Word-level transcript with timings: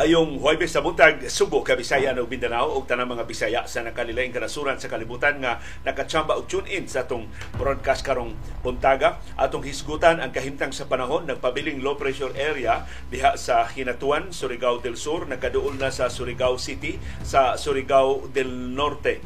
Ayong 0.00 0.40
Huwebes 0.40 0.72
sa 0.72 0.80
buntag, 0.80 1.28
Subo, 1.28 1.60
Kabisaya 1.60 2.16
ug 2.16 2.24
Mindanao 2.24 2.72
ug 2.72 2.88
tanang 2.88 3.12
mga 3.12 3.28
Bisaya 3.28 3.60
sa 3.68 3.84
nakalilaing 3.84 4.32
kanasuran 4.32 4.80
sa 4.80 4.88
kalibutan 4.88 5.44
nga 5.44 5.60
nakatsamba 5.84 6.40
og 6.40 6.48
tune 6.48 6.64
in 6.72 6.88
sa 6.88 7.04
atong 7.04 7.28
broadcast 7.60 8.00
karong 8.00 8.32
buntaga. 8.64 9.20
Atong 9.36 9.60
hisgutan 9.60 10.24
ang 10.24 10.32
kahimtang 10.32 10.72
sa 10.72 10.88
panahon 10.88 11.28
nagpabiling 11.28 11.84
low 11.84 12.00
pressure 12.00 12.32
area 12.32 12.88
diha 13.12 13.36
sa 13.36 13.68
Hinatuan, 13.68 14.32
Surigao 14.32 14.80
del 14.80 14.96
Sur, 14.96 15.28
nakaduol 15.28 15.76
na 15.76 15.92
sa 15.92 16.08
Surigao 16.08 16.56
City, 16.56 16.96
sa 17.20 17.60
Surigao 17.60 18.24
del 18.32 18.72
Norte. 18.72 19.20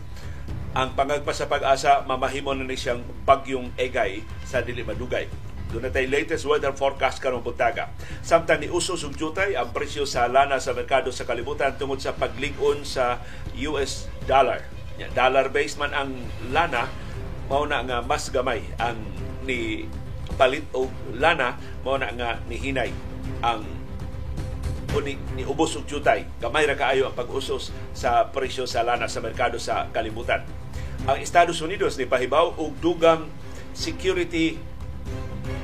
Ang 0.74 0.98
pangagpa 0.98 1.30
sa 1.30 1.46
pag-asa 1.46 2.02
mamahimo 2.02 2.50
na 2.50 2.66
ni 2.66 2.74
siyang 2.74 3.06
bagyong 3.22 3.78
Egay 3.78 4.26
sa 4.42 4.58
dili 4.58 4.82
madugay 4.82 5.53
doon 5.74 5.90
tayo 5.90 6.06
latest 6.06 6.46
weather 6.46 6.70
forecast 6.70 7.18
karong 7.18 7.42
buntaga. 7.42 7.90
Samtang 8.22 8.62
ni 8.62 8.70
uso 8.70 8.94
sug 8.94 9.18
jutay 9.18 9.58
ang 9.58 9.74
presyo 9.74 10.06
sa 10.06 10.30
lana 10.30 10.62
sa 10.62 10.70
merkado 10.70 11.10
sa 11.10 11.26
kalibutan 11.26 11.74
tungod 11.74 11.98
sa 11.98 12.14
paglig-on 12.14 12.86
sa 12.86 13.18
US 13.66 14.06
dollar. 14.30 14.62
Dollar 15.18 15.50
based 15.50 15.82
man 15.82 15.90
ang 15.90 16.14
lana 16.54 16.86
mao 17.50 17.66
na 17.66 17.82
nga 17.82 17.98
mas 18.06 18.30
gamay 18.30 18.62
ang 18.78 18.96
ni 19.42 19.90
palit 20.38 20.64
og 20.70 20.88
lana 21.10 21.58
mao 21.82 21.98
na 21.98 22.14
nga 22.14 22.38
ni 22.46 22.56
hinay 22.56 22.94
ang 23.42 23.66
o 24.94 25.02
ni, 25.02 25.18
ni 25.34 25.42
ubos 25.42 25.74
og 25.74 25.90
jutay. 25.90 26.22
Gamay 26.38 26.70
ra 26.70 26.78
kaayo 26.78 27.10
ang 27.10 27.18
pag-usos 27.18 27.74
sa 27.90 28.30
presyo 28.30 28.62
sa 28.70 28.86
lana 28.86 29.10
sa 29.10 29.18
merkado 29.18 29.58
sa 29.58 29.90
kalibutan. 29.90 30.46
Ang 31.04 31.18
Estados 31.18 31.58
Unidos 31.58 31.98
ni 31.98 32.06
pahibaw 32.06 32.54
og 32.54 32.78
dugang 32.78 33.26
security 33.74 34.56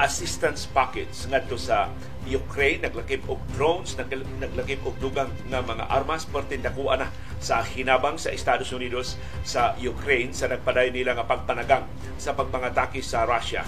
assistance 0.01 0.69
package 0.69 1.13
ngadto 1.29 1.57
sa 1.57 1.93
Ukraine. 2.29 2.85
Naglakip 2.85 3.25
og 3.29 3.41
drones 3.57 3.97
naglakip 3.97 4.81
og 4.85 4.97
dugang 5.01 5.33
nga 5.49 5.61
mga 5.65 5.89
armas. 5.89 6.29
Parte 6.29 6.57
dakuha 6.61 7.01
na 7.01 7.09
sa 7.41 7.65
hinabang 7.65 8.21
sa 8.21 8.33
Estados 8.33 8.71
Unidos 8.73 9.17
sa 9.45 9.77
Ukraine 9.81 10.37
sa 10.37 10.49
nagpaday 10.49 10.93
nila 10.93 11.17
nga 11.17 11.25
pagpanagang 11.25 11.89
sa 12.21 12.37
pagpangatake 12.37 13.01
sa 13.01 13.25
Russia. 13.25 13.65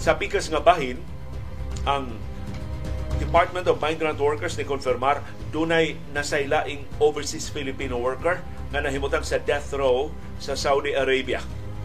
Sa 0.00 0.16
pikas 0.16 0.48
nga 0.48 0.60
bahin 0.60 1.00
ang 1.84 2.08
Department 3.20 3.70
of 3.70 3.78
Migrant 3.78 4.18
Workers 4.18 4.58
ni 4.58 4.66
konfirmar 4.66 5.22
dunay 5.54 5.94
nasaylaing 6.10 6.82
overseas 6.98 7.46
Filipino 7.46 8.00
worker 8.02 8.42
nga 8.74 8.80
nahimutang 8.82 9.22
sa 9.22 9.38
death 9.38 9.70
row 9.70 10.10
sa 10.42 10.58
Saudi 10.58 10.98
Arabia 10.98 11.38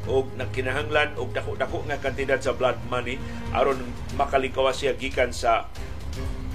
og 0.08 0.32
nagkinahanglan 0.40 1.18
og 1.20 1.36
dako-dako 1.36 1.84
nga 1.90 2.00
kantidad 2.00 2.40
sa 2.40 2.56
blood 2.56 2.80
money 2.88 3.20
aron 3.52 3.82
makalikawas 4.16 4.80
siya 4.80 4.96
gikan 4.96 5.34
sa 5.36 5.68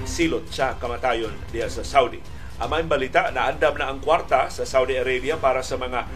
silot 0.09 0.48
sa 0.53 0.77
kamatayon 0.81 1.33
diya 1.53 1.69
sa 1.69 1.84
Saudi. 1.84 2.20
Amay 2.62 2.86
balita 2.86 3.34
na 3.34 3.51
andam 3.51 3.75
na 3.75 3.91
ang 3.91 3.98
kwarta 3.98 4.47
sa 4.47 4.62
Saudi 4.62 4.95
Arabia 4.95 5.34
para 5.36 5.61
sa 5.61 5.75
mga 5.75 6.06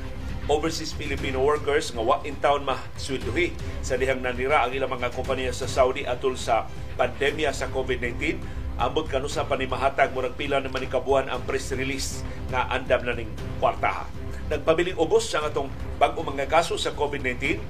overseas 0.49 0.97
Filipino 0.97 1.45
workers 1.45 1.93
nga 1.93 2.01
wa 2.01 2.25
in 2.25 2.39
town 2.41 2.65
masweldohi 2.65 3.53
sa 3.85 4.01
dihang 4.01 4.25
nanira 4.25 4.65
ang 4.65 4.73
ilang 4.73 4.89
mga 4.89 5.13
kompanya 5.13 5.53
sa 5.53 5.69
Saudi 5.69 6.09
atol 6.09 6.41
sa 6.41 6.65
pandemya 6.97 7.53
sa 7.53 7.69
COVID-19 7.69 8.41
ambot 8.79 9.11
kanusa 9.11 9.45
pa 9.45 9.59
ni 9.59 9.69
murag 9.69 10.39
pila 10.39 10.63
naman 10.63 10.87
ni 10.87 10.89
kabuhan 10.89 11.27
ang 11.29 11.43
press 11.45 11.75
release 11.75 12.23
nga 12.49 12.71
andam 12.71 13.05
na 13.05 13.13
ning 13.13 13.29
kwartaha 13.59 14.07
nagpabiling 14.49 14.97
ubos 14.97 15.29
sa 15.29 15.45
atong 15.45 15.69
bag-o 16.01 16.25
mga 16.25 16.49
kaso 16.49 16.81
sa 16.81 16.93
COVID-19 16.97 17.61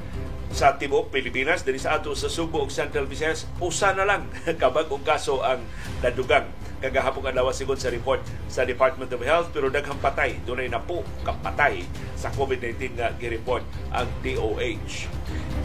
sa 0.55 0.79
tibuok 0.79 1.13
Pilipinas. 1.13 1.67
Diri 1.67 1.77
sa 1.77 1.99
ato 1.99 2.15
sa 2.17 2.33
Subo 2.33 2.65
ug 2.65 2.73
Central 2.73 3.05
Visayas 3.05 3.45
usa 3.61 3.93
na 3.93 4.09
lang 4.09 4.31
kabag 4.61 4.89
og 4.89 5.05
kaso 5.05 5.45
ang 5.45 5.61
nadugang. 6.01 6.49
Kagahapon 6.79 7.35
adlaw 7.35 7.51
sigod 7.51 7.83
sa 7.83 7.91
report 7.91 8.23
sa 8.47 8.63
Department 8.63 9.11
of 9.11 9.21
Health 9.27 9.51
pero 9.51 9.67
daghang 9.67 9.99
patay. 9.99 10.39
Dunay 10.47 10.71
na 10.71 10.79
po 10.79 11.03
kapatay 11.27 11.83
sa 12.15 12.31
COVID-19 12.33 12.95
nga 12.95 13.11
gi-report 13.19 13.67
ang 13.91 14.07
DOH 14.23 15.11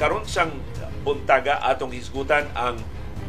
karon 0.02 0.26
sang 0.26 0.52
buntaga 1.06 1.62
atong 1.62 1.94
hisgutan 1.94 2.48
ang 2.58 2.80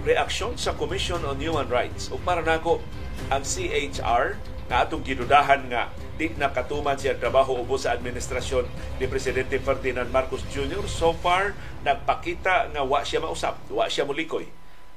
reaksyon 0.05 0.57
sa 0.57 0.77
Commission 0.77 1.21
on 1.25 1.41
Human 1.41 1.69
Rights. 1.69 2.09
Ug 2.13 2.21
para 2.25 2.41
nako 2.41 2.81
ang 3.29 3.45
CHR 3.45 4.37
nga 4.69 4.77
atong 4.85 5.05
gidudahan 5.05 5.69
nga 5.69 5.93
di 6.15 6.31
nakatuman 6.39 6.95
siya 6.95 7.19
trabaho 7.19 7.59
ubos 7.59 7.87
sa 7.87 7.95
administrasyon 7.95 8.67
ni 9.03 9.07
Presidente 9.11 9.59
Ferdinand 9.59 10.07
Marcos 10.15 10.47
Jr. 10.55 10.87
So 10.87 11.15
far, 11.15 11.59
nagpakita 11.83 12.71
nga 12.71 12.83
wa 12.87 13.03
siya 13.03 13.23
mausap, 13.23 13.59
wa 13.71 13.91
siya 13.91 14.07
mulikoy. 14.07 14.47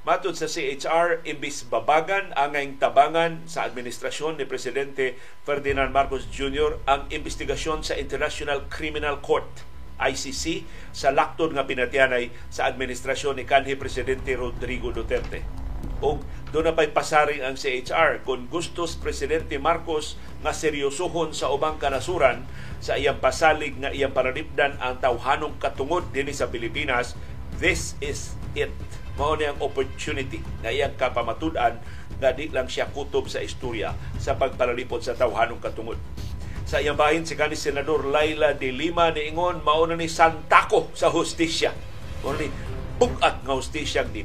Matod 0.06 0.38
sa 0.38 0.48
CHR, 0.48 1.26
imbis 1.26 1.66
babagan 1.66 2.32
ang 2.32 2.54
tabangan 2.78 3.44
sa 3.44 3.66
administrasyon 3.66 4.40
ni 4.40 4.46
Presidente 4.46 5.18
Ferdinand 5.42 5.90
Marcos 5.90 6.24
Jr. 6.30 6.80
ang 6.88 7.10
investigasyon 7.12 7.84
sa 7.84 7.98
International 7.98 8.64
Criminal 8.70 9.20
Court 9.20 9.46
ICC 9.98 10.62
sa 10.94 11.10
laktod 11.10 11.50
nga 11.52 11.66
pinatianay 11.66 12.30
sa 12.48 12.70
administrasyon 12.70 13.42
ni 13.42 13.44
kanhi 13.44 13.74
Presidente 13.74 14.32
Rodrigo 14.38 14.94
Duterte 14.94 15.67
o 15.98 16.22
doon 16.48 16.64
na 16.64 16.72
pa'y 16.72 16.96
pasaring 16.96 17.44
ang 17.44 17.60
CHR 17.60 18.24
kung 18.24 18.48
gustos 18.48 18.96
Presidente 18.96 19.60
Marcos 19.60 20.16
nga 20.40 20.56
seryosohon 20.56 21.36
sa 21.36 21.52
ubang 21.52 21.76
kanasuran 21.76 22.48
sa 22.78 22.94
iyang 22.94 23.18
pasalig 23.18 23.74
nga 23.76 23.90
iyang 23.90 24.14
paranipdan 24.14 24.78
ang 24.78 25.02
tawhanong 25.02 25.58
katungod 25.58 26.08
dinhi 26.14 26.30
sa 26.30 26.46
Pilipinas, 26.46 27.18
this 27.58 27.98
is 27.98 28.38
it. 28.54 28.70
Mao 29.18 29.34
ni 29.34 29.50
ang 29.50 29.58
opportunity 29.58 30.38
na 30.62 30.70
iyang 30.70 30.94
kapamatud-an 30.94 31.82
nga 32.22 32.30
di 32.30 32.48
lang 32.54 32.70
siya 32.70 32.86
kutob 32.94 33.26
sa 33.26 33.42
istorya 33.42 33.92
sa 34.16 34.38
pagpalalipod 34.38 35.02
sa 35.02 35.18
tawhanong 35.18 35.58
katungod. 35.58 35.98
Sa 36.64 36.78
iyang 36.78 36.94
bahin 36.94 37.26
si 37.26 37.34
kanis 37.34 37.66
Senador 37.66 38.06
Laila 38.06 38.54
de 38.54 38.70
Lima 38.70 39.10
ni 39.10 39.26
Ingon 39.26 39.66
mao 39.66 39.82
na 39.90 39.98
ni 39.98 40.06
santako 40.06 40.94
sa 40.94 41.10
hustisya. 41.10 41.74
Mao 42.22 42.38
ni 42.38 42.46
bugat 42.96 43.42
nga 43.42 43.58
hustisya 43.58 44.06
ni 44.14 44.22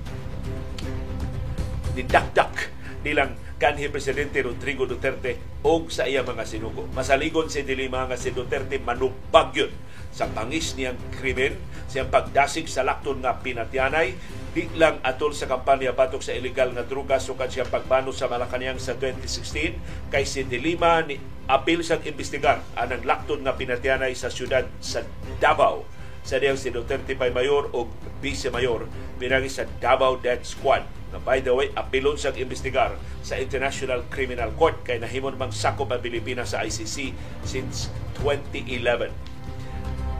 nidakdak 1.93 2.73
nilang 3.03 3.35
kanhi 3.61 3.87
Presidente 3.87 4.43
Rodrigo 4.43 4.83
Duterte 4.83 5.39
og 5.63 5.87
sa 5.93 6.03
iya 6.03 6.25
mga 6.25 6.43
sinugo. 6.43 6.87
Masaligon 6.91 7.47
si 7.47 7.63
Dilima 7.63 8.07
nga 8.09 8.19
si 8.19 8.35
Duterte 8.35 8.75
manubag 8.81 9.55
yun 9.55 9.71
sa 10.13 10.29
pangis 10.29 10.77
niyang 10.77 10.99
krimen, 11.17 11.57
siyang 11.89 12.13
pagdasig 12.13 12.69
sa 12.69 12.85
lakton 12.85 13.25
nga 13.25 13.41
pinatyanay, 13.41 14.13
di 14.53 14.69
lang 14.77 15.01
atol 15.01 15.33
sa 15.33 15.49
kampanya 15.49 15.97
batok 15.97 16.21
sa 16.21 16.37
illegal 16.37 16.69
nga 16.77 16.85
droga 16.85 17.17
sukad 17.17 17.49
siyang 17.49 17.73
pagbano 17.73 18.13
sa 18.13 18.29
Malacanang 18.29 18.77
sa 18.77 18.93
2016 18.93 20.13
kay 20.13 20.23
si 20.29 20.45
Dilima 20.45 21.01
ni 21.01 21.17
apil 21.49 21.81
siyang 21.81 22.05
imbestigar 22.05 22.61
anang 22.77 23.01
lakton 23.01 23.41
nga 23.41 23.57
pinatyanay 23.57 24.13
sa 24.13 24.29
syudad 24.29 24.69
sa 24.77 25.01
Davao 25.41 25.92
sa 26.23 26.39
diyang 26.39 26.57
si 26.57 26.71
Duterte 26.71 27.13
pay 27.19 27.29
mayor 27.29 27.69
o 27.75 27.91
vice 28.23 28.47
mayor 28.47 28.87
pinagi 29.19 29.51
sa 29.51 29.67
Davao 29.79 30.19
Death 30.19 30.47
Squad 30.47 30.87
na 31.13 31.21
by 31.21 31.45
the 31.45 31.53
way, 31.53 31.69
apilon 31.77 32.17
siyang 32.17 32.49
investigar 32.49 32.97
sa 33.21 33.37
International 33.37 34.01
Criminal 34.09 34.49
Court 34.57 34.81
kay 34.81 34.97
nahimon 34.97 35.37
mang 35.37 35.53
sakop 35.53 35.93
ang 35.93 36.01
Pilipinas 36.01 36.57
sa 36.57 36.65
ICC 36.65 37.13
since 37.45 37.93
2011. 38.17 39.13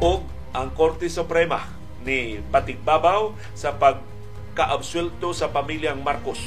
O 0.06 0.22
ang 0.54 0.70
Korte 0.78 1.10
Suprema 1.10 1.66
ni 2.06 2.38
Patigbabaw 2.54 3.34
sa 3.58 3.74
pagkaabsulto 3.74 5.34
sa 5.34 5.50
pamilyang 5.50 6.06
Marcos 6.06 6.38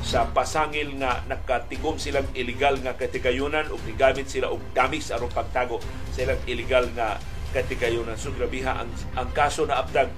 sa 0.00 0.24
pasangil 0.32 0.96
nga 0.96 1.20
nakatigom 1.28 2.00
silang 2.00 2.24
illegal 2.32 2.80
nga 2.80 2.96
katigayunan 2.96 3.68
ug 3.68 3.84
gigamit 3.84 4.32
sila 4.32 4.48
og 4.48 4.64
damis 4.72 5.12
aron 5.12 5.28
pagtago 5.28 5.76
sa 6.08 6.24
ilang 6.24 6.40
illegal 6.48 6.88
nga 6.96 7.20
katigayunan. 7.50 8.16
So 8.16 8.34
grabiha 8.34 8.86
ang, 8.86 8.90
ang 9.14 9.28
kaso 9.34 9.66
na 9.66 9.82
abdag 9.82 10.10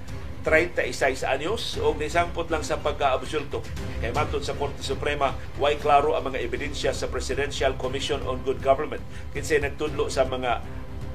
36 0.43 1.23
anyos 1.23 1.79
o 1.79 1.95
nisampot 1.95 2.51
lang 2.51 2.67
sa 2.67 2.83
pagka-absulto. 2.83 3.63
Kay 4.03 4.11
matod 4.11 4.43
sa 4.43 4.59
Korte 4.59 4.83
Suprema, 4.83 5.39
way 5.63 5.79
klaro 5.79 6.19
ang 6.19 6.35
mga 6.35 6.43
ebidensya 6.43 6.91
sa 6.91 7.07
Presidential 7.07 7.79
Commission 7.79 8.19
on 8.27 8.43
Good 8.43 8.59
Government. 8.59 9.03
Kinsay 9.31 9.63
nagtudlo 9.63 10.11
sa 10.11 10.27
mga 10.27 10.63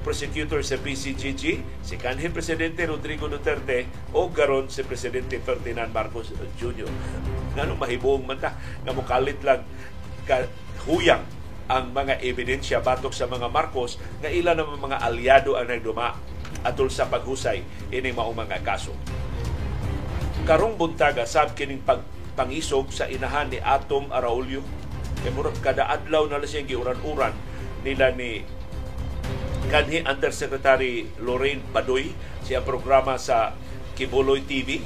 prosecutor 0.00 0.64
sa 0.64 0.80
PCGG, 0.80 1.44
si 1.84 1.94
kanhin 2.00 2.32
Presidente 2.32 2.88
Rodrigo 2.88 3.28
Duterte 3.28 3.84
o 4.16 4.32
garon 4.32 4.72
si 4.72 4.80
Presidente 4.80 5.36
Ferdinand 5.44 5.92
Marcos 5.92 6.32
Jr. 6.56 6.88
Ngano 7.52 7.76
mahibuong 7.76 8.24
man 8.24 8.40
ta 8.40 8.56
nga 8.56 8.92
mukalit 8.96 9.36
lang 9.44 9.60
ka 10.24 10.48
huyang 10.88 11.20
ang 11.68 11.92
mga 11.92 12.24
ebidensya 12.24 12.80
batok 12.80 13.12
sa 13.12 13.28
mga 13.28 13.52
Marcos 13.52 14.00
nga 14.24 14.32
ilan 14.32 14.56
ng 14.56 14.80
mga 14.80 15.04
aliado 15.04 15.54
ang 15.54 15.68
nagduma 15.68 16.16
atol 16.64 16.88
sa 16.88 17.06
paghusay 17.06 17.62
ining 17.92 18.16
mao 18.16 18.32
mga 18.32 18.64
kaso. 18.64 18.96
Karong 20.48 20.80
buntaga 20.80 21.28
sab 21.28 21.52
kining 21.52 21.84
pagpangisog 21.84 22.88
sa 22.88 23.04
inahan 23.04 23.52
ni 23.52 23.60
Atom 23.60 24.08
Araulio 24.08 24.64
kay 25.20 25.28
murag 25.34 25.60
kada 25.60 25.92
adlaw 25.92 26.24
na 26.24 26.40
lang 26.40 26.48
siyang 26.48 26.70
giuran-uran 26.72 27.34
nila 27.84 28.14
ni 28.16 28.46
kanhi 29.68 30.00
Undersecretary 30.00 31.10
Lorraine 31.20 31.60
Badoy 31.68 32.16
siya 32.48 32.64
programa 32.64 33.20
sa 33.20 33.52
Kibuloy 33.92 34.46
TV 34.46 34.80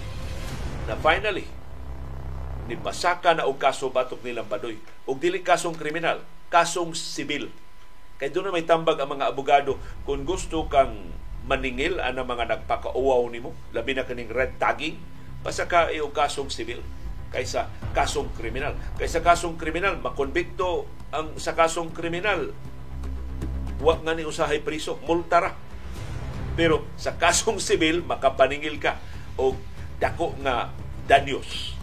na 0.90 0.98
finally 0.98 1.46
nibasaka 2.66 3.36
na 3.36 3.46
og 3.46 3.60
kaso 3.60 3.92
batok 3.94 4.24
nilang 4.26 4.50
Badoy 4.50 4.80
og 5.06 5.20
dili 5.22 5.44
kasong 5.44 5.78
kriminal 5.78 6.24
kasong 6.52 6.92
sibil. 6.92 7.48
Kay 8.20 8.28
doon 8.28 8.52
na 8.52 8.54
may 8.54 8.68
tambag 8.68 9.00
ang 9.00 9.16
mga 9.16 9.32
abogado 9.32 9.80
kung 10.04 10.28
gusto 10.28 10.68
kang 10.68 10.94
maningil 11.48 11.98
ang 11.98 12.20
mga 12.22 12.44
nagpakauwaw 12.54 13.24
nimo, 13.32 13.56
labi 13.72 13.96
na 13.96 14.04
kaning 14.04 14.30
red 14.30 14.60
tagging, 14.60 15.00
basta 15.42 15.66
ka 15.66 15.90
iyo 15.90 16.12
kasong 16.14 16.52
sibil 16.52 16.84
kaysa 17.32 17.66
kasong 17.96 18.28
kriminal. 18.36 18.76
Kaysa 19.00 19.24
kasong 19.24 19.56
kriminal, 19.56 19.96
makonbikto 19.98 20.84
ang 21.10 21.34
sa 21.40 21.56
kasong 21.56 21.90
kriminal, 21.90 22.52
wa 23.80 23.96
nga 23.98 24.12
ni 24.12 24.22
usahay 24.22 24.60
priso, 24.60 25.00
multara. 25.08 25.56
Pero 26.54 26.84
sa 27.00 27.16
kasong 27.16 27.58
sibil, 27.58 28.04
makapaningil 28.04 28.76
ka 28.76 29.00
o 29.40 29.56
dako 29.96 30.36
nga 30.44 30.70
danyos. 31.08 31.74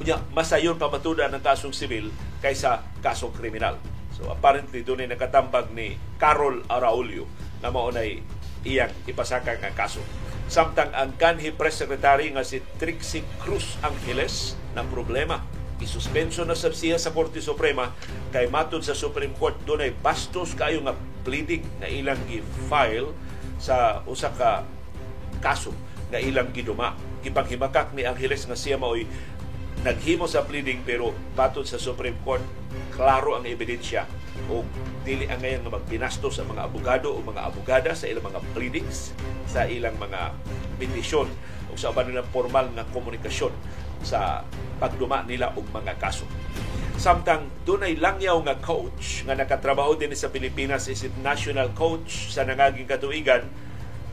Kunya, 0.00 0.18
masayon 0.34 0.80
pamatuda 0.80 1.30
ng 1.30 1.44
kasong 1.44 1.76
sibil 1.76 2.10
kaysa 2.42 2.82
kasong 3.04 3.30
kriminal. 3.30 3.78
So 4.14 4.30
apparently 4.30 4.86
doon 4.86 5.02
ay 5.02 5.10
nakatambag 5.10 5.74
ni 5.74 5.98
Carol 6.22 6.62
Araulio 6.70 7.26
na 7.58 7.74
maunay 7.74 8.22
iyang 8.62 8.94
ipasaka 9.10 9.58
nga 9.58 9.74
kaso. 9.74 9.98
Samtang 10.46 10.94
ang 10.94 11.16
kanhi 11.18 11.50
press 11.50 11.82
secretary 11.82 12.30
nga 12.30 12.46
si 12.46 12.62
Trixie 12.78 13.26
Cruz 13.42 13.74
Angeles 13.82 14.54
ng 14.78 14.86
problema. 14.88 15.42
Isuspenso 15.82 16.46
na 16.46 16.54
sab 16.54 16.72
siya 16.72 16.96
sa 16.96 17.10
Korte 17.10 17.42
Suprema 17.42 17.90
kay 18.30 18.46
matod 18.46 18.86
sa 18.86 18.94
Supreme 18.94 19.34
Court 19.34 19.58
dunay 19.66 19.90
bastos 19.90 20.54
kayo 20.54 20.80
nga 20.86 20.94
pleading 21.26 21.66
na 21.82 21.90
ilang 21.90 22.20
gi-file 22.30 23.10
sa 23.58 24.00
usa 24.06 24.30
ka 24.30 24.62
kaso 25.42 25.74
nga 26.14 26.22
ilang 26.22 26.54
giduma. 26.54 26.94
Gipanghimakak 27.26 27.90
ni 27.96 28.06
Angeles 28.06 28.46
nga 28.46 28.54
siya 28.54 28.78
maoy 28.78 29.08
naghimo 29.82 30.24
sa 30.30 30.46
pleading 30.46 30.86
pero 30.86 31.12
patod 31.34 31.66
sa 31.66 31.76
Supreme 31.76 32.16
Court 32.22 32.44
klaro 32.94 33.38
ang 33.38 33.44
ebidensya 33.44 34.06
o 34.50 34.62
dili 35.02 35.26
ang 35.30 35.42
ngayon 35.42 35.62
nga 35.66 35.74
magbinastos 35.78 36.38
sa 36.38 36.44
mga 36.46 36.66
abogado 36.66 37.14
o 37.14 37.18
mga 37.22 37.42
abogada 37.46 37.90
sa 37.94 38.06
ilang 38.10 38.26
mga 38.26 38.40
pleadings, 38.54 39.14
sa 39.46 39.66
ilang 39.66 39.94
mga 39.98 40.34
petisyon 40.78 41.30
o 41.70 41.78
sa 41.78 41.90
uban 41.90 42.10
nilang 42.10 42.26
formal 42.30 42.70
nga 42.74 42.86
komunikasyon 42.90 43.54
sa 44.04 44.42
pagduma 44.78 45.22
nila 45.26 45.54
og 45.54 45.66
mga 45.70 45.96
kaso. 45.98 46.26
Samtang 46.94 47.50
dunay 47.66 47.98
langyaw 47.98 48.38
nga 48.46 48.54
coach 48.62 49.26
nga 49.26 49.34
nakatrabaho 49.34 49.98
din 49.98 50.14
sa 50.14 50.30
Pilipinas 50.30 50.86
isip 50.86 51.10
national 51.18 51.74
coach 51.74 52.30
sa 52.30 52.46
nangaging 52.46 52.86
katuigan 52.86 53.42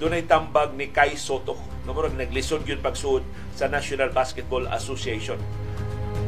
dunay 0.02 0.26
tambag 0.26 0.74
ni 0.74 0.90
Kai 0.90 1.14
Soto 1.14 1.54
nga 1.86 1.94
murag 1.94 2.18
naglisod 2.18 2.66
gyud 2.66 2.82
pagsuod 2.82 3.22
sa 3.54 3.70
National 3.70 4.10
Basketball 4.10 4.66
Association. 4.74 5.38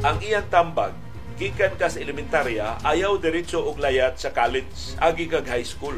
Ang 0.05 0.21
iyang 0.21 0.45
tambag 0.53 0.93
gikan 1.37 1.73
ka 1.75 1.89
sa 1.89 1.97
elementarya 1.97 2.77
ayaw 2.85 3.17
diretso 3.17 3.61
og 3.61 3.81
layat 3.81 4.21
sa 4.21 4.29
college 4.29 4.93
agi 5.01 5.25
kag 5.25 5.49
high 5.49 5.65
school 5.65 5.97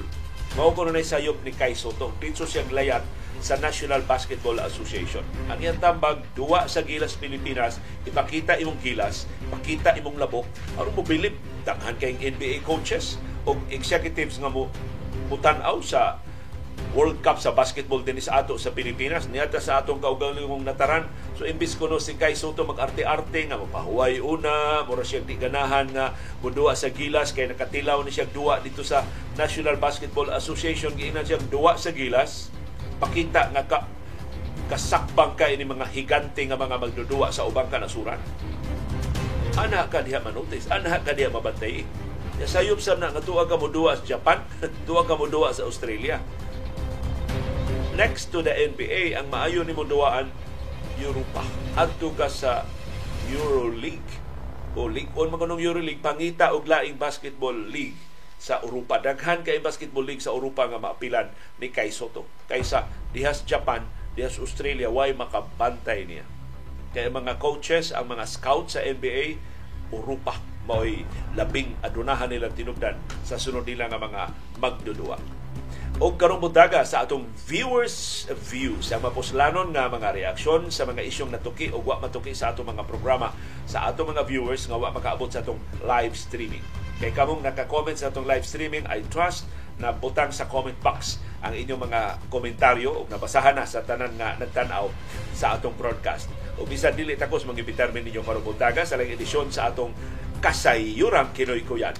mao 0.56 0.72
kuno 0.72 0.96
nay 0.96 1.04
sayop 1.04 1.44
ni 1.44 1.52
Kai 1.52 1.76
Soto 1.76 2.16
dito 2.24 2.48
siyang 2.48 2.72
layat 2.72 3.04
sa 3.44 3.60
National 3.60 4.02
Basketball 4.08 4.58
Association. 4.64 5.22
Ang 5.52 5.60
iyang 5.62 5.78
tambag, 5.78 6.24
duwa 6.34 6.66
sa 6.72 6.82
Gilas 6.82 7.14
Pilipinas, 7.20 7.78
ipakita 8.08 8.58
imong 8.58 8.80
gilas, 8.80 9.30
ipakita 9.46 9.94
imong 10.00 10.18
labok, 10.18 10.48
aron 10.80 10.96
mo 10.96 11.04
bilib, 11.04 11.36
daghan 11.68 11.94
kayong 12.00 12.22
NBA 12.22 12.66
coaches 12.66 13.20
o 13.46 13.54
executives 13.70 14.42
nga 14.42 14.50
mo 14.50 14.72
mutanaw 15.30 15.78
sa 15.84 16.18
World 16.96 17.20
Cup 17.20 17.44
sa 17.44 17.52
basketball 17.52 18.08
din 18.08 18.24
sa 18.24 18.40
ato 18.40 18.56
sa 18.56 18.72
Pilipinas. 18.72 19.28
Niya 19.28 19.52
sa 19.60 19.84
atong 19.84 20.00
kaugalingong 20.00 20.64
nataran. 20.64 21.12
So 21.36 21.44
imbis 21.44 21.76
kuno 21.76 22.00
si 22.00 22.16
Kai 22.16 22.40
Soto 22.40 22.64
mag-arte-arte 22.64 23.52
nga 23.52 23.60
mapahuway 23.60 24.24
una 24.24 24.88
mura 24.88 25.04
siya 25.04 25.20
di 25.20 25.36
ganahan 25.36 25.92
nga 25.92 26.16
mudua 26.40 26.72
sa 26.72 26.96
gilas 26.96 27.36
kay 27.36 27.52
nakatilaw 27.52 28.00
ni 28.00 28.16
siya 28.16 28.32
duwa 28.32 28.64
dito 28.64 28.80
sa 28.80 29.04
National 29.36 29.76
Basketball 29.76 30.32
Association. 30.32 30.96
Giingnan 30.96 31.28
siya 31.28 31.44
duwa 31.52 31.76
sa 31.76 31.92
gilas. 31.92 32.48
Pakita 33.04 33.52
nga 33.52 33.68
ka 33.68 33.80
kasakbang 34.72 35.36
ka 35.36 35.52
ini 35.52 35.68
mga 35.68 35.92
higante 35.92 36.48
nga 36.48 36.56
mga 36.56 36.80
magdudua 36.80 37.28
sa 37.30 37.44
ubang 37.44 37.68
kanasuran. 37.68 38.18
Ana 39.60 39.92
ka 39.92 40.00
diha 40.00 40.24
manotis 40.24 40.72
ana 40.72 40.96
ka 41.04 41.12
diha 41.12 41.28
mabantay. 41.28 41.84
Ya 42.40 42.48
sayop 42.48 42.80
sa 42.80 42.96
na 42.96 43.12
nga 43.12 43.20
tuwa 43.20 43.48
ka 43.48 43.60
mo 43.60 43.68
duwa 43.68 44.00
sa 44.00 44.16
Japan, 44.16 44.44
tuwa 44.88 45.04
ka 45.04 45.20
mo 45.20 45.28
duwa 45.28 45.52
sa 45.52 45.68
Australia 45.68 46.24
next 47.96 48.28
to 48.36 48.44
the 48.44 48.52
NBA, 48.52 49.16
ang 49.16 49.32
maayo 49.32 49.64
ni 49.64 49.72
mo 49.72 49.88
duwaan, 49.88 50.28
Europa. 51.00 51.44
Adto 51.80 52.12
ka 52.12 52.28
sa 52.28 52.68
EuroLeague 53.32 54.24
o 54.76 54.92
League 54.92 55.12
on 55.16 55.32
magunong 55.32 55.64
EuroLeague 55.64 56.04
pangita 56.04 56.52
og 56.52 56.68
laing 56.68 57.00
basketball 57.00 57.56
league 57.56 57.96
sa 58.36 58.60
Europa. 58.60 59.00
Daghan 59.00 59.48
kay 59.48 59.64
basketball 59.64 60.04
league 60.04 60.20
sa 60.20 60.36
Europa 60.36 60.68
nga 60.68 60.76
maapilan 60.76 61.32
ni 61.64 61.72
Kai 61.72 61.96
Soto. 61.96 62.28
Kaysa 62.52 62.92
dihas 63.16 63.48
Japan, 63.48 63.88
dihas 64.20 64.36
Australia, 64.44 64.92
why 64.92 65.16
makabantay 65.16 66.04
niya. 66.04 66.28
Kaya 66.92 67.08
mga 67.08 67.40
coaches, 67.40 67.96
ang 67.96 68.12
mga 68.12 68.28
scouts 68.28 68.76
sa 68.76 68.84
NBA, 68.84 69.40
Europa 69.96 70.36
mao'y 70.68 71.08
labing 71.40 71.80
adunahan 71.80 72.28
nila 72.28 72.52
tinubdan 72.52 73.00
sa 73.24 73.40
sunod 73.40 73.64
nila 73.64 73.88
nga 73.88 74.02
mga 74.02 74.22
magdudua 74.60 75.45
o 75.96 76.12
karong 76.12 76.44
buntaga 76.44 76.84
sa 76.84 77.08
atong 77.08 77.24
viewers 77.48 78.28
views 78.52 78.92
ang 78.92 79.00
mapuslanon 79.00 79.72
nga 79.72 79.88
mga 79.88 80.12
reaksyon 80.12 80.68
sa 80.68 80.84
mga 80.84 81.08
isyong 81.08 81.32
natuki 81.32 81.72
o 81.72 81.80
wa 81.80 82.04
matuki 82.04 82.36
sa 82.36 82.52
atong 82.52 82.68
mga 82.68 82.84
programa 82.84 83.32
sa 83.64 83.88
atong 83.88 84.12
mga 84.12 84.28
viewers 84.28 84.68
nga 84.68 84.76
wa 84.76 84.92
makaabot 84.92 85.32
sa 85.32 85.40
atong 85.40 85.56
live 85.88 86.12
streaming. 86.20 86.60
Kay 87.00 87.16
kamong 87.16 87.40
naka-comment 87.40 87.96
sa 87.96 88.12
atong 88.12 88.28
live 88.28 88.44
streaming, 88.44 88.84
I 88.92 89.08
trust 89.08 89.48
na 89.80 89.96
butang 89.96 90.36
sa 90.36 90.52
comment 90.52 90.76
box 90.84 91.20
ang 91.40 91.56
inyong 91.56 91.88
mga 91.88 92.00
komentaryo 92.28 92.92
o 92.92 93.08
nabasahan 93.08 93.56
na 93.56 93.64
sa 93.64 93.84
tanan 93.84 94.16
nga 94.20 94.36
nagtanaw 94.36 94.92
sa 95.32 95.56
atong 95.56 95.80
broadcast. 95.80 96.28
O 96.60 96.68
bisan 96.68 96.96
dili 96.96 97.16
takos 97.16 97.48
mangibitar 97.48 97.96
ninyo 97.96 98.20
karong 98.20 98.44
buntaga 98.44 98.84
sa 98.84 99.00
lang 99.00 99.12
edisyon 99.12 99.48
sa 99.48 99.72
atong 99.72 99.96
kasayuran 100.44 101.32
Kinoy 101.32 101.64
Kuyan. 101.64 101.96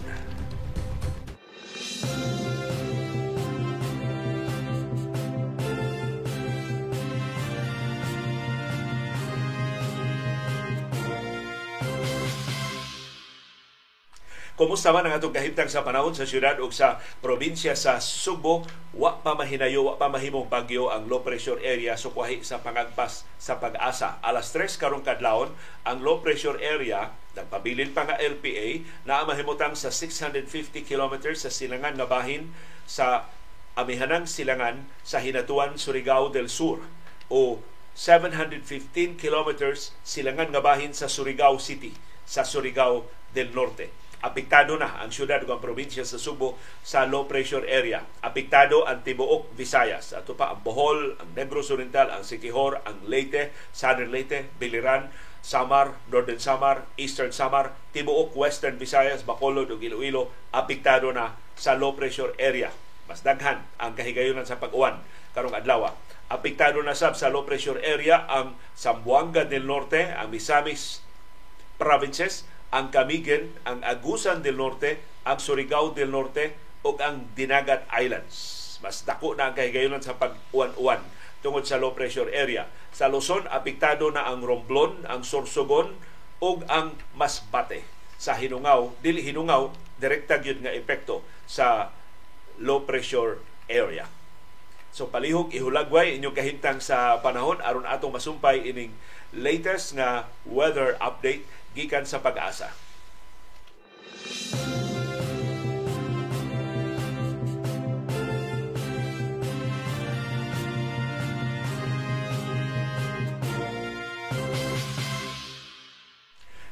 Kumusta 14.56 14.96
man 14.96 15.04
ang 15.04 15.20
atong 15.20 15.36
kahimtang 15.36 15.68
sa 15.68 15.84
panahon 15.84 16.16
sa 16.16 16.24
syudad 16.24 16.56
o 16.64 16.72
sa 16.72 17.04
probinsya 17.20 17.76
sa 17.76 18.00
Subo? 18.00 18.64
Wa 18.96 19.20
pa 19.20 19.36
mahinayo, 19.36 19.84
wa 19.84 20.00
pa 20.00 20.08
mahimong 20.08 20.48
bagyo 20.48 20.88
ang 20.88 21.12
low 21.12 21.20
pressure 21.20 21.60
area 21.60 22.00
sukwahi 22.00 22.40
sa 22.40 22.64
pangagpas 22.64 23.28
sa 23.36 23.60
pag-asa. 23.60 24.16
Alas 24.24 24.56
3 24.56 24.80
karong 24.80 25.04
kadlawon, 25.04 25.52
ang 25.84 26.00
low 26.00 26.24
pressure 26.24 26.56
area 26.64 27.12
nagpabilin 27.36 27.92
pa 27.92 28.08
nga 28.08 28.16
LPA 28.16 28.88
na 29.04 29.28
mahimutang 29.28 29.76
sa 29.76 29.92
650 29.92 30.48
kilometers 30.88 31.44
sa 31.44 31.52
silangan 31.52 32.00
nga 32.00 32.08
bahin 32.08 32.48
sa 32.88 33.28
amihanang 33.76 34.24
silangan 34.24 34.88
sa 35.04 35.20
Hinatuan, 35.20 35.76
Surigao 35.76 36.32
del 36.32 36.48
Sur 36.48 36.80
o 37.28 37.60
715 37.92 39.20
kilometers 39.20 39.92
silangan 40.08 40.48
nga 40.56 40.64
bahin 40.64 40.96
sa 40.96 41.12
Surigao 41.12 41.60
City 41.60 41.92
sa 42.24 42.48
Surigao 42.48 43.04
del 43.36 43.52
Norte 43.52 44.05
apektado 44.26 44.74
na 44.82 44.98
ang 44.98 45.14
syudad 45.14 45.38
ug 45.46 45.54
ang 45.54 45.62
probinsya 45.62 46.02
sa 46.02 46.18
Subo 46.18 46.58
sa 46.82 47.06
low 47.06 47.30
pressure 47.30 47.62
area. 47.70 48.02
Apektado 48.26 48.82
ang 48.82 49.06
tibuok 49.06 49.54
Visayas. 49.54 50.18
Ato 50.18 50.34
pa 50.34 50.58
ang 50.58 50.66
Bohol, 50.66 51.14
ang 51.22 51.30
Negros 51.38 51.70
Oriental, 51.70 52.10
ang 52.10 52.26
Siquijor, 52.26 52.82
ang 52.90 53.06
Leyte, 53.06 53.54
Southern 53.70 54.10
Leyte, 54.10 54.50
Biliran, 54.58 55.14
Samar, 55.46 55.94
Northern 56.10 56.42
Samar, 56.42 56.90
Eastern 56.98 57.30
Samar, 57.30 57.78
tibuok 57.94 58.34
Western 58.34 58.82
Visayas, 58.82 59.22
Bacolod 59.22 59.70
ug 59.70 59.78
Iloilo 59.78 60.34
apektado 60.50 61.14
na 61.14 61.38
sa 61.54 61.78
low 61.78 61.94
pressure 61.94 62.34
area. 62.42 62.74
Mas 63.06 63.22
daghan 63.22 63.62
ang 63.78 63.94
kahigayonan 63.94 64.50
sa 64.50 64.58
pag-uwan 64.58 65.06
karong 65.38 65.54
adlaw. 65.54 65.94
Apektado 66.26 66.82
na 66.82 66.98
sab 66.98 67.14
sa 67.14 67.30
low 67.30 67.46
pressure 67.46 67.78
area 67.86 68.26
ang 68.26 68.58
Zamboanga 68.74 69.46
del 69.46 69.70
Norte, 69.70 70.10
ang 70.10 70.34
Misamis 70.34 71.06
provinces, 71.78 72.50
ang 72.76 72.92
Camiguin, 72.92 73.56
ang 73.64 73.80
Agusan 73.88 74.44
del 74.44 74.60
Norte, 74.60 75.00
ang 75.24 75.40
Surigao 75.40 75.96
del 75.96 76.12
Norte 76.12 76.60
ug 76.84 77.00
ang 77.00 77.24
Dinagat 77.32 77.88
Islands. 77.88 78.36
Mas 78.84 79.08
dako 79.08 79.40
na 79.40 79.48
ang 79.48 79.56
kahigayonan 79.56 80.04
sa 80.04 80.20
pag-uwan-uwan 80.20 81.00
tungod 81.40 81.64
sa 81.64 81.80
low 81.80 81.96
pressure 81.96 82.28
area. 82.36 82.68
Sa 82.92 83.08
Luzon, 83.08 83.48
apektado 83.48 84.12
na 84.12 84.28
ang 84.28 84.44
Romblon, 84.44 85.08
ang 85.08 85.24
Sorsogon 85.24 85.96
ug 86.44 86.68
ang 86.68 87.00
Masbate. 87.16 87.88
Sa 88.20 88.36
Hinungaw, 88.36 88.92
dili 89.00 89.24
Hinungaw, 89.24 89.72
direkta 89.96 90.44
gyud 90.44 90.60
nga 90.60 90.76
epekto 90.76 91.24
sa 91.48 91.96
low 92.60 92.84
pressure 92.84 93.40
area. 93.72 94.12
So 94.92 95.08
palihog 95.08 95.52
ihulagway 95.52 96.16
inyong 96.20 96.36
kahintang 96.36 96.80
sa 96.80 97.20
panahon 97.20 97.60
aron 97.64 97.88
atong 97.88 98.16
masumpay 98.16 98.64
ining 98.64 98.96
latest 99.36 99.96
nga 100.00 100.32
weather 100.48 100.96
update 101.04 101.44
gikan 101.76 102.08
sa 102.08 102.24
pag-asa. 102.24 102.72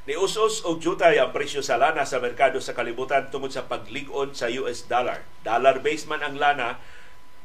Niusos 0.03 0.67
og 0.67 0.83
jutay 0.83 1.15
ang 1.15 1.31
presyo 1.31 1.63
sa 1.63 1.79
lana 1.79 2.03
sa 2.03 2.19
merkado 2.19 2.59
sa 2.59 2.75
kalibutan 2.75 3.31
tungod 3.31 3.55
sa 3.55 3.63
pagligon 3.71 4.35
sa 4.35 4.51
US 4.51 4.83
dollar. 4.83 5.23
Dollar-based 5.47 6.11
man 6.11 6.19
ang 6.19 6.35
lana, 6.35 6.75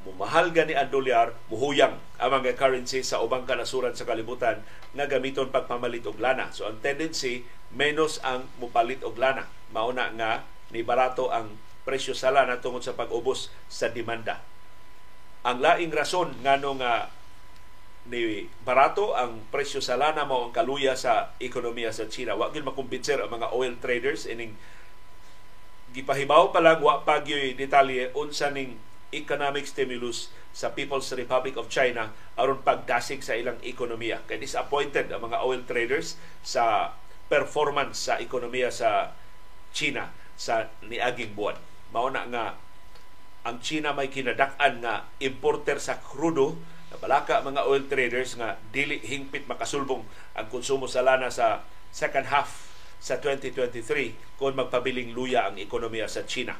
mumahal 0.08 0.56
gani 0.56 0.72
ang 0.72 0.88
dolyar, 0.88 1.36
muhuyang 1.52 2.00
ang 2.16 2.30
mga 2.32 2.56
currency 2.56 3.04
sa 3.04 3.20
ubang 3.20 3.44
kanasuran 3.44 3.92
sa 3.92 4.08
kalibutan 4.08 4.64
nga 4.96 5.04
gamiton 5.04 5.52
pagpamalit 5.52 6.08
og 6.08 6.16
lana. 6.16 6.48
So 6.56 6.64
ang 6.64 6.80
tendency 6.80 7.44
menos 7.76 8.16
ang 8.24 8.48
mupalit 8.56 9.04
og 9.04 9.20
lana. 9.20 9.44
Mauna 9.68 10.08
nga 10.16 10.48
ni 10.72 10.80
barato 10.80 11.28
ang 11.28 11.60
presyo 11.84 12.16
sa 12.16 12.32
lana 12.32 12.64
tungod 12.64 12.80
sa 12.80 12.96
pag-ubos 12.96 13.52
sa 13.68 13.92
demanda. 13.92 14.40
Ang 15.44 15.60
laing 15.60 15.92
rason 15.92 16.32
ngano 16.40 16.80
nga 16.80 17.12
ni 18.08 18.48
barato 18.64 19.12
ang 19.12 19.44
presyo 19.52 19.84
sa 19.84 20.00
lana 20.00 20.24
mao 20.24 20.48
ang 20.48 20.54
kaluya 20.56 20.96
sa 20.96 21.36
ekonomiya 21.36 21.92
sa 21.92 22.08
China. 22.08 22.40
Wa 22.40 22.48
gyud 22.48 22.64
makumbinser 22.64 23.20
ang 23.20 23.28
mga 23.28 23.52
oil 23.52 23.76
traders 23.76 24.24
ining 24.24 24.56
gipahibaw 25.92 26.52
pa 26.52 26.60
lang 26.60 26.80
wa 26.84 27.00
pa 27.04 27.20
detalye 27.24 28.12
unsa 28.12 28.52
ning 28.52 28.76
economic 29.14 29.64
stimulus 29.64 30.28
sa 30.52 30.72
People's 30.74 31.08
Republic 31.16 31.56
of 31.56 31.72
China 31.72 32.12
aron 32.36 32.60
pagdasig 32.60 33.24
sa 33.24 33.36
ilang 33.36 33.56
ekonomiya. 33.64 34.24
Kay 34.28 34.42
disappointed 34.42 35.08
ang 35.08 35.28
mga 35.28 35.40
oil 35.44 35.62
traders 35.64 36.20
sa 36.44 36.96
performance 37.28 38.08
sa 38.08 38.20
ekonomiya 38.20 38.72
sa 38.72 39.16
China 39.72 40.12
sa 40.36 40.68
niaging 40.84 41.32
buwan. 41.36 41.56
Mao 41.92 42.08
na 42.12 42.28
nga 42.28 42.46
ang 43.48 43.64
China 43.64 43.96
may 43.96 44.12
kinadak-an 44.12 44.84
nga 44.84 45.08
importer 45.22 45.80
sa 45.80 45.96
krudo 45.96 46.58
Nabalaka 46.88 47.44
mga 47.44 47.68
oil 47.68 47.84
traders 47.84 48.32
nga 48.40 48.56
dili 48.72 48.96
hingpit 49.04 49.44
makasulbong 49.44 50.08
ang 50.32 50.48
konsumo 50.48 50.88
sa 50.88 51.04
lana 51.04 51.28
sa 51.28 51.60
second 51.92 52.32
half 52.32 52.72
sa 52.96 53.20
2023 53.20 54.40
kung 54.40 54.56
magpabiling 54.56 55.12
luya 55.12 55.46
ang 55.46 55.60
ekonomiya 55.60 56.08
sa 56.08 56.24
China. 56.24 56.56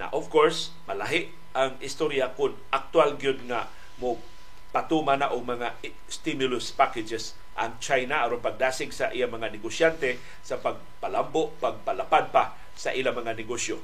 Na 0.00 0.08
of 0.12 0.32
course, 0.32 0.72
malahi 0.88 1.32
ang 1.52 1.76
istorya 1.84 2.32
kung 2.32 2.56
actual 2.72 3.16
gyud 3.20 3.44
nga 3.44 3.68
mo 4.00 4.16
patuma 4.72 5.20
na 5.20 5.28
og 5.28 5.44
mga 5.44 5.76
stimulus 6.08 6.72
packages 6.72 7.36
ang 7.52 7.76
China 7.76 8.24
aron 8.24 8.40
pagdasig 8.40 8.88
sa 8.88 9.12
iya 9.12 9.28
mga 9.28 9.52
negosyante 9.52 10.16
sa 10.40 10.56
pagpalambo, 10.56 11.52
pagpalapad 11.60 12.32
pa 12.32 12.56
sa 12.72 12.96
ilang 12.96 13.12
mga 13.12 13.36
negosyo. 13.36 13.76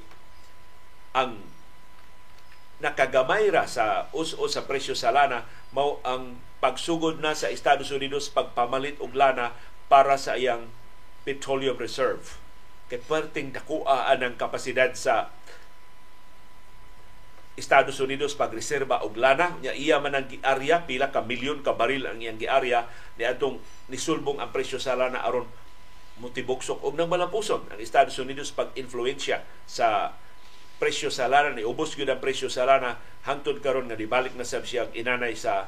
Ang 1.13 1.45
nakagamay 2.81 3.53
ra 3.53 3.69
sa 3.69 4.09
us-us 4.17 4.57
sa 4.57 4.65
presyo 4.65 4.97
sa 4.97 5.13
lana 5.13 5.45
mao 5.75 6.01
ang 6.07 6.41
pagsugod 6.65 7.21
na 7.21 7.37
sa 7.37 7.53
Estados 7.53 7.93
Unidos 7.93 8.33
pagpamalit 8.33 8.97
og 9.05 9.13
lana 9.13 9.53
para 9.93 10.17
sa 10.17 10.41
iyang 10.41 10.73
petroleum 11.29 11.77
reserve. 11.77 12.41
Kay 12.89 13.05
perting 13.05 13.53
dakuaan 13.53 14.25
ang 14.25 14.35
kapasidad 14.41 14.97
sa 14.97 15.29
Estados 17.59 17.99
Unidos 17.99 18.39
pagreserba 18.39 19.03
og 19.03 19.19
lana. 19.19 19.59
Nya 19.59 19.75
iya 19.75 19.99
man 19.99 20.15
ang 20.15 20.31
giarya. 20.31 20.87
Pila 20.87 21.11
ka 21.11 21.27
milyon 21.27 21.67
ka 21.67 21.75
baril 21.75 22.07
ang 22.07 22.23
iyang 22.23 22.39
giarya. 22.39 22.87
Ni 23.19 23.27
atong 23.27 23.59
nisulbong 23.91 24.39
ang 24.39 24.55
presyo 24.55 24.79
sa 24.79 24.95
lana 24.95 25.27
aron 25.27 25.45
mutiboksok 26.19 26.83
og 26.83 26.99
nang 26.99 27.07
malapuson 27.07 27.63
ang 27.71 27.79
Estados 27.79 28.19
Unidos 28.19 28.51
pag 28.51 28.75
influensya 28.75 29.43
sa 29.67 30.15
presyo 30.79 31.11
sa 31.11 31.27
lana. 31.27 31.51
Ni 31.51 31.67
ubos 31.67 31.99
gyud 31.99 32.07
ang 32.07 32.23
presyo 32.23 32.47
sa 32.47 32.63
lana. 32.63 33.03
Hangtod 33.27 33.59
karon 33.59 33.91
nga 33.91 33.99
dibalik 33.99 34.39
na 34.39 34.47
sab 34.47 34.63
siya 34.63 34.87
inanay 34.95 35.35
sa 35.35 35.67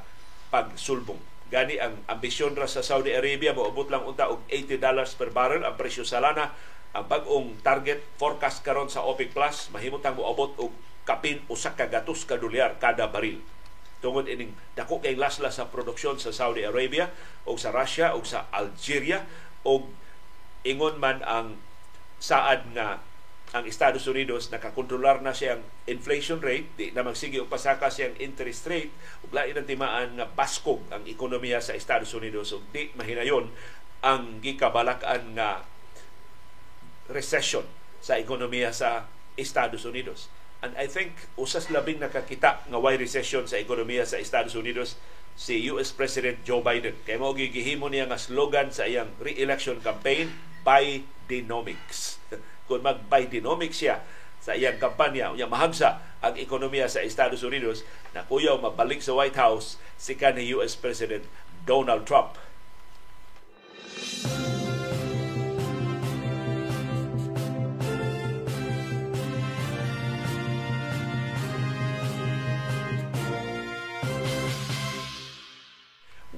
pagsulbong. 0.55 1.19
Gani 1.51 1.83
ang 1.83 1.99
ambisyon 2.07 2.55
ra 2.55 2.71
sa 2.71 2.87
Saudi 2.87 3.11
Arabia 3.11 3.51
moabot 3.51 3.91
lang 3.91 4.07
unta 4.07 4.31
og 4.31 4.47
80 4.47 4.79
dollars 4.79 5.19
per 5.19 5.35
barrel 5.35 5.67
ang 5.67 5.75
presyo 5.75 6.07
sa 6.07 6.23
lana. 6.23 6.55
Ang 6.95 7.07
bag-ong 7.11 7.59
target 7.63 8.03
forecast 8.19 8.63
karon 8.63 8.87
sa 8.87 9.03
OPEC 9.03 9.35
Plus 9.35 9.71
mahimutang 9.75 10.15
moabot 10.15 10.55
og 10.63 10.71
kapin 11.11 11.43
usa 11.51 11.75
ka 11.75 11.91
gatos 11.91 12.23
ka 12.23 12.39
kada 12.79 13.11
baril 13.11 13.43
tungod 13.99 14.31
ining 14.31 14.55
dako 14.79 15.03
kay 15.03 15.19
lasla 15.19 15.51
sa 15.51 15.67
produksyon 15.67 16.23
sa 16.23 16.31
Saudi 16.31 16.63
Arabia 16.63 17.11
o 17.45 17.59
sa 17.59 17.75
Russia 17.75 18.15
o 18.15 18.23
sa 18.23 18.47
Algeria 18.55 19.27
o 19.67 19.91
ingon 20.63 21.03
man 21.03 21.19
ang 21.27 21.59
saad 22.23 22.63
nga 22.73 23.03
ang 23.51 23.67
Estados 23.67 24.07
Unidos 24.07 24.47
nakakontrolar 24.55 25.27
na 25.27 25.35
siyang 25.35 25.59
inflation 25.91 26.39
rate, 26.39 26.71
di 26.79 26.95
na 26.95 27.03
magsige 27.03 27.43
og 27.43 27.51
pasaka 27.51 27.91
siyang 27.91 28.15
interest 28.23 28.71
rate, 28.71 28.95
ug 29.27 29.35
lain 29.35 29.59
ang 29.59 29.67
timaan 29.67 30.15
nga 30.15 30.31
baskog 30.31 30.87
ang 30.95 31.03
ekonomiya 31.03 31.59
sa 31.59 31.75
Estados 31.75 32.15
Unidos 32.15 32.55
ug 32.55 32.63
di 32.71 32.95
mahinayon 32.95 33.51
ang 34.07 34.39
gikabalakan 34.39 35.35
nga 35.35 35.67
recession 37.11 37.67
sa 37.99 38.23
ekonomiya 38.23 38.71
sa 38.71 39.11
Estados 39.35 39.83
Unidos. 39.83 40.31
And 40.61 40.77
I 40.77 40.85
think 40.85 41.17
usas 41.41 41.73
labing 41.73 42.05
nakakita 42.05 42.69
nga 42.69 42.79
why 42.79 43.01
recession 43.01 43.49
sa 43.49 43.57
ekonomiya 43.57 44.05
sa 44.05 44.21
Estados 44.21 44.53
Unidos 44.53 45.01
si 45.33 45.65
US 45.73 45.89
President 45.89 46.45
Joe 46.45 46.61
Biden. 46.61 47.01
Kay 47.09 47.17
mao 47.17 47.33
gigihimo 47.33 47.89
niya 47.89 48.05
nga 48.05 48.21
slogan 48.21 48.69
sa 48.69 48.85
iyang 48.85 49.09
re-election 49.25 49.81
campaign, 49.81 50.29
Bidenomics 50.61 52.21
kung 52.69 52.85
mag-Bidenomics 52.85 53.81
siya 53.81 54.05
sa 54.41 54.53
iyang 54.53 54.77
kampanya, 54.77 55.33
unya 55.33 55.49
mahagsa 55.49 56.01
ang 56.21 56.37
ekonomiya 56.37 56.89
sa 56.89 57.01
Estados 57.01 57.41
Unidos 57.41 57.85
na 58.13 58.25
kuyaw 58.29 58.61
mabalik 58.61 59.01
sa 59.01 59.17
White 59.17 59.41
House 59.41 59.81
si 59.97 60.17
kanhi 60.17 60.53
US 60.57 60.77
President 60.77 61.25
Donald 61.65 62.05
Trump. 62.05 62.37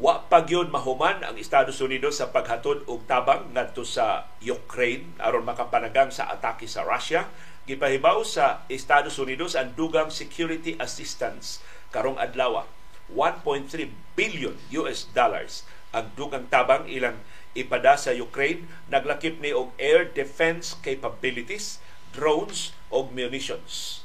Wa 0.03 0.27
pa 0.27 0.43
mahuman 0.43 1.23
ang 1.23 1.39
Estados 1.39 1.79
Unidos 1.79 2.19
sa 2.19 2.35
paghatod 2.35 2.83
og 2.91 3.07
tabang 3.07 3.55
ngadto 3.55 3.87
sa 3.87 4.27
Ukraine 4.43 5.15
aron 5.23 5.47
makapanagang 5.47 6.11
sa 6.11 6.27
atake 6.27 6.67
sa 6.67 6.83
Russia. 6.83 7.31
Gipahibaw 7.71 8.27
sa 8.27 8.67
Estados 8.67 9.15
Unidos 9.23 9.55
ang 9.55 9.79
dugang 9.79 10.11
security 10.11 10.75
assistance 10.83 11.63
karong 11.95 12.19
adlaw 12.19 12.67
1.3 13.15 13.95
billion 14.19 14.59
US 14.83 15.07
dollars 15.15 15.63
ang 15.95 16.11
dugang 16.19 16.51
tabang 16.51 16.91
ilang 16.91 17.23
ipada 17.55 17.95
sa 17.95 18.11
Ukraine 18.11 18.67
naglakip 18.91 19.39
ni 19.39 19.55
og 19.55 19.71
air 19.79 20.11
defense 20.11 20.75
capabilities, 20.83 21.79
drones 22.11 22.75
og 22.91 23.15
munitions 23.15 24.02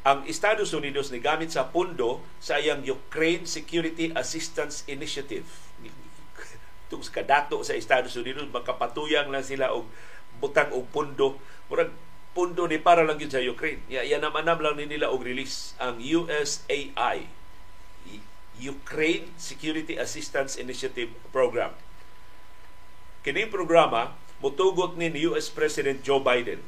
ang 0.00 0.24
Estados 0.24 0.72
Unidos 0.72 1.12
ni 1.12 1.20
gamit 1.20 1.52
sa 1.52 1.68
pundo 1.68 2.24
sa 2.40 2.56
iyang 2.56 2.80
Ukraine 2.80 3.44
Security 3.44 4.08
Assistance 4.16 4.88
Initiative. 4.88 5.44
Itong 6.88 7.04
kadato 7.12 7.60
sa 7.60 7.76
Estados 7.76 8.16
Unidos, 8.16 8.48
makapatuyang 8.48 9.28
lang 9.28 9.44
sila 9.44 9.76
og 9.76 9.84
butang 10.40 10.72
og 10.72 10.88
pundo. 10.88 11.36
Murag 11.68 11.92
pundo 12.32 12.64
ni 12.64 12.80
para 12.80 13.04
lang 13.04 13.20
yun 13.20 13.28
sa 13.28 13.44
Ukraine. 13.44 13.84
Ya, 13.92 14.00
yan 14.00 14.24
naman 14.24 14.48
lang 14.48 14.80
ni 14.80 14.88
nila 14.88 15.12
og 15.12 15.20
release 15.20 15.76
ang 15.76 16.00
USAI, 16.00 17.28
Ukraine 18.60 19.28
Security 19.36 20.00
Assistance 20.00 20.56
Initiative 20.56 21.12
Program. 21.28 21.76
Kining 23.20 23.52
programa 23.52 24.16
mutugot 24.40 24.96
ni 24.96 25.12
US 25.28 25.52
President 25.52 26.00
Joe 26.00 26.24
Biden 26.24 26.64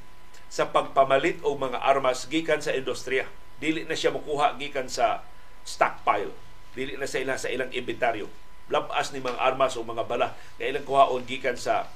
sa 0.53 0.69
pagpamalit 0.69 1.41
og 1.41 1.57
mga 1.57 1.81
armas 1.81 2.29
gikan 2.29 2.61
sa 2.61 2.77
industriya. 2.77 3.25
Dili 3.57 3.89
na 3.89 3.97
siya 3.97 4.13
mukuha 4.13 4.61
gikan 4.61 4.85
sa 4.85 5.25
stockpile. 5.65 6.29
Dili 6.77 7.01
na 7.01 7.09
sa 7.09 7.25
ilang 7.25 7.41
sa 7.41 7.49
ilang 7.49 7.73
inventaryo. 7.73 8.29
Labas 8.69 9.17
ni 9.17 9.25
mga 9.25 9.41
armas 9.41 9.81
o 9.81 9.81
mga 9.81 10.05
bala 10.05 10.37
nga 10.61 10.69
ilang 10.69 10.85
kuhaon 10.85 11.25
gikan 11.25 11.57
sa 11.57 11.89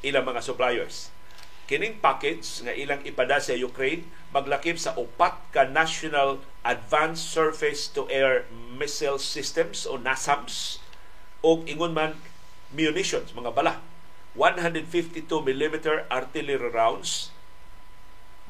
ilang 0.00 0.24
mga 0.24 0.40
suppliers. 0.40 1.12
Kining 1.68 2.00
package 2.00 2.64
nga 2.64 2.72
ilang 2.72 3.04
ipada 3.04 3.36
sa 3.36 3.52
Ukraine 3.52 4.08
maglakip 4.32 4.80
sa 4.80 4.96
upat 4.96 5.36
ka 5.52 5.68
National 5.68 6.40
Advanced 6.64 7.28
Surface 7.28 7.84
to 7.92 8.08
Air 8.08 8.48
Missile 8.80 9.20
Systems 9.20 9.84
o 9.84 10.00
NASAMS 10.00 10.80
o 11.44 11.60
ingon 11.68 11.92
man 11.92 12.16
munitions, 12.72 13.36
mga 13.36 13.52
bala. 13.52 13.84
152 14.32 15.28
mm 15.28 15.76
artillery 16.08 16.70
rounds 16.72 17.34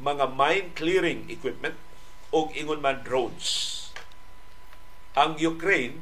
mga 0.00 0.32
mine 0.32 0.72
clearing 0.72 1.28
equipment 1.28 1.76
o 2.32 2.48
ingon 2.56 2.80
man 2.80 3.04
drones. 3.04 3.76
Ang 5.12 5.36
Ukraine 5.36 6.00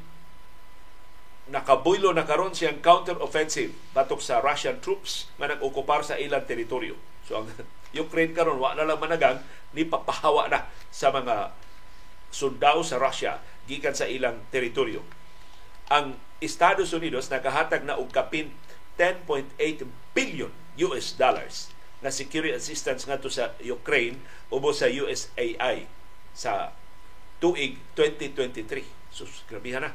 nakabuylo 1.48 2.12
na 2.12 2.28
karon 2.28 2.52
siyang 2.52 2.84
counter-offensive 2.84 3.72
batok 3.96 4.20
sa 4.20 4.38
Russian 4.44 4.78
troops 4.84 5.32
nga 5.40 5.48
nag-okupar 5.48 6.04
sa 6.04 6.20
ilang 6.20 6.44
teritoryo. 6.44 6.94
So 7.24 7.42
ang 7.42 7.50
Ukraine 8.04 8.36
karon 8.36 8.60
wa 8.60 8.76
na 8.76 8.84
lang 8.84 9.00
managang 9.00 9.40
ni 9.72 9.88
papahawa 9.88 10.52
na 10.52 10.68
sa 10.92 11.08
mga 11.08 11.56
sundao 12.28 12.84
sa 12.84 13.00
Russia 13.00 13.40
gikan 13.64 13.96
sa 13.96 14.04
ilang 14.04 14.44
teritoryo. 14.52 15.00
Ang 15.88 16.20
Estados 16.44 16.92
Unidos 16.92 17.32
nakahatag 17.32 17.88
na 17.88 17.96
og 17.96 18.12
kapin 18.12 18.52
10.8 19.00 19.56
billion 20.12 20.52
US 20.76 21.16
dollars 21.16 21.72
na 21.98 22.14
security 22.14 22.54
assistance 22.54 23.04
ngadto 23.06 23.26
sa 23.26 23.54
Ukraine 23.62 24.18
ubo 24.48 24.70
sa 24.70 24.86
USAI 24.86 25.86
sa 26.32 26.72
tuig 27.42 27.78
2023. 27.94 28.86
Sus, 29.10 29.42
grabihan 29.50 29.82
na. 29.82 29.92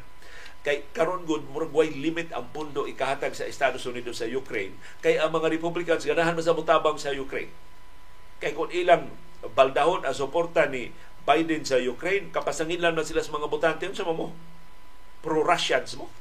Kay 0.63 0.87
karon 0.95 1.27
gud 1.27 1.43
murag 1.51 1.75
way 1.75 1.91
limit 1.91 2.31
ang 2.31 2.47
pundo 2.55 2.87
ikahatag 2.87 3.35
sa 3.35 3.43
Estados 3.43 3.83
Unidos 3.83 4.23
sa 4.23 4.27
Ukraine 4.31 4.71
kay 5.03 5.19
ang 5.19 5.35
mga 5.35 5.51
Republicans 5.51 6.07
ganahan 6.07 6.39
sa 6.39 6.55
mutabang 6.55 6.95
sa 6.95 7.11
Ukraine. 7.11 7.51
Kay 8.39 8.55
kung 8.55 8.71
ilang 8.71 9.11
baldahon 9.51 10.07
ang 10.07 10.15
suporta 10.15 10.63
ni 10.71 10.95
Biden 11.23 11.63
sa 11.63 11.79
Ukraine, 11.79 12.31
kapasangilan 12.31 12.95
man 12.95 13.07
sila 13.07 13.23
sa 13.23 13.31
mga 13.31 13.47
botante, 13.47 13.87
sa 13.95 14.07
mo? 14.07 14.35
Pro-Russians 15.23 15.95
mo? 15.95 16.11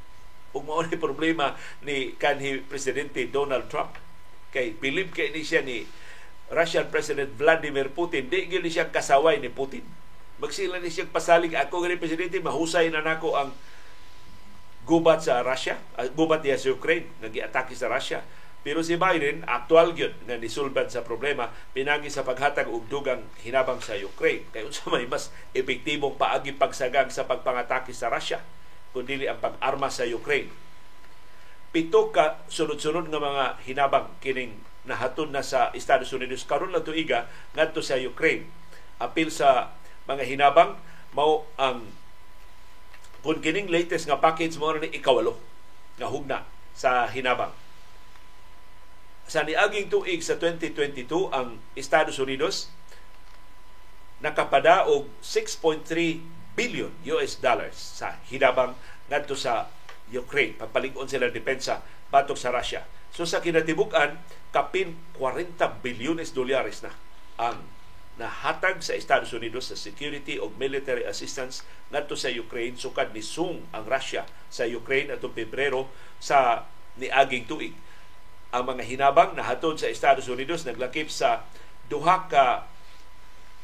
Ug 0.56 0.64
mao 0.68 0.84
ni 0.84 1.00
problema 1.00 1.56
ni 1.80 2.12
kanhi 2.16 2.60
presidente 2.60 3.24
Donald 3.28 3.72
Trump. 3.72 3.96
Kay 4.50 4.74
believe 4.78 5.14
kay 5.14 5.30
ni 5.30 5.46
siya 5.46 5.62
ni 5.62 5.86
Russian 6.50 6.90
President 6.90 7.30
Vladimir 7.38 7.90
Putin, 7.94 8.26
di 8.26 8.50
gyud 8.50 8.66
siya 8.66 8.90
kasaway 8.90 9.38
ni 9.38 9.46
Putin. 9.50 9.86
Magsila 10.42 10.82
ni 10.82 10.90
siya 10.90 11.06
pasalig 11.06 11.54
ako 11.54 11.86
gani 11.86 11.94
presidente 11.94 12.42
mahusay 12.42 12.90
na 12.90 13.06
nako 13.06 13.38
ang 13.38 13.54
gubat 14.82 15.22
sa 15.22 15.46
Russia, 15.46 15.78
uh, 15.94 16.10
gubat 16.10 16.42
niya 16.42 16.58
sa 16.58 16.74
Ukraine, 16.74 17.06
nag-atake 17.22 17.78
sa 17.78 17.86
Russia. 17.86 18.26
Pero 18.60 18.84
si 18.84 18.98
Biden, 18.98 19.40
actual 19.48 19.96
gyud 19.96 20.12
nga 20.28 20.36
nisulban 20.36 20.90
sa 20.92 21.00
problema, 21.00 21.48
pinagi 21.72 22.12
sa 22.12 22.26
paghatag 22.26 22.68
og 22.68 22.90
dugang 22.92 23.24
hinabang 23.40 23.80
sa 23.80 23.96
Ukraine. 23.96 24.44
Kay 24.52 24.66
unsa 24.68 24.90
may 24.92 25.06
mas 25.08 25.32
epektibong 25.56 26.18
paagi 26.18 26.52
pagsagang 26.52 27.08
sa 27.08 27.24
pagpangatake 27.24 27.94
sa 27.94 28.12
Russia 28.12 28.42
kundi 28.90 29.22
ang 29.26 29.38
pag-arma 29.38 29.86
sa 29.86 30.02
Ukraine. 30.02 30.50
Pito 31.70 32.10
ka 32.10 32.42
sunod-sunod 32.50 33.06
nga 33.14 33.22
mga 33.22 33.44
hinabang 33.62 34.10
kining 34.18 34.58
nahatod 34.82 35.30
na 35.30 35.38
sa 35.38 35.70
Estados 35.70 36.10
Unidos 36.10 36.42
karon 36.42 36.74
lang 36.74 36.82
tuiga 36.82 37.30
ngadto 37.54 37.78
sa 37.78 37.94
Ukraine. 37.94 38.50
Apil 38.98 39.30
sa 39.30 39.70
mga 40.10 40.26
hinabang 40.26 40.74
mao 41.14 41.46
ang 41.54 41.86
kung 43.22 43.38
kining 43.38 43.70
latest 43.70 44.10
nga 44.10 44.18
package 44.18 44.58
mo 44.58 44.74
ni 44.74 44.90
ikawalo 44.90 45.38
nga 45.94 46.10
hugna 46.10 46.42
sa 46.74 47.06
hinabang. 47.06 47.54
Sa 49.30 49.46
niaging 49.46 49.86
tuig 49.86 50.26
sa 50.26 50.42
2022 50.42 51.06
ang 51.30 51.62
Estados 51.78 52.18
Unidos 52.18 52.66
nakapada 54.18 54.90
og 54.90 55.06
6.3 55.22 55.86
billion 56.58 56.90
US 57.14 57.38
dollars 57.38 57.78
sa 57.78 58.18
hinabang 58.26 58.74
ngadto 59.06 59.38
sa 59.38 59.70
Ukraine. 60.10 60.58
Pagpalig-on 60.58 61.06
sila 61.06 61.30
depensa 61.30 61.82
batok 62.10 62.36
sa 62.36 62.50
Russia. 62.50 62.84
So 63.10 63.26
sa 63.26 63.42
kinatibuk-an, 63.42 64.18
kapin 64.50 64.98
40 65.18 65.58
bilyones 65.82 66.34
dolyares 66.34 66.82
na 66.82 66.94
ang 67.38 67.62
nahatag 68.20 68.84
sa 68.84 68.92
Estados 68.92 69.32
Unidos 69.32 69.72
sa 69.72 69.76
security 69.78 70.36
o 70.36 70.52
military 70.60 71.08
assistance 71.08 71.64
ngadto 71.88 72.18
sa 72.18 72.28
Ukraine 72.28 72.76
sukad 72.76 73.16
ni 73.16 73.24
sung 73.24 73.64
ang 73.72 73.88
Russia 73.88 74.28
sa 74.52 74.68
Ukraine 74.68 75.16
atong 75.16 75.32
Pebrero 75.32 75.88
sa 76.20 76.68
niaging 77.00 77.48
tuig. 77.48 77.72
Ang 78.52 78.76
mga 78.76 78.82
hinabang 78.84 79.32
nahatod 79.38 79.80
sa 79.80 79.88
Estados 79.88 80.28
Unidos 80.28 80.68
naglakip 80.68 81.08
sa 81.08 81.48
duha 81.88 82.28
ka 82.28 82.68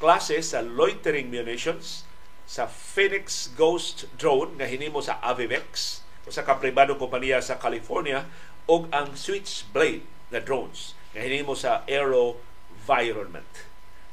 klase 0.01 0.41
sa 0.41 0.65
loitering 0.65 1.29
munitions 1.29 2.09
sa 2.47 2.71
Phoenix 2.71 3.51
Ghost 3.59 4.07
drone 4.15 4.57
nga 4.57 4.71
hinimo 4.71 5.03
sa 5.03 5.19
Avivex 5.21 6.06
sa 6.31 6.43
ka 6.43 6.59
pribadong 6.59 6.99
kompanya 6.99 7.39
sa 7.39 7.59
California 7.59 8.27
og 8.67 8.91
ang 8.91 9.15
Switchblade 9.15 10.03
na 10.35 10.43
drones 10.43 10.99
nga 11.15 11.23
hinimo 11.23 11.55
sa 11.55 11.87
Aero 11.87 12.39
Environment 12.75 13.49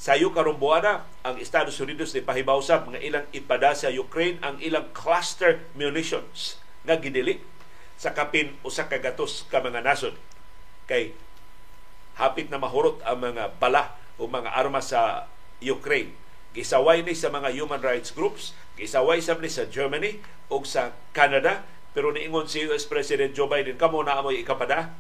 Sayo 0.03 0.35
karong 0.35 0.59
buwana 0.59 1.07
ang 1.23 1.39
Estados 1.39 1.79
Unidos 1.79 2.11
ni 2.11 2.19
pahibawsab 2.19 2.91
nga 2.91 2.99
ilang 2.99 3.23
ipada 3.31 3.71
sa 3.71 3.87
Ukraine 3.87 4.35
ang 4.43 4.59
ilang 4.59 4.91
cluster 4.91 5.63
munitions 5.79 6.59
nga 6.83 6.99
gidili 6.99 7.39
sa 7.95 8.11
kapin 8.11 8.59
usa 8.67 8.91
ka 8.91 8.99
gatos 8.99 9.47
ka 9.47 9.63
mga 9.63 9.79
nasod 9.79 10.19
kay 10.91 11.15
hapit 12.19 12.51
na 12.51 12.59
mahurot 12.59 12.99
ang 13.07 13.23
mga 13.31 13.55
bala 13.57 13.95
o 14.19 14.27
mga 14.27 14.53
armas 14.53 14.91
sa 14.91 15.31
Ukraine. 15.63 16.13
Gisaway 16.53 17.01
ni 17.01 17.17
sa 17.17 17.33
mga 17.33 17.49
human 17.55 17.81
rights 17.81 18.13
groups, 18.13 18.53
gisaway 18.77 19.17
sa 19.23 19.33
ni 19.39 19.49
sa 19.49 19.65
Germany 19.65 20.21
o 20.53 20.61
sa 20.61 20.93
Canada, 21.15 21.65
pero 21.93 22.09
niingon 22.09 22.49
si 22.49 22.65
US 22.65 22.89
President 22.89 23.31
Joe 23.37 23.49
Biden, 23.49 23.77
kamo 23.77 24.01
na 24.01 24.17
amoy 24.17 24.41
ikapada 24.41 24.93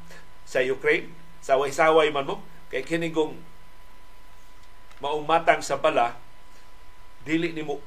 sa 0.45 0.61
Ukraine, 0.61 1.09
saway-saway 1.41 2.13
man 2.13 2.29
mo, 2.29 2.45
kay 2.69 2.85
kinigong 2.85 3.37
matang 5.27 5.59
sa 5.59 5.75
bala 5.75 6.15
dili 7.27 7.51
ni 7.51 7.63
mo 7.63 7.79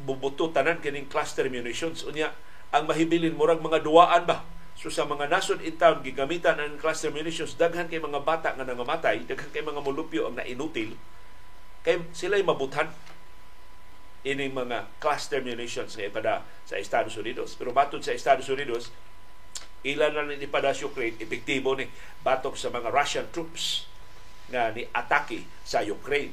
bubuto 0.00 0.48
tanan 0.52 0.80
kining 0.80 1.08
cluster 1.08 1.48
munitions. 1.48 2.04
Unya 2.04 2.32
ang 2.72 2.88
mahibilin 2.88 3.36
murag 3.36 3.60
mga 3.60 3.84
duwaan 3.84 4.24
ba? 4.28 4.44
So 4.74 4.90
sa 4.90 5.06
mga 5.06 5.30
nasod 5.30 5.62
in 5.62 5.78
town 5.78 6.02
gigamitan 6.02 6.58
ang 6.58 6.76
cluster 6.76 7.08
munitions 7.08 7.54
daghan 7.54 7.86
kay 7.86 8.02
mga 8.02 8.26
bata 8.26 8.52
nga 8.52 8.66
nangamatay 8.66 9.22
daghan 9.24 9.48
kay 9.54 9.62
mga 9.62 9.80
mulupyo 9.80 10.28
ang 10.28 10.36
nainutil 10.36 10.98
kay 11.86 12.02
sila 12.10 12.36
mabuthan 12.42 12.90
ining 14.24 14.56
mga 14.56 14.88
cluster 14.98 15.44
munitions 15.44 15.94
nga 15.94 16.08
ipada 16.08 16.32
sa 16.64 16.80
Estados 16.80 17.14
Unidos. 17.20 17.54
Pero 17.54 17.76
batud 17.76 18.00
sa 18.00 18.16
Estados 18.16 18.48
Unidos 18.48 18.88
ilan 19.84 20.16
na 20.16 20.24
ni 20.24 20.40
ipada 20.40 20.72
sa 20.72 20.88
Ukraine 20.88 21.20
epektibo 21.20 21.76
ni 21.76 21.84
batok 22.24 22.56
sa 22.56 22.72
mga 22.72 22.88
Russian 22.88 23.28
troops 23.28 23.84
nga 24.48 24.72
ni 24.72 24.88
atake 24.88 25.44
sa 25.60 25.84
Ukraine 25.84 26.32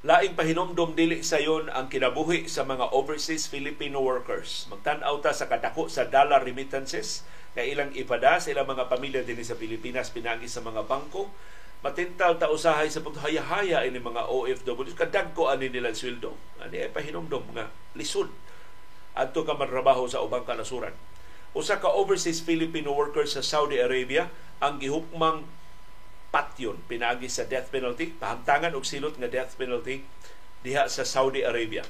Laing 0.00 0.32
pahinomdom 0.32 0.96
dili 0.96 1.20
sayon 1.20 1.68
ang 1.68 1.92
kinabuhi 1.92 2.48
sa 2.48 2.64
mga 2.64 2.88
overseas 2.96 3.52
Filipino 3.52 4.00
workers. 4.00 4.64
Magtan-aw 4.72 5.20
ta 5.20 5.36
sa 5.36 5.44
kadako 5.44 5.92
sa 5.92 6.08
dollar 6.08 6.40
remittances 6.40 7.20
na 7.52 7.68
ilang 7.68 7.92
ipada 7.92 8.40
sa 8.40 8.48
ilang 8.48 8.64
mga 8.64 8.88
pamilya 8.88 9.20
dinhi 9.28 9.44
sa 9.44 9.60
Pilipinas 9.60 10.08
pinagi 10.08 10.48
sa 10.48 10.64
mga 10.64 10.88
bangko. 10.88 11.28
Matintal 11.84 12.40
ta 12.40 12.48
usahay 12.48 12.88
sa 12.88 13.04
paghaya-haya 13.04 13.84
ini 13.84 14.00
mga 14.00 14.24
OFW 14.24 14.88
kadagko 14.96 15.52
ani 15.52 15.68
nila 15.68 15.92
sweldo. 15.92 16.32
Ani 16.64 16.80
ay 16.80 16.88
pahinomdom 16.88 17.52
nga 17.52 17.68
lisod. 17.92 18.32
Adto 19.12 19.44
ka 19.44 19.52
manrabaho 19.52 20.08
sa 20.08 20.24
ubang 20.24 20.48
kanasuran. 20.48 20.96
Usa 21.52 21.76
ka 21.76 21.92
overseas 21.92 22.40
Filipino 22.40 22.96
workers 22.96 23.36
sa 23.36 23.44
Saudi 23.44 23.76
Arabia 23.76 24.32
ang 24.64 24.80
gihukmang 24.80 25.44
patyon 26.30 26.78
pinagi 26.86 27.26
sa 27.26 27.46
death 27.46 27.70
penalty 27.74 28.14
pahamtangan 28.16 28.74
og 28.74 28.86
silot 28.86 29.18
nga 29.18 29.30
death 29.30 29.58
penalty 29.58 30.06
diha 30.62 30.86
sa 30.86 31.02
Saudi 31.06 31.42
Arabia 31.42 31.86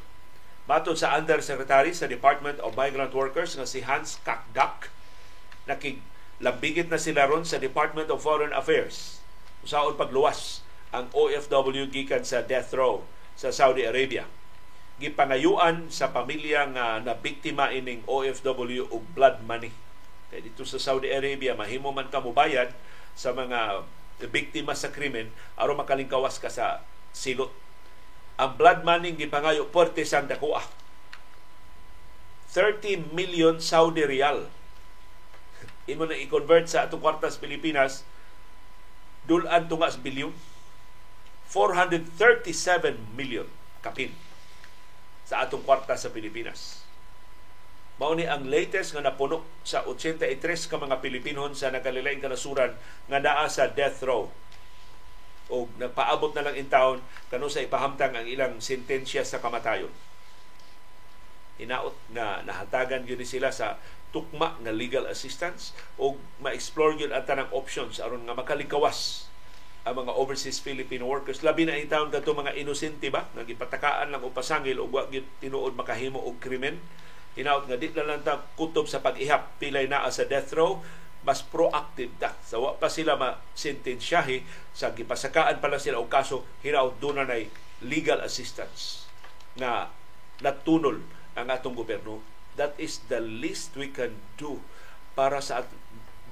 Matod 0.68 0.94
sa 0.94 1.18
Undersecretary 1.18 1.90
sa 1.90 2.07
Department 2.07 2.62
of 2.62 2.79
Migrant 2.79 3.11
Workers 3.16 3.59
nga 3.59 3.66
si 3.66 3.83
Hans 3.85 4.20
Kakdak 4.24 4.92
nakig 5.68 6.00
labigit 6.40 6.88
na 6.88 6.96
sila 6.96 7.29
ron 7.29 7.44
sa 7.44 7.61
Department 7.61 8.09
of 8.09 8.24
Foreign 8.24 8.55
Affairs 8.57 9.20
usaon 9.61 9.96
pagluwas 9.96 10.64
ang 10.90 11.07
OFW 11.14 11.87
gikan 11.92 12.26
sa 12.26 12.42
death 12.42 12.74
row 12.74 13.07
sa 13.38 13.55
Saudi 13.55 13.87
Arabia. 13.87 14.26
Gipangayuan 15.00 15.88
sa 15.88 16.12
pamilya 16.12 16.68
nga 16.76 17.00
nabiktima 17.00 17.72
ining 17.72 18.05
OFW 18.05 18.90
og 18.90 19.00
blood 19.16 19.40
money. 19.46 19.72
Kaya 20.29 20.44
dito 20.44 20.66
sa 20.68 20.76
Saudi 20.76 21.09
Arabia, 21.09 21.57
mahimo 21.57 21.88
man 21.94 22.12
ka 22.12 22.20
mubayad 22.20 22.74
sa 23.16 23.33
mga 23.33 23.87
biktima 24.28 24.76
sa 24.76 24.92
krimen 24.92 25.33
aron 25.56 25.80
makalingkawas 25.80 26.37
ka 26.42 26.52
sa 26.52 26.85
silot. 27.14 27.54
Ang 28.37 28.56
blood 28.61 28.85
money 28.85 29.16
gipangayo 29.16 29.68
porte 29.72 30.04
sang 30.04 30.28
dakuha. 30.28 30.61
30 32.52 33.14
million 33.14 33.62
Saudi 33.62 34.02
Riyal. 34.02 34.50
Imo 35.92 36.04
na 36.04 36.18
i-convert 36.18 36.66
sa 36.66 36.88
atong 36.88 36.98
kwartas 36.98 37.38
Pilipinas, 37.38 38.02
dulan 39.28 39.70
tunga 39.70 39.92
bilyon 40.00 40.35
437 41.50 42.98
million 43.14 43.46
kapin 43.83 44.14
sa 45.26 45.46
atong 45.46 45.62
kwarta 45.62 45.94
sa 45.98 46.11
Pilipinas. 46.11 46.80
Mao 48.00 48.16
ni 48.16 48.24
ang 48.24 48.48
latest 48.48 48.96
nga 48.96 49.04
napuno 49.04 49.44
sa 49.60 49.84
83 49.84 50.32
ka 50.72 50.80
mga 50.80 51.04
Pilipinon 51.04 51.52
sa 51.52 51.68
nakalilaing 51.68 52.24
kanasuran 52.24 52.72
nga 53.12 53.20
naa 53.20 53.44
sa 53.44 53.68
death 53.68 54.00
row. 54.00 54.32
O 55.52 55.68
nagpaabot 55.76 56.32
na 56.32 56.48
lang 56.48 56.56
in 56.56 56.72
town 56.72 57.04
kano 57.28 57.52
sa 57.52 57.60
ipahamtang 57.60 58.16
ang 58.16 58.24
ilang 58.24 58.56
sentensya 58.56 59.20
sa 59.20 59.44
kamatayon. 59.44 59.92
hinaot 61.60 61.92
na 62.16 62.40
nahatagan 62.40 63.04
gyud 63.04 63.20
sila 63.20 63.52
sa 63.52 63.76
tukma 64.16 64.56
nga 64.64 64.72
legal 64.72 65.04
assistance 65.04 65.76
o 66.00 66.16
ma-explore 66.40 66.96
gyud 66.96 67.12
ang 67.12 67.28
tanang 67.28 67.52
options 67.52 68.00
aron 68.00 68.24
nga 68.24 68.32
makalikawas 68.32 69.28
ang 69.84 69.96
mga 70.00 70.12
overseas 70.16 70.60
Filipino 70.60 71.04
workers. 71.04 71.44
Labi 71.44 71.68
na 71.68 71.76
itawon 71.76 72.08
kadto 72.08 72.32
mga 72.32 72.56
inosente 72.56 73.12
ba? 73.12 73.28
Nga 73.36 73.44
gipatakaan 73.44 74.08
lang 74.08 74.24
o 74.24 74.32
pasangil 74.32 74.80
o 74.80 74.88
wa 74.88 75.04
gyud 75.12 75.28
tinuod 75.44 75.76
makahimo 75.76 76.16
og 76.16 76.40
krimen 76.40 76.80
hinaot 77.40 77.64
nga 77.64 77.81
di 77.81 77.88
na 77.96 78.05
lang 78.05 78.20
ta 78.20 78.37
kutob 78.55 78.85
sa 78.85 79.00
pag-ihap 79.00 79.57
pilay 79.57 79.88
naa 79.88 80.12
sa 80.12 80.29
death 80.29 80.53
row 80.53 80.85
mas 81.24 81.40
proactive 81.40 82.12
ta 82.20 82.37
sa 82.44 82.61
wa 82.61 82.76
pa 82.76 82.92
sila 82.92 83.16
ma-sentensyahe 83.16 84.44
sa 84.76 84.92
gipasakaan 84.92 85.61
pa 85.61 85.72
lang 85.72 85.81
sila 85.81 85.96
og 85.96 86.12
kaso 86.12 86.44
hinaot 86.61 87.00
do 87.00 87.16
na 87.16 87.24
legal 87.81 88.20
assistance 88.20 89.09
na 89.57 89.88
natunol 90.44 91.00
ang 91.37 91.48
atong 91.48 91.76
gobyerno 91.76 92.20
that 92.61 92.76
is 92.76 93.00
the 93.09 93.20
least 93.20 93.72
we 93.76 93.88
can 93.88 94.12
do 94.37 94.61
para 95.16 95.40
sa 95.40 95.64
at 95.64 95.68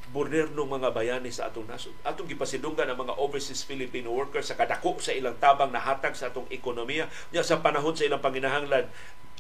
moderno 0.09 0.65
mga 0.65 0.89
bayani 0.97 1.29
sa 1.29 1.53
atong 1.53 1.69
nasod. 1.69 1.93
Atong 2.01 2.29
gipasidunggan 2.33 2.89
ang 2.89 2.97
mga 2.97 3.21
overseas 3.21 3.61
Filipino 3.65 4.09
workers 4.13 4.49
sa 4.49 4.57
kadako 4.57 4.97
sa 5.05 5.13
ilang 5.13 5.37
tabang 5.37 5.69
nahatag 5.69 6.17
sa 6.17 6.33
atong 6.33 6.49
ekonomiya. 6.49 7.13
Nya 7.33 7.45
sa 7.45 7.61
panahon 7.61 7.93
sa 7.93 8.09
ilang 8.09 8.25
panginahanglan, 8.25 8.89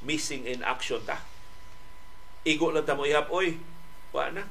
missing 0.04 0.44
in 0.44 0.61
action 0.61 1.00
ta. 1.09 1.24
Igo 2.46 2.70
lang 2.70 2.87
ta 2.87 2.98
mo 2.98 3.09
ihap, 3.09 3.31
oy, 3.31 3.59
wa 4.14 4.31
na. 4.31 4.46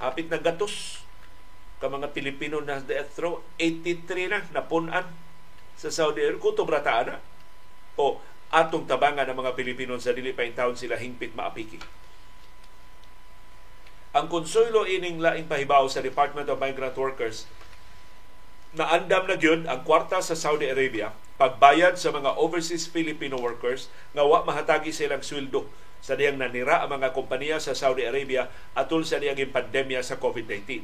Hapit 0.00 0.32
na 0.32 0.40
gatos 0.40 1.04
ka 1.80 1.88
mga 1.88 2.12
Pilipino 2.12 2.60
na 2.60 2.80
death 2.80 3.16
row, 3.20 3.40
83 3.56 4.32
na 4.32 4.40
napunan 4.52 5.08
sa 5.76 5.88
Saudi 5.88 6.24
Arabia. 6.24 6.40
Kutob 6.40 6.68
rata 6.68 7.04
na. 7.04 7.16
O 8.00 8.20
atong 8.50 8.84
tabangan 8.84 9.30
ng 9.30 9.38
mga 9.38 9.54
Pilipino 9.54 9.94
sa 10.02 10.10
dili 10.10 10.34
pa 10.34 10.42
taon 10.50 10.74
sila 10.74 10.98
hingpit 10.98 11.38
maapiki 11.38 11.78
ang 14.10 14.26
konsuelo 14.26 14.82
ining 14.90 15.22
laing 15.22 15.46
pahibaw 15.46 15.86
sa 15.86 16.02
Department 16.02 16.50
of 16.50 16.58
Migrant 16.58 16.98
Workers 16.98 17.46
na 18.74 18.90
andam 18.90 19.30
na 19.30 19.38
gyud 19.38 19.70
ang 19.70 19.86
kwarta 19.86 20.18
sa 20.18 20.34
Saudi 20.34 20.66
Arabia 20.66 21.14
pagbayad 21.38 21.94
sa 21.94 22.10
mga 22.10 22.34
overseas 22.42 22.90
Filipino 22.90 23.38
workers 23.38 23.86
nga 24.10 24.26
wa 24.26 24.42
mahatagi 24.42 24.90
silang 24.90 25.22
sweldo 25.22 25.70
sa 26.00 26.16
diyang 26.16 26.40
nanira 26.40 26.84
ang 26.84 26.96
mga 26.96 27.12
kompanya 27.12 27.60
sa 27.60 27.76
Saudi 27.76 28.08
Arabia 28.08 28.48
atol 28.76 29.04
sa 29.04 29.20
diyang 29.20 29.38
pandemya 29.52 30.00
sa 30.00 30.16
COVID-19. 30.16 30.82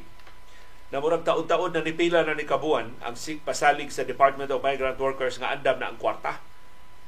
Na 0.93 1.03
murag 1.03 1.27
taon-taon 1.27 1.75
na 1.75 1.83
nipila 1.83 2.23
na 2.23 2.37
ni 2.37 2.47
Kabuan 2.47 2.95
ang 3.03 3.17
pasalig 3.43 3.91
sa 3.91 4.07
Department 4.07 4.47
of 4.53 4.63
Migrant 4.63 4.95
Workers 4.95 5.35
nga 5.41 5.51
andam 5.51 5.81
na 5.81 5.91
ang 5.91 5.99
kwarta. 5.99 6.39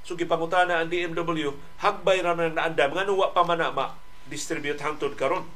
So 0.04 0.19
gipangutana 0.19 0.84
ang 0.84 0.91
DMW, 0.91 1.56
hagbay 1.80 2.19
ra 2.26 2.36
na 2.36 2.52
naandam 2.52 2.91
nga 2.91 3.08
wa 3.08 3.30
pa 3.32 3.43
man 3.48 3.63
ma 3.72 3.95
distribute 4.28 4.82
hangtod 4.84 5.15
karon 5.15 5.48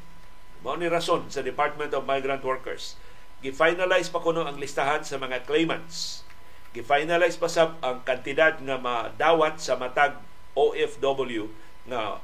mao 0.63 0.79
ni 0.79 0.87
rason 0.87 1.27
sa 1.27 1.43
Department 1.43 1.91
of 1.91 2.07
Migrant 2.07 2.39
Workers. 2.41 2.95
Gi-finalize 3.43 4.07
pa 4.07 4.23
kuno 4.23 4.47
ang 4.47 4.55
listahan 4.55 5.03
sa 5.03 5.19
mga 5.19 5.43
claimants. 5.43 6.23
Gi-finalize 6.71 7.35
pa 7.35 7.51
sab 7.51 7.75
ang 7.83 7.99
kantidad 8.07 8.55
nga 8.63 8.79
madawat 8.79 9.59
sa 9.59 9.75
matag 9.75 10.15
OFW 10.55 11.51
nga 11.91 12.23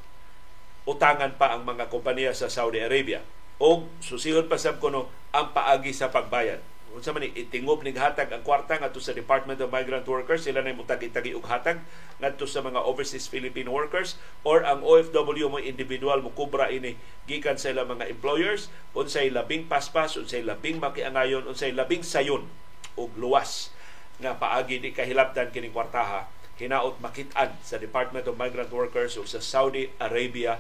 utangan 0.90 1.38
pa 1.38 1.54
ang 1.54 1.62
mga 1.70 1.94
kompanya 1.94 2.34
sa 2.34 2.50
Saudi 2.50 2.82
Arabia. 2.82 3.22
O 3.62 3.86
susihon 4.02 4.50
pa 4.50 4.58
sab 4.58 4.82
kuno 4.82 5.06
ang 5.30 5.54
paagi 5.54 5.94
sa 5.94 6.10
pagbayad. 6.10 6.66
Unsa 6.90 7.14
man 7.14 7.22
itingob 7.22 7.86
ning 7.86 7.94
hatag 8.02 8.34
ang 8.34 8.42
kwarta 8.42 8.74
ngadto 8.74 8.98
sa 8.98 9.14
Department 9.14 9.62
of 9.62 9.70
Migrant 9.70 10.10
Workers. 10.10 10.50
Sila 10.50 10.66
na 10.66 10.74
mutagi-tagi 10.74 11.38
og 11.38 11.46
hatag 11.46 11.86
ngadto 12.18 12.50
sa 12.50 12.66
mga 12.66 12.82
overseas 12.82 13.30
Filipino 13.30 13.70
workers. 13.70 14.18
Or 14.42 14.66
ang 14.66 14.82
OFW 14.82 15.54
mo 15.54 15.62
individual 15.62 16.26
mo 16.26 16.34
kubra 16.34 16.74
ini 16.74 16.98
gikan 17.30 17.62
sa 17.62 17.70
ilang 17.70 17.94
mga 17.94 18.10
employers. 18.10 18.74
Unsay 18.98 19.30
labing 19.30 19.70
paspas 19.70 20.18
unsay 20.18 20.42
labing 20.42 20.82
makiangayon 20.82 21.46
unsay 21.46 21.70
labing 21.70 22.02
sayon 22.02 22.50
og 22.98 23.14
luwas 23.14 23.70
nga 24.18 24.42
paagi 24.42 24.82
di 24.82 24.90
kahilabtan 24.90 25.54
kining 25.54 25.76
kwartaha. 25.76 26.26
Hinaot 26.58 26.98
makit-an 27.00 27.54
sa 27.62 27.78
Department 27.78 28.26
of 28.26 28.36
Migrant 28.36 28.74
Workers 28.74 29.16
o 29.16 29.24
sa 29.30 29.40
Saudi 29.40 29.94
Arabia 30.02 30.58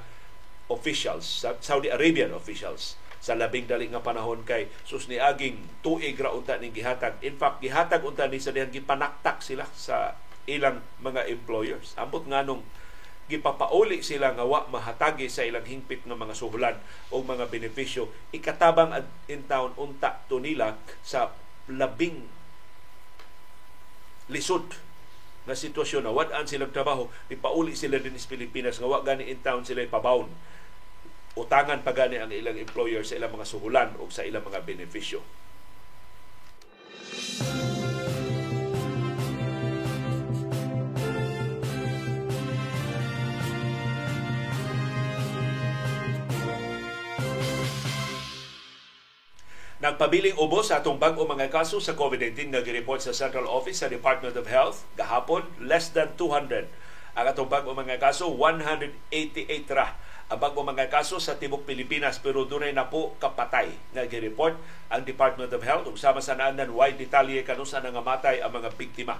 officials 0.69 1.45
sa 1.45 1.58
Saudi 1.60 1.89
Arabian 1.89 2.32
officials 2.32 2.95
sa 3.19 3.36
labing 3.36 3.67
dali 3.67 3.91
nga 3.91 3.99
panahon 3.99 4.47
kay 4.47 4.71
sus 4.88 5.12
ni 5.12 5.19
aging 5.19 5.60
tuig 5.84 6.15
ra 6.15 6.32
unta 6.32 6.55
ning 6.55 6.71
gihatag. 6.71 7.19
In 7.19 7.36
fact 7.36 7.60
gihatag 7.60 7.99
unta 7.99 8.32
ni 8.32 8.39
sa 8.39 8.55
dihang 8.55 8.71
gipanaktak 8.71 9.43
sila 9.43 9.67
sa 9.75 10.15
ilang 10.47 10.79
mga 11.03 11.27
employers. 11.27 11.93
Ambot 11.99 12.23
nganong 12.23 12.63
gipapauli 13.29 14.01
sila 14.01 14.34
nga 14.34 14.47
wa 14.47 14.65
mahatagi 14.71 15.29
sa 15.29 15.45
ilang 15.45 15.67
hingpit 15.67 16.01
nga 16.08 16.17
mga 16.17 16.34
suhulan 16.34 16.79
o 17.13 17.21
mga 17.21 17.45
benepisyo 17.51 18.10
ikatabang 18.34 19.05
in 19.29 19.45
town 19.45 19.75
unta 19.77 20.25
to 20.25 20.41
nila 20.41 20.79
sa 21.05 21.36
labing 21.69 22.25
lisod 24.32 24.63
nga 25.43 25.53
sitwasyon. 25.53 26.08
Na 26.08 26.15
wad-an 26.15 26.47
silang 26.47 26.71
trabaho 26.71 27.12
ipauli 27.27 27.75
sila 27.75 27.99
din 27.99 28.15
sa 28.15 28.32
Pilipinas 28.32 28.79
nga 28.79 28.88
wa 28.88 29.03
gani 29.03 29.27
in 29.27 29.43
town 29.43 29.67
sila 29.67 29.84
ipabawn 29.84 30.32
utangan 31.39 31.80
pa 31.88 31.95
gani 31.95 32.19
ang 32.19 32.32
ilang 32.36 32.60
employer 32.60 33.08
sa 33.08 33.15
ilang 33.15 33.32
mga 33.32 33.47
suhulan 33.47 33.95
o 33.95 34.12
sa 34.12 34.28
ilang 34.28 34.43
mga 34.43 34.60
benepisyo. 34.67 35.23
Nagpabiling 49.80 50.36
ubos 50.36 50.75
sa 50.75 50.84
atong 50.84 50.99
bag-o 50.99 51.23
mga 51.23 51.47
kaso 51.47 51.80
sa 51.80 51.95
COVID-19 51.95 52.52
nga 52.52 52.60
gireport 52.60 52.99
sa 52.99 53.15
Central 53.15 53.47
Office 53.47 53.80
sa 53.80 53.88
Department 53.88 54.36
of 54.36 54.52
Health 54.52 54.84
gahapon 54.99 55.47
less 55.56 55.88
than 55.95 56.12
200 56.19 56.67
ang 57.15 57.25
atong 57.32 57.47
bag-o 57.47 57.71
mga 57.71 57.95
kaso 57.95 58.28
188 58.28 58.99
ra 59.71 59.95
ang 60.29 60.37
bago 60.37 60.61
mga 60.61 60.93
kaso 60.93 61.17
sa 61.17 61.41
tibok 61.41 61.65
Pilipinas 61.65 62.21
pero 62.21 62.45
dunay 62.45 62.69
na 62.69 62.85
po 62.85 63.17
kapatay 63.17 63.73
nga 63.97 64.05
gi-report 64.05 64.53
ang 64.93 65.01
Department 65.01 65.49
of 65.49 65.65
Health 65.65 65.89
ug 65.89 65.97
sa 65.97 66.13
naanan 66.13 66.69
wide 66.69 67.01
detalye 67.01 67.41
kanusa 67.41 67.81
nga 67.81 67.97
matay 67.97 68.37
ang 68.37 68.53
mga 68.53 68.69
biktima. 68.77 69.17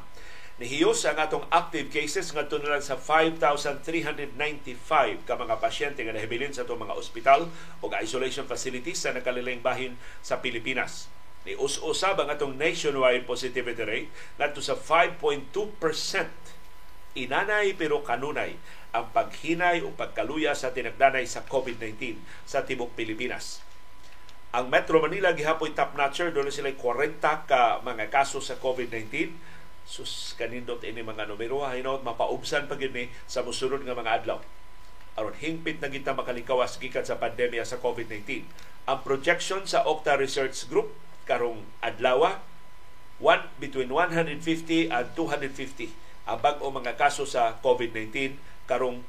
Nihiyos 0.62 1.02
ang 1.10 1.18
atong 1.18 1.50
active 1.50 1.90
cases 1.90 2.30
ngadto 2.30 2.62
na 2.62 2.78
lang 2.78 2.86
sa 2.86 2.94
5,395 2.94 4.38
ka 5.26 5.34
mga 5.34 5.58
pasyente 5.58 6.06
nga 6.06 6.14
nahibilin 6.14 6.54
sa 6.54 6.62
atong 6.62 6.86
mga 6.86 6.94
ospital 6.94 7.50
o 7.82 7.90
isolation 7.98 8.46
facilities 8.46 9.02
sa 9.02 9.10
nakalilang 9.10 9.66
bahin 9.66 9.98
sa 10.22 10.38
Pilipinas. 10.46 11.10
Ni 11.42 11.58
us-usab 11.58 12.22
ang 12.22 12.30
atong 12.30 12.54
nationwide 12.54 13.26
positivity 13.26 13.82
rate 13.82 14.12
ngadto 14.38 14.62
sa 14.62 14.78
5.2% 14.78 15.58
inanay 17.18 17.74
pero 17.74 18.06
kanunay 18.06 18.54
ang 18.90 19.14
paghinay 19.14 19.86
o 19.86 19.94
pagkaluya 19.94 20.58
sa 20.58 20.74
tinagdanay 20.74 21.26
sa 21.30 21.46
COVID-19 21.46 22.18
sa 22.50 22.66
tibok 22.66 22.98
Pilipinas. 22.98 23.62
Ang 24.50 24.74
Metro 24.74 24.98
Manila 24.98 25.30
gihapoy 25.38 25.78
top 25.78 25.94
notcher 25.94 26.34
doon 26.34 26.50
sila 26.50 26.74
40 26.74 27.22
ka 27.46 27.86
mga 27.86 28.10
kaso 28.10 28.42
sa 28.42 28.58
COVID-19 28.58 29.30
sus 29.86 30.34
kanindot 30.38 30.82
ini 30.86 31.02
mga 31.02 31.30
numero 31.30 31.66
hinot 31.66 32.02
mapaubsan 32.02 32.66
pa 32.66 32.78
gid 32.78 32.94
ni 32.94 33.10
sa 33.30 33.46
mosunod 33.46 33.86
nga 33.86 33.94
mga 33.94 34.22
adlaw. 34.22 34.42
Aron 35.18 35.38
hingpit 35.38 35.82
na 35.82 35.90
kita 35.94 36.18
makalikawas 36.18 36.82
gikan 36.82 37.06
sa 37.06 37.22
pandemya 37.22 37.62
sa 37.62 37.78
COVID-19 37.78 38.46
ang 38.90 39.06
projection 39.06 39.70
sa 39.70 39.86
Octa 39.86 40.18
Research 40.18 40.66
Group 40.66 40.98
karong 41.30 41.62
adlaw 41.86 42.42
one 43.22 43.44
between 43.62 43.94
150 43.94 44.34
and 44.90 45.06
250 45.14 45.94
ang 46.26 46.38
bag-o 46.42 46.74
mga 46.74 46.98
kaso 46.98 47.26
sa 47.26 47.58
COVID-19 47.62 48.38
karong 48.70 49.02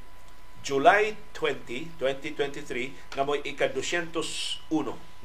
July 0.65 1.13
20, 1.37 2.01
2023 2.01 3.13
nga 3.13 3.21
mo'y 3.21 3.45
ika-201 3.45 4.65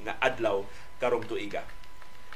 nga 0.05 0.15
adlaw 0.21 0.65
karong 1.01 1.25
tuiga. 1.25 1.65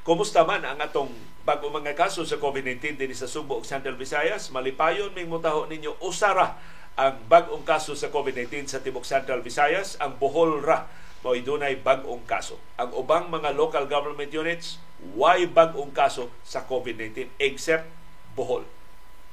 Kumusta 0.00 0.48
man 0.48 0.64
ang 0.64 0.80
atong 0.80 1.12
bago 1.44 1.68
mga 1.68 1.92
kaso 1.92 2.24
sa 2.24 2.40
COVID-19 2.40 2.96
din 2.96 3.12
sa 3.12 3.28
Subo 3.28 3.60
ug 3.60 3.68
Central 3.68 4.00
Visayas? 4.00 4.48
Malipayon 4.48 5.12
ming 5.12 5.28
mutaho 5.28 5.68
ninyo 5.68 6.00
usara 6.00 6.56
ang 6.96 7.20
bagong 7.28 7.64
kaso 7.64 7.96
sa 7.96 8.12
COVID-19 8.12 8.68
sa 8.68 8.80
Tibok 8.84 9.08
Central 9.08 9.40
Visayas, 9.40 9.96
ang 10.00 10.20
Bohol 10.20 10.60
ra 10.60 10.84
mo'y 11.20 11.44
dunay 11.44 11.80
bagong 11.80 12.24
kaso. 12.24 12.56
Ang 12.80 12.96
ubang 12.96 13.28
mga 13.28 13.52
local 13.56 13.84
government 13.88 14.32
units, 14.32 14.80
why 15.16 15.44
bagong 15.48 15.92
kaso 15.92 16.32
sa 16.44 16.64
COVID-19 16.64 17.32
except 17.40 17.88
Bohol. 18.36 18.64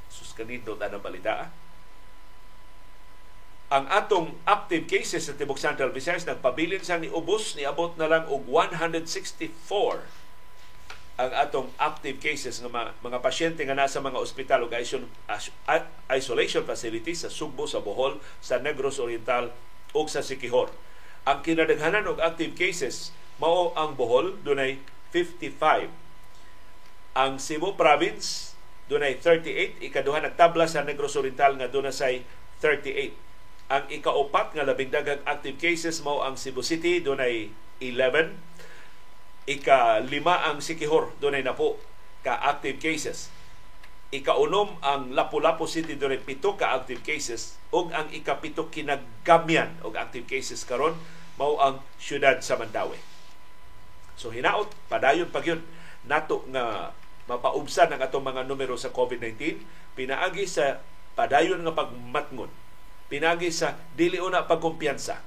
Sus 0.08 0.32
kanito 0.32 0.76
na 0.80 1.00
balita. 1.00 1.48
Ah? 1.48 1.50
Ang 3.68 3.84
atong 3.92 4.32
active 4.48 4.88
cases 4.88 5.28
sa 5.28 5.36
Tibok 5.36 5.60
Central 5.60 5.92
Visayas 5.92 6.24
nagpabilin 6.24 6.80
sa 6.80 6.96
ni 6.96 7.12
ubos 7.12 7.60
ni 7.60 7.68
abot 7.68 7.92
na 8.00 8.08
lang 8.08 8.24
og 8.32 8.48
164 8.48 9.04
ang 11.18 11.32
atong 11.34 11.68
active 11.82 12.22
cases 12.22 12.62
ng 12.62 12.70
mga, 12.70 12.94
mga 13.02 13.20
pasyente 13.20 13.66
nga 13.66 13.76
nasa 13.76 14.00
mga 14.00 14.22
ospital 14.22 14.64
o 14.64 14.72
isolation 16.14 16.62
facilities 16.64 17.26
sa 17.26 17.34
Sugbo, 17.34 17.66
sa 17.66 17.82
Bohol, 17.82 18.22
sa 18.38 18.62
Negros 18.62 19.02
Oriental 19.02 19.50
o 19.98 20.06
sa 20.06 20.22
Sikihor. 20.22 20.70
Ang 21.26 21.42
kinadaghanan 21.42 22.06
og 22.06 22.22
active 22.22 22.54
cases 22.54 23.12
mao 23.42 23.74
ang 23.74 23.98
Bohol 23.98 24.40
dunay 24.46 24.80
55. 25.12 25.90
Ang 27.18 27.42
Cebu 27.42 27.74
province 27.74 28.54
dunay 28.88 29.20
38, 29.20 29.82
ikaduha 29.84 30.22
nagtabla 30.24 30.70
sa 30.70 30.86
Negros 30.86 31.18
Oriental 31.18 31.58
nga 31.58 31.68
dunay 31.68 32.24
38. 32.62 33.27
Ang 33.68 33.84
ikaupat 33.92 34.56
nga 34.56 34.64
labing 34.64 34.92
daghang 34.92 35.24
active 35.28 35.60
cases 35.60 36.00
mao 36.00 36.24
ang 36.24 36.40
Cebu 36.40 36.64
City 36.64 37.04
dunay 37.04 37.52
11 37.84 38.48
Ika-lima 39.48 40.44
ang 40.44 40.60
Sikihor, 40.60 41.16
doon 41.24 41.40
na 41.40 41.56
po 41.56 41.80
ka-active 42.20 42.84
cases. 42.84 43.32
Ika-unom 44.12 44.76
ang 44.84 45.16
Lapu-Lapu 45.16 45.64
City, 45.64 45.96
doon 45.96 46.20
pito 46.20 46.60
ka-active 46.60 47.00
cases. 47.00 47.56
ug 47.72 47.96
ang 47.96 48.12
ikapito 48.12 48.68
kinagamyan 48.68 49.80
og 49.84 49.96
active 49.96 50.28
cases 50.28 50.68
karon 50.68 50.96
mao 51.40 51.60
ang 51.64 51.80
syudad 51.96 52.40
sa 52.44 52.60
Mandawi. 52.60 53.00
So 54.20 54.36
hinaot, 54.36 54.68
padayon 54.92 55.32
pag 55.32 55.48
yun, 55.48 55.64
nato 56.04 56.44
nga 56.52 56.92
mapaubsan 57.28 57.92
ang 57.92 58.04
atong 58.04 58.24
mga 58.24 58.48
numero 58.48 58.76
sa 58.76 58.92
COVID-19, 58.92 59.64
pinaagi 59.96 60.44
sa 60.44 60.84
padayon 61.16 61.64
nga 61.64 61.76
pagmatngon, 61.76 62.52
pinagi 63.08 63.52
sa 63.52 63.76
dili 63.96 64.20
una 64.20 64.46
pagkumpiyansa, 64.46 65.20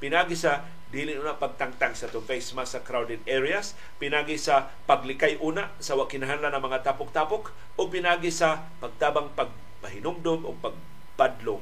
pinagi 0.00 0.36
sa 0.36 0.64
dili 0.88 1.12
una 1.20 1.36
pagtangtang 1.36 1.92
sa 1.92 2.08
to 2.08 2.24
face 2.24 2.56
mask 2.56 2.72
sa 2.72 2.80
crowded 2.80 3.20
areas. 3.28 3.76
Pinagi 4.00 4.40
sa 4.40 4.72
paglikay 4.88 5.36
una 5.44 5.76
sa 5.76 5.92
wa 5.94 6.08
kinahanglan 6.08 6.56
ng 6.56 6.64
mga 6.64 6.80
tapok-tapok. 6.80 7.52
O 7.76 7.92
pinagi 7.92 8.32
sa 8.32 8.72
pagtabang 8.80 9.36
pagpahinumdom 9.36 10.48
o 10.48 10.56
pagpadlong 10.56 11.60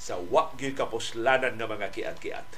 sa 0.00 0.16
wa 0.16 0.48
gyud 0.56 0.72
kapuslanan 0.72 1.60
nga 1.60 1.68
mga 1.68 1.92
kiat-kiat. 1.92 2.48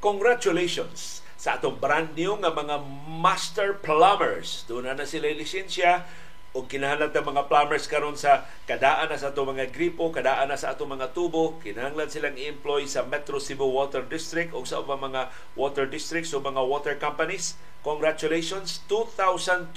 Congratulations 0.00 1.20
sa 1.36 1.60
atong 1.60 1.76
brand 1.76 2.16
new 2.16 2.32
nga 2.40 2.48
mga 2.48 2.80
master 3.20 3.76
plumbers. 3.84 4.64
Doon 4.64 4.88
na, 4.88 4.96
na 4.96 5.04
sila 5.04 5.28
lisensya 5.28 6.08
o 6.56 6.64
kinahanglan 6.64 7.12
ta 7.12 7.20
mga 7.20 7.52
plumbers 7.52 7.84
karon 7.84 8.16
sa 8.16 8.48
kadaan 8.64 9.12
na 9.12 9.20
sa 9.20 9.28
ato 9.28 9.44
mga 9.44 9.68
gripo, 9.68 10.08
kadaan 10.08 10.48
na 10.48 10.56
sa 10.56 10.72
ato 10.72 10.88
mga 10.88 11.12
tubo, 11.12 11.60
kinahanglan 11.60 12.08
silang 12.08 12.32
i-employ 12.32 12.88
sa 12.88 13.04
Metro 13.04 13.36
Cebu 13.36 13.68
Water 13.68 14.00
District 14.00 14.56
o 14.56 14.64
sa 14.64 14.80
ubang 14.80 15.04
mga 15.04 15.28
water 15.52 15.84
districts 15.84 16.32
o 16.32 16.40
mga 16.40 16.64
water 16.64 16.96
companies. 16.96 17.60
Congratulations, 17.84 18.80
2,247 18.88 19.76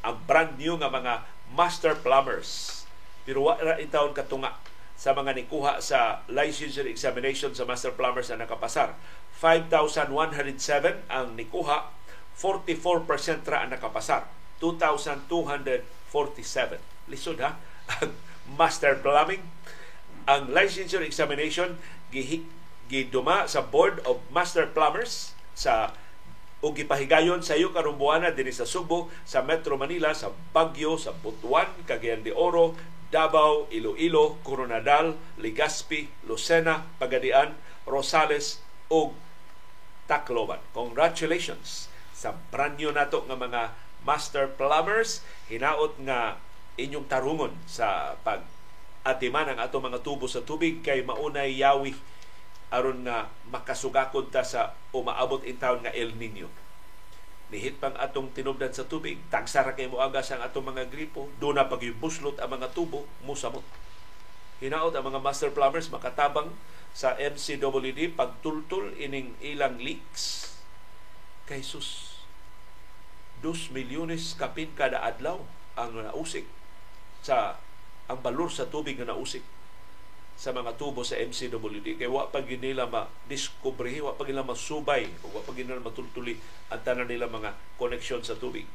ang 0.00 0.16
brand 0.24 0.56
new 0.56 0.80
nga 0.80 0.88
mga 0.88 1.28
master 1.52 1.92
plumbers. 2.00 2.82
Pero 3.28 3.44
wala 3.44 3.76
itaon 3.76 4.16
katunga 4.16 4.56
sa 4.94 5.10
mga 5.12 5.34
nikuha 5.34 5.82
sa 5.82 6.22
licensure 6.30 6.86
examination 6.86 7.50
sa 7.52 7.66
master 7.66 7.92
plumbers 7.92 8.30
na 8.30 8.46
nakapasar. 8.46 8.94
5,107 9.38 11.10
ang 11.10 11.34
nikuha, 11.34 11.90
44% 12.38 13.50
ra 13.50 13.66
ang 13.66 13.74
nakapasar. 13.74 14.30
2,247. 14.62 16.78
Lisod 17.10 17.42
ha? 17.42 17.58
Ang 18.00 18.16
master 18.56 18.96
plumbing. 19.04 19.44
Ang 20.24 20.56
licensure 20.56 21.04
examination 21.04 21.76
giduma 22.88 23.44
sa 23.44 23.60
Board 23.60 24.00
of 24.08 24.24
Master 24.32 24.64
Plumbers 24.70 25.36
sa 25.52 25.92
o 26.64 26.72
gipahigayon 26.72 27.44
sa 27.44 27.60
iyo 27.60 27.76
karong 27.76 28.00
buwana 28.00 28.32
dinhi 28.32 28.48
sa 28.48 28.64
Subo, 28.64 29.12
sa 29.28 29.44
Metro 29.44 29.76
Manila, 29.76 30.16
sa 30.16 30.32
Baguio, 30.56 30.96
sa 30.96 31.12
Butuan, 31.12 31.68
Cagayan 31.84 32.24
de 32.24 32.32
Oro, 32.32 32.72
Davao, 33.14 33.70
Iloilo, 33.70 34.42
Coronadal, 34.42 35.14
Legazpi, 35.38 36.10
Lucena, 36.26 36.82
Pagadian, 36.98 37.54
Rosales 37.86 38.58
ug 38.90 39.14
Tacloban. 40.10 40.58
Congratulations 40.74 41.86
sa 42.10 42.34
pranyo 42.50 42.90
nato 42.90 43.22
nga 43.22 43.38
mga 43.38 43.70
master 44.02 44.50
plumbers. 44.58 45.22
Hinaot 45.46 45.94
nga 46.02 46.42
inyong 46.74 47.06
tarungon 47.06 47.54
sa 47.70 48.18
pag 48.26 48.42
atiman 49.06 49.46
ang 49.46 49.62
ato 49.62 49.78
mga 49.78 50.02
tubo 50.02 50.26
sa 50.26 50.42
tubig 50.42 50.82
kay 50.82 51.06
maunay 51.06 51.54
yawi 51.54 51.94
aron 52.72 53.06
nga 53.06 53.30
makasugakod 53.46 54.32
ta 54.34 54.42
sa 54.42 54.74
umaabot 54.90 55.44
in 55.46 55.60
town 55.60 55.78
nga 55.84 55.94
El 55.94 56.16
Nino. 56.18 56.63
Nihit 57.52 57.76
pang 57.76 57.92
atong 58.00 58.32
tinubdan 58.32 58.72
sa 58.72 58.88
tubig, 58.88 59.20
tagsara 59.28 59.76
kay 59.76 59.90
mo 59.90 60.00
agas 60.00 60.32
ang 60.32 60.40
atong 60.40 60.64
mga 60.64 60.88
gripo, 60.88 61.28
do 61.36 61.52
na 61.52 61.68
pag 61.68 61.82
buslot 62.00 62.40
ang 62.40 62.56
mga 62.56 62.72
tubo, 62.72 63.04
musamot. 63.24 63.64
Hinaot 64.64 64.96
ang 64.96 65.04
mga 65.04 65.20
master 65.20 65.50
plumbers 65.52 65.92
makatabang 65.92 66.48
sa 66.94 67.18
MCWD 67.18 68.14
pagtultul 68.14 68.94
ining 68.94 69.34
ilang 69.42 69.82
leaks 69.82 70.54
kay 71.44 71.58
sus 71.58 72.22
2 73.42 73.74
milyones 73.74 74.38
kapin 74.38 74.70
kada 74.72 75.02
adlaw 75.02 75.42
ang 75.74 75.92
nausik 75.98 76.46
sa 77.20 77.58
ang 78.06 78.22
balor 78.22 78.48
sa 78.48 78.70
tubig 78.70 78.96
nga 78.96 79.10
nausik 79.10 79.42
sa 80.44 80.52
mga 80.52 80.76
tubo 80.76 81.00
sa 81.00 81.16
MCWD 81.16 81.96
kay 81.96 82.04
wa 82.04 82.28
pa 82.28 82.44
nila 82.44 82.84
ma-discover 82.84 83.88
wa 84.04 84.12
pa 84.12 84.28
nila 84.28 84.44
masubay 84.44 85.08
o 85.24 85.32
wa 85.32 85.40
pa 85.40 85.56
nila 85.56 85.80
matultuli 85.80 86.36
ang 86.68 86.84
tanan 86.84 87.08
nila 87.08 87.32
mga 87.32 87.56
koneksyon 87.80 88.20
sa 88.20 88.36
tubig. 88.36 88.68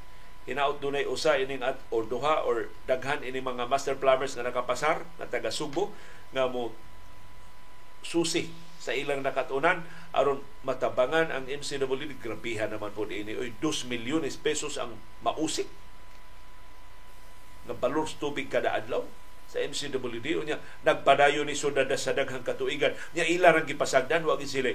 Hinaot 0.50 0.82
dunay 0.82 1.06
usa 1.06 1.38
ining 1.38 1.62
at 1.62 1.78
or 1.94 2.10
duha 2.10 2.42
or 2.42 2.74
daghan 2.90 3.22
ini 3.22 3.38
mga 3.38 3.70
master 3.70 3.94
plumbers 4.02 4.34
nga 4.34 4.50
nakapasar 4.50 5.06
nga 5.22 5.30
taga 5.30 5.54
Subo 5.54 5.94
nga 6.34 6.50
mo 6.50 6.74
susi 8.02 8.50
sa 8.82 8.98
ilang 8.98 9.22
nakatunan. 9.22 9.86
Aron 10.18 10.42
matabangan 10.66 11.30
ang 11.30 11.46
MCWD 11.46 12.18
grabihan 12.18 12.74
naman 12.74 12.98
po 12.98 13.06
ini. 13.06 13.38
Oy 13.38 13.54
2 13.62 13.86
milyones 13.86 14.42
pesos 14.42 14.82
ang 14.82 14.98
mausik 15.22 15.70
nga 17.70 17.78
balor 17.78 18.10
tubig 18.18 18.50
kada 18.50 18.74
adlaw 18.74 19.06
sa 19.50 19.58
MCWD 19.66 20.28
unya 20.38 20.62
nagpadayon 20.86 21.50
ni 21.50 21.58
sudada 21.58 21.98
sa 21.98 22.14
daghang 22.14 22.46
katuigan. 22.46 22.94
Nya 23.18 23.26
ila 23.26 23.50
ra 23.50 23.66
gipasagdan 23.66 24.22
wa 24.22 24.38
sila. 24.38 24.70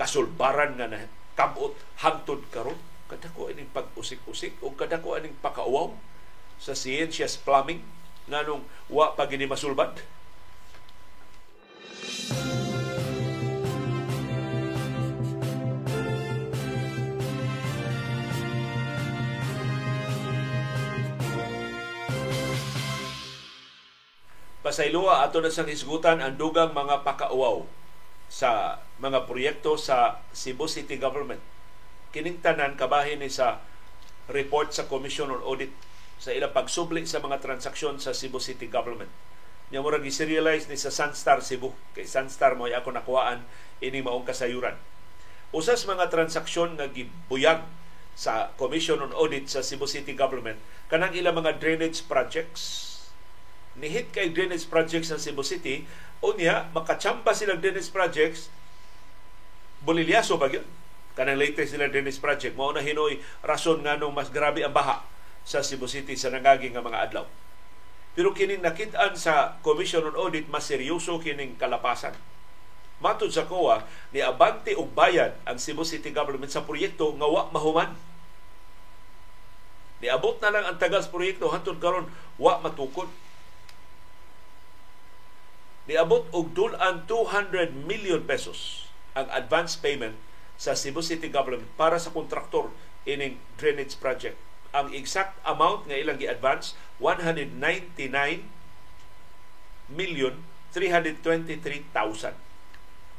Kasulbaran 0.00 0.80
nga 0.80 0.88
na 0.88 1.04
kabot 1.36 1.76
hangtod 2.00 2.40
karon. 2.48 2.80
Kadako 3.06 3.52
ining 3.52 3.70
pag-usik-usik 3.70 4.58
o 4.64 4.74
kadako 4.74 5.14
aning 5.14 5.36
pakauwaw 5.38 5.94
sa 6.56 6.72
sciences 6.72 7.38
plumbing 7.38 7.84
nganong 8.26 8.66
wa 8.90 9.14
pa 9.14 9.30
gini 9.30 9.46
masulbad 9.46 9.94
Pasaylua 24.66 25.22
ato 25.22 25.38
na 25.38 25.46
sang 25.46 25.70
isgutan 25.70 26.18
ang 26.18 26.34
dugang 26.34 26.74
mga 26.74 27.06
pakauaw 27.06 27.62
sa 28.26 28.82
mga 28.98 29.22
proyekto 29.22 29.78
sa 29.78 30.18
Cebu 30.34 30.66
City 30.66 30.98
Government. 30.98 31.38
Kining 32.10 32.42
tanan 32.42 32.74
kabahin 32.74 33.22
ni 33.22 33.30
sa 33.30 33.62
report 34.26 34.74
sa 34.74 34.90
Commission 34.90 35.30
on 35.30 35.38
Audit 35.46 35.70
sa 36.18 36.34
ilang 36.34 36.50
pagsubli 36.50 37.06
sa 37.06 37.22
mga 37.22 37.38
transaksyon 37.38 38.02
sa 38.02 38.10
Cebu 38.10 38.42
City 38.42 38.66
Government. 38.66 39.14
Nya 39.70 39.86
mo 39.86 39.94
gi-serialize 39.94 40.66
ni 40.66 40.74
sa 40.74 40.90
Sunstar 40.90 41.46
Cebu 41.46 41.70
kay 41.94 42.02
Sunstar 42.02 42.58
mo 42.58 42.66
ako 42.66 42.90
nakuhaan 42.90 43.46
ini 43.78 44.02
maong 44.02 44.26
kasayuran. 44.26 44.74
Usas 45.54 45.86
mga 45.86 46.10
transaksyon 46.10 46.74
nga 46.74 46.90
gibuyag 46.90 47.62
sa 48.18 48.50
Commission 48.58 48.98
on 48.98 49.14
Audit 49.14 49.46
sa 49.46 49.62
Cebu 49.62 49.86
City 49.86 50.18
Government 50.18 50.58
kanang 50.90 51.14
ilang 51.14 51.38
mga 51.38 51.62
drainage 51.62 52.02
projects 52.10 52.95
nihit 53.76 54.12
kay 54.12 54.32
drainage 54.32 54.68
projects 54.68 55.12
sa 55.12 55.20
Cebu 55.20 55.44
City, 55.44 55.84
unya, 56.24 56.68
makachamba 56.72 57.36
silang 57.36 57.60
drainage 57.60 57.92
projects, 57.92 58.48
bolilyaso 59.84 60.40
ba 60.40 60.48
yun? 60.48 60.64
Kanang 61.16 61.40
latest 61.40 61.72
nila 61.72 61.88
drainage 61.88 62.20
project, 62.20 62.56
mao 62.56 62.72
na 62.72 62.84
hinoy 62.84 63.20
rason 63.40 63.80
nga 63.80 63.96
nung 63.96 64.12
mas 64.12 64.28
grabe 64.28 64.60
ang 64.60 64.72
baha 64.72 65.04
sa 65.46 65.64
Cebu 65.64 65.88
City 65.88 66.16
sa 66.16 66.28
nangaging 66.28 66.76
nga 66.76 66.84
mga 66.84 67.02
adlaw. 67.08 67.24
Pero 68.16 68.32
kining 68.32 68.64
nakitaan 68.64 69.16
sa 69.16 69.60
Commission 69.60 70.04
on 70.08 70.16
Audit, 70.16 70.48
mas 70.48 70.64
seryoso 70.64 71.20
kining 71.20 71.56
kalapasan. 71.60 72.16
Matod 72.96 73.28
sa 73.28 73.44
COA, 73.44 73.84
ni 74.08 74.24
abante 74.24 74.72
og 74.72 74.96
bayad 74.96 75.36
ang 75.44 75.60
Cebu 75.60 75.84
City 75.84 76.12
Government 76.16 76.48
sa 76.48 76.64
proyekto 76.64 77.12
nga 77.12 77.28
wa 77.28 77.52
mahuman 77.52 77.92
Niabot 79.96 80.36
na 80.44 80.52
lang 80.52 80.64
ang 80.68 80.76
tagal 80.76 81.00
sa 81.00 81.12
proyekto 81.12 81.48
hantod 81.48 81.80
karon 81.80 82.08
wa 82.36 82.60
matukod. 82.60 83.08
Niabot 85.86 86.26
og 86.34 86.50
dulan 86.50 87.06
200 87.06 87.70
million 87.86 88.18
pesos 88.26 88.90
ang 89.14 89.30
advance 89.30 89.78
payment 89.78 90.18
sa 90.58 90.74
Cebu 90.74 90.98
City 90.98 91.30
Government 91.30 91.70
para 91.78 91.94
sa 92.02 92.10
kontraktor 92.10 92.74
ining 93.06 93.38
drainage 93.54 93.94
project. 94.02 94.34
Ang 94.74 94.90
exact 94.90 95.38
amount 95.46 95.86
nga 95.86 95.94
ilang 95.94 96.18
gi-advance 96.18 96.74
199 96.98 98.02
million 99.94 100.34
323,000. 100.74 102.34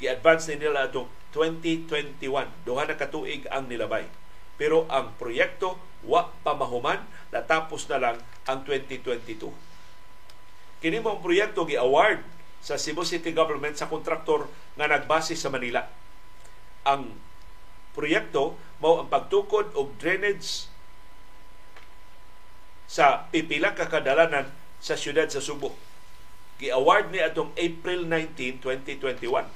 Gi-advance 0.03 0.51
ni 0.51 0.55
nila 0.59 0.91
atong 0.91 1.07
2021. 1.31 2.51
Duha 2.67 2.83
na 2.83 2.99
katuig 2.99 3.47
ang 3.47 3.71
nilabay. 3.71 4.11
Pero 4.59 4.83
ang 4.91 5.15
proyekto 5.15 5.79
wa 6.03 6.29
pa 6.43 6.51
mahuman 6.51 6.99
natapos 7.31 7.87
na 7.87 7.97
lang 7.97 8.17
ang 8.43 8.61
2022. 8.67 9.55
Kini 10.83 10.99
mo 10.99 11.15
ang 11.15 11.23
proyekto 11.23 11.63
gi-award 11.63 12.36
sa 12.67 12.75
Cebu 12.75 13.07
City 13.07 13.31
Government 13.31 13.79
sa 13.79 13.87
kontraktor 13.87 14.51
nga 14.75 14.91
nagbase 14.91 15.39
sa 15.39 15.47
Manila. 15.47 15.87
Ang 16.83 17.15
proyekto 17.95 18.59
mao 18.83 18.99
ang 18.99 19.07
pagtukod 19.07 19.71
og 19.71 19.95
drainage 19.95 20.67
sa 22.91 23.31
pipila 23.31 23.71
ka 23.71 23.87
kadalanan 23.87 24.51
sa 24.83 24.99
siyudad 24.99 25.31
sa 25.31 25.39
Subo. 25.39 25.79
Gi-award 26.59 27.15
ni 27.15 27.23
atong 27.23 27.55
April 27.55 28.03
19, 28.03 28.59
2021. 28.59 29.47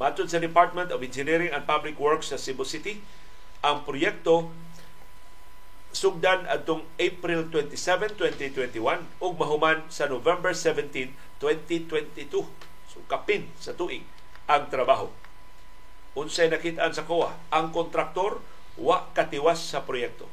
Matod 0.00 0.32
sa 0.32 0.40
Department 0.40 0.88
of 0.88 1.04
Engineering 1.04 1.52
and 1.52 1.68
Public 1.68 2.00
Works 2.00 2.32
sa 2.32 2.40
Cebu 2.40 2.64
City, 2.64 3.04
ang 3.60 3.84
proyekto 3.84 4.48
sugdan 5.92 6.48
atong 6.48 6.88
April 6.96 7.52
27, 7.52 8.16
2021 8.16 8.80
ug 9.20 9.32
mahuman 9.36 9.84
sa 9.92 10.08
November 10.08 10.56
17, 10.56 11.12
2022. 11.42 12.46
So 12.86 13.02
kapin 13.10 13.50
sa 13.58 13.74
tuig 13.74 14.06
ang 14.46 14.70
trabaho. 14.70 15.10
Unsay 16.14 16.46
nakitaan 16.46 16.94
sa 16.94 17.02
COA, 17.02 17.34
ang 17.50 17.74
kontraktor 17.74 18.38
wa 18.78 19.10
katiwas 19.10 19.58
sa 19.58 19.82
proyekto. 19.82 20.30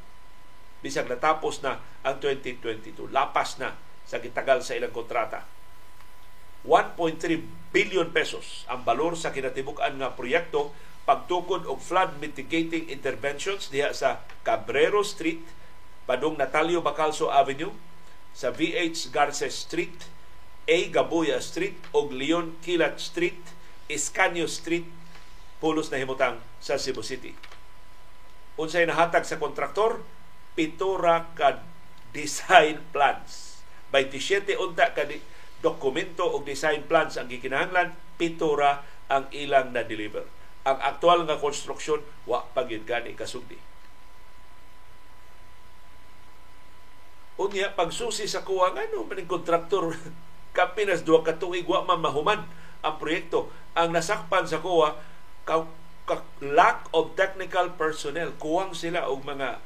Bisag 0.80 1.10
natapos 1.10 1.66
na 1.66 1.82
ang 2.06 2.22
2022, 2.22 3.10
lapas 3.10 3.58
na 3.58 3.74
sa 4.06 4.22
gitagal 4.22 4.62
sa 4.62 4.78
ilang 4.78 4.94
kontrata. 4.94 5.44
1.3 6.64 7.16
billion 7.72 8.08
pesos 8.12 8.68
ang 8.68 8.84
balor 8.84 9.16
sa 9.16 9.32
kinatibuk-an 9.32 9.96
nga 9.96 10.12
proyekto 10.12 10.76
pagtukod 11.08 11.64
og 11.64 11.80
flood 11.80 12.20
mitigating 12.20 12.92
interventions 12.92 13.72
diha 13.72 13.90
sa 13.96 14.20
Cabrero 14.44 15.00
Street, 15.00 15.40
padung 16.04 16.36
Natalio 16.36 16.84
Bacalso 16.84 17.32
Avenue, 17.32 17.72
sa 18.36 18.52
VH 18.52 19.08
Garces 19.10 19.66
Street, 19.66 20.06
A. 20.68 20.78
Gabuya 20.92 21.40
Street 21.40 21.76
ug 21.94 22.12
Leon 22.12 22.58
Kilat 22.60 23.00
Street, 23.00 23.40
Escanio 23.88 24.48
Street, 24.50 24.86
pulos 25.60 25.92
na 25.92 26.00
himutang 26.00 26.40
sa 26.58 26.80
Cebu 26.80 27.04
City. 27.04 27.36
Unsay 28.60 28.84
nahatag 28.84 29.24
sa 29.24 29.40
kontraktor, 29.40 30.04
pitura 30.52 31.32
ka 31.32 31.64
design 32.12 32.80
plans. 32.92 33.62
27 33.92 34.56
unta 34.60 34.92
ka 34.92 35.08
dokumento 35.60 36.24
o 36.24 36.40
design 36.44 36.84
plans 36.88 37.16
ang 37.20 37.28
gikinahanglan, 37.28 37.92
pitura 38.16 38.84
ang 39.10 39.28
ilang 39.34 39.74
na-deliver. 39.74 40.24
Ang 40.64 40.78
aktual 40.80 41.24
nga 41.24 41.40
konstruksyon, 41.40 42.04
wa 42.28 42.44
pagyud 42.52 42.84
gani 42.84 43.16
kasugdi. 43.16 43.56
Unya, 47.40 47.72
pagsusi 47.72 48.28
sa 48.28 48.44
kuha, 48.44 48.76
ano 48.76 49.08
maning 49.08 49.24
kontraktor, 49.24 49.96
kapinas 50.56 51.06
duwa 51.06 51.22
ka 51.22 51.36
tuig, 51.38 51.66
wa 51.66 51.84
man 51.86 52.02
mahuman 52.02 52.40
ang 52.80 52.96
proyekto. 52.96 53.52
Ang 53.76 53.94
nasakpan 53.94 54.48
sa 54.48 54.58
kuha, 54.58 54.96
ka, 55.44 55.64
ka, 56.08 56.24
lack 56.42 56.88
of 56.96 57.14
technical 57.14 57.70
personnel. 57.76 58.34
Kuwang 58.40 58.74
sila 58.74 59.06
og 59.06 59.22
mga 59.22 59.62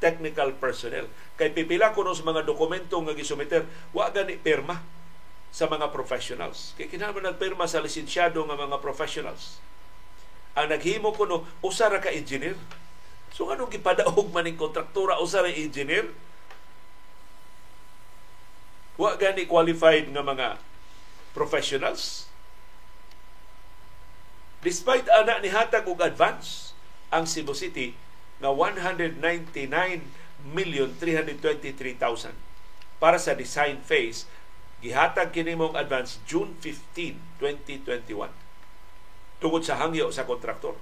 technical 0.00 0.56
personnel. 0.56 1.06
Kay 1.36 1.52
pipila 1.52 1.92
ko 1.92 2.02
sa 2.10 2.24
mga 2.24 2.48
dokumento 2.48 2.96
nga 3.04 3.14
gisumiter, 3.14 3.68
wa 3.92 4.08
gani 4.08 4.40
pirma 4.40 4.80
sa 5.52 5.68
mga 5.68 5.92
professionals. 5.92 6.72
Kay 6.80 6.88
kinahanglan 6.88 7.36
nagpirma 7.36 7.68
sa 7.68 7.84
lisensyado 7.84 8.40
nga 8.48 8.56
mga 8.56 8.80
professionals. 8.80 9.60
Ang 10.56 10.72
naghimo 10.74 11.14
ko 11.14 11.28
no, 11.28 11.46
usa 11.62 11.86
ra 11.92 12.02
ka 12.02 12.10
engineer. 12.10 12.56
So 13.30 13.46
anong 13.52 13.70
gipadaog 13.70 14.34
maning 14.34 14.58
kontraktura 14.58 15.20
usa 15.22 15.44
ra 15.44 15.52
engineer? 15.52 16.10
Wa 19.00 19.16
gani 19.16 19.48
qualified 19.48 20.12
nga 20.12 20.20
mga 20.20 20.60
professionals. 21.32 22.28
Despite 24.60 25.08
ana 25.08 25.40
ni 25.40 25.48
hatag 25.48 25.88
og 25.88 26.04
advance 26.04 26.76
ang 27.08 27.24
Cebu 27.24 27.56
City 27.56 27.96
nga 28.44 28.52
199 28.52 29.24
million 30.52 30.92
323,000 31.00 32.36
para 33.00 33.16
sa 33.16 33.32
design 33.32 33.80
phase 33.80 34.28
gihatag 34.84 35.32
kini 35.32 35.56
mong 35.56 35.80
advance 35.80 36.20
June 36.28 36.52
15, 36.60 37.40
2021 37.40 38.28
tungod 39.40 39.64
sa 39.64 39.80
hangyo 39.80 40.12
sa 40.12 40.28
kontraktor. 40.28 40.76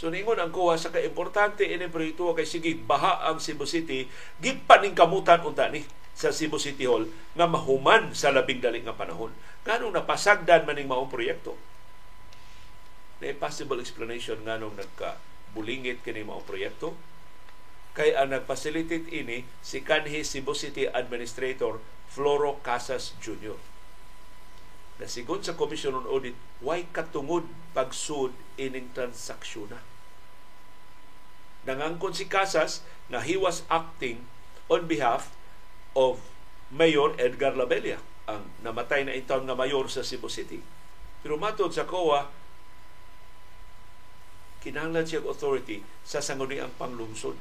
So 0.00 0.08
ningon 0.08 0.40
ang 0.40 0.48
kuha 0.48 0.80
sa 0.80 0.88
kaimportante 0.88 1.68
ini 1.68 1.84
proyekto 1.92 2.32
kay 2.32 2.48
sige 2.48 2.72
baha 2.72 3.20
ang 3.28 3.36
Cebu 3.36 3.68
City 3.68 4.08
gipaning 4.40 4.96
kamutan 4.96 5.44
unta 5.44 5.68
ni 5.68 5.84
sa 6.16 6.32
Cebu 6.32 6.56
City 6.56 6.88
Hall 6.88 7.04
nga 7.36 7.44
mahuman 7.44 8.16
sa 8.16 8.32
labing 8.32 8.64
dali 8.64 8.80
nga 8.80 8.96
panahon. 8.96 9.28
Kanong 9.60 9.92
napasagdan 9.92 10.64
maning 10.64 10.88
maong 10.88 11.12
proyekto. 11.12 11.52
Na 13.20 13.28
possible 13.36 13.76
explanation 13.76 14.40
nganong 14.40 14.80
nagka 14.80 15.20
bulingit 15.52 16.00
kini 16.00 16.24
maong 16.24 16.48
proyekto 16.48 16.96
kay 17.92 18.16
ang 18.16 18.32
nagfacilitate 18.32 19.04
ini 19.12 19.44
si 19.60 19.84
kanhi 19.84 20.24
Cebu 20.24 20.56
City 20.56 20.88
Administrator 20.88 21.76
Floro 22.08 22.56
Casas 22.64 23.12
Jr. 23.20 23.60
Na 24.96 25.04
sigon 25.04 25.44
sa 25.44 25.52
Commission 25.60 25.92
on 25.92 26.08
Audit, 26.08 26.40
why 26.64 26.88
katungod 26.88 27.44
pagsud 27.76 28.32
ining 28.56 28.88
transaksyon 28.96 29.89
nangangkon 31.68 32.16
si 32.16 32.26
Casas 32.30 32.84
na 33.12 33.20
he 33.20 33.36
was 33.36 33.66
acting 33.68 34.24
on 34.70 34.86
behalf 34.86 35.34
of 35.98 36.22
Mayor 36.70 37.18
Edgar 37.18 37.58
Labella, 37.58 37.98
ang 38.30 38.46
namatay 38.62 39.02
na 39.02 39.16
intawon 39.18 39.50
nga 39.50 39.58
mayor 39.58 39.90
sa 39.90 40.06
Cebu 40.06 40.30
City. 40.30 40.62
Pero 41.20 41.34
matod 41.34 41.74
sa 41.74 41.82
COA, 41.82 42.30
kinahanglan 44.62 45.02
siya 45.02 45.26
authority 45.26 45.82
sa 46.06 46.22
sangguniang 46.22 46.70
panglungsod. 46.78 47.36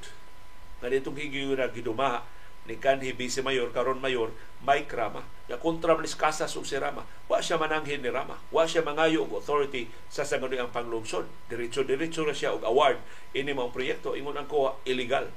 Nga 0.82 0.89
ditong 0.89 1.19
higiyo 1.19 1.53
na 1.53 1.69
gidumaha 1.69 2.25
ni 2.69 2.77
kanhi 2.77 3.17
Vice 3.17 3.41
Mayor 3.41 3.73
karon 3.73 3.97
Mayor 3.97 4.29
Mike 4.62 4.93
Rama. 4.93 5.25
Na 5.49 5.58
kontra 5.58 5.97
man 5.97 6.05
Casas 6.05 6.53
ug 6.53 6.69
si 6.69 6.77
Rama. 6.77 7.01
Wa 7.25 7.41
siya 7.41 7.58
mananghin 7.58 8.05
ni 8.05 8.13
Rama. 8.13 8.38
Wa 8.53 8.69
siya 8.69 8.86
mangayo 8.86 9.25
og 9.25 9.41
authority 9.41 9.89
sa 10.13 10.21
sangguni 10.21 10.62
ang 10.62 10.69
panglungsod. 10.69 11.25
Diretso 11.49 11.82
diretso 11.82 12.21
na 12.21 12.38
siya 12.38 12.53
og 12.53 12.62
award. 12.62 13.01
Ini 13.34 13.49
mga 13.58 13.73
proyekto. 13.73 14.13
Ingon 14.13 14.38
ang 14.38 14.45
kuha 14.45 14.77
illegal 14.86 15.34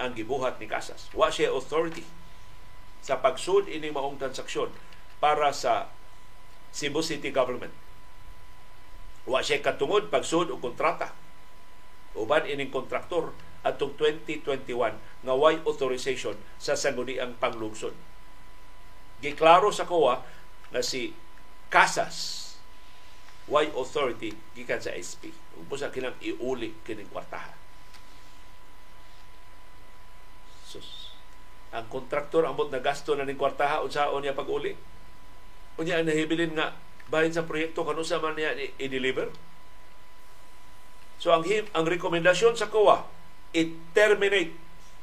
ang 0.00 0.16
gibuhat 0.16 0.56
ni 0.56 0.64
Casas 0.64 1.12
wa 1.12 1.28
siya 1.28 1.52
authority 1.52 2.02
sa 3.04 3.20
pagsud 3.20 3.68
ini 3.68 3.92
maong 3.92 4.16
transaksyon 4.16 4.72
para 5.20 5.52
sa 5.52 5.92
Cebu 6.72 7.04
City 7.04 7.28
Government. 7.28 7.72
Wa 9.28 9.44
siya 9.44 9.60
katungod 9.60 10.08
pagsud 10.08 10.48
og 10.48 10.64
kontrata. 10.64 11.12
Uban 12.16 12.48
ining 12.48 12.72
kontraktor 12.72 13.36
atong 13.60 13.92
2021 13.98 14.96
nga 14.96 15.34
way 15.36 15.60
authorization 15.68 16.36
sa 16.56 16.72
sangguniang 16.72 17.36
panglungsod. 17.36 17.92
Giklaro 19.20 19.68
sa 19.68 19.84
COA 19.84 20.24
na 20.72 20.80
si 20.80 21.12
Casas 21.68 22.48
way 23.50 23.68
authority 23.76 24.32
gikan 24.56 24.80
sa 24.80 24.96
SP. 24.96 25.34
Sa 25.76 25.92
kinang 25.92 26.16
iuli 26.24 26.72
kining 26.86 27.10
kwartaha. 27.12 27.52
Sus. 30.64 31.12
Ang 31.74 31.86
kontraktor 31.92 32.48
amot 32.48 32.72
na 32.72 32.80
gasto 32.80 33.12
na 33.12 33.28
ning 33.28 33.36
kwartaha 33.36 33.84
unsaon 33.84 34.24
niya 34.24 34.38
pag-uli? 34.38 34.72
Unya 35.76 36.00
ang 36.00 36.08
nahibilin 36.08 36.56
nga 36.56 36.74
bahin 37.10 37.34
sa 37.34 37.44
proyekto 37.44 37.84
kanu 37.84 38.06
sa 38.06 38.22
man 38.22 38.38
niya 38.38 38.56
i-deliver. 38.78 39.28
So 41.20 41.34
ang 41.36 41.44
ang 41.44 41.84
rekomendasyon 41.84 42.56
sa 42.56 42.72
COA 42.72 43.19
i-terminate 43.50 44.54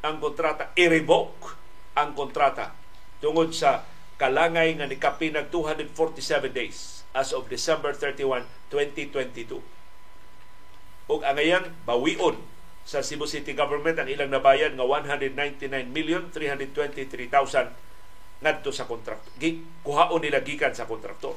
ang 0.06 0.22
kontrata, 0.24 0.72
i-revoke 0.78 1.58
ang 1.98 2.14
kontrata 2.14 2.72
tungod 3.20 3.52
sa 3.52 3.84
kalangay 4.22 4.78
nga 4.78 4.86
ni 4.86 4.98
kapinag 4.98 5.50
247 5.50 6.54
days 6.54 7.04
as 7.18 7.34
of 7.34 7.50
December 7.50 7.94
31, 7.94 8.46
2022. 8.70 9.60
Ug 11.08 11.22
angayang 11.24 11.72
bawion 11.88 12.38
sa 12.88 13.04
Cebu 13.04 13.28
City 13.28 13.52
Government 13.52 14.00
ang 14.00 14.08
ilang 14.08 14.32
nabayad 14.32 14.76
nga 14.76 14.86
199 14.86 15.92
million 15.92 16.32
323,000 16.32 17.74
ngadto 18.44 18.70
sa 18.72 18.86
kontraktor. 18.86 19.34
Kuhaon 19.82 20.22
nila 20.22 20.46
gikan 20.46 20.72
sa 20.72 20.86
kontraktor. 20.86 21.36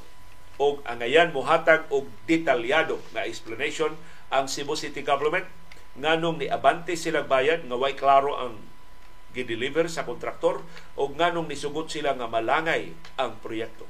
O 0.60 0.78
ang 0.84 1.00
ayan 1.00 1.32
mohatag 1.32 1.88
og 1.88 2.06
detalyado 2.28 3.00
nga 3.16 3.24
explanation 3.24 3.96
ang 4.28 4.46
Cebu 4.46 4.76
City 4.76 5.00
Government 5.00 5.48
nganong 5.98 6.38
ni 6.38 6.46
abante 6.46 6.94
silang 6.94 7.26
bayad 7.26 7.66
nga 7.66 7.76
way 7.78 7.98
klaro 7.98 8.38
ang 8.38 8.54
gideliver 9.34 9.86
sa 9.86 10.06
kontraktor 10.06 10.62
o 10.98 11.10
nganong 11.10 11.46
nisugot 11.46 11.90
sila 11.90 12.14
nga 12.18 12.26
malangay 12.26 12.94
ang 13.18 13.38
proyekto. 13.38 13.86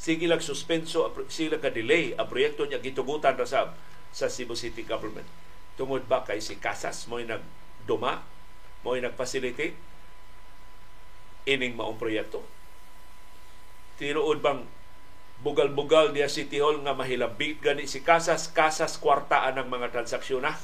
Sige 0.00 0.28
lang 0.28 0.40
suspenso, 0.44 1.08
sila 1.32 1.56
ka 1.60 1.72
delay 1.72 2.12
ang 2.16 2.28
proyekto 2.28 2.68
niya 2.68 2.80
gitugutan 2.80 3.36
ra 3.36 3.48
sa 3.48 3.72
sa 4.14 4.28
Cebu 4.28 4.54
City 4.54 4.86
Government 4.86 5.26
tungod 5.74 6.06
ba 6.06 6.22
kay 6.22 6.38
si 6.38 6.54
Casas 6.58 7.10
mo'y 7.10 7.26
nagduma, 7.26 8.22
mo'y 8.86 9.02
nagfacilitate 9.02 9.74
ining 11.44 11.74
maong 11.76 11.98
proyekto. 11.98 12.40
Tinuod 14.00 14.40
bang 14.40 14.64
bugal-bugal 15.44 16.16
diya 16.16 16.32
City 16.32 16.56
Hall 16.56 16.80
nga 16.80 16.96
mahilabit 16.96 17.60
gani 17.60 17.84
si 17.84 18.00
Casas, 18.00 18.48
Casas 18.48 18.96
kwartaan 18.96 19.60
ng 19.60 19.68
mga 19.68 19.92
transaksyon 19.92 20.40
na. 20.40 20.56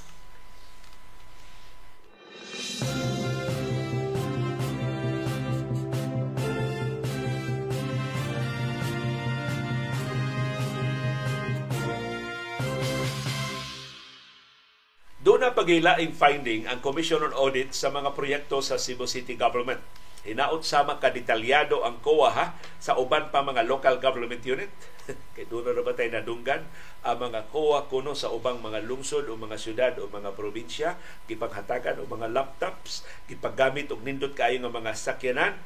Doon 15.20 15.45
na 15.45 15.53
pagilaing 15.53 16.16
finding 16.16 16.64
ang 16.64 16.81
Commission 16.81 17.20
on 17.20 17.37
Audit 17.37 17.76
sa 17.76 17.93
mga 17.93 18.16
proyekto 18.16 18.64
sa 18.64 18.81
Cebu 18.81 19.05
City 19.05 19.37
Government. 19.37 19.99
Hinaot 20.20 20.60
sama 20.60 21.00
kadetalyado 21.00 21.80
ang 21.80 21.96
COA 22.04 22.30
ha, 22.36 22.46
sa 22.76 23.00
uban 23.00 23.32
pa 23.32 23.40
mga 23.40 23.64
local 23.64 23.96
government 23.96 24.44
unit. 24.44 24.68
Kay 25.34 25.48
doon 25.48 25.72
na 25.72 25.80
ba 25.80 25.96
tayo 25.96 26.12
nadunggan 26.12 26.68
ang 27.00 27.16
mga 27.16 27.48
COA 27.48 27.88
kuno 27.88 28.12
sa 28.12 28.28
ubang 28.28 28.60
mga 28.60 28.84
lungsod 28.84 29.24
o 29.32 29.34
mga 29.40 29.56
syudad 29.56 29.92
o 29.96 30.12
mga 30.12 30.36
probinsya, 30.36 31.00
gipaghatagan 31.24 32.04
o 32.04 32.04
mga 32.04 32.28
laptops, 32.28 33.08
gipaggamit 33.24 33.88
og 33.88 34.04
nindot 34.04 34.36
kayo 34.36 34.60
ng 34.60 34.68
mga 34.68 34.92
sakyanan. 34.92 35.56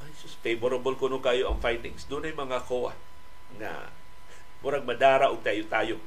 Ay, 0.00 0.12
sus, 0.14 0.38
favorable 0.38 0.94
kuno 0.94 1.18
kayo 1.18 1.50
ang 1.50 1.58
findings. 1.58 2.06
Doon 2.06 2.30
ay 2.30 2.34
mga 2.38 2.62
COA 2.70 2.94
na 3.58 3.90
murag 4.62 4.86
madara 4.86 5.34
og 5.34 5.42
tayo-tayo 5.42 5.98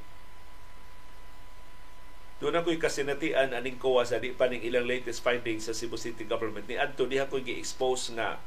doon 2.44 2.60
ako'y 2.60 2.76
kasinatian 2.76 3.56
aning 3.56 3.80
kowa 3.80 4.04
sa 4.04 4.20
di 4.20 4.36
pa 4.36 4.52
ning 4.52 4.60
ilang 4.60 4.84
latest 4.84 5.24
findings 5.24 5.72
sa 5.72 5.72
Cebu 5.72 5.96
City 5.96 6.28
Government. 6.28 6.68
Ni 6.68 6.76
Adto, 6.76 7.08
di 7.08 7.16
ako'y 7.16 7.39
gi-expose 7.39 8.12
nga 8.20 8.44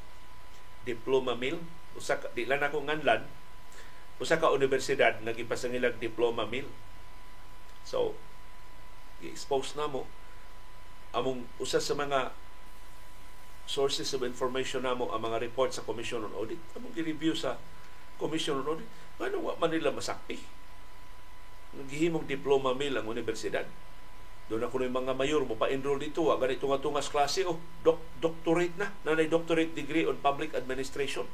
diploma 0.84 1.32
mill. 1.32 1.56
Usa 1.96 2.20
di 2.36 2.44
lang 2.44 2.60
ako 2.60 2.84
nganlan. 2.84 3.24
Usa 4.20 4.36
ka 4.36 4.52
universidad 4.52 5.24
nagipasangilag 5.24 5.96
diploma 5.96 6.44
mill. 6.44 6.68
So, 7.88 8.12
gi-expose 9.24 9.80
na 9.80 9.88
mo 9.88 10.04
among 11.16 11.48
usa 11.56 11.80
sa 11.80 11.96
mga 11.96 12.36
sources 13.64 14.12
of 14.12 14.20
information 14.20 14.84
namo 14.84 15.08
ang 15.08 15.24
mga 15.24 15.40
report 15.40 15.72
sa 15.72 15.80
Commission 15.80 16.20
on 16.20 16.36
Audit. 16.36 16.60
Among 16.76 16.92
gi-review 16.92 17.32
sa 17.32 17.56
Commission 18.20 18.60
on 18.60 18.76
Audit. 18.76 18.88
Ano 19.24 19.40
wa 19.40 19.56
man 19.56 19.72
nila 19.72 19.88
masakpi? 19.88 20.36
Naghihimong 21.76 22.24
diploma 22.24 22.72
mill 22.72 22.96
ang 22.96 23.06
universidad 23.08 23.68
doon 24.46 24.62
ako 24.62 24.78
ng 24.78 24.94
mga 24.94 25.12
mayor 25.18 25.42
mo 25.42 25.58
pa-enroll 25.58 25.98
dito. 25.98 26.30
Ah, 26.30 26.38
ganito 26.38 26.70
nga 26.70 26.78
tungas 26.78 27.10
klase. 27.10 27.42
Oh, 27.42 27.58
doc, 27.82 27.98
doctorate 28.22 28.78
na. 28.78 28.94
Nanay 29.02 29.26
doctorate 29.26 29.74
degree 29.74 30.06
on 30.06 30.22
public 30.22 30.54
administration. 30.54 31.26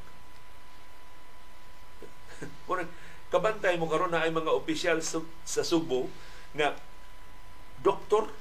Kung 2.65 2.81
kabantay 3.29 3.77
mo 3.77 3.85
karon 3.85 4.17
na 4.17 4.25
ay 4.25 4.33
mga 4.33 4.49
opisyal 4.49 5.05
sa 5.05 5.63
Subo 5.65 6.09
nga 6.57 6.73
doktor 7.85 8.33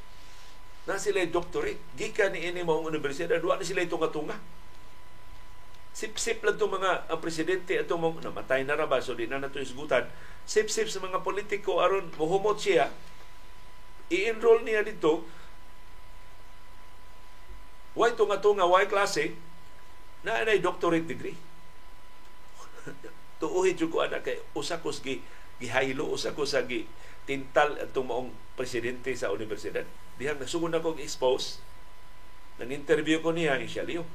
na 0.87 0.95
sila 0.95 1.19
doctorate. 1.27 1.83
Gika 1.99 2.31
ni 2.31 2.47
ini 2.47 2.63
maong 2.63 2.87
universidad. 2.87 3.43
Duwa 3.43 3.59
na 3.59 3.67
sila 3.67 3.83
tunga-tunga. 3.83 4.39
Sip-sip 5.91 6.39
lang 6.41 6.55
itong 6.55 6.79
mga 6.79 7.11
ang 7.11 7.19
presidente 7.19 7.75
at 7.75 7.91
mga 7.91 8.31
namatay 8.31 8.63
na 8.63 8.79
raba 8.79 9.03
so 9.03 9.11
di 9.11 9.27
na 9.27 9.43
nato 9.43 9.59
isgutan. 9.59 10.07
Sip-sip 10.47 10.87
sa 10.87 11.03
mga 11.03 11.19
politiko 11.19 11.83
aron 11.83 12.07
muhumot 12.15 12.57
siya 12.57 12.91
i-enroll 14.11 14.67
niya 14.67 14.83
dito 14.83 15.23
why 17.95 18.11
tunga-tunga, 18.11 18.67
why 18.67 18.87
klase 18.87 19.35
na 20.21 20.43
anay 20.43 20.59
doctorate 20.59 21.07
degree. 21.07 21.35
Tuuhit 23.41 23.79
yung 23.81 23.89
ko 23.89 24.05
anak 24.05 24.27
kay 24.27 24.37
usakos 24.53 25.01
gi 25.01 25.23
gihaylo 25.57 26.07
usakos 26.13 26.53
sa 26.53 26.63
gi 26.67 26.85
tintal 27.25 27.77
atong 27.79 28.07
maong 28.07 28.29
presidente 28.55 29.11
sa 29.15 29.33
universidad. 29.33 29.87
Dihang 30.19 30.37
nasugod 30.37 30.71
ako 30.75 30.99
expose 31.01 31.59
nang 32.61 32.69
interview 32.69 33.17
ko 33.23 33.33
niya 33.33 33.57
siya 33.65 33.87
liyo. 33.87 34.05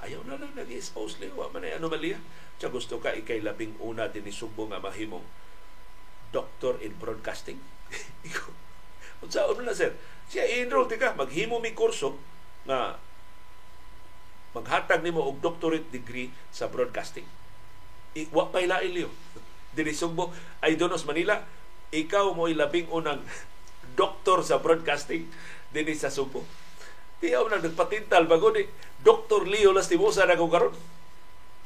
Ayaw 0.00 0.24
na 0.24 0.40
lang 0.40 0.56
nag-expose 0.56 1.20
liyo. 1.20 1.36
Wa 1.36 1.52
man 1.52 1.68
ay 1.68 1.76
anomalya. 1.76 2.16
Siya 2.56 2.72
gusto 2.72 3.00
ka 3.00 3.12
ikay 3.12 3.44
labing 3.44 3.76
una 3.80 4.08
din 4.08 4.24
ni 4.24 4.32
Subo 4.32 4.68
nga 4.68 4.80
mahimong 4.80 5.24
doctor 6.32 6.80
in 6.80 6.96
broadcasting. 6.96 7.60
Unsaon 9.24 9.60
na 9.66 9.76
sir? 9.76 9.92
Siya 10.30 10.46
i-enroll 10.46 10.88
di 10.88 10.96
ka, 10.96 11.12
maghimo 11.18 11.60
mi 11.60 11.74
kurso 11.76 12.16
na 12.64 12.96
maghatag 14.56 15.04
nimo 15.04 15.22
og 15.26 15.42
doctorate 15.42 15.90
degree 15.92 16.30
sa 16.50 16.70
broadcasting. 16.70 17.26
I, 18.16 18.26
wa 18.34 18.48
pay 18.48 18.66
lain 18.66 18.94
liyo. 18.94 19.10
Diri 19.76 19.94
Sugbo, 19.94 20.34
ay 20.64 20.74
donos 20.74 21.06
Manila, 21.06 21.46
ikaw 21.94 22.34
mo 22.34 22.50
labing 22.50 22.90
unang 22.90 23.22
doktor 24.00 24.42
sa 24.42 24.58
broadcasting 24.58 25.30
dinhi 25.70 25.94
sa 25.94 26.10
Sugbo. 26.10 26.42
Tiyaw 27.20 27.44
na 27.52 27.60
nagpatintal 27.60 28.24
bago 28.24 28.48
ni 28.52 28.64
Dr. 29.04 29.44
Leo 29.44 29.76
Lastimosa 29.76 30.24
na 30.24 30.40
kong 30.40 30.52
karon. 30.52 30.74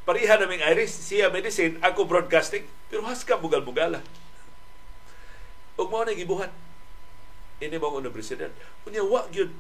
Pariha 0.05 0.37
naming 0.37 0.61
Iris, 0.61 1.09
siya 1.09 1.33
medicine, 1.33 1.81
ako 1.81 2.05
broadcasting. 2.05 2.67
Pero 2.93 3.07
haska 3.07 3.41
bugal-bugala. 3.41 4.05
Ug 5.79 5.89
mo 5.89 6.05
na 6.05 6.13
gibuhat 6.13 6.53
ini 7.63 7.79
mga 7.79 7.99
universidad. 8.03 8.53
Kunya 8.83 9.01
wa 9.07 9.25
gyud 9.31 9.51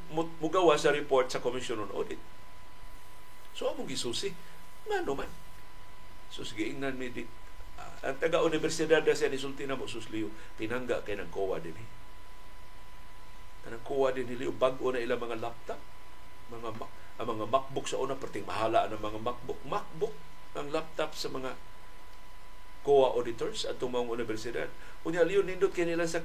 mugawa 0.42 0.74
sa 0.76 0.92
report 0.92 1.30
sa 1.30 1.40
Commission 1.40 1.80
on 1.80 1.90
Audit. 1.94 2.18
So 3.54 3.70
amo 3.70 3.86
gisusi. 3.86 4.34
Ngano 4.90 5.14
man. 5.14 5.30
So 6.28 6.42
sige 6.42 6.66
ingnan 6.68 6.98
mi 6.98 7.08
di, 7.14 7.22
uh, 7.78 7.98
ang 8.02 8.18
taga 8.18 8.42
universidad 8.42 9.06
sa 9.06 9.30
nisulti 9.30 9.64
na 9.64 9.78
mo 9.78 9.86
susliyo 9.86 10.28
pinangga 10.58 11.06
kay 11.06 11.14
nang 11.14 11.30
kowa 11.30 11.62
din 11.62 11.78
eh. 11.78 11.88
Tanang 13.64 13.80
kowa 13.80 14.12
din 14.12 14.28
nili 14.28 14.44
bag-o 14.52 14.92
na 14.92 15.00
ilang 15.00 15.24
mga 15.24 15.40
laptop, 15.40 15.80
mga 16.52 16.70
ang 17.14 17.30
mga 17.30 17.46
MacBook 17.46 17.86
sa 17.86 18.02
una 18.02 18.18
perting 18.18 18.44
mahala 18.44 18.90
ang 18.90 18.98
mga 18.98 19.22
MacBook. 19.22 19.60
MacBook 19.64 20.14
ang 20.58 20.68
laptop 20.70 21.14
sa 21.14 21.30
mga 21.30 21.54
COA 22.84 23.16
auditors 23.16 23.64
at 23.64 23.80
mga 23.80 24.12
universidad. 24.12 24.68
Unya 25.06 25.24
liyo 25.24 25.40
nindot 25.40 25.72
kay 25.72 25.88
nila 25.88 26.04
sa 26.04 26.20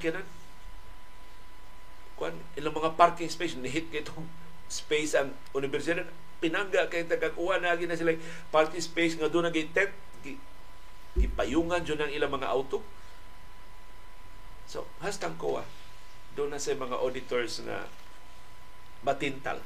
kwan 2.20 2.36
ilang 2.52 2.76
mga 2.76 3.00
parking 3.00 3.32
space 3.32 3.56
ni 3.56 3.72
hit 3.72 3.88
kay 3.88 4.04
itong 4.04 4.28
space 4.68 5.16
ang 5.16 5.32
universidad. 5.56 6.04
Pinangga 6.36 6.90
kay 6.92 7.08
tagakuha 7.08 7.62
na 7.62 7.78
na 7.78 7.96
sila 7.96 8.12
parking 8.52 8.84
space 8.84 9.16
nga 9.16 9.32
doon 9.32 9.48
naging 9.48 9.72
tent 9.72 9.94
ipayungan 11.16 11.82
dyan 11.82 12.06
ang 12.06 12.12
ilang 12.12 12.34
mga 12.34 12.50
auto. 12.50 12.84
So 14.68 14.84
hastang 15.00 15.40
kuha 15.40 15.79
doon 16.34 16.54
na 16.54 16.62
sa 16.62 16.76
mga 16.76 16.96
auditors 16.98 17.62
na 17.66 17.90
matintal 19.02 19.58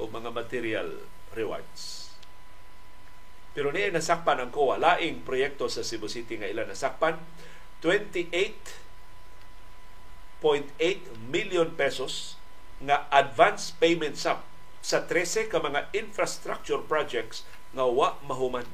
o 0.00 0.08
mga 0.08 0.32
material 0.32 0.88
rewards. 1.36 2.10
Pero 3.52 3.68
niya 3.68 3.92
nasakpan 3.92 4.40
ang 4.40 4.50
COA 4.50 4.80
laing 4.80 5.22
proyekto 5.28 5.68
sa 5.68 5.84
Cebu 5.84 6.08
City 6.08 6.40
nga 6.40 6.48
ilan 6.48 6.72
nasakpan. 6.72 7.20
28 7.84 8.32
1.8 10.42 11.30
million 11.30 11.70
pesos 11.78 12.34
nga 12.82 13.06
advance 13.14 13.70
payment 13.78 14.18
sum 14.18 14.42
sa 14.82 15.06
13 15.06 15.46
ka 15.46 15.62
mga 15.62 15.86
infrastructure 15.94 16.82
projects 16.82 17.46
nga 17.70 17.86
wa 17.86 18.18
mahuman. 18.26 18.66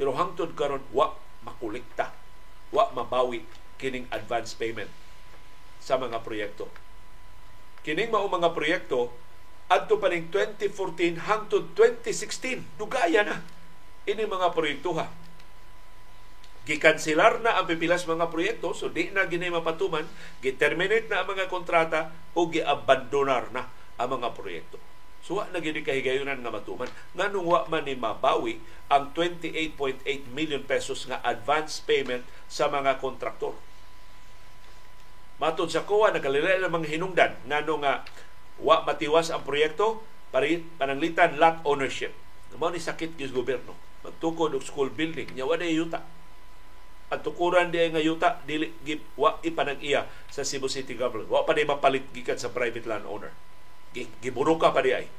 Pero 0.00 0.16
hangtod 0.16 0.56
karon 0.56 0.80
wa 0.88 1.12
makulikta, 1.44 2.16
wa 2.72 2.88
mabawi 2.96 3.44
kining 3.76 4.08
advance 4.08 4.56
payment 4.56 4.88
sa 5.82 5.98
mga 5.98 6.22
proyekto. 6.22 6.70
Kining 7.82 8.14
mao 8.14 8.30
mga 8.30 8.54
proyekto 8.54 9.10
adto 9.72 9.96
pa 9.96 10.12
ning 10.12 10.28
2014 10.28 11.16
hangtod 11.26 11.74
2016 11.74 12.78
dugaya 12.78 13.24
na 13.24 13.40
ini 14.04 14.28
mga 14.28 14.52
proyekto 14.52 14.92
ha. 15.00 15.08
gikanselar 16.62 17.42
na 17.42 17.58
ang 17.58 17.66
pipilas 17.66 18.06
mga 18.06 18.30
proyekto 18.30 18.70
so 18.70 18.86
di 18.86 19.10
na 19.10 19.26
ginay 19.26 19.50
mapatuman 19.50 20.06
gi-terminate 20.44 21.10
na 21.10 21.24
ang 21.24 21.28
mga 21.34 21.50
kontrata 21.50 22.14
o 22.38 22.46
gi-abandonar 22.46 23.50
na 23.50 23.66
ang 23.98 24.08
mga 24.14 24.30
proyekto 24.30 24.78
so 25.24 25.42
wa 25.42 25.48
na 25.50 25.58
gid 25.58 25.82
kahigayunan 25.82 26.38
nga 26.38 26.54
matuman 26.54 26.90
nganong 27.18 27.46
wa 27.46 27.60
man 27.66 27.82
ni 27.82 27.98
mabawi 27.98 28.62
ang 28.86 29.10
28.8 29.10 30.06
million 30.30 30.62
pesos 30.62 31.08
nga 31.08 31.18
advance 31.26 31.82
payment 31.82 32.22
sa 32.46 32.70
mga 32.70 33.00
kontraktor 33.02 33.58
Matod 35.42 35.74
sa 35.74 35.82
COA, 35.82 36.14
nagalilay 36.14 36.62
ng 36.62 36.70
mga 36.70 36.86
hinungdan 36.94 37.34
ngano 37.50 37.82
nga 37.82 38.06
wa 38.62 38.86
matiwas 38.86 39.34
ang 39.34 39.42
proyekto 39.42 39.98
para 40.30 40.46
pananglitan 40.78 41.34
lot 41.34 41.58
ownership. 41.66 42.14
Mao 42.54 42.70
ni 42.70 42.78
sakit 42.78 43.18
gyud 43.18 43.34
gobyerno. 43.34 43.74
Magtukod 44.06 44.54
og 44.54 44.62
school 44.62 44.94
building, 44.94 45.34
nya 45.34 45.42
wa 45.42 45.58
yuta. 45.58 46.06
Ang 47.10 47.26
tukuran 47.26 47.74
di 47.74 47.82
nga 47.90 47.98
yuta 47.98 48.38
dili 48.46 48.70
wa 49.18 49.42
ipanag-iya 49.42 50.06
sa 50.30 50.46
Cebu 50.46 50.70
City 50.70 50.94
government. 50.94 51.26
Wa 51.26 51.42
pa 51.42 51.58
di 51.58 51.66
mapalit 51.66 52.06
gikan 52.14 52.38
sa 52.38 52.54
private 52.54 52.86
landowner. 52.86 53.34
Giburuka 54.22 54.70
pa 54.70 54.78
di 54.78 54.94
ay. 54.94 55.10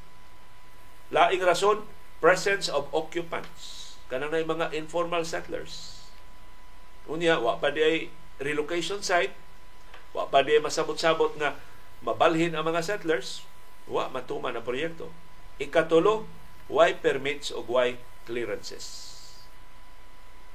Laing 1.11 1.43
rason, 1.43 1.83
presence 2.23 2.71
of 2.71 2.87
occupants. 2.95 3.99
Kanang 4.07 4.31
na 4.31 4.39
mga 4.39 4.71
informal 4.71 5.27
settlers. 5.27 6.07
Unya, 7.11 7.43
wa 7.43 7.59
pa 7.59 7.75
di 7.75 7.83
ay 7.83 7.97
relocation 8.39 9.03
site, 9.03 9.42
Wa 10.13 10.29
pa 10.29 10.45
di 10.45 10.61
masabot-sabot 10.61 11.35
nga 11.41 11.57
mabalhin 12.05 12.53
ang 12.53 12.69
mga 12.69 12.85
settlers, 12.85 13.41
wa 13.89 14.07
matuman 14.13 14.53
ang 14.53 14.63
proyekto. 14.63 15.09
Ikatulo, 15.57 16.29
why 16.69 16.93
permits 16.93 17.49
o 17.49 17.65
why 17.65 17.97
clearances. 18.29 19.11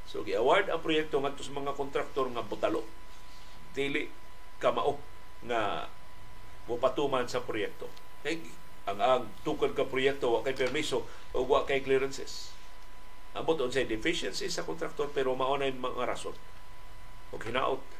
So 0.09 0.25
gi-award 0.25 0.73
ang 0.73 0.81
proyekto 0.81 1.21
ngadto 1.21 1.45
sa 1.45 1.53
mga 1.53 1.77
kontraktor 1.77 2.31
nga 2.33 2.41
butalo. 2.41 2.87
Dili 3.77 4.09
kamao 4.63 4.97
nga 5.45 5.91
mupatuman 6.65 7.29
sa 7.29 7.45
proyekto. 7.45 7.91
Kay 8.25 8.41
ang 8.89 8.99
ang 9.05 9.25
tukod 9.45 9.77
ka 9.77 9.85
proyekto 9.85 10.33
wa 10.33 10.41
kay 10.41 10.57
permiso 10.57 11.05
o 11.37 11.45
wa 11.45 11.69
kay 11.69 11.85
clearances. 11.85 12.57
Ambot 13.37 13.61
unsay 13.61 13.85
deficiency 13.85 14.49
sa 14.49 14.65
kontraktor 14.65 15.13
pero 15.13 15.37
mao 15.37 15.61
na 15.61 15.69
mga 15.69 16.09
rason. 16.09 16.33
Og 17.37 17.45
hinaot 17.45 17.98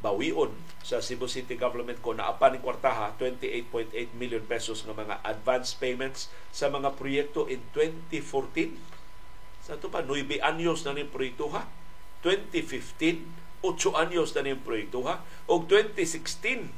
bawion 0.00 0.48
sa 0.80 1.04
Cebu 1.04 1.28
City 1.28 1.60
Government 1.60 2.00
ko 2.00 2.16
na 2.16 2.32
apan 2.32 2.56
ni 2.56 2.60
kwartaha 2.64 3.12
28.8 3.20 3.92
million 4.16 4.40
pesos 4.48 4.88
ng 4.88 4.96
mga 4.96 5.20
advance 5.22 5.76
payments 5.76 6.32
sa 6.50 6.72
mga 6.72 6.96
proyekto 6.96 7.44
in 7.46 7.60
2014. 7.76 8.80
Sa 9.60 9.76
ito 9.76 9.92
pa, 9.92 10.00
9 10.00 10.40
anyos 10.40 10.82
na 10.88 10.96
ni 10.96 11.04
proyekto 11.04 11.52
ha. 11.52 11.68
2015, 12.24 13.28
8 13.60 14.00
anyos 14.00 14.32
na 14.32 14.42
ni 14.48 14.56
proyekto 14.56 15.04
ha. 15.04 15.20
O 15.44 15.60
2016, 15.68 16.72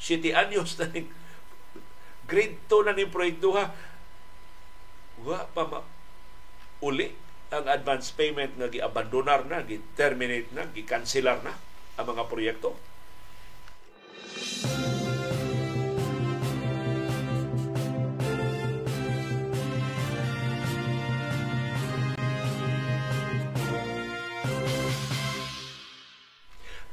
7 0.00 0.32
anyos 0.32 0.80
na 0.80 0.88
ni 0.88 1.04
grade 2.24 2.56
2 2.72 2.88
na 2.88 2.96
ni 2.96 3.04
proyekto 3.04 3.52
ha. 3.52 3.76
Wa 5.20 5.44
pa 5.52 5.62
ma 5.68 5.80
uli 6.80 7.12
ang 7.52 7.68
advance 7.68 8.10
payment 8.10 8.58
nga 8.58 8.68
gi-abandonar 8.68 9.46
na, 9.46 9.62
gi-terminate 9.62 10.50
na, 10.50 10.66
gi-cancelar 10.72 11.40
na 11.44 11.54
ang 11.96 12.06
mga 12.12 12.24
proyekto. 12.28 12.76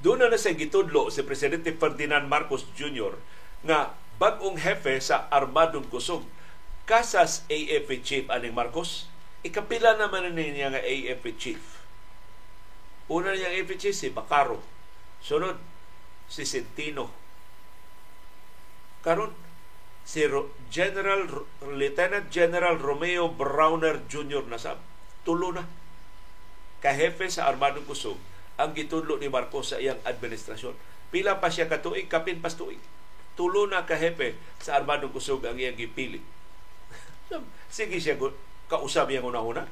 Doon 0.03 0.27
na 0.27 0.35
sa 0.35 0.51
gitudlo 0.51 1.07
si 1.07 1.23
Presidente 1.23 1.71
Ferdinand 1.71 2.27
Marcos 2.27 2.67
Jr. 2.75 3.15
nga 3.63 3.95
bagong 4.19 4.59
hefe 4.59 4.99
sa 4.99 5.31
Armadong 5.31 5.87
Kusog. 5.87 6.27
Kasas 6.83 7.47
AFP 7.47 8.03
Chief 8.03 8.25
aning 8.27 8.51
Marcos, 8.51 9.07
ikapila 9.47 9.95
naman 9.95 10.35
niya 10.35 10.75
nga 10.75 10.83
AFP 10.83 11.25
Chief. 11.39 11.63
Una 13.07 13.31
niya 13.31 13.55
AFP 13.55 13.79
Chief 13.79 13.95
si 13.95 14.11
Bacaro 14.11 14.72
Sunod, 15.23 15.55
si 16.27 16.43
Centino. 16.43 17.07
Karon 18.99 19.31
si 20.03 20.27
General 20.67 21.23
Lieutenant 21.63 22.27
General 22.27 22.75
Romeo 22.75 23.31
Browner 23.31 24.03
Jr. 24.11 24.43
na 24.51 24.59
sab 24.59 24.83
tulo 25.23 25.55
na 25.55 25.63
kahefe 26.83 27.31
sa 27.31 27.47
Armadong 27.47 27.87
Kusog 27.87 28.19
ang 28.59 28.75
gitudlo 28.75 29.15
ni 29.15 29.31
Marcos 29.31 29.71
sa 29.71 29.79
iyang 29.79 29.99
administrasyon. 30.03 30.75
Pila 31.07 31.39
pa 31.39 31.47
siya 31.47 31.71
katuig, 31.71 32.11
kapin 32.11 32.43
pas 32.43 32.51
tuig. 32.51 32.79
Tulo 33.39 33.63
na 33.65 33.87
kahepe 33.87 34.35
sa 34.59 34.75
Armadong 34.75 35.15
Kusog 35.15 35.47
ang 35.47 35.55
iyang 35.55 35.79
gipili. 35.79 36.19
Sige 37.71 38.03
siya 38.03 38.19
kausap 38.67 39.07
yang 39.07 39.23
una-una. 39.23 39.71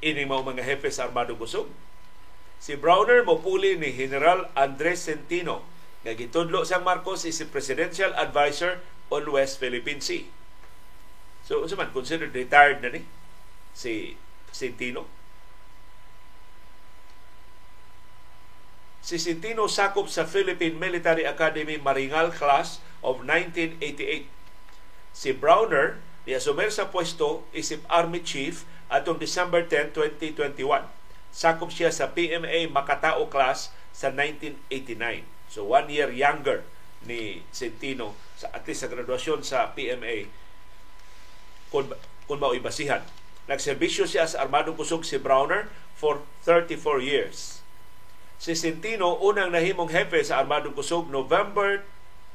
Ini 0.00 0.24
mao 0.24 0.40
mga 0.40 0.64
hepe 0.64 0.88
sa 0.88 1.04
Armadong 1.04 1.36
Kusog 1.36 1.68
Si 2.56 2.74
Browner 2.74 3.22
mopuli 3.22 3.76
ni 3.76 3.92
General 3.92 4.48
Andres 4.56 5.04
Centino 5.06 5.62
nga 6.06 6.14
gitudlo 6.14 6.62
sang 6.62 6.86
Marcos 6.86 7.26
is 7.26 7.42
si 7.42 7.44
Presidential 7.50 8.14
Advisor 8.14 8.78
on 9.10 9.26
West 9.30 9.58
Philippine 9.58 9.98
Sea. 9.98 10.30
So, 11.46 11.62
unsa 11.62 11.78
man 11.78 11.94
considered 11.94 12.34
retired 12.34 12.82
na 12.82 12.90
ni 12.90 13.06
si 13.70 14.18
Centino. 14.50 15.06
Si 19.06 19.22
Centino 19.22 19.70
sakop 19.70 20.10
sa 20.10 20.26
Philippine 20.26 20.74
Military 20.74 21.22
Academy 21.22 21.78
Maringal 21.78 22.34
Class 22.34 22.82
of 23.06 23.22
1988. 23.22 24.26
Si 25.14 25.30
Browner 25.30 26.02
niasumer 26.26 26.74
sa 26.74 26.90
pwesto 26.90 27.46
isip 27.54 27.86
Army 27.86 28.18
Chief 28.18 28.66
atong 28.90 29.22
December 29.22 29.62
10, 29.62 29.94
2021 29.94 30.90
sakop 31.36 31.68
siya 31.68 31.92
sa 31.92 32.16
PMA 32.16 32.72
Makatao 32.72 33.28
class 33.28 33.68
sa 33.92 34.08
1989. 34.08 35.28
So 35.52 35.68
one 35.68 35.92
year 35.92 36.08
younger 36.08 36.64
ni 37.04 37.44
Centino 37.52 38.16
sa 38.40 38.48
at 38.56 38.64
least 38.64 38.80
sa 38.80 38.88
graduasyon 38.88 39.44
sa 39.44 39.76
PMA 39.76 40.32
kung, 41.68 41.92
kung 42.24 42.40
mao 42.40 42.56
ibasihan. 42.56 43.04
Nagserbisyo 43.52 44.08
siya 44.08 44.24
sa 44.24 44.48
Armadong 44.48 44.80
Kusog 44.80 45.04
si 45.04 45.20
Browner 45.20 45.68
for 45.92 46.24
34 46.48 47.04
years. 47.04 47.60
Si 48.40 48.56
Centino 48.56 49.20
unang 49.20 49.52
nahimong 49.52 49.92
hepe 49.92 50.24
sa 50.24 50.40
Armadong 50.40 50.72
Kusog 50.72 51.12
November 51.12 51.84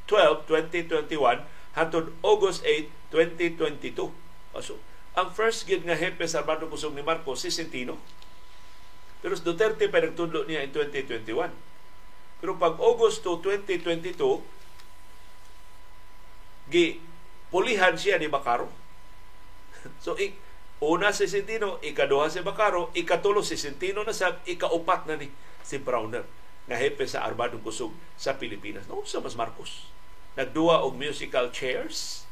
12, 0.06 0.45
2021 0.45 1.41
hangtod 1.74 2.14
August 2.22 2.62
8, 2.70 2.86
2022. 3.10 4.14
So, 4.62 4.78
ang 5.18 5.34
first 5.34 5.66
gid 5.66 5.89
nga 5.89 5.97
hepe 5.97 6.24
sa 6.30 6.45
Armadong 6.45 6.70
Kusog 6.70 6.93
ni 6.93 7.02
Marcos 7.02 7.41
si 7.41 7.49
Centino 7.49 7.97
pero 9.22 9.38
si 9.38 9.45
Duterte 9.45 9.86
pa 9.88 10.01
nagtudlo 10.01 10.49
niya 10.49 10.65
in 10.65 10.74
2021. 10.74 11.53
Pero 12.41 12.57
pag 12.57 12.74
Agosto 12.82 13.38
2022, 13.38 14.41
gi 16.74 16.97
pulihan 17.53 17.93
siya 17.93 18.17
ni 18.17 18.26
Bacaro. 18.26 18.65
so, 20.03 20.17
ik, 20.17 20.34
una 20.82 21.13
si 21.13 21.30
Sentino, 21.30 21.78
ikaduha 21.86 22.34
si 22.34 22.41
Bacaro, 22.41 22.89
ikatulo 22.97 23.45
si 23.45 23.61
Sentino 23.61 24.01
na 24.01 24.09
sa 24.09 24.41
ikaupat 24.49 25.05
na 25.05 25.22
ni 25.22 25.30
si 25.61 25.78
Browner 25.78 26.26
na 26.65 26.82
hepe 26.82 27.05
sa 27.05 27.22
Armadong 27.22 27.61
Kusog 27.61 27.93
sa 28.17 28.41
Pilipinas. 28.41 28.89
No, 28.89 29.05
sa 29.05 29.22
mas 29.22 29.38
Marcos. 29.38 29.86
Nagduwa 30.34 30.82
og 30.82 30.97
musical 30.97 31.53
chairs 31.53 32.26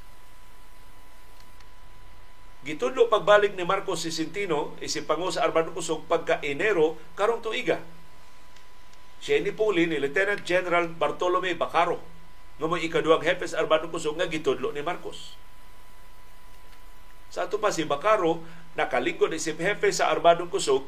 Gitudlo 2.59 3.07
pagbalik 3.07 3.55
ni 3.55 3.63
Marcos 3.63 4.03
si 4.03 4.11
Centino 4.11 4.75
isipango 4.83 5.31
sa 5.31 5.47
Armando 5.47 5.71
Kusog 5.71 6.03
pagka 6.11 6.43
Enero 6.43 6.99
karong 7.15 7.39
tuiga. 7.39 7.79
Siya 9.23 9.39
ni 9.39 9.55
puli 9.55 9.87
ni 9.87 9.99
Lieutenant 9.99 10.43
General 10.43 10.87
Bartolome 10.91 11.55
Bacaro 11.55 11.99
nga 12.59 12.67
mo 12.67 12.75
ikaduhang 12.75 13.23
hepe 13.23 13.47
sa 13.47 13.63
Armando 13.63 13.87
Kusog 13.87 14.19
nga 14.19 14.27
gitudlo 14.27 14.75
ni 14.75 14.83
Marcos. 14.83 15.39
Sa 17.31 17.47
ato 17.47 17.63
pa 17.63 17.71
si 17.71 17.87
Bacaro 17.87 18.43
nakalingkod 18.75 19.31
isip 19.31 19.59
hepe 19.63 19.87
sa 19.95 20.11
Armando 20.11 20.47
Kusog 20.51 20.83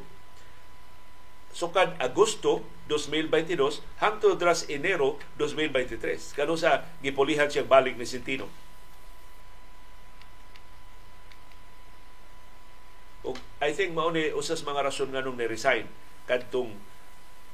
sukad 1.52 1.96
Agosto 2.00 2.64
2022 2.88 3.80
hangtod 4.00 4.40
dras 4.40 4.68
Enero 4.68 5.20
2023. 5.40 6.36
Kano 6.36 6.56
sa 6.56 6.84
gipulihan 7.04 7.48
siyang 7.48 7.68
balik 7.68 7.96
ni 7.96 8.08
Centino. 8.08 8.48
Og 13.22 13.38
I 13.62 13.70
think 13.70 13.94
mao 13.94 14.10
ni 14.10 14.34
usas 14.34 14.66
mga 14.66 14.82
rason 14.82 15.14
nga 15.14 15.22
nung 15.22 15.38
ni-resign 15.38 15.86
kadtong 16.26 16.74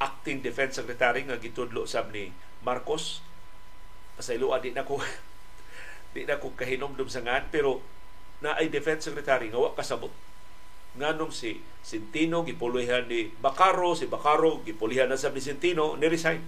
acting 0.01 0.41
defense 0.41 0.81
secretary 0.81 1.29
nga 1.29 1.37
gitudlo 1.37 1.85
sab 1.85 2.09
ni 2.09 2.33
Marcos 2.65 3.21
pasaylo 4.17 4.57
di 4.65 4.73
na 4.73 4.89
ko 4.89 4.97
di 6.17 6.25
na 6.25 6.41
ko 6.41 6.57
kahinomdom 6.57 7.13
sa 7.13 7.21
ngan 7.21 7.53
pero 7.53 7.85
na 8.41 8.57
ay 8.57 8.73
defense 8.73 9.13
secretary 9.13 9.53
nga 9.53 9.61
wa 9.61 9.77
kasabot 9.77 10.11
nganong 10.99 11.31
si 11.31 11.61
Sintino 11.85 12.43
gipulihan 12.43 13.07
ni 13.07 13.31
Bacaro, 13.31 13.95
si 13.95 14.11
Bacaro 14.11 14.61
gipulihan 14.67 15.07
na 15.07 15.15
sa 15.15 15.31
ni 15.31 15.39
Sintino, 15.39 15.95
ni 15.95 16.11
resign. 16.11 16.43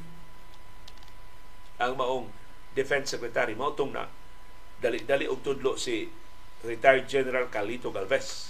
Ang 1.80 1.94
maong 1.96 2.26
Defense 2.74 3.16
Secretary 3.16 3.56
mao 3.58 3.72
tong 3.74 3.94
na 3.94 4.06
dali-dali 4.78 5.26
og 5.26 5.42
tudlo 5.42 5.74
si 5.80 6.06
retired 6.66 7.08
General 7.08 7.48
Carlito 7.48 7.88
Galvez. 7.90 8.49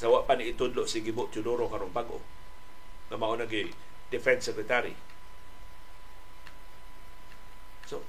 Sa 0.00 0.08
wa 0.08 0.24
pa 0.24 0.32
ni 0.32 0.48
itudlo 0.48 0.88
si 0.88 1.04
Gibo 1.04 1.28
Chudoro 1.28 1.68
karong 1.68 1.92
bag-o 1.92 2.24
na 3.12 3.20
mao 3.20 3.36
na 3.36 3.44
Defense 4.08 4.48
Secretary. 4.48 4.96
So, 7.84 8.00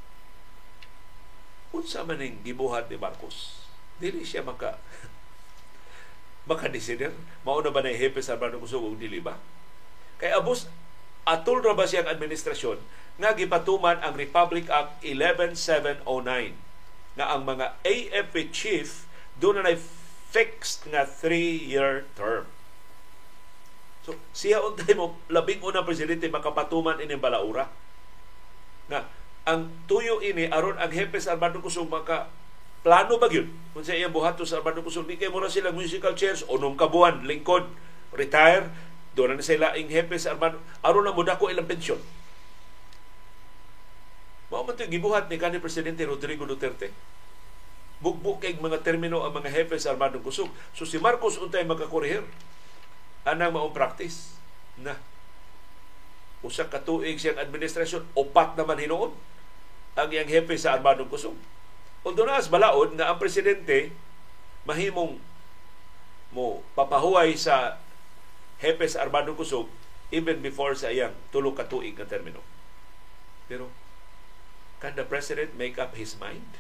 unsa 1.75 2.07
man 2.07 2.23
ning 2.23 2.39
gibuhat 2.47 2.87
ni 2.87 2.95
Marcos? 2.95 3.67
Dili 3.99 4.23
siya 4.23 4.39
maka 4.39 4.79
makadesider? 6.49 7.11
Mao 7.43 7.59
na 7.59 7.75
ba 7.75 7.83
na 7.83 7.91
hepe 7.91 8.23
sa 8.23 8.39
Armando 8.39 8.63
Kusog 8.63 8.87
o 8.87 8.95
dili 8.95 9.19
ba? 9.19 9.35
Kay 10.15 10.31
abos 10.31 10.71
atul 11.27 11.59
ra 11.59 11.75
ba 11.75 11.83
siyang 11.83 12.07
administrasyon 12.07 12.79
nga 13.19 13.35
gipatuman 13.35 13.99
ang 13.99 14.15
Republic 14.15 14.71
Act 14.71 15.03
11709 15.03 16.07
nga 17.19 17.25
ang 17.35 17.43
mga 17.43 17.75
AFP 17.83 18.47
chief 18.55 19.11
doon 19.35 19.59
na 19.59 19.75
fixed 20.32 20.88
nga 20.88 21.03
3-year 21.03 22.07
term. 22.15 22.47
So, 24.01 24.17
siya 24.34 24.63
untay 24.63 24.97
mo, 24.97 25.19
labing 25.29 25.61
unang 25.61 25.86
presidente 25.86 26.25
makapatuman 26.32 26.97
ini 27.03 27.19
balaura. 27.19 27.69
Na 28.89 29.05
ang 29.45 29.69
tuyo 29.86 30.23
ini 30.23 30.49
aron 30.49 30.79
ang 30.79 30.89
Hepes 30.89 31.29
Armando 31.29 31.61
Kusog 31.61 31.91
maka 31.91 32.32
plano 32.82 33.21
ba 33.21 33.29
yun? 33.29 33.53
Kung 33.77 33.86
sa 33.86 33.93
iyang 33.93 34.09
buhato 34.15 34.41
sa 34.41 34.57
Armando 34.57 34.82
Kusog, 34.82 35.05
di 35.05 35.21
kayo 35.21 35.29
muna 35.29 35.51
sila 35.51 35.69
musical 35.69 36.17
chairs, 36.17 36.41
unong 36.49 36.79
kabuan, 36.79 37.27
lingkod, 37.29 37.69
retire, 38.09 38.73
doon 39.13 39.38
na 39.38 39.45
sila 39.45 39.75
ang 39.75 39.91
Hepes 39.91 40.25
Armando, 40.25 40.57
aron 40.82 41.05
na 41.05 41.13
mo 41.13 41.21
dako 41.21 41.53
ilang 41.53 41.69
pensyon. 41.69 42.01
Mao 44.51 44.67
man 44.67 44.75
gibuhat 44.75 45.32
ni 45.32 45.39
kanhi 45.39 45.63
presidente 45.63 46.03
Rodrigo 46.03 46.43
Duterte. 46.43 46.91
Bugbuk 48.01 48.41
kay 48.41 48.57
mga 48.57 48.81
termino 48.81 49.21
ang 49.21 49.37
mga 49.37 49.53
Hepes 49.53 49.85
Armando 49.85 50.17
Kusog. 50.19 50.49
So 50.73 50.89
si 50.89 50.97
Marcos 50.97 51.37
untay 51.37 51.61
makakorehir 51.63 52.25
anang 53.21 53.53
maong 53.53 53.73
practice 53.73 54.33
na 54.81 54.97
usa 56.41 56.65
ka 56.65 56.81
tuig 56.81 57.21
siyang 57.21 57.37
administrasyon 57.37 58.17
upat 58.17 58.57
naman 58.57 58.81
hinuon 58.81 59.13
ang 59.93 60.09
iyang 60.09 60.29
hepe 60.29 60.57
sa 60.57 60.73
armadong 60.73 61.09
kusog. 61.11 61.37
Although 62.01 62.25
naas 62.25 62.49
balaod 62.49 62.97
nga 62.97 63.13
ang 63.13 63.21
presidente 63.21 63.93
mahimong 64.65 65.21
mo 66.33 66.65
papahuway 66.73 67.37
sa 67.37 67.77
hepe 68.57 68.89
sa 68.89 69.05
armadong 69.05 69.37
kusog 69.37 69.69
even 70.09 70.41
before 70.41 70.73
sa 70.73 70.89
iyang 70.89 71.13
tulo 71.29 71.53
ka 71.53 71.69
tuig 71.69 71.93
nga 71.93 72.09
termino. 72.09 72.41
Pero 73.45 73.69
can 74.81 74.97
the 74.97 75.05
president 75.05 75.53
make 75.53 75.77
up 75.77 75.93
his 75.93 76.17
mind? 76.17 76.57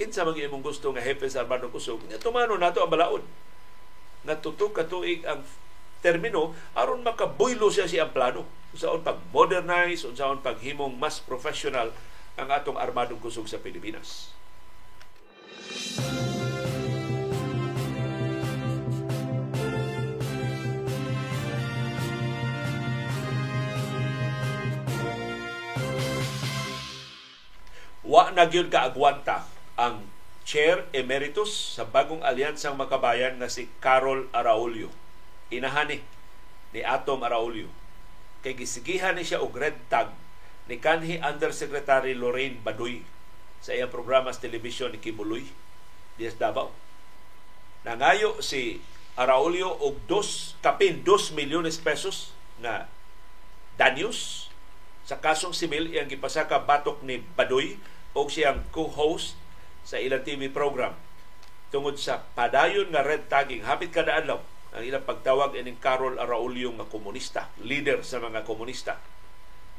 Kinsa 0.00 0.24
man 0.24 0.32
imong 0.32 0.64
gusto 0.64 0.96
nga 0.96 1.04
hepe 1.04 1.28
sa 1.28 1.44
armadong 1.44 1.76
kusog? 1.76 2.00
Tumano 2.24 2.56
nato 2.56 2.80
ang 2.80 2.88
balaod 2.88 3.20
nga 4.24 4.32
tutok 4.32 4.80
ka 4.80 4.88
ang 5.28 5.44
termino 6.00 6.56
aron 6.72 7.04
makabuylo 7.04 7.68
siya 7.68 7.84
siyang 7.84 8.08
plano 8.16 8.48
unsaon 8.72 9.04
pag 9.04 9.20
modernize 9.28 10.08
unsaon 10.08 10.40
paghimong 10.40 10.96
mas 10.96 11.20
professional 11.20 11.92
ang 12.40 12.48
atong 12.48 12.80
armadong 12.80 13.20
kusog 13.20 13.44
sa 13.44 13.60
Pilipinas. 13.60 14.32
Wa 28.00 28.32
na 28.32 28.48
gyud 28.48 28.72
kaagwanta 28.72 29.59
ang 29.80 30.04
Chair 30.44 30.84
Emeritus 30.92 31.80
sa 31.80 31.88
bagong 31.88 32.20
alyansang 32.20 32.76
makabayan 32.76 33.40
na 33.40 33.48
si 33.48 33.72
Carol 33.80 34.28
Araulio. 34.36 34.92
Inahani 35.48 36.04
ni 36.76 36.84
Atom 36.84 37.24
Araulio. 37.24 37.72
Kay 38.44 38.60
gisigihan 38.60 39.16
ni 39.16 39.24
siya 39.24 39.40
og 39.40 39.56
red 39.56 39.80
tag 39.88 40.12
ni 40.68 40.76
kanhi 40.76 41.16
Undersecretary 41.16 42.12
Lorraine 42.12 42.60
Baduy 42.60 43.08
sa 43.64 43.72
iyang 43.72 43.88
programa 43.88 44.28
sa 44.32 44.44
television 44.44 44.92
ni 44.92 45.00
Kibuloy 45.00 45.48
Dias 46.20 46.36
Davao. 46.36 46.72
Nangayo 47.80 48.44
si 48.44 48.84
Araulio 49.16 49.72
og 49.80 49.96
dos 50.04 50.60
kapin 50.60 51.00
2 51.08 51.32
milyones 51.32 51.80
pesos 51.80 52.36
na 52.60 52.84
danyos 53.80 54.52
sa 55.08 55.16
kasong 55.16 55.56
simil 55.56 55.88
iyang 55.88 56.08
gipasaka 56.08 56.60
batok 56.68 57.00
ni 57.00 57.24
Baduy 57.32 57.80
o 58.12 58.28
siyang 58.28 58.60
co-host 58.74 59.39
sa 59.90 59.98
ilang 59.98 60.22
TV 60.22 60.46
program 60.46 60.94
tungod 61.74 61.98
sa 61.98 62.22
padayon 62.38 62.94
nga 62.94 63.02
red 63.02 63.26
tagging 63.26 63.66
hapit 63.66 63.90
kada 63.90 64.22
adlaw 64.22 64.38
ang 64.70 64.86
ilang 64.86 65.02
pagtawag 65.02 65.58
ining 65.58 65.82
Carol 65.82 66.14
Araulio 66.14 66.70
nga 66.78 66.86
komunista, 66.86 67.50
leader 67.58 68.06
sa 68.06 68.22
mga 68.22 68.46
komunista. 68.46 69.02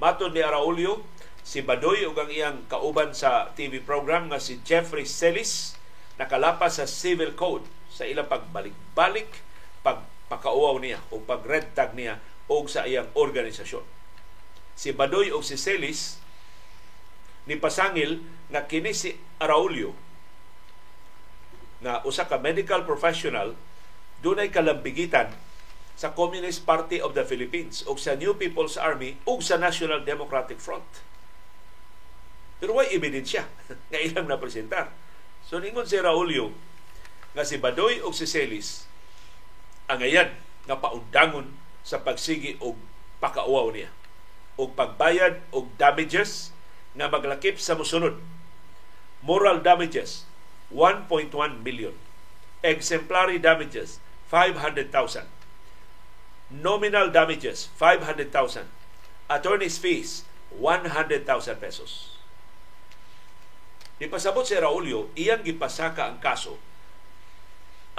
Matod 0.04 0.36
ni 0.36 0.44
Araulio, 0.44 1.08
si 1.40 1.64
Badoy 1.64 2.04
ug 2.04 2.20
ang 2.20 2.28
iyang 2.28 2.68
kauban 2.68 3.16
sa 3.16 3.56
TV 3.56 3.80
program 3.80 4.28
nga 4.28 4.44
si 4.44 4.60
Jeffrey 4.68 5.08
Celis 5.08 5.80
nakalapas 6.20 6.84
sa 6.84 6.86
civil 6.86 7.32
code 7.40 7.64
sa 7.88 8.04
ilang 8.04 8.28
pagbalik-balik 8.28 9.32
pagpakauaw 9.80 10.76
niya 10.84 11.00
o 11.08 11.24
pag-red 11.24 11.72
tag 11.72 11.96
niya 11.96 12.20
o 12.52 12.68
sa 12.68 12.84
iyang 12.84 13.08
organisasyon. 13.16 13.88
Si 14.76 14.92
Badoy 14.92 15.32
o 15.32 15.40
si 15.40 15.56
Celis 15.56 16.20
ni 17.50 17.58
pasangil 17.58 18.22
nga 18.52 18.70
kini 18.70 18.94
si 18.94 19.18
Araulio 19.42 19.96
nga 21.82 22.06
usa 22.06 22.30
ka 22.30 22.38
medical 22.38 22.86
professional 22.86 23.58
dunay 24.22 24.54
kalambigitan 24.54 25.34
sa 25.98 26.14
Communist 26.14 26.66
Party 26.66 27.02
of 27.02 27.18
the 27.18 27.26
Philippines 27.26 27.82
ug 27.90 27.98
sa 27.98 28.14
New 28.18 28.38
People's 28.38 28.78
Army 28.78 29.18
ug 29.26 29.42
sa 29.42 29.58
National 29.58 30.06
Democratic 30.06 30.62
Front. 30.62 30.86
Pero 32.62 32.78
way 32.78 32.94
ebidensya 32.94 33.50
nga 33.90 34.00
ilang 34.02 34.30
napresentar. 34.30 34.94
So 35.42 35.58
ningon 35.58 35.90
si 35.90 35.98
Raulio 35.98 36.54
nga 37.34 37.42
si 37.42 37.58
Badoy 37.58 38.02
ug 38.06 38.14
si 38.14 38.30
Celis 38.30 38.86
ang 39.90 40.06
ayan 40.06 40.30
nga 40.70 40.78
paundangon 40.78 41.50
sa 41.82 42.06
pagsigi 42.06 42.62
og 42.62 42.78
pakauaw 43.18 43.74
niya 43.74 43.90
og 44.62 44.78
pagbayad 44.78 45.42
og 45.50 45.74
damages 45.82 46.54
nga 46.96 47.08
maglakip 47.08 47.58
sa 47.58 47.78
musunod. 47.78 48.20
Moral 49.22 49.62
damages, 49.62 50.26
1.1 50.74 51.30
million. 51.62 51.94
Exemplary 52.66 53.38
damages, 53.38 54.02
500,000. 54.30 55.28
Nominal 56.52 57.14
damages, 57.14 57.72
500,000. 57.80 58.68
Attorney's 59.32 59.80
fees, 59.80 60.28
100,000 60.52 61.24
pesos. 61.62 62.18
Ipasabot 64.02 64.44
si 64.44 64.58
Raulio, 64.58 65.14
iyang 65.14 65.46
gipasaka 65.46 66.10
ang 66.10 66.18
kaso 66.18 66.58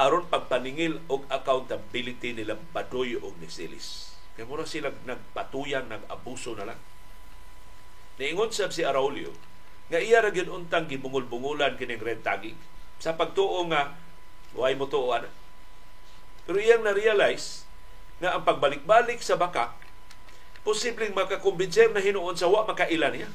aron 0.00 0.24
pagpaningil 0.26 1.04
og 1.12 1.28
accountability 1.28 2.32
nila 2.32 2.56
Badoy 2.72 3.20
og 3.20 3.36
Nisilis. 3.38 4.16
Kaya 4.32 4.48
mura 4.48 4.64
sila 4.64 4.88
nagpatuyang, 5.04 5.92
nag-abuso 5.92 6.56
na 6.56 6.72
lang 6.72 6.80
Niingon 8.20 8.52
sab 8.52 8.74
si 8.74 8.84
Araulio 8.84 9.32
nga 9.92 10.00
iya 10.00 10.24
ra 10.24 10.32
gyud 10.32 10.48
untang 10.48 10.88
gibungol-bungulan 10.88 11.76
kining 11.76 12.00
red 12.00 12.24
tagging 12.24 12.56
sa 12.96 13.12
pagtuo 13.12 13.64
nga 13.68 13.96
way 14.56 14.72
mo 14.76 14.88
tuo 14.88 15.12
Pero 16.42 16.56
iyang 16.56 16.84
na-realize 16.84 17.64
nga 18.22 18.38
ang 18.38 18.46
pagbalik-balik 18.46 19.20
sa 19.20 19.36
baka 19.36 19.74
posibleng 20.62 21.12
makakumbinser 21.12 21.90
na 21.90 21.98
hinuon 21.98 22.38
sa 22.38 22.46
wa 22.46 22.62
makailan 22.62 23.14
niya. 23.18 23.30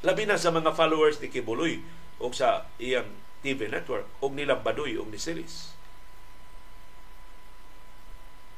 Labi 0.00 0.24
na 0.24 0.40
sa 0.40 0.48
mga 0.48 0.72
followers 0.72 1.20
ni 1.20 1.28
Kibuloy 1.28 1.84
o 2.16 2.32
sa 2.32 2.64
iyang 2.80 3.08
TV 3.44 3.68
network 3.68 4.08
o 4.24 4.32
nilang 4.32 4.64
Baduy 4.64 4.96
o 4.96 5.04
ni 5.04 5.20
Silis. 5.20 5.76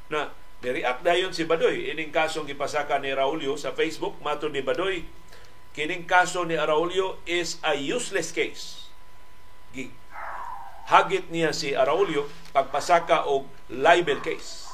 Na 0.06 0.30
nireact 0.62 1.02
dayon 1.02 1.34
si 1.34 1.42
Badoy 1.42 1.90
ining 1.90 2.14
kasong 2.14 2.46
gipasaka 2.46 3.02
ni 3.02 3.10
Raulio 3.10 3.58
sa 3.58 3.74
Facebook 3.74 4.22
mato 4.22 4.46
ni 4.46 4.62
Badoy 4.62 5.02
kining 5.72 6.04
kaso 6.04 6.44
ni 6.44 6.56
Araulio 6.56 7.20
is 7.24 7.56
a 7.64 7.76
useless 7.76 8.32
case. 8.32 8.84
Hagit 10.92 11.32
niya 11.32 11.56
si 11.56 11.72
Araulio 11.72 12.28
pagpasaka 12.52 13.24
og 13.24 13.48
libel 13.72 14.20
case. 14.20 14.68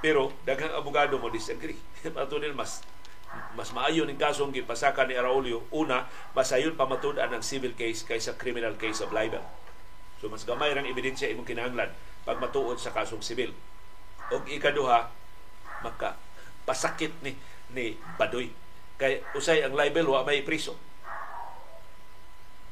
Pero 0.00 0.32
daghang 0.48 0.72
abogado 0.72 1.20
mo 1.20 1.28
disagree. 1.28 1.76
Matunil 2.16 2.56
mas 2.56 2.80
mas 3.52 3.68
maayo 3.76 4.08
ning 4.08 4.16
kasong 4.16 4.54
gipasaka 4.54 5.04
ni 5.04 5.12
Araulio 5.12 5.68
una 5.74 6.08
masayon 6.32 6.72
pamatud-an 6.72 7.28
ang 7.36 7.44
civil 7.44 7.76
case 7.76 8.06
kaysa 8.06 8.40
criminal 8.40 8.80
case 8.80 9.04
of 9.04 9.12
libel. 9.12 9.44
So 10.22 10.32
mas 10.32 10.48
gamay 10.48 10.72
rang 10.72 10.88
ebidensya 10.88 11.28
imong 11.28 11.44
kinahanglan 11.44 11.92
pag 12.24 12.40
matuod 12.40 12.80
sa 12.80 12.96
kasong 12.96 13.20
sibil. 13.20 13.52
Og 14.32 14.42
ikaduha, 14.48 15.12
maka 15.84 16.16
pasakit 16.64 17.12
ni 17.20 17.36
ni 17.70 18.00
Badoy. 18.16 18.50
Kay 18.96 19.20
usay 19.36 19.60
ang 19.60 19.76
libel 19.76 20.08
wa 20.08 20.24
may 20.24 20.40
priso. 20.40 20.76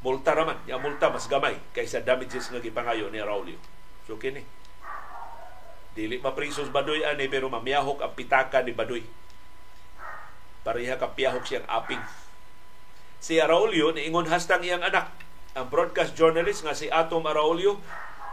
Multa 0.04 0.36
raman, 0.36 0.60
ya 0.68 0.76
multa 0.76 1.08
mas 1.08 1.28
gamay 1.28 1.56
kaysa 1.72 2.04
damages 2.04 2.52
nga 2.52 2.60
gipangayo 2.60 3.08
ni 3.08 3.20
Raulio. 3.20 3.56
So 4.04 4.20
kini 4.20 4.44
Dili 5.94 6.18
pa 6.18 6.34
prisos 6.34 6.74
Badoy 6.74 7.06
ani 7.06 7.30
pero 7.30 7.46
mamiyahok 7.46 8.02
ang 8.02 8.12
pitaka 8.18 8.66
ni 8.66 8.74
Badoy. 8.74 9.06
Pareha 10.66 10.98
ka 10.98 11.14
piyahok 11.14 11.46
siyang 11.46 11.66
aping. 11.70 12.02
Si 13.22 13.38
Araulio 13.38 13.94
niingon 13.94 14.26
hastang 14.26 14.66
iyang 14.66 14.82
anak. 14.82 15.06
Ang 15.54 15.70
broadcast 15.70 16.18
journalist 16.18 16.66
nga 16.66 16.74
si 16.74 16.90
Atom 16.90 17.22
Araulio 17.30 17.78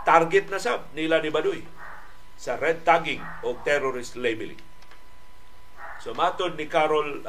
target 0.10 0.50
na 0.50 0.58
sab 0.58 0.89
nila 0.98 1.22
ni 1.22 1.30
Badoy 1.30 1.62
sa 2.42 2.58
red 2.58 2.82
tagging 2.82 3.22
o 3.46 3.54
terrorist 3.62 4.18
labeling. 4.18 4.58
So 6.02 6.18
matod 6.18 6.58
ni 6.58 6.66
Carol 6.66 7.22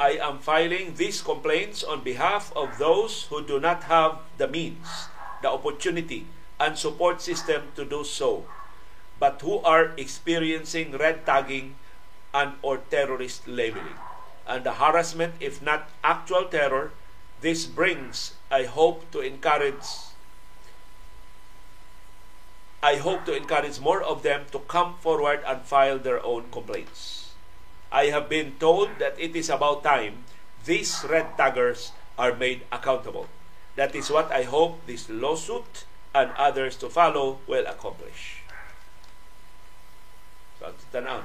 I 0.00 0.16
am 0.16 0.40
filing 0.40 0.96
these 0.96 1.20
complaints 1.20 1.84
on 1.84 2.00
behalf 2.00 2.48
of 2.56 2.80
those 2.80 3.28
who 3.28 3.44
do 3.44 3.60
not 3.60 3.84
have 3.84 4.24
the 4.40 4.48
means, 4.48 5.12
the 5.42 5.52
opportunity, 5.52 6.24
and 6.58 6.78
support 6.78 7.20
system 7.20 7.68
to 7.76 7.84
do 7.84 8.04
so, 8.04 8.48
but 9.20 9.44
who 9.44 9.60
are 9.60 9.92
experiencing 10.00 10.96
red 10.96 11.26
tagging 11.26 11.76
and 12.32 12.56
or 12.62 12.78
terrorist 12.88 13.46
labeling. 13.46 14.00
And 14.48 14.64
the 14.64 14.80
harassment, 14.80 15.34
if 15.38 15.60
not 15.60 15.90
actual 16.02 16.48
terror, 16.48 16.92
this 17.42 17.66
brings, 17.66 18.32
I 18.50 18.64
hope, 18.64 19.04
to 19.12 19.20
encourage 19.20 19.84
I 22.80 22.96
hope 22.96 23.26
to 23.26 23.36
encourage 23.36 23.80
more 23.80 24.00
of 24.00 24.22
them 24.22 24.46
to 24.52 24.60
come 24.60 24.96
forward 25.02 25.44
and 25.44 25.60
file 25.60 25.98
their 25.98 26.24
own 26.24 26.48
complaints. 26.50 27.17
I 27.88 28.12
have 28.12 28.28
been 28.28 28.60
told 28.60 29.00
that 29.00 29.16
it 29.16 29.32
is 29.32 29.48
about 29.48 29.80
time 29.80 30.28
these 30.68 31.04
red 31.08 31.36
taggers 31.40 31.92
are 32.20 32.36
made 32.36 32.68
accountable. 32.68 33.28
That 33.76 33.94
is 33.94 34.10
what 34.10 34.28
I 34.28 34.42
hope 34.44 34.84
this 34.84 35.08
lawsuit 35.08 35.86
and 36.12 36.34
others 36.36 36.76
to 36.82 36.90
follow 36.90 37.38
will 37.46 37.64
accomplish. 37.64 38.42
So, 40.58 40.74
tanaw, 40.90 41.22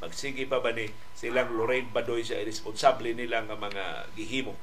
magsige 0.00 0.48
pa 0.48 0.58
ba 0.64 0.72
ni 0.72 0.88
silang 1.12 1.52
Lorraine 1.52 1.92
Badoy 1.92 2.24
sa 2.24 2.40
irresponsable 2.40 3.12
nila 3.12 3.44
nga 3.44 3.54
mga 3.54 4.08
gihimo 4.16 4.56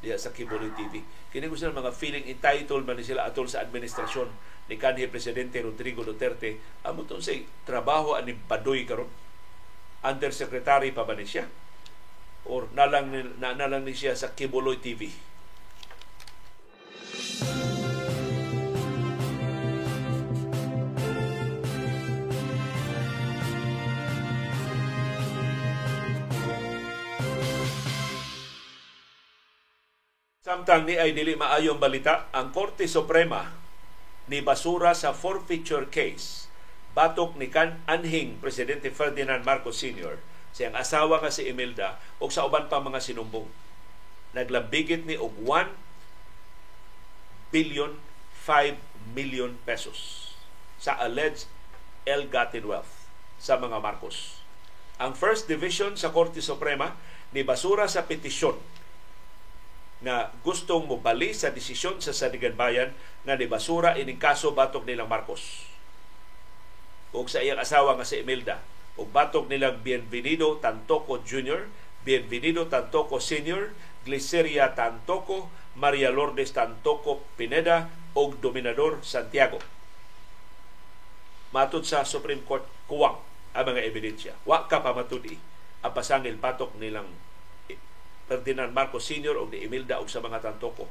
diya 0.00 0.16
sa 0.18 0.34
Kibuloy 0.34 0.72
TV. 0.74 1.04
Kini 1.30 1.46
gusto 1.46 1.70
mga 1.70 1.94
feeling 1.94 2.26
entitled 2.26 2.88
man 2.88 2.98
sila 3.04 3.28
atol 3.28 3.46
sa 3.46 3.62
administrasyon 3.62 4.28
ni 4.66 4.74
kanhi 4.80 5.06
presidente 5.06 5.62
Rodrigo 5.62 6.02
Duterte 6.02 6.58
amo 6.82 7.06
say 7.22 7.46
trabaho 7.62 8.18
ani 8.18 8.34
Badoy 8.34 8.82
karon 8.88 9.08
undersecretary 10.00 10.96
pa 10.96 11.04
ba 11.04 11.12
ni 11.12 11.28
siya? 11.28 11.44
Or 12.48 12.72
nalang 12.72 13.12
na, 13.36 13.52
nalang 13.52 13.84
ni 13.84 13.92
siya 13.92 14.16
sa 14.16 14.32
Kibuloy 14.32 14.80
TV 14.80 15.12
Samtang 30.40 30.82
ni 30.82 30.98
ay 30.98 31.14
dili 31.14 31.38
maayong 31.38 31.78
balita, 31.78 32.32
ang 32.34 32.50
Korte 32.50 32.88
Suprema 32.90 33.44
ni 34.26 34.40
basura 34.40 34.96
sa 34.96 35.12
forfeiture 35.14 35.86
case 35.92 36.39
batok 36.92 37.38
ni 37.38 37.46
kan 37.46 37.78
anhing 37.86 38.38
presidente 38.42 38.90
Ferdinand 38.90 39.46
Marcos 39.46 39.78
Sr. 39.78 40.18
siyang 40.50 40.74
asawa 40.74 41.22
nga 41.22 41.30
si 41.30 41.46
Imelda 41.46 42.02
o 42.18 42.26
sa 42.26 42.42
uban 42.46 42.66
pa 42.66 42.82
mga 42.82 42.98
sinumbong. 42.98 43.46
Naglambigit 44.34 45.06
ni 45.06 45.14
og 45.14 45.34
1 45.46 45.70
billion 47.54 47.94
5 48.46 48.78
million 49.14 49.54
pesos 49.62 50.32
sa 50.80 50.96
alleged 50.98 51.46
ill-gotten 52.08 52.66
wealth 52.66 53.06
sa 53.38 53.58
mga 53.60 53.78
Marcos. 53.78 54.42
Ang 54.98 55.14
First 55.14 55.46
Division 55.46 55.94
sa 55.94 56.10
Korte 56.10 56.42
Suprema 56.42 56.94
ni 57.30 57.46
basura 57.46 57.86
sa 57.86 58.06
petisyon 58.06 58.58
nga 60.00 60.32
gustong 60.40 60.88
mobali 60.88 61.36
sa 61.36 61.52
desisyon 61.52 62.00
sa 62.00 62.16
Sanigan 62.16 62.56
Bayan 62.56 62.96
nga 63.28 63.36
ni 63.36 63.44
basura 63.44 64.00
ining 64.00 64.16
kaso 64.16 64.56
batok 64.56 64.88
nilang 64.88 65.12
Marcos 65.12 65.70
ug 67.10 67.26
sa 67.26 67.42
iyang 67.42 67.58
asawa 67.58 67.98
nga 67.98 68.06
si 68.06 68.22
Imelda 68.22 68.62
ug 68.94 69.10
batok 69.10 69.50
nilang 69.50 69.82
Bienvenido 69.82 70.60
Tantoco 70.60 71.22
Jr., 71.24 71.66
Bienvenido 72.06 72.68
Tantoco 72.68 73.18
Sr., 73.18 73.72
Gliceria 74.04 74.72
Tantoco, 74.72 75.52
Maria 75.76 76.08
Lourdes 76.12 76.52
Tantoco 76.52 77.24
Pineda 77.36 77.88
ug 78.16 78.38
Dominador 78.40 79.00
Santiago. 79.06 79.60
Matod 81.50 81.82
sa 81.82 82.06
Supreme 82.06 82.46
Court 82.46 82.62
kuwang 82.86 83.18
ang 83.50 83.66
mga 83.66 83.82
ebidensya. 83.82 84.34
Wa 84.46 84.70
ka 84.70 84.78
pa 84.78 84.94
matudi 84.94 85.34
ang 85.82 85.92
pasangil 85.96 86.38
patok 86.38 86.78
nilang 86.78 87.08
Ferdinand 88.30 88.70
Marcos 88.70 89.10
Sr. 89.10 89.34
o 89.34 89.50
ni 89.50 89.66
Imelda 89.66 89.98
o 89.98 90.06
sa 90.06 90.22
mga 90.22 90.38
tantoko. 90.38 90.86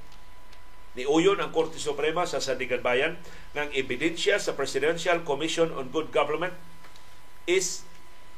Niuyon 0.97 1.37
ang 1.37 1.53
Korte 1.53 1.77
Suprema 1.77 2.25
sa 2.25 2.41
Sandigan 2.41 2.81
Bayan 2.81 3.21
ng 3.53 3.69
ebidensya 3.77 4.41
sa 4.41 4.57
Presidential 4.57 5.21
Commission 5.21 5.69
on 5.69 5.93
Good 5.93 6.09
Government 6.09 6.57
is 7.45 7.85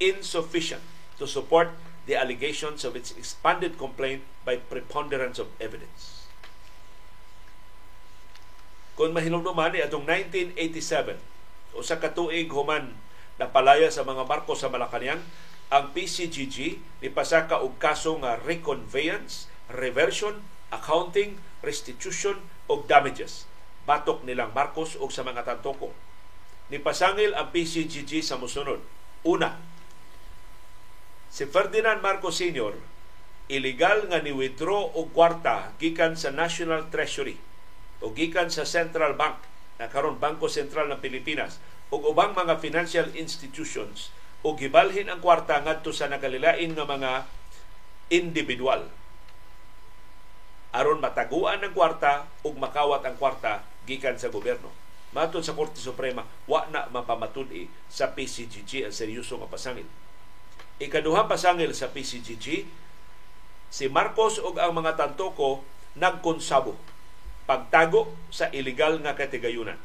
insufficient 0.04 0.84
to 1.16 1.24
support 1.24 1.72
the 2.10 2.20
allegations 2.20 2.84
of 2.84 2.97
its 2.99 3.16
expanded 3.16 3.80
complaint 3.80 4.26
by 4.43 4.60
preponderance 4.60 5.39
of 5.39 5.47
evidence. 5.64 6.28
Kung 8.99 9.16
mahinumduman 9.16 9.72
ni 9.72 9.80
atong 9.80 10.04
1987, 10.04 11.16
o 11.72 11.80
sa 11.80 12.04
katuig 12.04 12.52
human 12.52 12.99
na 13.39 13.47
palaya 13.47 13.88
sa 13.88 14.04
mga 14.04 14.28
barko 14.28 14.60
sa 14.60 14.68
Malacanang, 14.68 15.24
ang 15.72 15.95
PCGG 15.95 16.84
ni 16.99 17.08
pasaka 17.08 17.64
og 17.64 17.80
kaso 17.80 18.20
nga 18.20 18.36
reconveyance, 18.43 19.47
reversion, 19.72 20.43
accounting, 20.72 21.38
restitution 21.62 22.40
og 22.72 22.88
damages 22.90 23.46
batok 23.86 24.24
nilang 24.26 24.56
Marcos 24.56 24.96
og 24.98 25.12
sa 25.12 25.26
mga 25.28 25.44
tantoko. 25.46 25.92
Ni 26.72 26.80
pasangil 26.80 27.36
ang 27.36 27.52
PCGG 27.52 28.24
sa 28.24 28.40
musunod. 28.40 28.80
Una, 29.28 29.60
si 31.28 31.44
Ferdinand 31.46 32.00
Marcos 32.00 32.40
Sr. 32.40 32.74
illegal 33.52 34.08
nga 34.08 34.24
ni 34.24 34.32
withdraw 34.32 34.96
og 34.96 35.12
kwarta 35.12 35.76
gikan 35.76 36.16
sa 36.16 36.32
National 36.32 36.88
Treasury 36.88 37.36
o 38.00 38.16
gikan 38.16 38.48
sa 38.48 38.64
Central 38.64 39.20
Bank 39.20 39.44
na 39.76 39.92
karon 39.92 40.18
Bangko 40.18 40.48
Sentral 40.48 40.88
ng 40.88 41.04
Pilipinas 41.04 41.60
ug 41.92 42.08
ubang 42.08 42.32
mga 42.32 42.64
financial 42.64 43.12
institutions 43.12 44.16
o 44.42 44.56
gibalhin 44.56 45.12
ang 45.12 45.20
kwarta 45.20 45.60
ngadto 45.60 45.92
sa 45.92 46.08
nakalilain 46.08 46.72
nga 46.72 46.88
mga 46.88 47.12
individual 48.08 48.88
aron 50.72 51.04
mataguan 51.04 51.60
ang 51.60 51.76
kwarta 51.76 52.28
ug 52.48 52.56
makawat 52.56 53.04
ang 53.04 53.16
kwarta 53.20 53.64
gikan 53.84 54.16
sa 54.16 54.32
gobyerno. 54.32 54.72
Matod 55.12 55.44
sa 55.44 55.52
Korte 55.52 55.84
Suprema, 55.84 56.24
wa 56.48 56.64
na 56.72 56.88
mapamatud 56.88 57.52
sa 57.92 58.16
PCGG 58.16 58.88
ang 58.88 58.96
seryoso 58.96 59.36
nga 59.36 59.52
pasangil. 59.52 59.84
Ikaduhang 60.80 61.28
pasangil 61.28 61.76
sa 61.76 61.92
PCGG, 61.92 62.64
si 63.68 63.86
Marcos 63.92 64.40
ug 64.40 64.56
ang 64.56 64.72
mga 64.72 64.96
tantoko 64.96 65.68
nagkonsabo 66.00 66.80
pagtago 67.44 68.08
sa 68.32 68.48
ilegal 68.56 69.04
nga 69.04 69.12
katigayunan. 69.12 69.76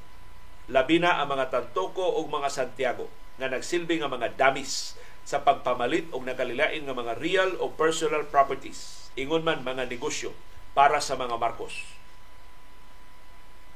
Labi 0.71 1.03
na 1.03 1.19
ang 1.19 1.35
mga 1.35 1.51
tantoko 1.51 2.23
ug 2.23 2.31
mga 2.31 2.47
Santiago 2.47 3.11
nga 3.43 3.51
nagsilbi 3.51 3.99
nga 3.99 4.07
mga 4.07 4.39
damis 4.39 4.95
sa 5.27 5.43
pagpamalit 5.43 6.07
og 6.15 6.23
nakalilain 6.23 6.87
nga 6.87 6.95
mga 6.95 7.19
real 7.19 7.51
o 7.59 7.75
personal 7.75 8.23
properties 8.31 9.11
ingon 9.19 9.43
man 9.43 9.67
mga 9.67 9.91
negosyo 9.91 10.31
para 10.77 11.01
sa 11.01 11.17
mga 11.17 11.41
Marcos. 11.41 11.73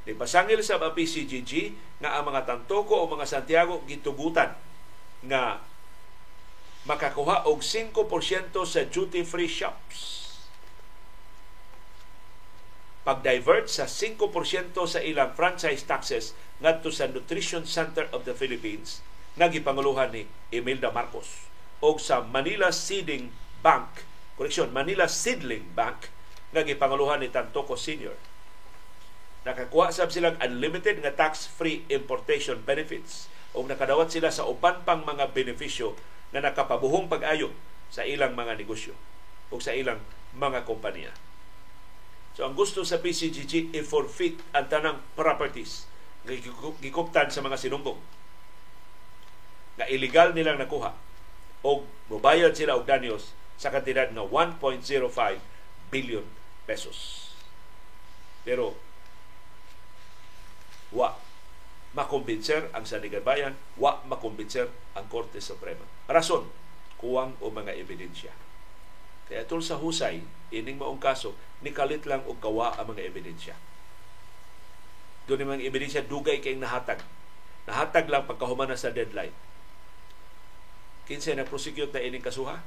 Di 0.04 0.12
pasangil 0.12 0.60
sa 0.60 0.76
PCGG 0.76 1.72
nga 2.04 2.20
ang 2.20 2.28
mga 2.28 2.44
Tantoko 2.44 3.00
o 3.00 3.08
mga 3.08 3.24
Santiago 3.24 3.80
gitugutan 3.88 4.52
nga 5.24 5.64
makakuha 6.84 7.48
og 7.48 7.64
5% 7.64 7.96
sa 8.68 8.80
duty-free 8.84 9.48
shops. 9.48 10.28
Pag-divert 13.00 13.72
sa 13.72 13.88
5% 13.88 14.76
sa 14.84 15.00
ilang 15.00 15.32
franchise 15.32 15.88
taxes 15.88 16.36
ngadto 16.60 16.92
sa 16.92 17.08
Nutrition 17.08 17.64
Center 17.64 18.12
of 18.12 18.28
the 18.28 18.36
Philippines 18.36 19.00
nagipanguluhan 19.40 20.12
ni 20.12 20.28
Imelda 20.52 20.92
Marcos 20.92 21.48
o 21.80 21.96
sa 21.96 22.20
Manila 22.20 22.68
Seeding 22.68 23.32
Bank, 23.64 24.04
koreksyon, 24.36 24.68
Manila 24.68 25.08
Seedling 25.08 25.64
Bank 25.72 26.12
nga 26.50 26.66
gipanguluhan 26.66 27.22
ni 27.22 27.30
Tantoco 27.30 27.78
Sr. 27.78 28.14
nakakuha 29.46 29.94
sab 29.94 30.10
silang 30.10 30.36
unlimited 30.42 31.00
nga 31.00 31.14
tax-free 31.14 31.86
importation 31.88 32.60
benefits 32.66 33.30
o 33.54 33.62
nakadawat 33.64 34.10
sila 34.12 34.28
sa 34.28 34.46
uban 34.46 34.82
pang 34.82 35.02
mga 35.06 35.30
benepisyo 35.32 35.96
na 36.30 36.42
nakapabuhong 36.44 37.10
pag-ayo 37.10 37.50
sa 37.90 38.06
ilang 38.06 38.36
mga 38.38 38.58
negosyo 38.58 38.94
o 39.50 39.58
sa 39.58 39.74
ilang 39.74 39.98
mga 40.36 40.62
kompanya. 40.62 41.10
So 42.38 42.46
ang 42.46 42.54
gusto 42.54 42.86
sa 42.86 43.02
PCGG 43.02 43.74
i-forfeit 43.74 44.38
ang 44.54 44.70
tanang 44.70 45.02
properties 45.18 45.90
nga 46.22 46.36
gikuptan 46.78 47.32
sa 47.32 47.42
mga 47.42 47.58
sinumbong 47.58 47.98
nga 49.80 49.88
illegal 49.90 50.36
nilang 50.36 50.60
nakuha 50.60 50.94
o 51.64 51.82
mubayad 52.12 52.54
sila 52.54 52.76
og 52.76 52.86
danyos 52.86 53.34
sa 53.56 53.72
kantidad 53.72 54.12
nga 54.12 54.24
1.05 54.24 54.60
billion 55.90 56.24
pesos. 56.70 57.34
Pero 58.46 58.78
wa 60.94 61.18
makumbinser 61.90 62.70
ang 62.70 62.86
Sanigan 62.86 63.26
Bayan, 63.26 63.58
wa 63.74 63.98
makumbinser 64.06 64.70
ang 64.94 65.10
Korte 65.10 65.42
Suprema. 65.42 65.82
Rason, 66.06 66.46
kuwang 67.02 67.34
o 67.42 67.50
mga 67.50 67.74
ebidensya. 67.74 68.30
Kaya 69.26 69.42
tul 69.42 69.62
sa 69.62 69.74
husay, 69.74 70.22
ining 70.54 70.78
maong 70.78 71.02
kaso, 71.02 71.34
nikalit 71.66 72.06
lang 72.06 72.22
og 72.30 72.38
gawa 72.38 72.78
ang 72.78 72.94
mga 72.94 73.10
ebidensya. 73.10 73.58
Doon 75.26 75.50
mga 75.50 75.66
ebidensya, 75.66 76.06
dugay 76.06 76.38
kay 76.38 76.54
nahatag. 76.54 77.02
Nahatag 77.66 78.06
lang 78.06 78.26
pagkahuman 78.26 78.70
na 78.70 78.78
sa 78.78 78.94
deadline. 78.94 79.34
Kinsay 81.10 81.34
na 81.34 81.46
prosecute 81.46 81.90
na 81.90 82.02
ining 82.02 82.22
kasuha? 82.22 82.62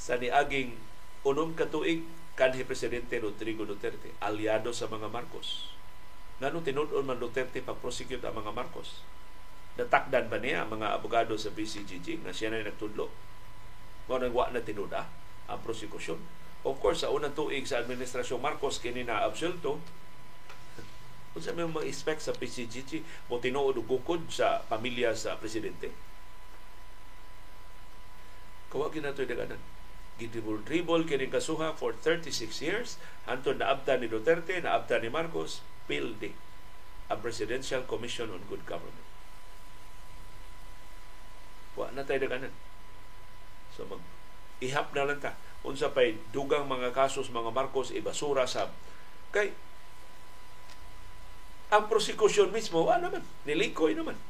Sa 0.00 0.16
niaging 0.16 0.80
unom 1.28 1.52
katuig 1.52 2.00
kanhi 2.32 2.64
Presidente 2.64 3.20
Rodrigo 3.20 3.68
Duterte, 3.68 4.16
aliado 4.24 4.72
sa 4.72 4.88
mga 4.88 5.12
Marcos. 5.12 5.76
Ngano 6.40 6.64
tinud-on 6.64 7.04
man 7.04 7.20
Duterte 7.20 7.60
pag-prosecute 7.60 8.24
ang 8.24 8.40
mga 8.40 8.48
Marcos? 8.56 9.04
Natakdan 9.76 10.32
ba 10.32 10.40
niya 10.40 10.64
ang 10.64 10.72
mga 10.72 10.96
abogado 10.96 11.36
sa 11.36 11.52
BCGG 11.52 12.24
na 12.24 12.32
siya 12.32 12.48
na 12.48 12.64
nagtudlo? 12.64 13.12
Mo 14.08 14.16
nang 14.16 14.32
wa 14.32 14.48
na 14.48 14.64
tinuda 14.64 15.04
ang 15.44 15.60
prosekusyon. 15.60 16.16
Of 16.64 16.80
course, 16.80 17.04
sa 17.04 17.12
unang 17.12 17.36
tuig 17.36 17.68
sa 17.68 17.84
Administrasyon 17.84 18.40
Marcos, 18.40 18.80
kini 18.80 19.04
na 19.04 19.20
absulto, 19.20 19.84
kung 21.36 21.44
sa 21.44 21.52
may 21.52 21.68
mga-expect 21.68 22.24
sa 22.24 22.32
PCGG, 22.32 23.04
mo 23.28 23.36
tinuod 23.36 23.76
o 23.76 23.84
gukod 23.84 24.32
sa 24.32 24.64
pamilya 24.64 25.12
sa 25.12 25.36
presidente. 25.36 25.92
Kawagin 28.72 29.04
na 29.04 29.12
ito 29.12 29.28
yung 29.28 29.60
gidribol-dribol 30.20 31.08
kini 31.08 31.32
kasuha 31.32 31.72
for 31.72 31.96
36 31.96 32.60
years. 32.60 33.00
Anton 33.24 33.56
naabta 33.56 33.96
ni 33.96 34.06
Duterte 34.12 34.60
naabta 34.60 35.00
ni 35.00 35.08
Marcos 35.08 35.64
pildi 35.88 36.36
ang 37.08 37.24
Presidential 37.24 37.82
Commission 37.88 38.28
on 38.28 38.44
Good 38.46 38.68
Government. 38.68 39.08
Wa 41.74 41.88
na 41.96 42.04
tayo 42.04 42.20
daganan. 42.28 42.52
So 43.72 43.88
mag 43.88 44.04
ihap 44.60 44.92
na 44.92 45.08
lang 45.08 45.24
ta. 45.24 45.40
Unsa 45.64 45.90
pay 45.96 46.20
dugang 46.30 46.68
mga 46.68 46.92
kasos 46.92 47.32
mga 47.32 47.50
Marcos 47.50 47.88
ibasura 47.90 48.44
sa 48.44 48.68
kay 49.32 49.56
ang 51.72 51.88
prosecution 51.88 52.52
mismo 52.52 52.84
wa 52.84 53.00
naman. 53.00 53.24
Nilikoy 53.48 53.96
naman 53.96 54.20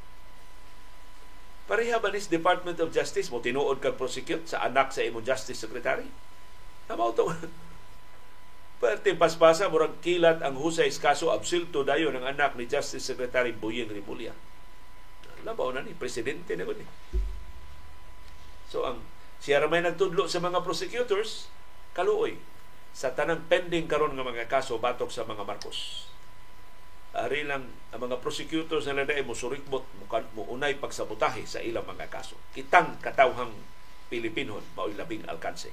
Pareha 1.71 2.03
ba 2.03 2.11
nis 2.11 2.27
Department 2.27 2.83
of 2.83 2.91
Justice 2.91 3.31
mo 3.31 3.39
tinuod 3.39 3.79
kag 3.79 3.95
prosecute 3.95 4.43
sa 4.43 4.67
anak 4.67 4.91
sa 4.91 5.07
imong 5.07 5.23
Justice 5.23 5.55
Secretary? 5.55 6.11
Tama 6.91 7.15
to. 7.15 7.31
Pwerte 8.83 9.15
paspasa 9.15 9.71
murag 9.71 10.03
kilat 10.03 10.43
ang 10.43 10.59
husay 10.59 10.91
kaso 10.91 11.31
absulto 11.31 11.87
dayo 11.87 12.11
ng 12.11 12.27
anak 12.27 12.59
ni 12.59 12.67
Justice 12.67 13.07
Secretary 13.07 13.55
Boyeng 13.55 13.87
Rimulya. 13.87 14.35
Labaw 15.47 15.71
na 15.71 15.87
ni 15.87 15.95
presidente 15.95 16.59
na 16.59 16.67
ni. 16.67 16.87
So 18.67 18.83
ang 18.83 19.07
siya 19.39 19.63
ramay 19.63 19.87
nagtudlo 19.87 20.27
sa 20.27 20.43
mga 20.43 20.67
prosecutors 20.67 21.47
kaluoy 21.95 22.35
sa 22.91 23.15
tanang 23.15 23.47
pending 23.47 23.87
karon 23.87 24.19
nga 24.19 24.27
mga 24.27 24.51
kaso 24.51 24.75
batok 24.83 25.15
sa 25.15 25.23
mga 25.23 25.47
Marcos 25.47 26.11
ari 27.11 27.43
lang 27.43 27.67
ang 27.91 28.01
mga 28.07 28.23
prosecutors 28.23 28.87
na 28.87 29.03
naday 29.03 29.27
mo 29.27 29.35
surikbot 29.35 29.83
mo 30.35 30.43
unay 30.47 30.79
pagsabotahe 30.79 31.43
sa 31.43 31.59
ilang 31.59 31.87
mga 31.87 32.07
kaso. 32.07 32.39
Kitang 32.55 33.03
katawhang 33.03 33.51
Pilipinon 34.11 34.63
mao'y 34.75 34.95
labing 34.95 35.27
alkanse. 35.27 35.71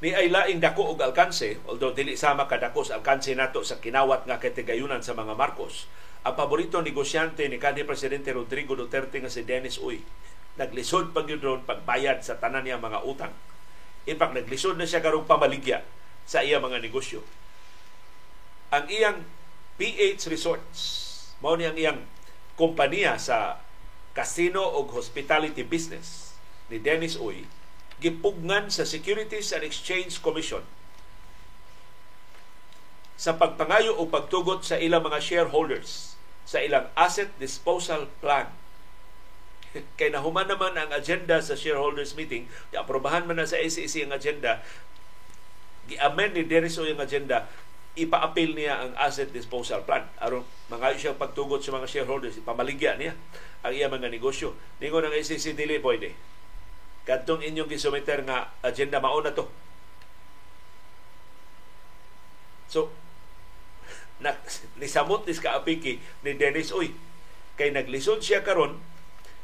Ni 0.00 0.16
ay 0.16 0.32
laing 0.32 0.60
dako 0.60 0.96
og 0.96 1.00
alkanse 1.04 1.60
although 1.68 1.92
dili 1.92 2.16
sama 2.16 2.48
kadako 2.48 2.84
sa 2.84 3.00
alkanse 3.00 3.36
nato 3.36 3.60
sa 3.60 3.80
kinawat 3.80 4.24
nga 4.24 4.40
katigayunan 4.40 5.04
sa 5.04 5.12
mga 5.12 5.36
Marcos 5.36 5.88
ang 6.20 6.36
paborito 6.36 6.84
negosyante 6.84 7.48
ni 7.48 7.56
kanhi 7.56 7.88
Presidente 7.88 8.28
Rodrigo 8.36 8.76
Duterte 8.76 9.24
nga 9.24 9.32
si 9.32 9.40
Dennis 9.40 9.80
Uy. 9.80 10.04
Naglisod 10.60 11.16
pag 11.16 11.24
yun 11.24 11.40
pagbayad 11.64 12.20
sa 12.20 12.36
tanan 12.36 12.68
niya 12.68 12.76
mga 12.76 13.00
utang. 13.08 13.32
In 14.04 14.20
fact, 14.20 14.36
naglisod 14.36 14.76
na 14.76 14.84
siya 14.84 15.00
karong 15.00 15.24
pamaligya 15.24 15.80
sa 16.28 16.44
iya 16.44 16.60
mga 16.60 16.84
negosyo. 16.84 17.24
Ang 18.68 18.84
iyang 18.92 19.24
PH 19.80 20.28
Resorts, 20.28 20.80
mao 21.40 21.56
ni 21.56 21.64
ang 21.64 21.76
iyang 21.80 22.00
kompanya 22.60 23.16
sa 23.16 23.56
casino 24.12 24.60
o 24.60 24.84
hospitality 24.92 25.64
business 25.64 26.36
ni 26.68 26.76
Dennis 26.76 27.16
Uy, 27.16 27.48
gipugnan 28.00 28.72
sa 28.72 28.88
Securities 28.88 29.52
and 29.52 29.62
Exchange 29.62 30.24
Commission 30.24 30.64
sa 33.20 33.36
pagpangayo 33.36 34.00
o 34.00 34.08
pagtugot 34.08 34.64
sa 34.64 34.80
ilang 34.80 35.04
mga 35.04 35.20
shareholders 35.20 36.16
sa 36.50 36.58
ilang 36.58 36.90
asset 36.98 37.30
disposal 37.38 38.10
plan. 38.18 38.50
Kay 40.00 40.10
nahuman 40.10 40.50
naman 40.50 40.74
ang 40.74 40.90
agenda 40.90 41.38
sa 41.38 41.54
shareholders 41.54 42.18
meeting, 42.18 42.50
aprobahan 42.74 43.22
man 43.22 43.38
na 43.38 43.46
sa 43.46 43.54
SEC 43.60 44.02
ang 44.02 44.16
agenda, 44.18 44.58
gi-amend 45.86 46.34
ni 46.34 46.42
Dennis 46.42 46.74
o 46.80 46.88
yung 46.88 46.98
agenda, 46.98 47.46
ipa-appeal 47.94 48.58
niya 48.58 48.82
ang 48.82 48.92
asset 48.98 49.30
disposal 49.30 49.86
plan. 49.86 50.10
Aron 50.18 50.42
mga 50.66 50.98
siya 50.98 51.12
pagtugot 51.14 51.62
sa 51.62 51.70
mga 51.70 51.86
shareholders, 51.86 52.42
ipamaligya 52.42 52.98
niya 52.98 53.14
ang 53.62 53.70
iya 53.76 53.86
mga 53.86 54.10
negosyo. 54.10 54.58
Ningon 54.82 55.06
ng 55.06 55.14
SEC 55.22 55.54
dili 55.54 55.78
pwede. 55.78 56.16
Kadtong 57.08 57.42
inyong 57.42 57.70
gisumiter 57.70 58.22
nga 58.22 58.52
agenda 58.60 59.00
mauna 59.00 59.32
to. 59.32 59.48
So, 62.70 62.92
na 64.22 64.36
nisamot 64.76 65.24
ni 65.24 65.34
kaapiki 65.34 65.98
ni 66.22 66.36
Dennis 66.36 66.70
Uy 66.70 66.92
kay 67.56 67.72
naglisod 67.72 68.20
siya 68.22 68.44
karon 68.44 68.78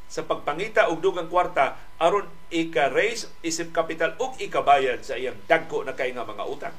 sa 0.07 0.23
pagpangita 0.23 0.87
og 0.87 1.03
dugang 1.03 1.27
kwarta 1.27 1.75
aron 1.99 2.31
ika-raise 2.47 3.27
isip 3.43 3.75
capital 3.75 4.15
ug 4.17 4.39
ikabayad 4.39 5.03
sa 5.03 5.19
iyang 5.19 5.35
dagko 5.45 5.83
na 5.83 5.93
kay 5.97 6.15
nga 6.15 6.23
mga 6.23 6.45
utang. 6.47 6.75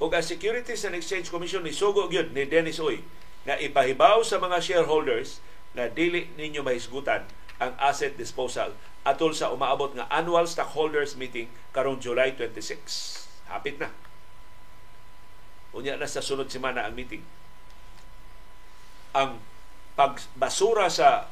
Ug 0.00 0.12
ang 0.12 0.24
Securities 0.24 0.84
and 0.84 0.96
Exchange 0.96 1.32
Commission 1.32 1.64
ni 1.64 1.72
sugo 1.72 2.10
gyud 2.12 2.36
ni 2.36 2.44
Dennis 2.44 2.76
Uy 2.82 3.00
nga 3.48 3.56
ipahibaw 3.56 4.20
sa 4.20 4.36
mga 4.36 4.60
shareholders 4.60 5.40
na 5.72 5.88
dili 5.88 6.28
ninyo 6.36 6.60
mahisgutan 6.60 7.24
ang 7.60 7.72
asset 7.80 8.16
disposal 8.20 8.76
atol 9.06 9.32
sa 9.32 9.48
umaabot 9.48 9.96
nga 9.96 10.08
annual 10.12 10.44
stockholders 10.44 11.16
meeting 11.16 11.48
karong 11.72 11.96
July 11.96 12.36
26. 12.36 13.48
Hapit 13.48 13.80
na. 13.80 13.88
Unya 15.72 15.96
na 15.96 16.04
sa 16.04 16.20
sunod 16.20 16.50
semana 16.52 16.84
ang 16.84 16.94
meeting. 16.94 17.24
Ang 19.16 19.40
pagbasura 19.96 20.90
sa 20.92 21.30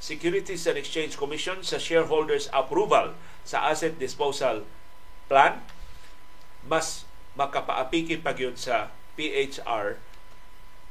Securities 0.00 0.64
and 0.64 0.80
Exchange 0.80 1.20
Commission 1.20 1.60
sa 1.60 1.76
shareholders 1.76 2.48
approval 2.56 3.12
sa 3.44 3.68
asset 3.68 4.00
disposal 4.00 4.64
plan 5.28 5.60
mas 6.64 7.04
makapaapiki 7.36 8.20
pa 8.20 8.32
gyud 8.32 8.56
sa 8.56 8.88
PHR 9.16 10.00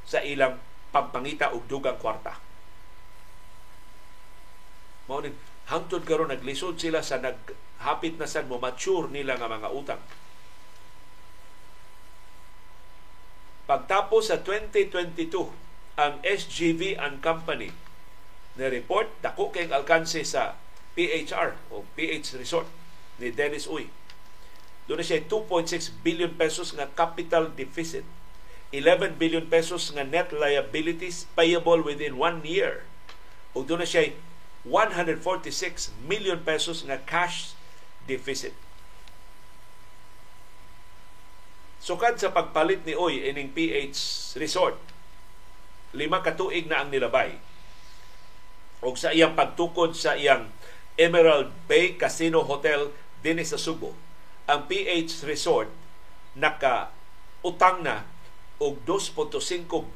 sa 0.06 0.18
ilang 0.22 0.58
pagpangita 0.90 1.54
og 1.54 1.66
dugang 1.70 1.98
kwarta. 1.98 2.38
Mao 5.06 5.22
hangtod 5.70 6.02
karon 6.02 6.34
naglisod 6.34 6.76
sila 6.76 7.00
sa 7.00 7.22
naghapit 7.22 8.18
na 8.18 8.26
sad 8.26 8.50
mo 8.50 8.58
mature 8.58 9.06
nila 9.08 9.38
nga 9.38 9.46
mga 9.46 9.70
utang 9.70 10.02
Pagtapos 13.70 14.34
sa 14.34 14.42
2022, 14.42 15.30
ang 15.94 16.18
SGV 16.26 16.98
and 16.98 17.22
Company 17.22 17.70
na 18.58 18.66
report 18.66 19.06
dako 19.22 19.54
kay 19.54 19.70
alkanse 19.70 20.26
sa 20.26 20.58
PHR 20.98 21.54
o 21.70 21.86
PH 21.94 22.34
Resort 22.34 22.66
ni 23.22 23.30
Dennis 23.30 23.70
Uy. 23.70 23.86
Doon 24.90 25.06
siya 25.06 25.22
2.6 25.22 26.02
billion 26.02 26.34
pesos 26.34 26.74
nga 26.74 26.90
capital 26.90 27.54
deficit 27.54 28.02
11 28.74 29.22
billion 29.22 29.46
pesos 29.46 29.90
nga 29.94 30.02
net 30.02 30.34
liabilities 30.34 31.30
payable 31.38 31.82
within 31.86 32.18
one 32.18 32.42
year. 32.42 32.82
Ug 33.54 33.70
doon 33.70 33.82
na 33.82 33.86
siya 33.86 34.10
146 34.64 35.94
million 36.04 36.36
pesos 36.44 36.84
nga 36.84 37.00
cash 37.08 37.56
deficit. 38.04 38.52
Sukad 41.80 42.20
sa 42.20 42.28
pagpalit 42.28 42.84
ni 42.84 42.92
Oy 42.92 43.24
ining 43.24 43.56
PH 43.56 43.96
Resort, 44.36 44.76
lima 45.96 46.20
ka 46.20 46.36
tuig 46.36 46.68
na 46.68 46.84
ang 46.84 46.92
nilabay. 46.92 47.40
O 48.84 48.92
sa 48.96 49.16
iyang 49.16 49.32
pagtukod 49.32 49.96
sa 49.96 50.12
iyang 50.12 50.52
Emerald 51.00 51.48
Bay 51.64 51.96
Casino 51.96 52.44
Hotel 52.44 52.92
dinhi 53.24 53.48
sa 53.48 53.56
Subo, 53.56 53.96
ang 54.44 54.68
PH 54.68 55.24
Resort 55.24 55.72
naka 56.36 56.92
utang 57.40 57.80
na 57.80 58.04
og 58.60 58.84
2.5 58.84 59.40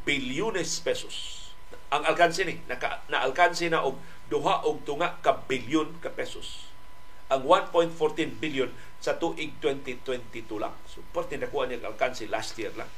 bilyones 0.09 0.81
pesos. 0.81 1.45
Ang 1.93 2.09
alkansi 2.09 2.49
ni 2.49 2.57
naka, 2.65 3.05
na-alkansi 3.12 3.69
na 3.69 3.85
og 3.85 4.01
duha 4.33 4.64
og 4.64 4.85
tunga 4.89 5.20
ka 5.20 5.45
bilyon 5.49 6.01
ka 6.01 6.12
pesos. 6.12 6.70
Ang 7.33 7.49
1.14 7.49 8.41
billion 8.41 8.68
sa 9.01 9.16
tuig 9.20 9.57
2022 9.61 10.61
lang. 10.61 10.72
So, 10.89 11.05
parte 11.12 11.37
nakuha 11.37 11.68
niya 11.68 11.85
alkansi 11.85 12.29
last 12.29 12.57
year 12.57 12.72
lang. 12.77 12.89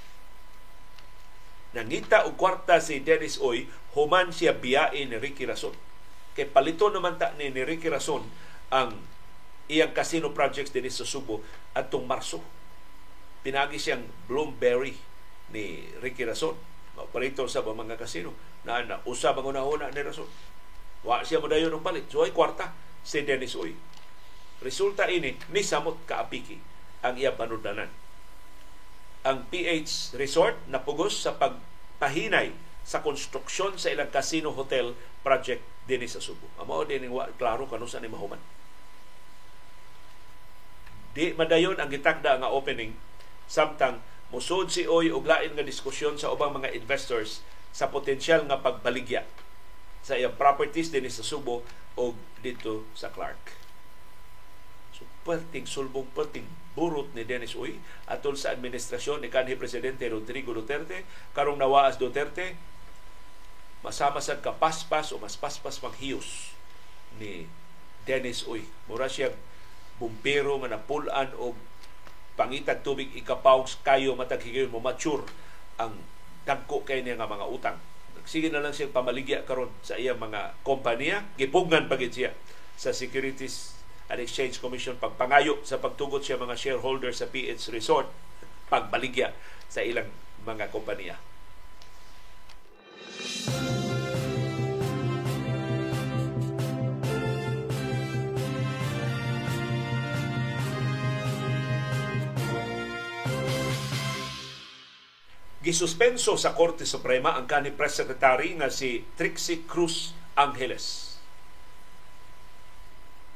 Nangita 1.74 2.24
og 2.24 2.38
kwarta 2.38 2.78
si 2.80 3.02
Dennis 3.02 3.36
Oy, 3.42 3.66
human 3.92 4.30
siya 4.30 4.54
biyain 4.54 5.10
ni 5.10 5.18
Ricky 5.18 5.44
Rason. 5.44 5.74
Kay 6.32 6.48
palito 6.48 6.88
naman 6.88 7.20
ta 7.20 7.34
ni, 7.36 7.52
ni 7.52 7.64
Ricky 7.66 7.90
Rason 7.92 8.22
ang 8.72 8.96
iyang 9.66 9.90
casino 9.90 10.30
projects 10.30 10.70
din 10.70 10.86
sa 10.88 11.04
Subo 11.04 11.42
atong 11.74 12.06
Marso. 12.06 12.40
Pinagi 13.42 13.76
siyang 13.82 14.04
Bloomberry 14.30 14.94
ni 15.50 15.90
Ricky 16.00 16.24
Rason. 16.24 16.54
Palito 17.12 17.44
sa 17.44 17.60
mga 17.60 18.00
casino 18.00 18.32
na, 18.64 18.80
na 18.80 18.96
usab 19.04 19.36
ang 19.36 19.52
una-una 19.52 19.92
ni 19.92 20.00
Rason. 20.00 20.28
Wa 21.06 21.22
siya 21.22 21.38
mo 21.38 21.46
dayon 21.46 21.70
ng 21.70 21.86
palit. 21.86 22.10
So 22.10 22.26
ay 22.26 22.34
kwarta 22.34 22.74
si 23.06 23.22
Dennis 23.22 23.54
Oy. 23.54 23.78
Resulta 24.58 25.06
ini 25.06 25.38
ni 25.54 25.62
samot 25.62 26.02
kaapiki 26.02 26.58
ang 27.06 27.14
iyang 27.14 27.38
panudanan. 27.38 27.86
Ang 29.22 29.46
PH 29.46 30.18
Resort 30.18 30.58
napugos 30.66 31.22
sa 31.22 31.38
pagpahinay 31.38 32.50
sa 32.82 33.06
konstruksyon 33.06 33.78
sa 33.78 33.94
ilang 33.94 34.10
casino 34.10 34.50
hotel 34.50 34.98
project 35.22 35.62
dinhi 35.86 36.10
sa 36.10 36.18
Subo. 36.18 36.50
Amo 36.58 36.82
din 36.82 37.06
wa 37.14 37.30
klaro 37.38 37.70
kanu 37.70 37.86
sa 37.86 38.02
ni 38.02 38.10
mahuman. 38.10 38.42
Di 41.14 41.34
madayon 41.38 41.78
ang 41.78 41.90
gitakda 41.90 42.42
nga 42.42 42.50
opening 42.50 42.98
samtang 43.46 44.02
musod 44.34 44.74
si 44.74 44.90
Oy 44.90 45.14
og 45.14 45.26
lain 45.26 45.54
nga 45.54 45.62
diskusyon 45.62 46.18
sa 46.18 46.34
ubang 46.34 46.50
mga 46.50 46.74
investors 46.74 47.46
sa 47.70 47.86
potensyal 47.90 48.42
nga 48.50 48.58
pagbaligya 48.58 49.22
sa 50.06 50.14
iyang 50.14 50.38
properties 50.38 50.94
dinhi 50.94 51.10
sa 51.10 51.26
Subo 51.26 51.66
o 51.98 52.14
dito 52.38 52.86
sa 52.94 53.10
Clark. 53.10 53.66
Perting 55.26 55.66
sulbong 55.66 56.06
perting 56.14 56.46
burot 56.78 57.10
ni 57.18 57.26
Dennis 57.26 57.58
Uy 57.58 57.82
atol 58.06 58.38
sa 58.38 58.54
administrasyon 58.54 59.18
ni 59.18 59.26
kanhi 59.26 59.58
presidente 59.58 60.06
Rodrigo 60.06 60.54
Duterte. 60.54 61.02
Karong 61.34 61.58
nawaas 61.58 61.98
Duterte 61.98 62.54
masama 63.82 64.22
sa 64.22 64.38
kapaspas 64.38 65.10
o 65.10 65.18
mas 65.18 65.34
paspas 65.34 65.82
manghiyos 65.82 66.54
ni 67.18 67.50
Dennis 68.06 68.46
Uy. 68.46 68.62
Mura 68.86 69.10
siya 69.10 69.34
bumpero 69.98 70.62
nga 70.62 70.78
napulan 70.78 71.34
og 71.42 71.58
pangitag 72.38 72.86
tubig 72.86 73.10
ikapaw 73.18 73.66
kayo 73.82 74.14
matag 74.14 74.46
higayon 74.46 74.70
mo 74.70 74.78
mature 74.78 75.26
ang 75.82 75.98
dagko 76.46 76.86
kay 76.86 77.02
niya 77.02 77.18
nga 77.18 77.26
mga 77.26 77.50
utang 77.50 77.78
sige 78.26 78.50
na 78.50 78.58
lang 78.58 78.74
siya 78.74 78.90
pamaligya 78.90 79.46
karon 79.46 79.70
sa 79.86 79.94
iyang 79.94 80.18
mga 80.18 80.58
kompanya 80.66 81.22
gipugnan 81.38 81.86
pagit 81.86 82.10
siya 82.10 82.30
sa 82.74 82.90
Securities 82.90 83.78
and 84.10 84.18
Exchange 84.18 84.58
Commission 84.58 84.98
pagpangayo 84.98 85.62
sa 85.62 85.78
pagtugot 85.78 86.26
siya 86.26 86.36
mga 86.36 86.58
shareholder 86.58 87.14
sa 87.14 87.30
PH 87.30 87.70
Resort 87.70 88.10
pagbaligya 88.66 89.30
sa 89.70 89.86
ilang 89.86 90.10
mga 90.42 90.74
kompanya. 90.74 91.16
Gisuspenso 105.66 106.38
sa 106.38 106.54
Korte 106.54 106.86
Suprema 106.86 107.34
ang 107.34 107.50
kanhi 107.50 107.74
Press 107.74 107.98
Secretary 107.98 108.54
nga 108.54 108.70
si 108.70 109.02
Trixie 109.18 109.66
Cruz 109.66 110.14
Angeles 110.38 111.18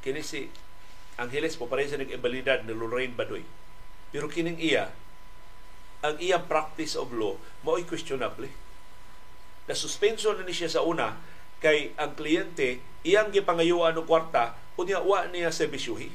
kini 0.01 0.23
si 0.25 0.49
Angeles 1.21 1.59
po 1.59 1.69
pareho 1.69 1.91
sa 1.91 2.01
nag-ebalidad 2.01 2.65
ni 2.65 2.73
Lorraine 2.73 3.13
Badoy. 3.13 3.45
Pero 4.09 4.27
kining 4.33 4.57
iya, 4.57 4.89
ang 6.01 6.17
iyang 6.17 6.49
practice 6.49 6.97
of 6.97 7.13
law, 7.13 7.37
mao'y 7.61 7.85
questionable. 7.85 8.49
Na 9.69 9.77
suspenso 9.77 10.33
na 10.33 10.49
ni 10.49 10.57
siya 10.57 10.73
sa 10.73 10.81
una, 10.81 11.21
kay 11.61 11.93
ang 12.01 12.17
kliyente, 12.17 12.81
iyang 13.05 13.29
gipangayuan 13.29 13.93
ng 13.93 14.09
kwarta, 14.09 14.57
unya 14.81 15.05
wa 15.05 15.29
niya 15.29 15.53
serbisyuhi. 15.53 16.09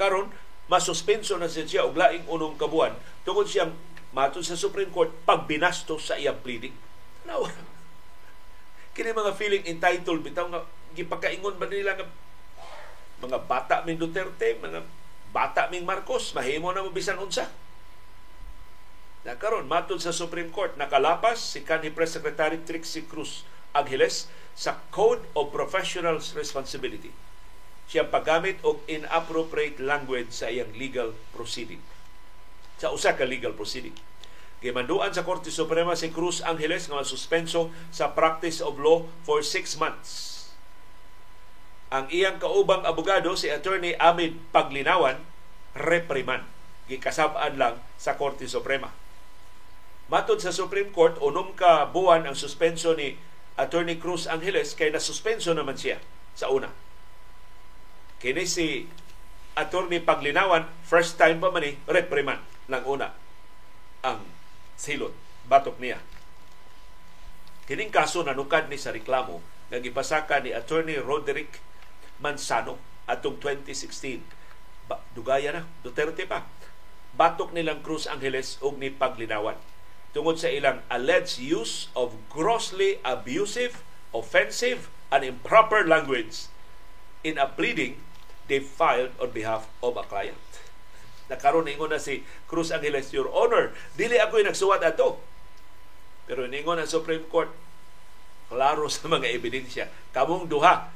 Karon, 0.00 0.32
masuspenso 0.72 1.36
na 1.36 1.50
siya 1.50 1.82
og 1.82 1.98
laing 1.98 2.24
unong 2.30 2.54
kabuan 2.54 2.94
tungod 3.26 3.50
siyang 3.50 3.74
matun 4.10 4.42
sa 4.42 4.58
Supreme 4.58 4.90
Court 4.90 5.10
pagbinasto 5.22 5.98
sa 6.02 6.18
iyang 6.18 6.38
pleading. 6.42 6.74
Nawa. 7.26 7.50
Kini 8.90 9.14
mga 9.14 9.38
feeling 9.38 9.64
entitled 9.70 10.26
bitaw 10.26 10.50
nga 10.50 10.66
gipakaingon 10.98 11.54
ba 11.56 11.70
nila 11.70 11.94
nga 11.94 12.06
mga 13.20 13.38
bata 13.46 13.76
ming 13.86 14.00
Duterte, 14.00 14.58
mga 14.58 14.82
bata 15.30 15.70
ming 15.70 15.86
Marcos, 15.86 16.34
mahimo 16.34 16.74
na 16.74 16.82
mo 16.82 16.90
bisan 16.90 17.20
unsa. 17.20 17.46
Na 19.22 19.36
karon 19.36 19.68
matod 19.68 20.00
sa 20.00 20.16
Supreme 20.16 20.48
Court 20.48 20.74
nakalapas 20.80 21.38
si 21.38 21.60
kanhi 21.60 21.92
Press 21.92 22.16
Secretary 22.16 22.56
Trixie 22.64 23.04
Cruz 23.04 23.44
Angeles 23.76 24.26
sa 24.56 24.80
Code 24.90 25.22
of 25.36 25.54
Professional 25.54 26.18
Responsibility. 26.18 27.12
Siya 27.86 28.08
paggamit 28.08 28.58
og 28.66 28.82
inappropriate 28.88 29.78
language 29.78 30.32
sa 30.32 30.48
iyang 30.48 30.72
legal 30.74 31.14
proceeding. 31.36 31.82
Sa 32.80 32.96
usa 32.96 33.12
ka 33.12 33.28
legal 33.28 33.52
proceeding. 33.52 33.92
Gimanduan 34.64 35.12
sa 35.12 35.24
Korte 35.24 35.52
Suprema 35.52 35.92
si 35.92 36.08
Cruz 36.08 36.40
Angeles 36.40 36.88
nga 36.88 37.04
suspenso 37.04 37.68
sa 37.92 38.16
practice 38.16 38.64
of 38.64 38.80
law 38.80 39.04
for 39.24 39.44
six 39.44 39.76
months 39.76 40.30
ang 41.90 42.06
iyang 42.06 42.38
kaubang 42.38 42.86
abogado 42.86 43.34
si 43.34 43.50
Attorney 43.50 43.98
Amid 43.98 44.38
Paglinawan 44.54 45.18
reprimand 45.74 46.46
gikasab-an 46.86 47.58
lang 47.58 47.76
sa 47.98 48.14
Korte 48.14 48.46
Suprema. 48.46 48.94
Matod 50.10 50.42
sa 50.42 50.54
Supreme 50.54 50.90
Court, 50.90 51.18
unom 51.22 51.54
ka 51.54 51.86
buwan 51.90 52.26
ang 52.26 52.34
suspenso 52.34 52.94
ni 52.94 53.14
Attorney 53.54 53.98
Cruz 53.98 54.26
Angeles 54.26 54.74
kay 54.74 54.90
nasuspenso 54.90 55.54
naman 55.54 55.78
siya 55.78 56.02
sa 56.34 56.50
una. 56.50 56.70
Kini 58.22 58.42
si 58.46 58.90
Attorney 59.58 60.02
Paglinawan, 60.02 60.66
first 60.86 61.18
time 61.18 61.42
pa 61.42 61.50
man 61.50 61.66
ni 61.66 61.72
reprimand 61.90 62.42
ng 62.70 62.84
una 62.86 63.10
ang 64.00 64.22
silot, 64.78 65.12
batok 65.44 65.76
niya. 65.82 66.00
Kining 67.68 67.92
kaso 67.92 68.24
nanukad 68.24 68.66
ni 68.66 68.80
sa 68.80 68.90
reklamo 68.90 69.42
nga 69.70 69.78
gipasaka 69.78 70.42
ni 70.42 70.50
Attorney 70.50 70.98
Roderick 70.98 71.62
Mansano 72.18 72.80
atong 73.06 73.38
2016. 73.38 74.22
Ba, 74.90 74.98
dugaya 75.14 75.54
na, 75.54 75.62
Duterte 75.84 76.26
pa. 76.26 76.46
Batok 77.14 77.54
nilang 77.54 77.82
Cruz 77.84 78.10
Angeles 78.10 78.58
og 78.64 78.78
ni 78.78 78.90
Paglinawan 78.90 79.58
tungod 80.10 80.42
sa 80.42 80.50
ilang 80.50 80.82
alleged 80.90 81.38
use 81.38 81.86
of 81.94 82.18
grossly 82.26 82.98
abusive, 83.06 83.86
offensive, 84.10 84.90
and 85.14 85.22
improper 85.22 85.86
language 85.86 86.50
in 87.22 87.38
a 87.38 87.46
pleading 87.46 87.98
they 88.50 88.58
filed 88.58 89.14
on 89.22 89.30
behalf 89.30 89.70
of 89.78 89.94
a 89.94 90.02
client. 90.02 90.36
Nakaroon 91.30 91.70
ingon 91.70 91.94
na 91.94 92.02
si 92.02 92.26
Cruz 92.50 92.74
Angeles, 92.74 93.14
Your 93.14 93.30
Honor, 93.30 93.70
dili 93.94 94.18
ako 94.18 94.42
yung 94.42 94.50
nagsuwat 94.50 94.82
ato. 94.82 95.22
Pero 96.26 96.50
ningon 96.50 96.82
ang 96.82 96.90
Supreme 96.90 97.22
Court, 97.30 97.54
klaro 98.50 98.90
sa 98.90 99.06
mga 99.06 99.30
ebidensya. 99.30 99.86
Kamong 100.10 100.50
duha 100.50 100.90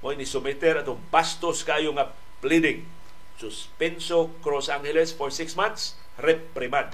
mo 0.00 0.12
ni 0.16 0.24
sumiter 0.24 0.80
atong 0.80 1.00
bastos 1.12 1.60
kayo 1.60 1.92
nga 1.92 2.12
pleading 2.40 2.88
suspenso 3.36 4.32
Cross 4.40 4.72
Angeles 4.72 5.12
for 5.12 5.28
six 5.28 5.52
months 5.52 5.96
reprimand 6.16 6.92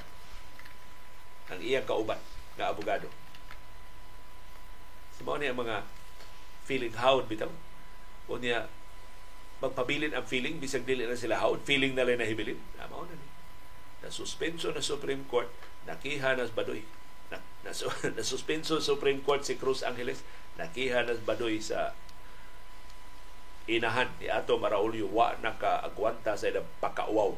ang 1.47 1.63
iyang 1.63 1.87
kauban 1.87 2.19
nga 2.59 2.75
abogado 2.75 3.07
so 5.15 5.23
ni 5.39 5.47
ang 5.47 5.59
mga 5.59 5.87
feeling 6.67 6.95
hound 6.99 7.31
bitaw 7.31 7.51
o 8.27 8.39
niya 8.43 8.67
magpabilin 9.61 10.13
ang 10.13 10.29
feeling 10.29 10.61
bisag 10.61 10.85
dili 10.85 11.09
na 11.09 11.17
sila 11.17 11.41
hound 11.41 11.65
feeling 11.65 11.97
na 11.97 12.05
lang 12.05 12.21
nahibilin 12.21 12.61
mao 12.91 13.09
na 13.09 13.17
ni 13.17 13.27
na 14.07 14.15
suspenso 14.15 14.71
na 14.71 14.79
Supreme 14.79 15.27
Court, 15.27 15.51
nakiha 15.91 16.39
nas 16.39 16.55
badoy. 16.55 16.87
Na, 17.27 17.43
na, 17.67 17.75
na 18.17 18.23
suspenso 18.23 18.79
Supreme 18.79 19.19
Court 19.19 19.43
si 19.43 19.59
Cruz 19.59 19.83
Angeles, 19.83 20.23
nakiha 20.55 21.03
nas 21.03 21.19
badoy 21.27 21.59
sa 21.59 21.91
inahan 23.67 24.07
ni 24.23 24.31
Ato 24.31 24.63
Maraulio 24.63 25.11
wa 25.11 25.35
nakaagwanta 25.43 26.39
sa 26.39 26.47
ilang 26.47 26.71
pakauwaw. 26.79 27.35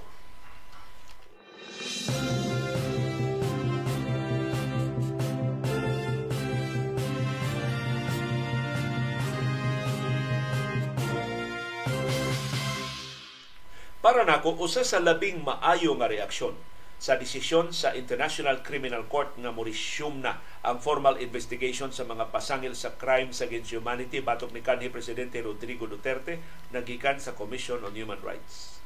Para 13.98 14.22
nako 14.22 14.54
usa 14.62 14.86
sa 14.86 15.02
labing 15.02 15.42
maayo 15.42 15.98
nga 15.98 16.06
reaksyon 16.06 16.54
sa 16.98 17.14
desisyon 17.14 17.70
sa 17.70 17.94
International 17.94 18.58
Criminal 18.62 19.06
Court 19.06 19.30
nga 19.38 19.54
morisyum 19.54 20.18
na 20.18 20.42
ang 20.66 20.82
formal 20.82 21.18
investigation 21.22 21.94
sa 21.94 22.02
mga 22.02 22.34
pasangil 22.34 22.74
sa 22.74 22.94
crimes 22.98 23.38
against 23.38 23.70
humanity 23.70 24.18
batok 24.18 24.50
ni 24.50 24.62
kanhi 24.62 24.90
presidente 24.90 25.38
Rodrigo 25.38 25.86
Duterte 25.86 26.42
nagikan 26.74 27.22
sa 27.22 27.38
Commission 27.38 27.82
on 27.86 27.94
Human 27.94 28.18
Rights. 28.18 28.82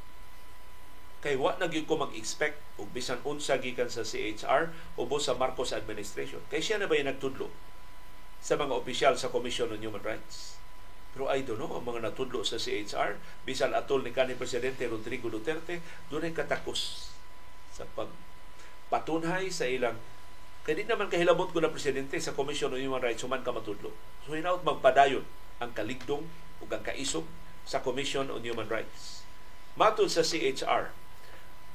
Kay 1.25 1.41
wa 1.41 1.57
na 1.57 1.69
ko 1.69 1.95
mag-expect 1.97 2.61
og 2.77 2.93
bisan 2.93 3.21
unsa 3.25 3.57
gikan 3.57 3.89
sa 3.89 4.05
CHR 4.05 4.73
o 4.97 5.09
sa 5.17 5.33
Marcos 5.37 5.73
administration. 5.73 6.45
Kay 6.53 6.61
siya 6.61 6.77
na 6.81 6.89
ba 6.89 6.97
nagtudlo 7.01 7.49
sa 8.45 8.61
mga 8.61 8.77
opisyal 8.77 9.15
sa 9.17 9.33
Commission 9.33 9.73
on 9.73 9.81
Human 9.81 10.05
Rights? 10.05 10.62
Pero 11.13 11.29
I 11.29 11.45
don't 11.45 11.61
know, 11.61 11.69
ang 11.77 11.85
mga 11.85 12.09
natudlo 12.09 12.41
sa 12.41 12.57
CHR, 12.57 13.21
bisan 13.45 13.77
atol 13.77 14.01
ni 14.01 14.17
kanhi 14.17 14.33
Presidente 14.33 14.89
Rodrigo 14.89 15.29
Duterte, 15.29 15.85
doon 16.09 16.25
ay 16.25 16.33
katakos 16.33 17.13
sa 17.73 17.85
pagpatunhay 17.93 19.53
sa 19.53 19.69
ilang 19.69 19.97
kaya 20.63 20.79
di 20.79 20.87
naman 20.87 21.11
kahilabot 21.11 21.51
ko 21.51 21.59
na 21.59 21.75
presidente 21.75 22.15
sa 22.23 22.39
Commission 22.39 22.71
on 22.71 22.79
Human 22.79 23.03
Rights 23.03 23.27
human 23.27 23.43
ka 23.43 23.51
matudlo. 23.51 23.91
So 24.23 24.39
hinaut 24.39 24.63
magpadayon 24.63 25.27
ang 25.59 25.75
kaligdong 25.75 26.23
ug 26.63 26.69
ang 26.71 26.87
kaisog 26.87 27.27
sa 27.67 27.83
Commission 27.83 28.31
on 28.31 28.47
Human 28.47 28.71
Rights. 28.71 29.27
Matod 29.75 30.07
sa 30.07 30.23
CHR, 30.23 30.95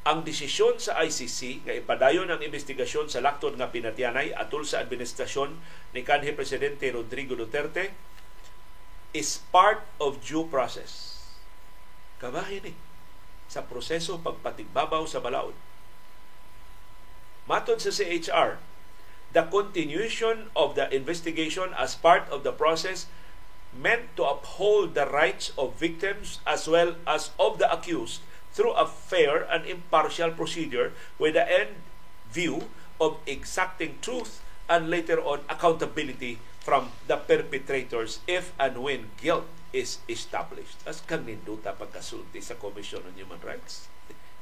ang 0.07 0.23
desisyon 0.23 0.79
sa 0.79 1.03
ICC 1.03 1.67
nga 1.67 1.75
ipadayon 1.75 2.31
ang 2.31 2.39
investigasyon 2.39 3.11
sa 3.11 3.19
laktod 3.19 3.59
nga 3.59 3.67
pinatyanay 3.67 4.31
atol 4.31 4.63
sa 4.63 4.79
administrasyon 4.79 5.59
ni 5.91 6.07
kanhi 6.07 6.31
presidente 6.31 6.87
Rodrigo 6.87 7.35
Duterte 7.35 7.91
is 9.17 9.41
part 9.49 9.81
of 9.97 10.21
due 10.21 10.45
process. 10.45 11.17
Kabahin 12.21 12.69
ni 12.69 12.73
sa 13.49 13.65
proseso 13.65 14.21
pagpatigbabaw 14.21 15.09
sa 15.09 15.17
balaod 15.17 15.57
Matod 17.47 17.79
sa 17.79 17.95
CHR, 17.95 18.59
the 19.31 19.47
continuation 19.47 20.51
of 20.51 20.75
the 20.75 20.91
investigation 20.91 21.71
as 21.79 21.95
part 21.95 22.27
of 22.27 22.43
the 22.43 22.51
process 22.51 23.07
meant 23.71 24.11
to 24.19 24.27
uphold 24.27 24.99
the 24.99 25.07
rights 25.07 25.55
of 25.55 25.79
victims 25.79 26.43
as 26.43 26.67
well 26.67 26.99
as 27.07 27.31
of 27.39 27.55
the 27.55 27.67
accused 27.71 28.19
through 28.51 28.75
a 28.75 28.83
fair 28.83 29.47
and 29.47 29.63
impartial 29.63 30.31
procedure 30.35 30.91
with 31.15 31.39
the 31.39 31.47
end 31.47 31.79
view 32.27 32.67
of 32.99 33.15
exacting 33.23 33.95
truth 34.03 34.43
and 34.67 34.91
later 34.91 35.23
on 35.23 35.39
accountability 35.47 36.43
from 36.67 36.91
the 37.07 37.15
perpetrators 37.15 38.19
if 38.27 38.51
and 38.59 38.83
when 38.83 39.07
guilt 39.15 39.47
is 39.71 40.03
established. 40.11 40.75
As 40.83 40.99
kang 40.99 41.23
ninduta 41.23 41.71
pagkasulti 41.71 42.43
sa 42.43 42.59
Commission 42.59 42.99
on 43.07 43.15
Human 43.15 43.39
Rights. 43.39 43.87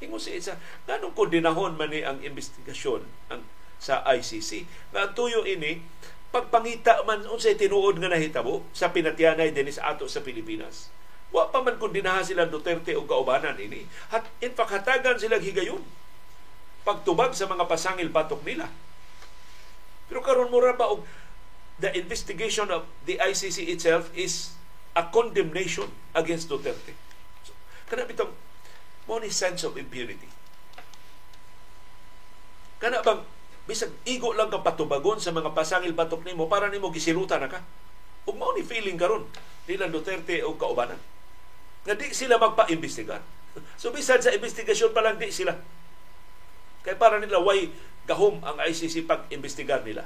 Ingon 0.02 0.18
si 0.18 0.34
isa, 0.34 0.58
ganong 0.90 1.14
kondinahon 1.14 1.78
man 1.78 1.94
ni 1.94 2.02
ang 2.02 2.18
investigasyon 2.26 3.06
ang 3.30 3.46
sa 3.78 4.02
ICC. 4.02 4.66
Nga 4.90 5.14
tuyo 5.14 5.46
ini, 5.46 5.86
pagpangita 6.34 7.06
man 7.06 7.30
unsay 7.30 7.54
tinuod 7.54 8.02
nga 8.02 8.10
nahitabo 8.10 8.66
sa 8.74 8.90
pinatyanay 8.90 9.54
dinhi 9.54 9.70
sa 9.70 9.94
ato 9.94 10.10
sa 10.10 10.26
Pilipinas. 10.26 10.90
Wa 11.30 11.54
pa 11.54 11.62
man 11.62 11.78
kondinaha 11.78 12.26
sila 12.26 12.50
Duterte 12.50 12.98
o 12.98 13.06
kaubanan 13.06 13.62
ini. 13.62 13.86
Hat 14.10 14.26
in 14.42 14.58
fact 14.58 14.74
hatagan 14.74 15.22
sila 15.22 15.38
higayon. 15.38 15.86
Pagtubag 16.82 17.38
sa 17.38 17.46
mga 17.46 17.70
pasangil 17.70 18.10
patok 18.10 18.42
nila. 18.42 18.66
Pero 20.10 20.26
karon 20.26 20.50
mura 20.50 20.74
ba 20.74 20.90
og 20.90 21.06
the 21.80 21.92
investigation 21.92 22.72
of 22.72 22.88
the 23.04 23.20
ICC 23.20 23.68
itself 23.68 24.08
is 24.16 24.56
a 24.96 25.04
condemnation 25.12 25.92
against 26.16 26.48
Duterte. 26.48 26.96
So, 27.44 27.52
kana 27.92 28.08
bitong 28.08 28.32
mo 29.06 29.20
ni 29.20 29.28
sense 29.28 29.68
of 29.68 29.76
impunity. 29.76 30.28
Kana 32.80 33.04
bang 33.04 33.22
bisag 33.68 33.92
igo 34.08 34.32
lang 34.32 34.48
ka 34.48 34.64
patubagon 34.64 35.20
sa 35.20 35.36
mga 35.36 35.52
pasangil 35.52 35.92
batok 35.92 36.24
nimo 36.24 36.48
para 36.48 36.72
nimo 36.72 36.94
gisirutan 36.96 37.44
na 37.44 37.52
ka. 37.52 37.60
Ug 38.26 38.40
mao 38.40 38.56
ni 38.56 38.64
feeling 38.64 38.96
karon 38.96 39.28
nila 39.68 39.92
Duterte 39.92 40.42
o 40.48 40.56
kaubanan. 40.56 40.98
Nga 41.86 42.00
di 42.00 42.16
sila 42.16 42.40
magpa-imbestigar. 42.40 43.22
So 43.80 43.88
bisan 43.96 44.20
sa 44.20 44.36
investigasyon 44.36 44.92
pa 44.92 45.00
lang 45.00 45.16
di 45.16 45.32
sila. 45.32 45.56
Kay 46.84 47.00
para 47.00 47.24
nila 47.24 47.40
way 47.40 47.72
gahom 48.04 48.44
ang 48.44 48.60
ICC 48.60 49.08
pag-imbestigar 49.08 49.80
nila. 49.88 50.04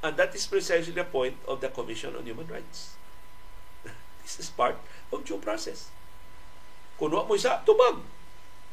And 0.00 0.16
that 0.16 0.32
is 0.32 0.46
precisely 0.46 0.92
the 0.92 1.04
point 1.04 1.36
of 1.44 1.60
the 1.60 1.68
Commission 1.68 2.16
on 2.16 2.24
Human 2.24 2.46
Rights. 2.48 2.96
This 4.22 4.40
is 4.40 4.48
part 4.48 4.78
of 5.12 5.24
due 5.24 5.40
process. 5.40 5.92
Kuno 6.96 7.28
mo 7.28 7.36
sa 7.36 7.60
tubag 7.60 8.00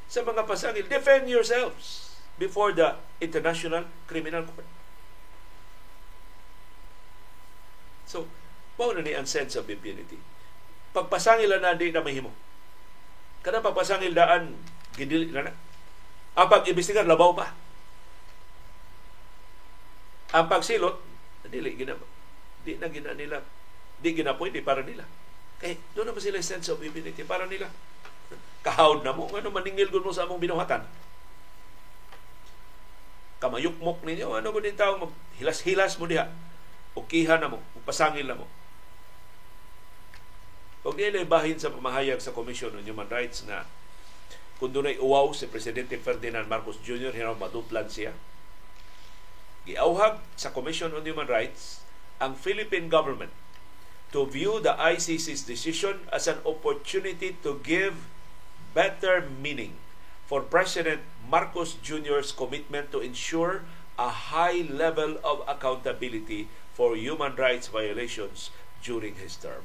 sa 0.07 0.23
mga 0.23 0.47
pasangil. 0.47 0.87
Defend 0.87 1.27
yourselves 1.27 2.15
before 2.39 2.71
the 2.71 2.95
International 3.19 3.83
Criminal 4.07 4.47
Court. 4.47 4.69
So, 8.07 8.29
mao 8.77 8.93
na 8.93 9.01
ni 9.01 9.17
ang 9.17 9.27
sense 9.27 9.57
of 9.57 9.67
impunity. 9.67 10.21
Pagpasangil 10.93 11.49
na 11.57 11.73
di 11.73 11.89
na 11.89 12.05
mahimo. 12.05 12.29
Kada 13.41 13.59
pagpasangil 13.59 14.13
daan 14.13 14.53
gidili 14.93 15.33
na 15.33 15.49
na. 15.49 15.53
Ang 16.37 16.47
pag-imbestigar 16.49 17.09
labaw 17.09 17.33
pa. 17.33 17.62
Ang 20.33 20.49
pagsilot 20.49 20.97
dili 21.47 21.77
gina 21.77 21.93
di 22.65 22.79
na 22.81 22.89
gina 22.89 23.13
nila 23.13 23.45
di 24.01 24.09
gina 24.17 24.33
pwede 24.33 24.65
para 24.65 24.81
nila. 24.81 25.05
Kay 25.61 25.77
doon 25.93 26.09
na 26.09 26.15
ba 26.15 26.19
sila 26.19 26.41
sense 26.41 26.73
of 26.73 26.81
impunity 26.81 27.21
para 27.21 27.45
nila? 27.45 27.69
kahawd 28.63 29.03
na 29.03 29.11
mo. 29.11 29.27
Ano 29.35 29.51
maningil 29.51 29.91
mo 29.91 30.09
sa 30.15 30.25
among 30.25 30.39
binuhatan? 30.39 30.87
Kamayukmok 33.43 34.07
ninyo. 34.07 34.39
Ano 34.39 34.55
ko 34.55 34.63
din 34.63 34.79
tao? 34.79 35.11
Hilas-hilas 35.35 35.99
mo 35.99 36.07
diha. 36.07 36.31
O 36.95 37.03
kiha 37.03 37.37
na 37.37 37.51
mo. 37.51 37.59
Pasangil 37.83 38.23
na 38.23 38.39
mo. 38.39 38.47
Huwag 40.87 40.95
nila 40.95 41.27
bahin 41.27 41.59
sa 41.59 41.71
pamahayag 41.71 42.23
sa 42.23 42.31
Commission 42.31 42.71
on 42.75 42.87
Human 42.87 43.07
Rights 43.11 43.43
na 43.43 43.67
kung 44.59 44.71
doon 44.71 44.95
ay 44.95 44.97
uwaw 44.99 45.31
si 45.35 45.47
Presidente 45.51 45.99
Ferdinand 45.99 46.47
Marcos 46.47 46.79
Jr. 46.79 47.11
hinaw 47.11 47.35
maduplan 47.35 47.87
siya. 47.87 48.15
Giauhag 49.63 50.19
sa 50.35 50.51
Commission 50.51 50.91
on 50.91 51.07
Human 51.07 51.27
Rights 51.27 51.87
ang 52.19 52.35
Philippine 52.35 52.91
government 52.91 53.31
to 54.11 54.27
view 54.27 54.59
the 54.59 54.75
ICC's 54.75 55.47
decision 55.47 56.03
as 56.11 56.27
an 56.27 56.43
opportunity 56.43 57.39
to 57.41 57.63
give 57.63 58.11
better 58.75 59.23
meaning 59.23 59.79
for 60.27 60.43
President 60.43 60.99
Marcos 61.31 61.79
Jr.'s 61.79 62.35
commitment 62.35 62.91
to 62.91 62.99
ensure 62.99 63.63
a 63.95 64.35
high 64.35 64.67
level 64.67 65.15
of 65.23 65.47
accountability 65.47 66.51
for 66.75 66.99
human 66.99 67.37
rights 67.39 67.71
violations 67.71 68.51
during 68.83 69.15
his 69.15 69.39
term. 69.39 69.63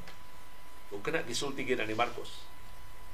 Kung 0.87 1.03
kana 1.03 1.27
gisultigin 1.27 1.83
ni 1.83 1.93
Marcos, 1.97 2.39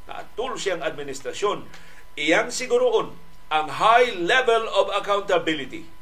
na 0.06 0.22
atul 0.22 0.56
siyang 0.56 0.86
administrasyon, 0.86 1.66
iyang 2.14 2.53
siguroon 2.53 3.18
ang 3.49 3.68
high 3.82 4.14
level 4.14 4.70
of 4.70 4.94
accountability 4.94 5.94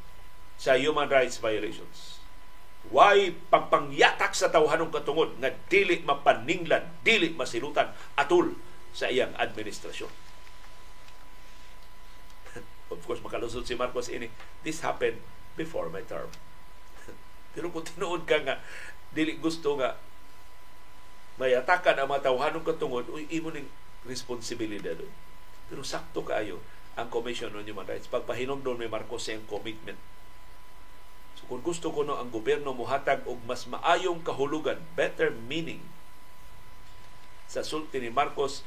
sa 0.63 0.79
human 0.79 1.11
rights 1.11 1.43
violations. 1.43 2.23
Why 2.87 3.35
pagpangyatak 3.51 4.31
sa 4.31 4.47
tawhanong 4.47 4.95
katungod 4.95 5.35
nga 5.43 5.51
dili 5.67 5.99
mapaninglan, 5.99 6.87
dili 7.03 7.35
masilutan 7.35 7.91
atul 8.15 8.55
sa 8.95 9.11
iyang 9.11 9.35
administrasyon. 9.35 10.07
of 12.95 13.03
course, 13.03 13.19
makalusot 13.19 13.67
si 13.67 13.75
Marcos 13.75 14.07
ini, 14.07 14.31
this 14.63 14.79
happened 14.79 15.19
before 15.59 15.91
my 15.91 15.99
term. 16.07 16.31
Pero 17.55 17.67
kung 17.67 17.83
tinuod 17.83 18.23
ka 18.23 18.39
nga, 18.39 18.63
dili 19.11 19.35
gusto 19.35 19.75
nga 19.75 19.99
mayatakan 21.35 21.99
ang 21.99 22.07
mga 22.07 22.31
tawhanong 22.31 22.63
katungod, 22.63 23.11
uy, 23.11 23.27
imo 23.35 23.51
ning 23.51 23.67
responsibilidad. 24.07 24.95
Pero 25.67 25.83
sakto 25.83 26.23
kaayo 26.23 26.63
ang 26.93 27.09
Commission 27.09 27.49
on 27.51 27.67
Human 27.67 27.89
Rights. 27.89 28.07
Pagpahinog 28.07 28.63
doon 28.63 28.79
may 28.79 28.91
Marcos 28.91 29.27
siyang 29.27 29.43
commitment. 29.49 29.97
Kung 31.47 31.61
gusto 31.61 31.91
ko 31.91 32.07
no 32.07 32.15
ang 32.17 32.31
gobyerno 32.31 32.71
muhatag 32.71 33.27
og 33.27 33.39
mas 33.43 33.67
maayong 33.67 34.23
kahulugan, 34.23 34.79
better 34.95 35.31
meaning 35.31 35.83
sa 37.49 37.61
sulti 37.61 38.01
ni 38.01 38.09
Marcos 38.09 38.65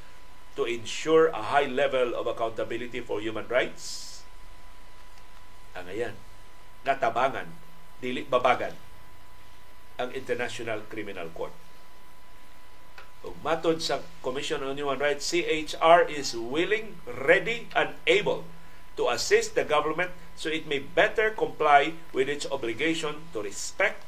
to 0.55 0.65
ensure 0.65 1.29
a 1.35 1.53
high 1.53 1.69
level 1.69 2.15
of 2.15 2.31
accountability 2.31 3.03
for 3.03 3.19
human 3.21 3.45
rights. 3.51 4.23
Ang 5.77 5.93
ayan, 5.93 6.15
natabangan, 6.87 7.51
dili 8.01 8.25
babagan 8.25 8.73
ang 10.01 10.13
International 10.13 10.85
Criminal 10.89 11.29
Court. 11.33 11.53
Ug 13.25 13.35
matod 13.43 13.81
sa 13.81 14.05
Commission 14.21 14.63
on 14.63 14.77
Human 14.77 15.01
Rights, 15.01 15.29
CHR 15.33 16.09
is 16.09 16.37
willing, 16.37 17.01
ready, 17.05 17.69
and 17.75 17.97
able 18.07 18.45
to 18.97 19.09
assist 19.09 19.55
the 19.55 19.65
government 19.65 20.11
so 20.37 20.49
it 20.49 20.67
may 20.67 20.79
better 20.81 21.31
comply 21.31 21.93
with 22.13 22.29
its 22.29 22.49
obligation 22.51 23.29
to 23.33 23.43
respect, 23.43 24.05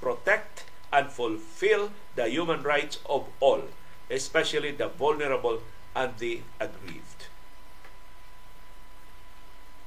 protect, 0.00 0.64
and 0.92 1.10
fulfill 1.10 1.90
the 2.14 2.28
human 2.28 2.62
rights 2.62 2.98
of 3.06 3.26
all, 3.40 3.62
especially 4.10 4.70
the 4.70 4.88
vulnerable 4.88 5.62
and 5.96 6.18
the 6.18 6.42
aggrieved. 6.60 7.26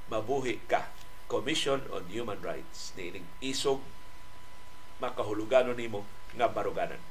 Mabuhi 0.10 0.60
ka, 0.70 0.86
Commission 1.28 1.82
on 1.90 2.06
Human 2.14 2.38
Rights, 2.42 2.94
niining 2.94 3.26
isog 3.42 3.82
makahuluganon 5.02 5.74
nimo 5.74 6.06
nga 6.38 6.46
baruganan. 6.46 7.02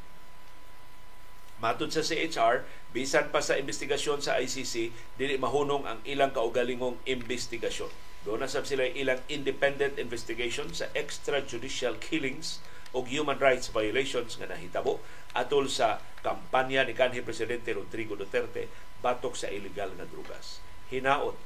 Matod 1.65 1.89
sa 1.89 2.05
CHR, 2.05 2.69
bisan 2.93 3.32
pa 3.32 3.41
sa 3.41 3.57
investigasyon 3.57 4.20
sa 4.20 4.36
ICC, 4.36 4.93
dili 5.16 5.41
mahunong 5.41 5.89
ang 5.89 5.99
ilang 6.05 6.28
kaugalingong 6.28 7.01
investigasyon. 7.09 7.89
Doon 8.28 8.45
na 8.45 8.53
sab 8.53 8.69
sila 8.69 8.85
ilang 8.85 9.24
independent 9.32 9.97
investigation 9.97 10.69
sa 10.77 10.93
extrajudicial 10.93 11.97
killings 12.05 12.61
o 12.93 13.01
human 13.09 13.41
rights 13.41 13.73
violations 13.73 14.36
nga 14.36 14.53
nahitabo 14.53 15.01
atol 15.32 15.65
sa 15.73 16.05
kampanya 16.20 16.85
ni 16.85 16.93
kanhi 16.93 17.24
presidente 17.24 17.73
Rodrigo 17.73 18.12
Duterte 18.12 18.69
batok 19.01 19.32
sa 19.32 19.49
illegal 19.49 19.89
na 19.97 20.05
drugas. 20.05 20.61
Hinaot 20.93 21.36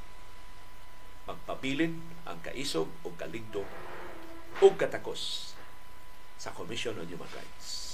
magpabilin 1.30 1.94
ang 2.26 2.42
kaisog 2.42 2.90
o 3.06 3.14
kaligdo 3.14 3.62
o 4.58 4.66
katakos 4.74 5.54
sa 6.42 6.50
Commission 6.50 6.98
on 6.98 7.06
Human 7.06 7.30
Rights. 7.30 7.87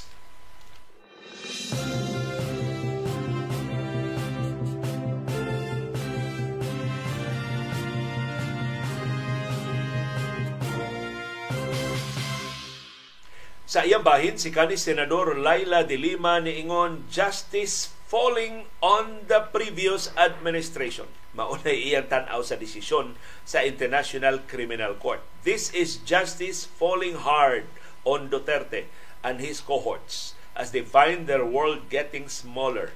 Sa 13.75 13.83
iyang 13.83 14.07
bahin, 14.07 14.39
si 14.39 14.55
kanis 14.55 14.87
Senador 14.87 15.35
Laila 15.35 15.83
de 15.83 15.99
Lima 15.99 16.39
niingon 16.39 17.11
justice 17.11 17.91
falling 18.07 18.71
on 18.79 19.27
the 19.27 19.51
previous 19.51 20.15
administration. 20.15 21.11
Maunay 21.35 21.83
iyang 21.83 22.07
tanaw 22.07 22.47
sa 22.47 22.55
desisyon 22.55 23.19
sa 23.43 23.66
International 23.66 24.39
Criminal 24.47 24.95
Court. 24.95 25.19
This 25.43 25.75
is 25.75 25.99
justice 26.07 26.71
falling 26.71 27.19
hard 27.19 27.66
on 28.07 28.31
Duterte 28.31 28.87
and 29.27 29.43
his 29.43 29.59
cohorts 29.59 30.34
as 30.55 30.71
they 30.71 30.83
find 30.83 31.27
their 31.27 31.45
world 31.45 31.91
getting 31.91 32.31
smaller. 32.31 32.95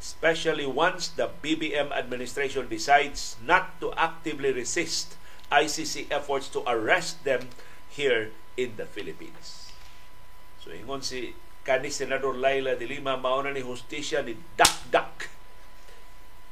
Especially 0.00 0.66
once 0.68 1.08
the 1.08 1.28
BBM 1.40 1.92
administration 1.92 2.68
decides 2.68 3.36
not 3.40 3.80
to 3.80 3.92
actively 3.96 4.52
resist 4.52 5.16
ICC 5.52 6.08
efforts 6.10 6.48
to 6.52 6.64
arrest 6.68 7.24
them 7.24 7.48
here 7.88 8.32
in 8.56 8.76
the 8.76 8.84
Philippines. 8.84 9.72
So 10.60 10.72
ingon 10.72 11.04
si 11.04 11.36
kani 11.64 11.92
Senador 11.92 12.36
Laila 12.36 12.76
de 12.76 12.88
Lima 12.88 13.16
mauna 13.16 13.52
ni 13.52 13.60
hustisya 13.60 14.24
ni 14.24 14.36
dakdak 14.56 15.28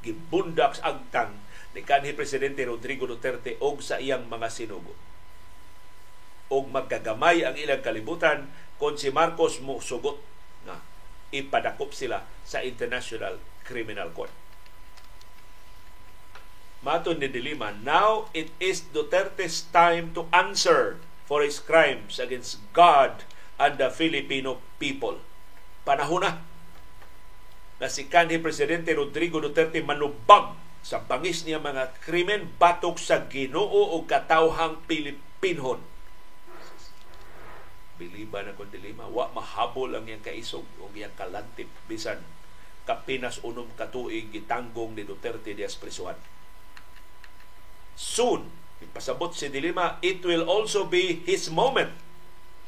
gibundak 0.03 0.77
sa 0.77 0.97
agtang 0.97 1.33
ni 1.73 1.81
kanhi 1.81 2.13
presidente 2.13 2.67
Rodrigo 2.69 3.09
Duterte 3.09 3.57
og 3.63 3.81
sa 3.81 3.97
iyang 3.97 4.29
mga 4.29 4.49
sinugo. 4.53 4.93
Og 6.53 6.69
magkagamay 6.69 7.49
ang 7.49 7.57
ilang 7.57 7.81
kalibutan 7.81 8.53
kung 8.83 8.99
si 8.99 9.15
Marcos 9.15 9.63
mo 9.63 9.79
sugot 9.79 10.19
na 10.67 10.83
ipadakop 11.31 11.95
sila 11.95 12.27
sa 12.43 12.67
International 12.67 13.39
Criminal 13.63 14.11
Court. 14.11 14.35
Maton 16.83 17.23
ni 17.23 17.31
Dilima, 17.31 17.71
now 17.87 18.27
it 18.35 18.51
is 18.59 18.83
Duterte's 18.91 19.71
time 19.71 20.11
to 20.19 20.27
answer 20.35 20.99
for 21.31 21.47
his 21.47 21.63
crimes 21.63 22.19
against 22.19 22.59
God 22.75 23.23
and 23.55 23.79
the 23.79 23.87
Filipino 23.87 24.59
people. 24.83 25.23
Panahon 25.87 26.27
na 26.27 26.43
na 27.79 27.87
si 27.87 28.11
kanhi 28.11 28.43
Presidente 28.43 28.91
Rodrigo 28.99 29.39
Duterte 29.39 29.79
manubag 29.79 30.59
sa 30.83 30.99
bangis 30.99 31.47
niya 31.47 31.63
mga 31.63 31.95
krimen 32.03 32.51
batok 32.59 32.99
sa 32.99 33.31
Ginoo 33.31 33.95
o 33.95 34.03
katawhang 34.03 34.83
Pilipinhon. 34.91 35.92
Biliba 38.03 38.43
na 38.43 38.59
kung 38.59 38.67
dilima, 38.75 39.07
wa 39.07 39.31
mahabol 39.31 39.95
ang 39.95 40.11
iyang 40.11 40.27
kaisog 40.27 40.67
o 40.83 40.91
iyang 40.91 41.15
kalantip 41.15 41.71
bisan 41.87 42.19
kapinas 42.83 43.39
unom 43.47 43.71
katuig 43.79 44.35
gitanggong 44.35 44.99
ni 44.99 45.07
Duterte 45.07 45.55
di 45.55 45.63
prisuhan. 45.63 46.19
Soon, 47.95 48.51
ipasabot 48.83 49.31
si 49.31 49.47
Dilima, 49.47 50.03
it 50.03 50.27
will 50.27 50.43
also 50.43 50.83
be 50.83 51.23
his 51.23 51.47
moment 51.47 51.95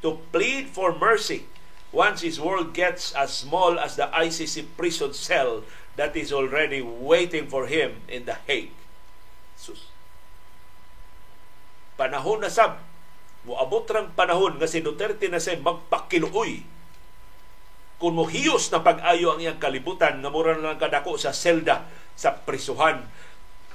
to 0.07 0.23
plead 0.31 0.71
for 0.71 0.95
mercy 0.95 1.51
once 1.91 2.23
his 2.23 2.39
world 2.39 2.71
gets 2.71 3.11
as 3.19 3.35
small 3.35 3.75
as 3.79 3.99
the 3.99 4.07
ICC 4.15 4.79
prison 4.79 5.11
cell 5.11 5.67
that 5.99 6.15
is 6.15 6.31
already 6.31 6.83
waiting 6.83 7.51
for 7.51 7.67
him 7.67 8.03
in 8.07 8.27
The 8.27 8.39
Hague. 8.47 8.75
Sus. 9.59 9.91
Panahon 11.95 12.43
na 12.43 12.51
sab, 12.51 12.83
muabot 13.45 13.85
rang 13.89 14.13
panahon 14.17 14.57
nga 14.57 14.69
si 14.69 14.81
Duterte 14.81 15.29
na 15.29 15.41
say 15.41 15.61
magpakiluoy 15.61 16.65
kung 18.01 18.15
mohiyos 18.17 18.69
na 18.73 18.83
pag-ayo 18.83 19.33
ang 19.37 19.41
iyang 19.41 19.61
kalibutan 19.61 20.21
nga 20.21 20.33
mura 20.33 20.57
lang 20.59 20.81
kadako 20.81 21.17
sa 21.17 21.33
selda 21.33 21.87
sa 22.19 22.37
prisuhan 22.43 23.07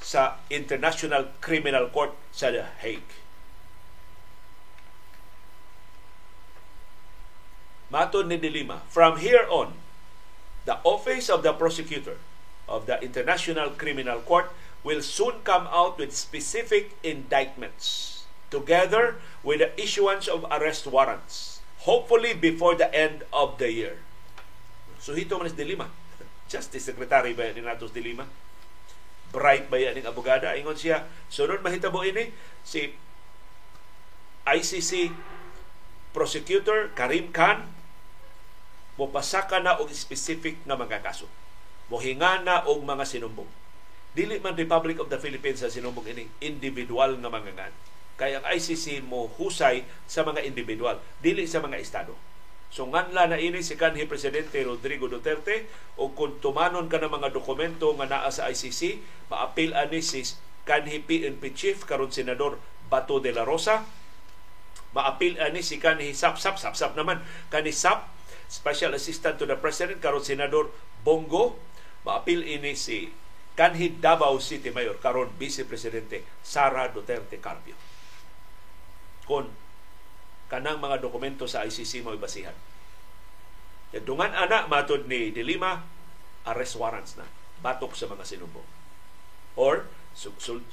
sa 0.04 0.42
International 0.50 1.30
Criminal 1.40 1.92
Court 1.92 2.14
sa 2.34 2.52
The 2.52 2.66
Hague. 2.82 3.14
Maton 7.90 8.30
ni 8.30 8.38
Dilima, 8.38 8.86
from 8.86 9.18
here 9.18 9.50
on, 9.50 9.74
the 10.70 10.78
office 10.86 11.26
of 11.26 11.42
the 11.42 11.54
prosecutor 11.58 12.22
of 12.70 12.86
the 12.86 13.02
International 13.02 13.74
Criminal 13.74 14.22
Court 14.22 14.54
will 14.86 15.02
soon 15.02 15.42
come 15.42 15.66
out 15.74 15.98
with 15.98 16.14
specific 16.14 16.94
indictments 17.02 18.24
together 18.54 19.18
with 19.44 19.64
the 19.64 19.72
issuance 19.80 20.28
of 20.28 20.44
arrest 20.52 20.88
warrants, 20.88 21.64
hopefully 21.88 22.36
before 22.36 22.76
the 22.76 22.92
end 22.92 23.24
of 23.32 23.58
the 23.58 23.72
year. 23.72 23.96
So 25.00 25.16
hito 25.16 25.40
man 25.40 25.48
si 25.48 25.56
Dilima. 25.56 25.88
Justice 26.52 26.92
Secretary 26.92 27.32
ba 27.32 27.50
ni 27.56 27.64
Natos 27.64 27.96
Dilima? 27.96 28.28
Bright 29.30 29.70
ba 29.72 29.78
yan 29.80 30.02
abogada? 30.04 30.58
Ingon 30.58 30.76
siya, 30.76 31.06
sunod 31.30 31.62
mahitabo 31.62 32.02
ini 32.04 32.34
si 32.66 32.92
ICC 34.50 35.14
Prosecutor 36.10 36.90
Karim 36.98 37.30
Khan 37.30 37.70
mopasaka 39.00 39.64
na 39.64 39.80
og 39.80 39.88
specific 39.96 40.60
nga 40.68 40.76
mga 40.76 41.00
kaso. 41.00 41.30
Mohinga 41.88 42.44
na 42.44 42.68
og 42.68 42.84
mga 42.84 43.08
sinumbong. 43.08 43.48
Dili 44.12 44.42
man 44.44 44.58
Republic 44.58 45.00
of 45.00 45.08
the 45.08 45.22
Philippines 45.22 45.64
sa 45.64 45.72
sinumbong 45.72 46.10
ini 46.12 46.28
individual 46.44 47.16
nga 47.22 47.32
mga 47.32 47.52
ngan. 47.56 47.74
Kaya 48.20 48.44
ang 48.44 48.46
ICC 48.52 49.00
mo 49.08 49.32
husay 49.40 49.88
sa 50.04 50.28
mga 50.28 50.44
individual, 50.44 51.00
dili 51.24 51.48
sa 51.48 51.64
mga 51.64 51.80
estado. 51.80 52.20
So 52.70 52.86
nganla 52.86 53.32
na 53.32 53.40
ini 53.40 53.64
si 53.66 53.80
kanhi 53.80 54.06
presidente 54.06 54.62
Rodrigo 54.62 55.10
Duterte 55.10 55.66
o 55.98 56.14
kung 56.14 56.38
tumanon 56.38 56.86
ka 56.86 57.02
ng 57.02 57.10
mga 57.10 57.34
dokumento 57.34 57.90
nga 57.98 58.06
naa 58.06 58.30
sa 58.30 58.52
ICC, 58.52 59.02
maapil 59.32 59.74
ani 59.74 60.04
si 60.04 60.22
kanhi 60.68 61.02
PNP 61.02 61.56
chief 61.56 61.88
karon 61.88 62.14
senador 62.14 62.62
Bato 62.92 63.18
de 63.24 63.34
la 63.34 63.42
Rosa, 63.48 63.88
maapil 64.94 65.42
ani 65.42 65.66
si 65.66 65.82
kanhi 65.82 66.14
sap 66.14 66.38
sap 66.38 66.62
sap 66.62 66.78
sap 66.78 66.94
naman 66.94 67.24
kanhi 67.50 67.74
sap 67.74 68.12
Special 68.50 68.98
Assistant 68.98 69.38
to 69.38 69.46
the 69.46 69.54
President 69.58 70.02
karon 70.02 70.26
Senador 70.26 70.74
Bongo 71.06 71.58
maapil 72.06 72.46
ini 72.46 72.74
si 72.78 73.10
kanhi 73.58 73.98
Davao 73.98 74.38
City 74.38 74.70
Mayor 74.70 74.98
karon 75.02 75.34
Vice 75.42 75.66
Presidente 75.66 76.22
Sara 76.46 76.86
Duterte 76.90 77.42
Carpio. 77.42 77.89
Kon 79.30 79.46
kanang 80.50 80.82
mga 80.82 80.98
dokumento 81.06 81.46
sa 81.46 81.62
ICC 81.62 82.02
mo 82.02 82.18
ibasihan. 82.18 82.58
Dungan 83.94 84.34
ana 84.34 84.66
matod 84.66 85.06
ni 85.06 85.30
Dilima 85.30 85.86
arrest 86.50 86.82
warrants 86.82 87.14
na 87.22 87.30
batok 87.62 87.94
sa 87.94 88.10
mga 88.10 88.26
sinumbong. 88.26 88.66
Or 89.54 89.86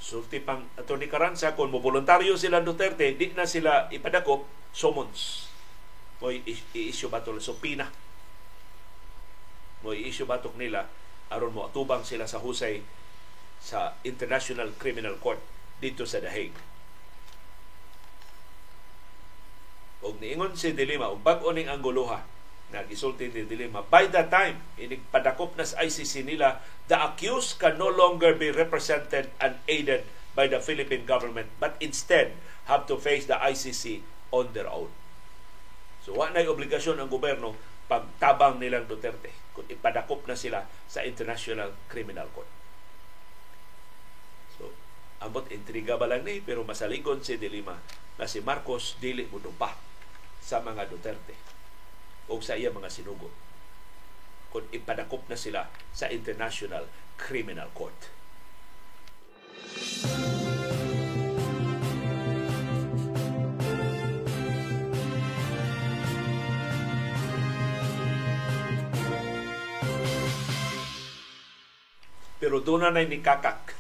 sulti 0.01 0.41
pang 0.41 0.65
ato 0.81 0.97
ni 0.97 1.13
Karansa 1.13 1.53
kung 1.53 1.69
mo 1.69 1.85
voluntaryo 1.85 2.41
sila 2.41 2.65
Duterte 2.65 3.13
di 3.13 3.37
na 3.37 3.45
sila 3.45 3.93
ipadakop 3.93 4.49
summons 4.73 5.53
mo 6.17 6.33
i-issue 6.33 7.13
batok 7.13 7.37
so 7.45 7.61
pina 7.61 7.93
mo 9.85 9.93
i-issue 9.93 10.25
batok 10.25 10.57
nila 10.57 10.89
aron 11.29 11.53
mo 11.53 11.69
atubang 11.69 12.03
sila 12.03 12.25
sa 12.25 12.41
husay 12.41 12.81
sa 13.61 14.01
International 14.09 14.73
Criminal 14.81 15.21
Court 15.21 15.41
dito 15.83 16.09
sa 16.09 16.23
The 16.25 16.33
Hague. 16.33 16.57
Og 20.05 20.21
niingon 20.21 20.53
si 20.59 20.77
Dilima, 20.77 21.09
og 21.09 21.25
bag-o 21.25 21.53
ning 21.57 21.73
Angoloha, 21.73 22.21
nagisulti 22.75 23.31
ni 23.33 23.47
Dilima, 23.49 23.81
by 23.87 24.11
that 24.13 24.29
time, 24.29 24.61
inigpadakop 24.77 25.57
na 25.57 25.65
sa 25.65 25.81
ICC 25.81 26.27
nila, 26.27 26.61
the 26.91 26.99
accused 26.99 27.57
can 27.57 27.81
no 27.81 27.89
longer 27.89 28.37
be 28.37 28.53
represented 28.53 29.33
and 29.41 29.57
aided 29.71 30.05
by 30.37 30.45
the 30.45 30.61
Philippine 30.61 31.09
government, 31.09 31.49
but 31.57 31.79
instead 31.81 32.37
have 32.69 32.85
to 32.85 33.01
face 33.01 33.25
the 33.25 33.39
ICC 33.39 34.05
on 34.35 34.53
their 34.53 34.69
own. 34.69 34.93
So, 36.05 36.15
wa 36.19 36.29
na'y 36.31 36.47
obligasyon 36.47 37.01
ang 37.01 37.11
gobyerno 37.11 37.57
pagtabang 37.87 38.59
nilang 38.59 38.87
Duterte 38.87 39.31
kung 39.55 39.67
ipadakop 39.67 40.27
na 40.27 40.37
sila 40.37 40.67
sa 40.87 41.03
International 41.07 41.73
Criminal 41.89 42.29
Court. 42.35 42.47
Ambot 45.27 45.51
intriga 45.51 45.99
ba 45.99 46.07
lang 46.07 46.23
ni, 46.23 46.39
pero 46.39 46.63
masaligon 46.63 47.19
si 47.19 47.35
Dilima 47.35 47.75
na 48.15 48.31
si 48.31 48.39
Marcos 48.47 48.95
dili 49.03 49.27
mo 49.27 49.43
sa 50.39 50.63
mga 50.63 50.87
Duterte 50.87 51.35
o 52.31 52.39
sa 52.39 52.55
iya 52.55 52.71
mga 52.71 52.87
sinugo 52.87 53.35
kung 54.55 54.63
ipadakop 54.71 55.27
na 55.27 55.35
sila 55.35 55.67
sa 55.91 56.07
International 56.15 56.87
Criminal 57.19 57.75
Court. 57.75 58.15
pero 72.37 72.61
doon 72.63 72.95
na 72.95 73.03
ni 73.03 73.19
kakak. 73.25 73.76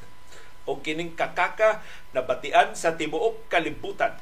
O 0.66 0.82
kining 0.82 1.14
kakaka 1.14 1.80
na 2.10 2.26
batian 2.26 2.74
sa 2.74 2.98
tibuok 2.98 3.46
kalibutan. 3.46 4.18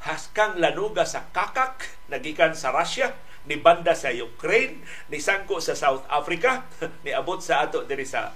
Haskang 0.00 0.56
lanuga 0.56 1.04
sa 1.04 1.28
kakak, 1.34 1.84
nagikan 2.08 2.56
sa 2.56 2.72
Russia, 2.72 3.12
ni 3.44 3.58
banda 3.58 3.92
sa 3.92 4.08
Ukraine, 4.14 4.80
ni 5.12 5.20
sangko 5.20 5.60
sa 5.60 5.76
South 5.76 6.06
Africa, 6.08 6.64
ni 7.04 7.10
abot 7.12 7.42
sa 7.42 7.66
ato 7.66 7.84
diri 7.84 8.06
sa 8.06 8.32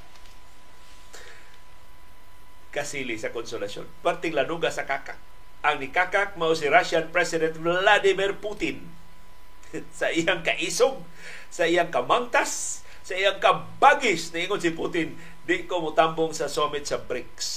kasili 2.74 3.14
sa 3.14 3.30
konsolasyon. 3.30 3.86
Parting 4.02 4.34
lanuga 4.34 4.68
sa 4.74 4.82
kakak. 4.82 5.16
Ang 5.62 5.80
ni 5.80 5.88
kakak 5.94 6.34
mao 6.34 6.52
si 6.58 6.66
Russian 6.66 7.08
President 7.14 7.54
Vladimir 7.56 8.36
Putin 8.36 8.82
sa 9.98 10.10
iyang 10.10 10.42
kaisog, 10.42 11.00
sa 11.48 11.70
iyang 11.70 11.88
kamangtas, 11.94 12.82
sa 13.06 13.14
iyang 13.14 13.38
kabagis, 13.38 14.34
niingon 14.34 14.60
si 14.60 14.74
Putin, 14.74 15.14
di 15.44 15.68
ko 15.68 15.84
mutambong 15.84 16.32
sa 16.32 16.48
summit 16.48 16.88
sa 16.88 16.96
BRICS 16.96 17.48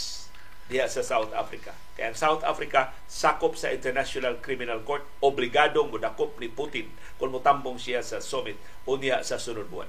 diya 0.68 0.92
sa 0.92 1.00
South 1.00 1.32
Africa. 1.32 1.72
Kaya 1.96 2.12
ang 2.12 2.20
South 2.20 2.44
Africa 2.44 2.92
sakop 3.08 3.56
sa 3.56 3.72
International 3.72 4.36
Criminal 4.44 4.84
Court, 4.84 5.08
obligadong 5.24 5.88
mudakop 5.88 6.36
ni 6.44 6.52
Putin 6.52 6.92
kung 7.16 7.32
mutambong 7.32 7.80
siya 7.80 8.04
sa 8.04 8.20
summit 8.20 8.60
o 8.84 9.00
niya 9.00 9.24
sa 9.24 9.40
sunod 9.40 9.72
buwan. 9.72 9.88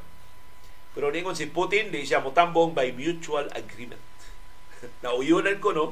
Pero 0.95 1.11
ningon 1.11 1.35
si 1.35 1.51
Putin, 1.51 1.91
di 1.91 2.07
siya 2.07 2.23
mutambong 2.23 2.73
by 2.73 2.95
mutual 2.95 3.51
agreement. 3.53 4.01
Nauyunan 5.03 5.59
ko 5.59 5.75
no, 5.75 5.87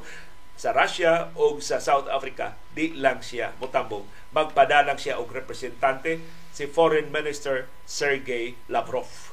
sa 0.55 0.71
Russia 0.71 1.35
o 1.35 1.59
sa 1.59 1.83
South 1.83 2.07
Africa, 2.07 2.55
di 2.71 2.95
lang 2.95 3.19
siya 3.19 3.51
mutambong. 3.59 4.07
Magpadalang 4.31 4.97
siya 4.97 5.19
og 5.19 5.35
representante 5.35 6.23
si 6.55 6.65
Foreign 6.65 7.11
Minister 7.11 7.67
Sergey 7.83 8.55
Lavrov 8.71 9.26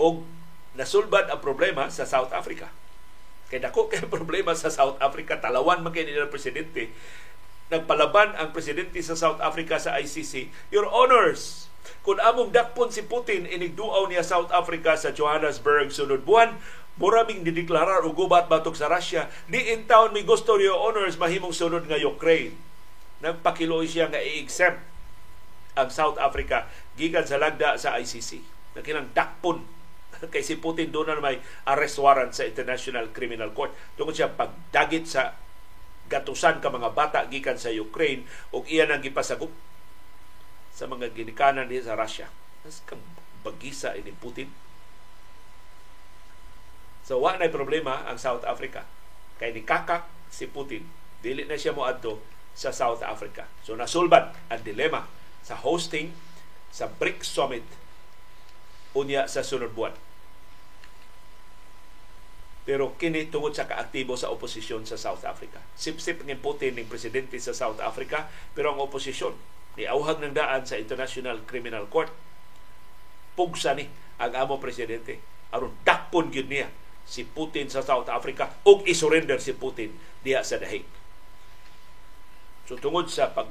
o 0.00 0.24
nasulbad 0.74 1.28
ang 1.28 1.44
problema 1.44 1.92
sa 1.92 2.08
South 2.08 2.32
Africa. 2.32 2.72
Kaya 3.52 3.68
dako 3.68 3.90
kay 3.90 4.06
problema 4.06 4.56
sa 4.56 4.72
South 4.72 4.96
Africa, 5.02 5.36
talawan 5.36 5.84
man 5.84 5.92
kay 5.92 6.06
nila 6.08 6.30
presidente. 6.30 6.88
Nagpalaban 7.70 8.34
ang 8.34 8.50
presidente 8.50 8.98
sa 9.04 9.14
South 9.14 9.38
Africa 9.38 9.78
sa 9.78 9.98
ICC. 9.98 10.50
Your 10.74 10.86
Honors, 10.88 11.70
kung 12.00 12.18
among 12.18 12.54
dakpon 12.54 12.88
si 12.90 13.04
Putin 13.04 13.46
inigduaw 13.46 14.08
niya 14.08 14.24
South 14.24 14.50
Africa 14.50 14.96
sa 14.96 15.12
Johannesburg 15.12 15.92
sunod 15.92 16.24
buwan, 16.24 16.56
muraming 16.98 17.46
dideklarar 17.46 18.02
og 18.06 18.16
gubat 18.16 18.46
batok 18.46 18.74
sa 18.74 18.88
Russia. 18.90 19.28
Di 19.46 19.72
in 19.72 19.86
town 19.86 20.12
mi 20.14 20.22
gusto 20.22 20.56
your 20.58 20.78
honors 20.78 21.20
mahimong 21.20 21.54
sunod 21.54 21.86
nga 21.86 22.00
Ukraine. 22.00 22.56
Nagpakiloy 23.20 23.84
siya 23.84 24.08
nga 24.08 24.20
i-exempt 24.20 24.80
ang 25.76 25.88
South 25.92 26.18
Africa 26.18 26.66
gikan 26.98 27.24
sa 27.24 27.38
lagda 27.38 27.76
sa 27.78 27.96
ICC. 27.96 28.42
Nakinang 28.74 29.12
dakpon 29.14 29.79
kay 30.32 30.44
si 30.44 30.60
Putin 30.60 30.92
doon 30.92 31.16
na 31.16 31.22
may 31.22 31.40
arrest 31.68 31.96
warrant 32.00 32.32
sa 32.36 32.44
International 32.44 33.08
Criminal 33.10 33.50
Court 33.56 33.72
tungkol 33.96 34.12
siya 34.12 34.32
pagdagit 34.32 35.04
sa 35.08 35.36
gatusan 36.10 36.58
ka 36.58 36.68
mga 36.68 36.90
bata 36.92 37.22
gikan 37.30 37.56
sa 37.56 37.70
Ukraine 37.70 38.26
ug 38.50 38.66
iyan 38.66 38.90
ang 38.90 39.00
gipasagup 39.00 39.54
sa 40.74 40.90
mga 40.90 41.14
ginikanan 41.14 41.70
niya 41.70 41.92
sa 41.92 41.94
Russia. 41.94 42.26
Mas 42.66 42.82
bagisa 43.46 43.94
ini 43.94 44.10
Putin. 44.10 44.50
So 47.06 47.22
wa 47.22 47.38
na 47.38 47.46
problema 47.48 48.04
ang 48.10 48.18
South 48.18 48.42
Africa. 48.42 48.84
Kay 49.38 49.54
ni 49.54 49.62
kakak 49.62 50.04
si 50.28 50.50
Putin, 50.50 50.84
dili 51.22 51.46
na 51.46 51.56
siya 51.56 51.72
moadto 51.72 52.20
sa 52.52 52.74
South 52.74 53.00
Africa. 53.06 53.46
So 53.62 53.78
nasulbad 53.78 54.34
ang 54.50 54.62
dilema 54.66 55.06
sa 55.46 55.56
hosting 55.56 56.12
sa 56.70 56.90
BRICS 56.90 57.28
Summit 57.30 57.66
unya 58.94 59.30
sa 59.30 59.46
sunod 59.46 59.70
buwan. 59.72 59.94
Pero 62.70 62.94
kini 62.94 63.26
tungod 63.26 63.50
sa 63.50 63.66
kaaktibo 63.66 64.14
sa 64.14 64.30
oposisyon 64.30 64.86
sa 64.86 64.94
South 64.94 65.26
Africa. 65.26 65.58
Sip-sip 65.74 66.22
ng 66.22 66.38
Putin 66.38 66.78
ng 66.78 66.86
presidente 66.86 67.34
sa 67.42 67.50
South 67.50 67.82
Africa, 67.82 68.30
pero 68.54 68.70
ang 68.70 68.78
oposisyon 68.78 69.34
ni 69.74 69.90
auhag 69.90 70.22
ng 70.22 70.38
daan 70.38 70.62
sa 70.62 70.78
International 70.78 71.42
Criminal 71.50 71.90
Court. 71.90 72.14
Pugsa 73.34 73.74
ni 73.74 73.90
ang 74.22 74.38
amo 74.38 74.62
presidente 74.62 75.18
aron 75.50 75.74
dakpon 75.82 76.30
gyud 76.30 76.46
niya 76.46 76.70
si 77.02 77.26
Putin 77.26 77.66
sa 77.66 77.82
South 77.82 78.06
Africa 78.06 78.54
ug 78.62 78.86
isurrender 78.86 79.42
si 79.42 79.50
Putin 79.50 79.90
diha 80.22 80.46
sa 80.46 80.62
Hague. 80.62 80.86
So 82.70 82.78
tungod 82.78 83.10
sa 83.10 83.34
pag 83.34 83.50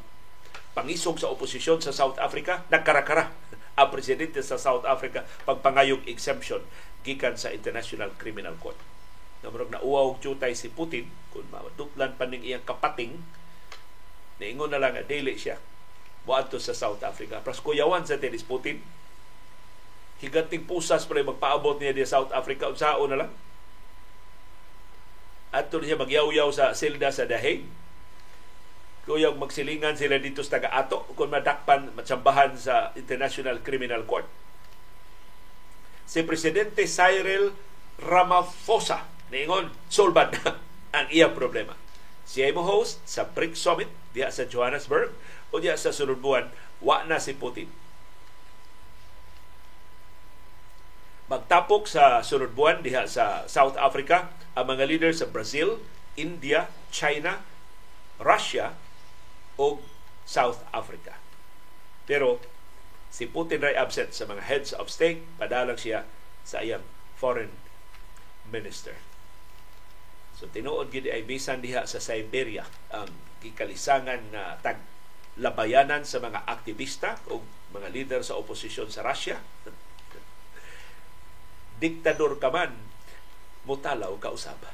pangisog 0.72 1.20
sa 1.20 1.28
oposisyon 1.28 1.84
sa 1.84 1.92
South 1.92 2.16
Africa, 2.24 2.64
nagkarakara 2.72 3.36
ang 3.76 3.92
presidente 3.92 4.40
sa 4.40 4.56
South 4.56 4.88
Africa 4.88 5.28
pagpangayog 5.44 6.08
exemption 6.08 6.64
gikan 7.04 7.36
sa 7.36 7.52
International 7.52 8.16
Criminal 8.16 8.56
Court 8.64 8.89
na 9.40 9.48
murag 9.48 9.72
nauwaw 9.72 10.16
og 10.16 10.20
jutay 10.20 10.52
si 10.52 10.68
Putin 10.68 11.08
kung 11.32 11.48
maduplan 11.48 12.16
pa 12.20 12.28
ning 12.28 12.44
iyang 12.44 12.66
kapating 12.68 13.24
niingon 14.40 14.72
na 14.72 14.80
lang 14.80 14.96
nga 14.96 15.04
dili 15.04 15.36
siya 15.40 15.60
moadto 16.28 16.60
sa 16.60 16.76
South 16.76 17.00
Africa. 17.04 17.40
Pras 17.40 17.64
kuyawan 17.64 18.04
sa 18.04 18.20
tenis 18.20 18.44
Putin 18.44 18.84
higanting 20.20 20.68
pusas 20.68 21.08
pa 21.08 21.16
magpaabot 21.16 21.80
niya 21.80 21.96
di 21.96 22.04
South 22.04 22.36
Africa. 22.36 22.68
Unsao 22.68 23.08
na 23.08 23.24
lang? 23.24 23.32
Adto 25.50 25.82
siya 25.82 25.98
magyaw-yaw 25.98 26.50
sa 26.52 26.76
silda 26.76 27.10
sa 27.10 27.26
Dahig 27.26 27.66
kuyang 29.10 29.42
magsilingan 29.42 29.98
sila 29.98 30.22
dito 30.22 30.46
sa 30.46 30.62
taga-ato 30.62 31.02
kung 31.18 31.34
madakpan 31.34 31.90
matsambahan 31.98 32.54
sa 32.54 32.94
International 32.94 33.58
Criminal 33.66 34.06
Court. 34.06 34.30
Si 36.06 36.22
Presidente 36.22 36.86
Cyril 36.86 37.50
Ramaphosa 37.98 39.19
Ningon, 39.30 39.70
solbad 39.94 40.34
na 40.42 40.58
ang 40.98 41.08
iyang 41.14 41.38
problema. 41.38 41.78
Siya 42.30 42.54
mo 42.54 42.66
host 42.66 43.02
sa 43.10 43.26
BRICS 43.26 43.58
Summit 43.62 43.90
diya 44.14 44.30
sa 44.30 44.46
Johannesburg 44.46 45.14
o 45.50 45.58
diya 45.58 45.78
sa 45.78 45.94
sunod 45.94 46.22
buwan, 46.22 46.50
wa 46.82 47.02
na 47.06 47.18
si 47.18 47.34
Putin. 47.34 47.70
Magtapok 51.30 51.86
sa 51.86 52.26
sunod 52.26 52.58
buwan 52.58 52.82
diha 52.82 53.06
sa 53.06 53.46
South 53.46 53.78
Africa 53.78 54.34
ang 54.58 54.70
mga 54.70 54.90
leader 54.90 55.14
sa 55.14 55.30
Brazil, 55.30 55.82
India, 56.18 56.70
China, 56.90 57.46
Russia 58.18 58.74
o 59.58 59.82
South 60.26 60.66
Africa. 60.74 61.18
Pero 62.10 62.42
si 63.14 63.30
Putin 63.30 63.62
ray 63.62 63.78
absent 63.78 64.14
sa 64.14 64.26
mga 64.26 64.46
heads 64.46 64.74
of 64.74 64.90
state, 64.90 65.22
padalang 65.38 65.78
siya 65.78 66.06
sa 66.46 66.62
iyang 66.62 66.86
foreign 67.18 67.54
minister. 68.50 68.98
So 70.40 70.48
tinuod 70.48 70.88
gid 70.88 71.12
ay 71.12 71.28
bisan 71.28 71.60
diha 71.60 71.84
sa 71.84 72.00
Siberia 72.00 72.64
ang 72.96 73.12
gikalisangan 73.44 74.32
na 74.32 74.56
tag 74.64 74.80
labayanan 75.36 76.08
sa 76.08 76.24
mga 76.24 76.48
aktivista 76.48 77.20
o 77.28 77.44
mga 77.76 77.92
leader 77.92 78.22
sa 78.24 78.40
oposisyon 78.40 78.88
sa 78.88 79.04
Russia. 79.04 79.44
Diktador 81.84 82.40
ka 82.40 82.56
man, 82.56 82.72
mutalaw 83.68 84.16
ka 84.16 84.32
usaba. 84.32 84.72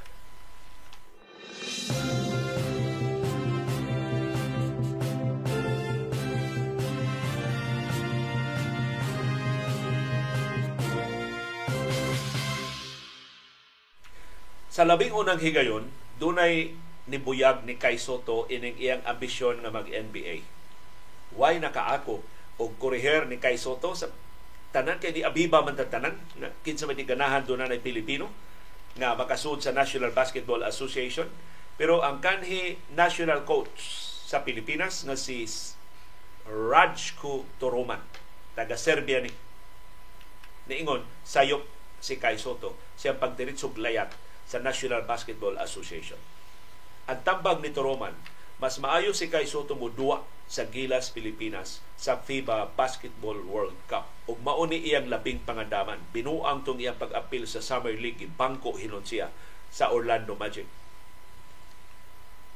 Sa 14.76 14.84
labing 14.84 15.16
unang 15.16 15.40
higayon, 15.40 15.88
dunay 16.20 16.76
nibuyag 17.08 17.64
ni 17.64 17.80
Kai 17.80 17.96
Soto 17.96 18.44
ining 18.52 18.76
iyang 18.76 19.08
ambisyon 19.08 19.64
nga 19.64 19.72
mag-NBA. 19.72 20.44
Why 21.32 21.64
nakaako 21.64 22.20
og 22.60 22.76
kuriher 22.76 23.24
ni 23.24 23.40
Kai 23.40 23.56
Soto 23.56 23.96
sa 23.96 24.12
tanan 24.76 25.00
kay 25.00 25.16
ni 25.16 25.24
Abiba 25.24 25.64
man 25.64 25.80
tanan 25.80 26.20
na 26.36 26.52
kinsa 26.68 26.92
man 26.92 27.00
ganahan 27.00 27.48
do 27.48 27.56
na 27.56 27.72
Pilipino 27.80 28.28
nga 29.00 29.16
makasud 29.16 29.64
sa 29.64 29.72
National 29.72 30.12
Basketball 30.12 30.68
Association. 30.68 31.32
Pero 31.80 32.04
ang 32.04 32.20
kanhi 32.20 32.76
national 32.92 33.48
coach 33.48 33.80
sa 34.28 34.44
Pilipinas 34.44 35.08
nga 35.08 35.16
si 35.16 35.48
Rajko 36.52 37.48
Toroman 37.64 38.04
taga 38.60 38.76
Serbia 38.76 39.24
ni. 39.24 39.32
Niingon 40.68 41.08
sayop 41.24 41.64
si 42.04 42.20
Kai 42.20 42.36
Soto. 42.36 42.76
Siyang 43.00 43.24
pagdiritsog 43.24 43.80
layat 43.80 44.25
sa 44.46 44.62
National 44.62 45.04
Basketball 45.04 45.58
Association. 45.58 46.18
Ang 47.06 47.22
tambag 47.22 47.62
ni 47.62 47.70
Toroman, 47.74 48.14
mas 48.62 48.80
maayo 48.80 49.12
si 49.12 49.28
Kai 49.28 49.46
Soto 49.46 49.76
mo 49.76 49.92
duwa 49.92 50.24
sa 50.46 50.70
Gilas, 50.70 51.10
Pilipinas 51.10 51.82
sa 51.98 52.22
FIBA 52.22 52.78
Basketball 52.78 53.42
World 53.44 53.76
Cup. 53.90 54.08
Ug 54.30 54.40
mauni 54.46 54.78
iyang 54.80 55.10
labing 55.10 55.42
pangandaman. 55.42 56.00
Binuang 56.14 56.62
tong 56.62 56.78
iyang 56.78 56.98
pag-apil 56.98 57.50
sa 57.50 57.60
Summer 57.60 57.98
League, 57.98 58.30
bangko 58.38 58.78
hinon 58.78 59.04
siya 59.04 59.34
sa 59.74 59.90
Orlando 59.90 60.38
Magic. 60.38 60.70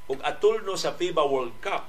Ug 0.09 0.21
atulno 0.21 0.77
sa 0.77 0.93
FIBA 0.93 1.25
World 1.25 1.57
Cup, 1.61 1.85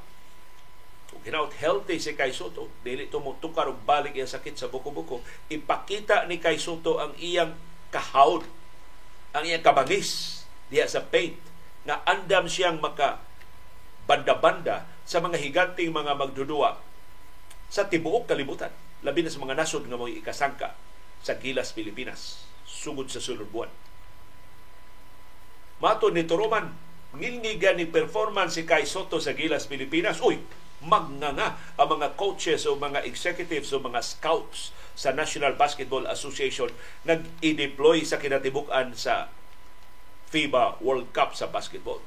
kung 1.10 1.22
hinaut 1.26 1.52
healthy 1.56 1.98
si 1.98 2.12
Kai 2.14 2.30
Soto, 2.30 2.70
dili 2.86 3.10
to 3.10 3.18
mo 3.18 3.34
tukar 3.42 3.66
og 3.66 3.82
balik 3.82 4.14
iyang 4.14 4.30
sakit 4.30 4.54
sa 4.56 4.70
buko-buko, 4.70 5.20
ipakita 5.50 6.24
ni 6.28 6.38
Kai 6.38 6.56
Soto 6.56 7.00
ang 7.00 7.12
iyang 7.18 7.56
kahawd, 7.90 8.46
ang 9.30 9.44
iyang 9.46 9.62
kabangis 9.62 10.42
diya 10.70 10.86
sa 10.86 11.02
paint, 11.06 11.38
na 11.86 12.02
andam 12.04 12.46
siyang 12.46 12.78
maka 12.78 13.22
banda-banda 14.04 14.86
sa 15.06 15.18
mga 15.18 15.40
higanting 15.40 15.90
mga 15.90 16.14
magdudua 16.14 16.78
sa 17.70 17.86
tibuok 17.86 18.30
kalibutan. 18.30 18.70
Labi 19.00 19.24
na 19.24 19.32
sa 19.32 19.40
mga 19.40 19.56
nasod 19.56 19.86
nga 19.88 19.96
mga 19.96 20.20
ikasangka 20.20 20.76
sa 21.24 21.32
Gilas, 21.40 21.72
Pilipinas, 21.72 22.44
sugod 22.68 23.08
sa 23.08 23.22
sulod 23.22 23.48
buwan. 23.48 23.72
Mato 25.80 26.12
ni 26.12 26.28
Toroman, 26.28 26.68
ngilngigan 27.16 27.80
ni 27.80 27.88
performance 27.88 28.60
si 28.60 28.68
Kai 28.68 28.84
Soto 28.84 29.16
sa 29.16 29.32
Gilas, 29.32 29.64
Pilipinas. 29.64 30.20
Uy, 30.20 30.36
magnganga 30.84 31.56
ang 31.76 31.88
mga 31.88 32.16
coaches 32.16 32.68
o 32.68 32.76
mga 32.76 33.04
executives 33.08 33.72
o 33.72 33.80
mga 33.80 34.00
scouts 34.04 34.76
sa 34.94 35.14
National 35.14 35.56
Basketball 35.56 36.06
Association 36.08 36.70
nag-i-deploy 37.06 38.02
sa 38.06 38.18
kinatibukan 38.18 38.92
sa 38.94 39.28
FIBA 40.30 40.78
World 40.78 41.10
Cup 41.10 41.34
sa 41.34 41.50
basketball. 41.50 41.98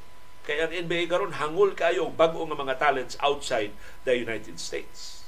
Kaya 0.43 0.67
ang 0.67 0.75
NBA 0.75 1.07
karon 1.07 1.35
hangol 1.39 1.71
kayo 1.75 2.11
bag-o 2.11 2.43
nga 2.47 2.59
mga 2.59 2.75
talents 2.79 3.15
outside 3.23 3.71
the 4.03 4.15
United 4.15 4.59
States. 4.59 5.23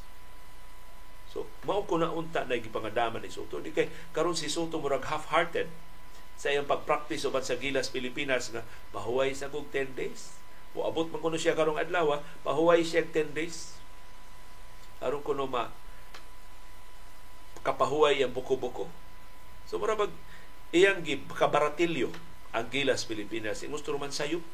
So, 1.31 1.47
mao 1.67 1.83
ko 1.83 1.99
na 1.99 2.11
unta 2.11 2.47
na 2.47 2.55
gipangadaman 2.55 3.19
ni 3.19 3.31
Soto. 3.31 3.59
Di 3.59 3.75
kay 3.75 3.91
karon 4.15 4.39
si 4.39 4.47
Soto 4.47 4.79
murag 4.79 5.03
half-hearted 5.03 5.67
sa 6.35 6.51
iyang 6.51 6.67
pag-practice 6.67 7.27
uban 7.27 7.43
sa 7.43 7.55
Gilas 7.59 7.91
Pilipinas 7.91 8.51
nga 8.51 8.63
pahuway 8.91 9.31
sa 9.35 9.51
kog 9.51 9.67
10 9.71 9.95
days. 9.95 10.35
O 10.75 10.83
abot 10.83 11.07
man 11.07 11.23
kuno 11.23 11.39
siya 11.39 11.55
karong 11.55 11.79
adlaw, 11.79 12.19
pahuway 12.43 12.83
siya 12.83 13.07
10 13.07 13.35
days. 13.35 13.75
Aron 14.99 15.23
kuno 15.23 15.47
ma 15.47 15.71
kapahuway 17.65 18.21
ang 18.21 18.31
buko-buko. 18.31 18.85
So 19.65 19.81
murag 19.81 20.13
iyang 20.69 21.01
gibakabaratilyo 21.01 22.13
ang 22.53 22.65
Gilas 22.69 23.09
Pilipinas. 23.09 23.65
Gusto 23.65 23.97
man 23.97 24.13
sayop 24.13 24.45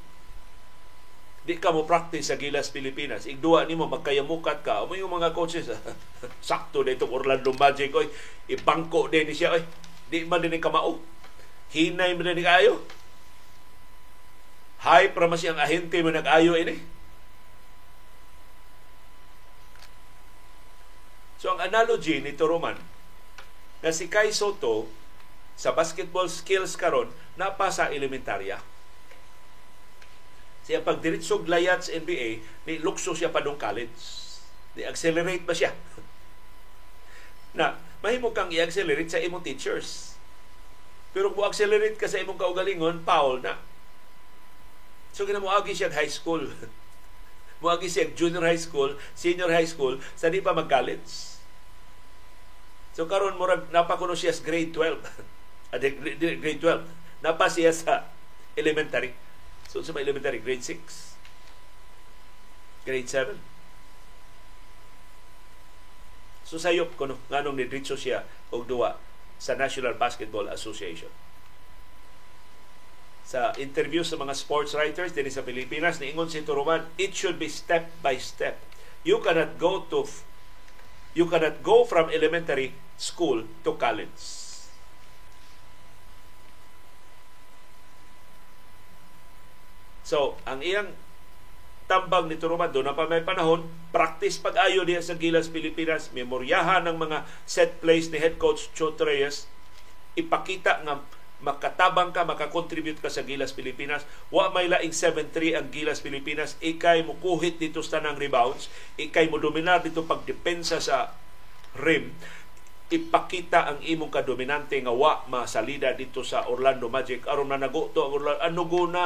di 1.41 1.57
ka 1.57 1.73
mo 1.73 1.89
practice 1.89 2.29
sa 2.29 2.37
Gilas 2.37 2.69
Pilipinas. 2.69 3.25
Igduwa 3.25 3.65
nimo 3.65 3.89
magkayamukat 3.89 4.61
ka. 4.61 4.85
Amo 4.85 4.93
yung 4.93 5.09
mga 5.09 5.33
coaches, 5.33 5.73
sakto 6.49 6.85
na 6.85 6.93
itong 6.93 7.09
Orlando 7.09 7.49
Magic, 7.57 7.89
oy, 7.97 8.07
ibangko 8.45 9.09
din 9.09 9.25
ni 9.25 9.33
siya, 9.33 9.57
oy. 9.57 9.65
Di 10.07 10.21
man 10.23 10.45
din 10.45 10.61
kamao. 10.61 11.01
Hinay 11.73 12.13
mo 12.13 12.21
din 12.21 12.45
kayo. 12.45 12.85
Hay 14.85 15.13
para 15.13 15.29
mas 15.29 15.41
ang 15.45 15.61
ahente 15.61 16.01
mo 16.05 16.13
nag-ayo 16.13 16.57
ini. 16.57 16.77
So 21.41 21.57
ang 21.57 21.61
analogy 21.61 22.21
ni 22.21 22.37
Toroman 22.37 22.77
na 23.81 23.89
si 23.89 24.07
Kai 24.07 24.29
Soto 24.29 24.87
sa 25.57 25.73
basketball 25.73 26.29
skills 26.29 26.77
karon 26.77 27.09
napasa 27.37 27.89
elementarya 27.89 28.61
siya 30.71 30.87
pagdiritsog 30.87 31.49
layat 31.51 31.83
sa 31.83 31.99
NBA, 31.99 32.39
ni 32.69 32.73
lukso 32.79 33.11
siya 33.11 33.27
padong 33.27 33.59
college. 33.59 33.99
Di 34.71 34.87
accelerate 34.87 35.43
ba 35.43 35.51
siya? 35.51 35.73
na, 37.59 37.75
mahimo 37.99 38.31
kang 38.31 38.47
i-accelerate 38.47 39.11
sa 39.11 39.19
imong 39.19 39.43
teachers. 39.43 40.15
Pero 41.11 41.35
kung 41.35 41.43
accelerate 41.43 41.99
ka 41.99 42.07
sa 42.07 42.23
imong 42.23 42.39
kaugalingon, 42.39 43.03
foul 43.03 43.43
na. 43.43 43.59
So, 45.11 45.27
ginamuagi 45.27 45.75
siya 45.75 45.91
high 45.91 46.07
school. 46.07 46.47
Muagi 47.61 47.91
siya 47.91 48.15
junior 48.15 48.41
high 48.47 48.57
school, 48.57 48.95
senior 49.11 49.51
high 49.51 49.67
school, 49.67 49.99
sa 50.15 50.31
di 50.31 50.39
pa 50.39 50.55
mag-college. 50.55 51.30
So, 52.91 53.07
karon 53.07 53.39
murag 53.39 53.71
napakuno 53.71 54.15
siya 54.15 54.35
sa 54.35 54.43
grade 54.43 54.75
12. 54.75 54.99
grade 56.43 56.59
12. 56.59 57.23
Napa 57.23 57.47
siya 57.47 57.71
sa 57.71 58.11
elementary. 58.57 59.13
So 59.71 59.79
sa 59.79 59.95
elementary, 59.95 60.43
grade 60.43 60.67
6, 60.67 61.15
grade 62.83 63.07
7. 63.07 63.39
So 66.43 66.59
sayop 66.59 66.99
ko 66.99 67.07
no, 67.07 67.15
nganong 67.31 67.55
nidritso 67.55 67.95
siya 67.95 68.27
og 68.51 68.67
duwa 68.67 68.99
sa 69.39 69.55
National 69.55 69.95
Basketball 69.95 70.51
Association. 70.51 71.07
Sa 73.23 73.55
interview 73.55 74.03
sa 74.03 74.19
mga 74.19 74.35
sports 74.35 74.75
writers 74.75 75.15
din 75.15 75.31
sa 75.31 75.47
Pilipinas, 75.47 76.03
niingon 76.03 76.27
si 76.27 76.43
Turuman, 76.43 76.83
it 76.99 77.15
should 77.15 77.39
be 77.39 77.47
step 77.47 77.87
by 78.03 78.19
step. 78.19 78.59
You 79.07 79.23
cannot 79.23 79.55
go 79.55 79.87
to 79.87 80.03
you 81.13 81.27
cannot 81.27 81.59
go 81.61 81.83
from 81.83 82.07
elementary 82.09 82.71
school 82.95 83.43
to 83.65 83.75
college. 83.75 84.41
So, 90.11 90.35
ang 90.43 90.59
iyang 90.59 90.91
tambang 91.87 92.27
ni 92.27 92.35
Turuman, 92.35 92.71
doon 92.71 92.91
na 92.91 92.95
pa 92.95 93.07
may 93.07 93.23
panahon, 93.23 93.67
practice 93.91 94.39
pag-ayo 94.39 94.87
diya 94.87 95.03
sa 95.03 95.15
Gilas, 95.15 95.51
Pilipinas, 95.51 96.11
memoryahan 96.15 96.87
ng 96.87 96.95
mga 96.99 97.27
set 97.43 97.79
plays 97.83 98.07
ni 98.11 98.19
head 98.19 98.39
coach 98.39 98.71
Chot 98.71 98.99
Reyes, 98.99 99.47
ipakita 100.15 100.83
nga 100.83 101.03
makatabang 101.41 102.13
ka, 102.13 102.25
makakontribute 102.25 103.01
ka 103.01 103.09
sa 103.09 103.25
Gilas 103.25 103.53
Pilipinas. 103.53 104.05
Wa 104.29 104.53
may 104.53 104.69
laing 104.69 104.93
7-3 104.93 105.57
ang 105.57 105.67
Gilas 105.73 106.01
Pilipinas. 106.01 106.57
Ikay 106.61 107.03
mo 107.05 107.17
kuhit 107.17 107.57
dito 107.57 107.81
sa 107.81 107.99
tanang 107.99 108.17
rebounds. 108.17 108.69
Ikay 108.97 109.29
mo 109.29 109.41
dominar 109.41 109.81
dito 109.81 110.05
pagdepensa 110.05 110.77
sa 110.77 111.13
rim. 111.77 112.13
Ipakita 112.91 113.71
ang 113.71 113.79
imong 113.81 114.11
kadominante 114.11 114.75
nga 114.79 114.91
wa 114.91 115.23
masalida 115.27 115.91
dito 115.97 116.21
sa 116.21 116.45
Orlando 116.45 116.91
Magic. 116.91 117.25
Aron 117.25 117.49
na 117.49 117.57
nago 117.57 117.89
to 117.91 118.03
Orlando. 118.03 118.41
Ano 118.43 118.63
na 118.91 119.05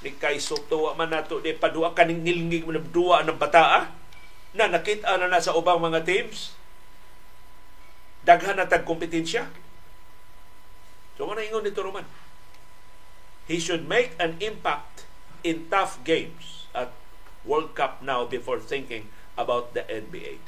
ni 0.00 0.16
kay 0.16 0.40
Soto 0.40 0.88
wa 0.88 0.92
man 0.96 1.12
nato 1.12 1.44
di 1.44 1.52
padua 1.52 1.92
kaning 1.92 2.24
ngilngig 2.24 2.64
mo 2.64 2.72
duwa 2.72 3.20
ng 3.20 3.36
bataa 3.36 3.92
na 4.56 4.64
nakita 4.66 5.20
na 5.20 5.28
na 5.28 5.44
sa 5.44 5.52
ubang 5.52 5.76
mga 5.76 6.08
teams 6.08 6.56
daghan 8.24 8.56
na 8.56 8.68
tag 8.68 8.88
kompetensya 8.88 9.52
so 11.20 11.28
mo 11.28 11.36
ingon 11.36 11.60
nito 11.60 11.84
Roman 11.84 12.08
he 13.44 13.60
should 13.60 13.84
make 13.84 14.16
an 14.16 14.40
impact 14.40 15.04
in 15.44 15.68
tough 15.68 16.00
games 16.00 16.64
at 16.72 16.88
World 17.44 17.76
Cup 17.76 18.00
now 18.00 18.24
before 18.24 18.56
thinking 18.56 19.12
about 19.36 19.76
the 19.76 19.84
NBA 19.84 20.40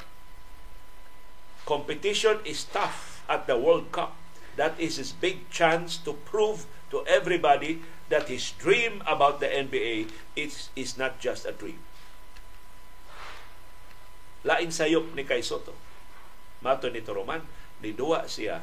competition 1.69 2.41
is 2.41 2.65
tough 2.65 3.21
at 3.29 3.45
the 3.45 3.53
World 3.53 3.93
Cup 3.93 4.17
that 4.57 4.73
is 4.81 4.97
his 4.97 5.13
big 5.13 5.45
chance 5.53 6.01
to 6.01 6.17
prove 6.25 6.65
to 6.89 7.05
everybody 7.05 7.85
that 8.09 8.25
his 8.25 8.49
dream 8.57 9.05
about 9.05 9.37
the 9.41 9.49
NBA 9.49 10.09
is, 10.33 10.69
is 10.75 10.97
not 10.97 11.17
just 11.17 11.45
a 11.45 11.51
dream. 11.53 11.81
Lain 14.45 14.69
sayop 14.69 15.09
ni 15.17 15.25
Kay 15.25 15.41
Soto. 15.41 15.73
Mato 16.61 16.93
ni 16.93 17.01
Toroman, 17.01 17.41
niduwa 17.81 18.29
siya 18.29 18.61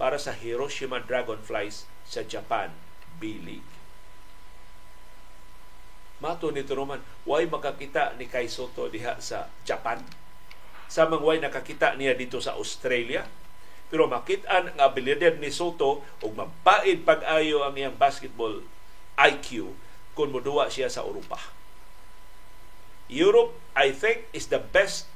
para 0.00 0.16
sa 0.16 0.32
Hiroshima 0.32 1.04
Dragonflies 1.04 1.84
sa 2.08 2.24
Japan 2.24 2.72
B-League. 3.20 3.68
Mato 6.24 6.48
ni 6.48 6.64
Toroman, 6.64 7.04
why 7.28 7.44
makakita 7.44 8.16
ni 8.16 8.24
Kay 8.24 8.48
Soto 8.48 8.88
diha 8.88 9.20
sa 9.20 9.52
Japan? 9.68 10.00
Samang 10.88 11.20
why 11.20 11.36
nakakita 11.36 12.00
niya 12.00 12.16
dito 12.16 12.40
sa 12.40 12.56
Australia, 12.56 13.28
Pero 13.90 14.06
makita 14.06 14.46
ang 14.46 14.66
abilidad 14.78 15.42
ni 15.42 15.50
Soto 15.50 16.06
ug 16.22 16.30
mabaid 16.30 17.02
pag-ayo 17.02 17.66
ang 17.66 17.74
iyang 17.74 17.98
basketball 17.98 18.62
IQ 19.18 19.74
kung 20.14 20.30
muduwa 20.30 20.70
siya 20.70 20.86
sa 20.86 21.02
Europa. 21.02 21.42
Europe, 23.10 23.58
I 23.74 23.90
think, 23.90 24.30
is 24.30 24.46
the 24.54 24.62
best 24.62 25.10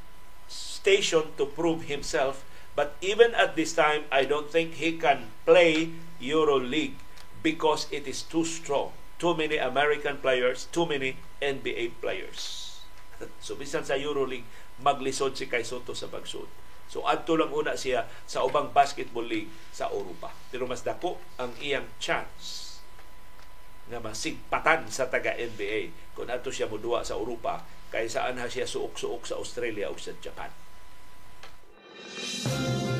station 0.50 1.30
to 1.38 1.46
prove 1.46 1.86
himself. 1.86 2.42
But 2.74 2.98
even 2.98 3.34
at 3.38 3.54
this 3.54 3.70
time, 3.74 4.10
I 4.10 4.26
don't 4.26 4.50
think 4.50 4.82
he 4.82 4.98
can 4.98 5.30
play 5.46 5.94
Euro 6.18 6.58
League 6.58 6.98
because 7.42 7.86
it 7.94 8.10
is 8.10 8.26
too 8.26 8.42
strong. 8.42 8.90
Too 9.22 9.38
many 9.38 9.62
American 9.62 10.18
players, 10.18 10.66
too 10.74 10.86
many 10.86 11.16
NBA 11.38 12.02
players. 12.02 12.82
so 13.44 13.54
bisan 13.54 13.86
sa 13.86 13.94
Euro 13.94 14.26
League, 14.26 14.46
maglisod 14.82 15.38
si 15.38 15.46
Kai 15.46 15.62
Soto 15.62 15.94
sa 15.94 16.10
pagsud. 16.10 16.50
So 16.90 17.06
adto 17.06 17.38
lang 17.38 17.54
una 17.54 17.78
siya 17.78 18.10
sa 18.26 18.42
ubang 18.42 18.74
basketball 18.74 19.24
league 19.24 19.50
sa 19.70 19.88
Europa. 19.88 20.34
Pero 20.50 20.66
mas 20.66 20.82
dako 20.82 21.22
ang 21.38 21.54
iyang 21.62 21.86
chance 22.02 22.78
nga 23.88 24.00
masigpatan 24.00 24.88
sa 24.88 25.08
taga 25.08 25.36
NBA 25.36 25.92
kung 26.16 26.28
ato 26.28 26.48
siya 26.48 26.66
moduwa 26.66 27.04
sa 27.04 27.16
Europa 27.16 27.62
kaysa 27.92 28.26
anha 28.26 28.48
siya 28.48 28.66
suok-suok 28.66 29.28
sa 29.28 29.38
Australia 29.38 29.92
o 29.92 29.94
sa 29.94 30.16
Japan. 30.18 30.63
Thank 32.16 32.88
you. 32.88 32.93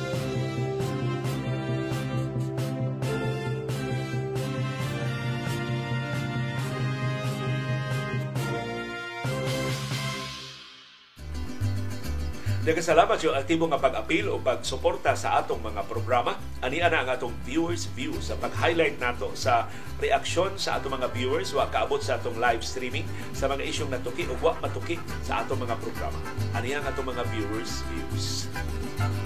Nagkasalamat 12.65 13.21
sa 13.21 13.37
aktibo 13.37 13.69
nga 13.69 13.77
pag-apil 13.77 14.25
o 14.25 14.41
pagsuporta 14.41 15.13
sa 15.13 15.37
atong 15.37 15.61
mga 15.61 15.85
programa. 15.85 16.33
Ani 16.65 16.81
ana 16.81 17.05
ang 17.05 17.13
atong 17.13 17.29
viewers 17.45 17.85
view 17.93 18.17
sa 18.17 18.33
pag-highlight 18.41 18.97
nato 18.97 19.29
sa 19.37 19.69
reaksyon 20.01 20.57
sa 20.57 20.81
atong 20.81 20.97
mga 20.97 21.13
viewers 21.13 21.53
wa 21.53 21.69
kaabot 21.69 22.01
sa 22.01 22.17
atong 22.17 22.41
live 22.41 22.65
streaming 22.65 23.05
sa 23.37 23.45
mga 23.45 23.69
isyong 23.69 23.93
natuki 23.93 24.25
o 24.25 24.33
wa 24.41 24.57
matuki 24.65 24.97
sa 25.21 25.45
atong 25.45 25.61
mga 25.61 25.77
programa. 25.77 26.17
Ani 26.57 26.73
ang 26.73 26.81
atong 26.89 27.05
mga 27.05 27.21
viewers 27.29 27.85
views. 27.93 28.49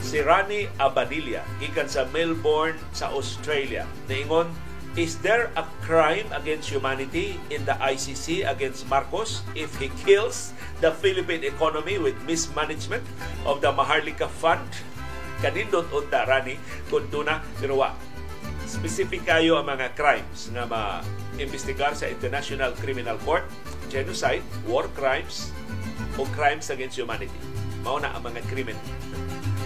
Si 0.03 0.19
Rani 0.19 0.67
Abadilla 0.75 1.39
gikan 1.63 1.87
sa 1.87 2.03
Melbourne 2.11 2.75
sa 2.91 3.07
Australia. 3.15 3.87
Niingon 4.11 4.51
Is 4.99 5.15
there 5.23 5.47
a 5.55 5.63
crime 5.87 6.27
against 6.35 6.67
humanity 6.67 7.39
in 7.47 7.63
the 7.63 7.71
ICC 7.79 8.43
against 8.43 8.83
Marcos 8.91 9.47
if 9.55 9.71
he 9.79 9.87
kills 10.03 10.51
the 10.83 10.91
Philippine 10.91 11.47
economy 11.47 11.95
with 11.95 12.19
mismanagement 12.27 13.07
of 13.47 13.63
the 13.63 13.71
Maharlika 13.71 14.27
Fund? 14.27 14.67
Kanindot 15.39 15.87
unta 15.95 16.27
rani 16.27 16.59
kung 16.91 17.07
tuna 17.07 17.39
pero 17.63 17.79
wa 17.79 17.95
specific 18.67 19.23
kayo 19.23 19.63
ang 19.63 19.71
mga 19.71 19.95
crimes 19.95 20.51
na 20.51 20.67
ma-investigar 20.67 21.95
sa 21.95 22.11
International 22.11 22.75
Criminal 22.75 23.15
Court, 23.23 23.47
genocide, 23.87 24.43
war 24.67 24.91
crimes, 24.99 25.55
o 26.19 26.27
crimes 26.35 26.75
against 26.75 26.99
humanity. 26.99 27.39
Mauna 27.87 28.11
ang 28.11 28.27
mga 28.27 28.43
krimen. 28.51 28.75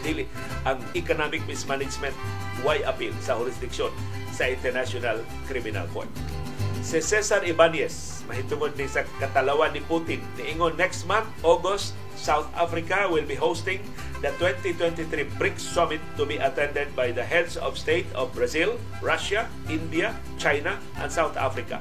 Dili, 0.06 0.30
ang 0.62 0.78
economic 0.94 1.42
mismanagement, 1.50 2.14
why 2.62 2.86
appeal 2.86 3.18
sa 3.18 3.34
jurisdiction 3.34 3.90
sa 4.34 4.50
International 4.50 5.22
Criminal 5.46 5.86
Court. 5.94 6.10
Si 6.84 7.00
Cesar 7.00 7.48
Ibanez, 7.48 8.26
mahitungod 8.28 8.76
ni 8.76 8.90
sa 8.92 9.08
katalawan 9.22 9.72
ni 9.72 9.80
Putin, 9.88 10.20
niingon 10.36 10.76
next 10.76 11.08
month, 11.08 11.30
August, 11.40 11.96
South 12.20 12.52
Africa 12.56 13.08
will 13.08 13.24
be 13.24 13.40
hosting 13.40 13.80
the 14.20 14.32
2023 14.40 15.28
BRICS 15.40 15.64
Summit 15.64 16.00
to 16.16 16.24
be 16.28 16.40
attended 16.40 16.92
by 16.96 17.12
the 17.12 17.24
heads 17.24 17.56
of 17.56 17.76
state 17.80 18.08
of 18.16 18.32
Brazil, 18.36 18.80
Russia, 19.04 19.48
India, 19.68 20.16
China, 20.40 20.80
and 21.00 21.12
South 21.12 21.36
Africa. 21.36 21.80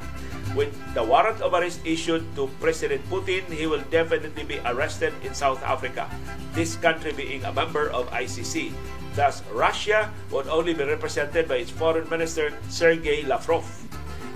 With 0.53 0.75
the 0.93 1.03
warrant 1.03 1.41
of 1.41 1.55
arrest 1.55 1.81
issued 1.87 2.27
to 2.37 2.51
President 2.61 3.01
Putin, 3.09 3.47
he 3.49 3.67
will 3.67 3.83
definitely 3.89 4.45
be 4.45 4.59
arrested 4.67 5.15
in 5.25 5.33
South 5.33 5.63
Africa, 5.63 6.11
this 6.53 6.77
country 6.77 7.15
being 7.15 7.43
a 7.47 7.53
member 7.55 7.89
of 7.91 8.11
ICC. 8.11 8.75
Thus, 9.15 9.45
Russia 9.53 10.09
would 10.33 10.49
only 10.49 10.73
be 10.73 10.85
represented 10.85 11.49
by 11.49 11.61
its 11.61 11.71
foreign 11.71 12.09
minister, 12.09 12.53
Sergei 12.69 13.25
Lavrov. 13.25 13.69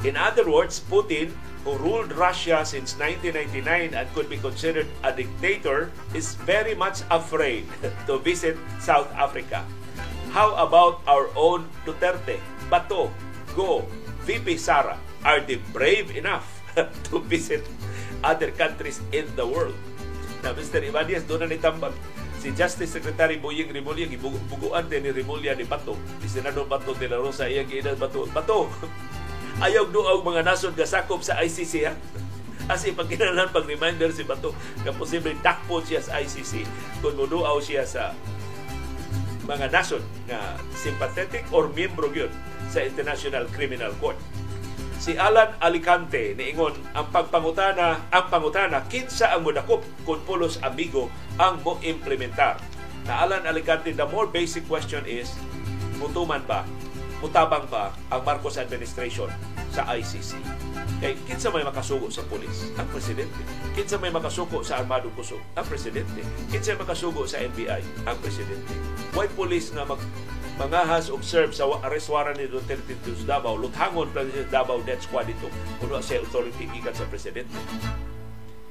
In 0.04 0.16
other 0.16 0.44
words, 0.44 0.84
Putin, 0.84 1.32
who 1.64 1.80
ruled 1.80 2.12
Russia 2.12 2.60
since 2.62 2.94
1999 3.00 3.96
and 3.96 4.06
could 4.12 4.28
be 4.28 4.36
considered 4.36 4.86
a 5.02 5.10
dictator, 5.10 5.90
is 6.12 6.36
very 6.44 6.76
much 6.76 7.00
afraid 7.10 7.64
to 8.06 8.18
visit 8.20 8.60
South 8.78 9.08
Africa. 9.16 9.64
How 10.36 10.52
about 10.60 11.00
our 11.08 11.32
own 11.34 11.64
Duterte, 11.88 12.36
Bato, 12.68 13.08
Go, 13.56 13.88
VP 14.28 14.60
Sara? 14.60 15.00
Are 15.24 15.40
they 15.40 15.56
brave 15.72 16.12
enough 16.14 16.44
to 17.10 17.18
visit 17.24 17.64
other 18.22 18.52
countries 18.52 19.00
in 19.10 19.24
the 19.34 19.46
world? 19.48 19.74
Na 20.44 20.52
Mr. 20.52 20.84
Ibanez, 20.84 21.24
doon 21.24 21.48
na 21.48 21.48
nitambag 21.48 21.96
si 22.40 22.52
Justice 22.52 23.00
Secretary 23.00 23.40
Boying 23.40 23.72
Rimulya 23.72 24.06
gibuguan 24.06 24.86
din 24.86 25.04
ni 25.04 25.10
Rimulya 25.10 25.56
ni 25.56 25.64
Bato. 25.64 25.96
Ni 26.20 26.28
Senador 26.28 26.68
Bato 26.68 26.92
de 26.94 27.08
la 27.08 27.18
Rosa 27.18 27.48
iya 27.48 27.64
giinal 27.64 27.96
Bato 27.96 28.28
Bato. 28.30 28.70
Ayaw 29.64 29.88
duaw 29.88 30.20
mga 30.20 30.44
nasod 30.44 30.76
gasakop 30.76 31.24
sa 31.24 31.40
ICC 31.40 31.74
ha? 31.88 31.96
As 32.72 32.82
pag 32.82 33.06
kinalan 33.06 33.48
pag 33.54 33.64
reminder 33.64 34.10
si 34.10 34.26
Bato 34.26 34.52
na 34.82 34.90
posible 34.92 35.38
dakpo 35.40 35.80
siya 35.80 36.02
sa 36.02 36.18
ICC 36.18 36.66
kung 37.00 37.14
muduaw 37.14 37.56
siya 37.62 37.86
sa 37.86 38.12
mga 39.46 39.70
nasod 39.70 40.02
na 40.26 40.58
sympathetic 40.74 41.46
or 41.54 41.70
miyembro 41.70 42.10
yun 42.10 42.28
sa 42.66 42.82
International 42.82 43.46
Criminal 43.54 43.94
Court 44.02 44.18
si 44.96 45.14
Alan 45.16 45.54
Alicante 45.60 46.32
niingon 46.34 46.74
ang 46.96 47.06
pagpangutana 47.12 48.08
ang 48.08 48.26
pangutana 48.32 48.84
kinsa 48.88 49.30
ang 49.32 49.44
modakop 49.44 49.84
kung 50.08 50.20
pulos 50.24 50.58
amigo 50.64 51.12
ang 51.36 51.60
mo 51.62 51.78
implementar? 51.84 52.58
Na 53.06 53.22
Alan 53.22 53.44
Alicante 53.46 53.92
the 53.92 54.06
more 54.08 54.26
basic 54.26 54.64
question 54.66 55.04
is 55.06 55.30
mutuman 56.00 56.42
ba? 56.48 56.64
Mutabang 57.20 57.64
ba 57.72 57.92
ang 58.12 58.20
Marcos 58.24 58.60
administration 58.60 59.32
sa 59.72 59.88
ICC 59.92 60.36
kay 60.96 61.12
kinsa 61.28 61.52
may 61.52 61.64
makasugo 61.64 62.08
sa 62.08 62.24
pulis? 62.24 62.72
Ang 62.80 62.88
presidente. 62.88 63.40
Kinsa 63.76 64.00
may 64.00 64.08
makasugo 64.08 64.64
sa 64.64 64.80
armadong 64.80 65.12
kusog 65.12 65.44
ang 65.52 65.66
presidente. 65.68 66.24
Kinsa 66.48 66.72
may 66.72 66.88
makasugo 66.88 67.28
sa 67.28 67.36
NBI 67.44 68.08
ang 68.08 68.16
presidente. 68.24 68.72
Why 69.12 69.28
police 69.28 69.76
nga 69.76 69.84
mag 69.84 70.00
mangahas 70.56 71.12
og 71.12 71.20
serve 71.20 71.52
sa 71.52 71.68
arrest 71.84 72.08
ni 72.36 72.48
Duterte 72.48 72.96
to 73.04 73.12
Davao. 73.28 73.60
Luthangon 73.60 74.08
pa 74.12 74.24
si 74.24 74.40
Davao 74.48 74.80
death 74.80 75.04
squad 75.04 75.28
ito 75.28 75.52
kuno 75.80 76.00
sa 76.00 76.16
authority 76.16 76.64
gikan 76.72 76.96
sa 76.96 77.04
presidente 77.04 77.60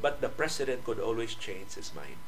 but 0.01 0.17
the 0.21 0.29
president 0.29 0.81
could 0.81 0.97
always 0.97 1.37
change 1.37 1.77
his 1.77 1.93
mind. 1.93 2.25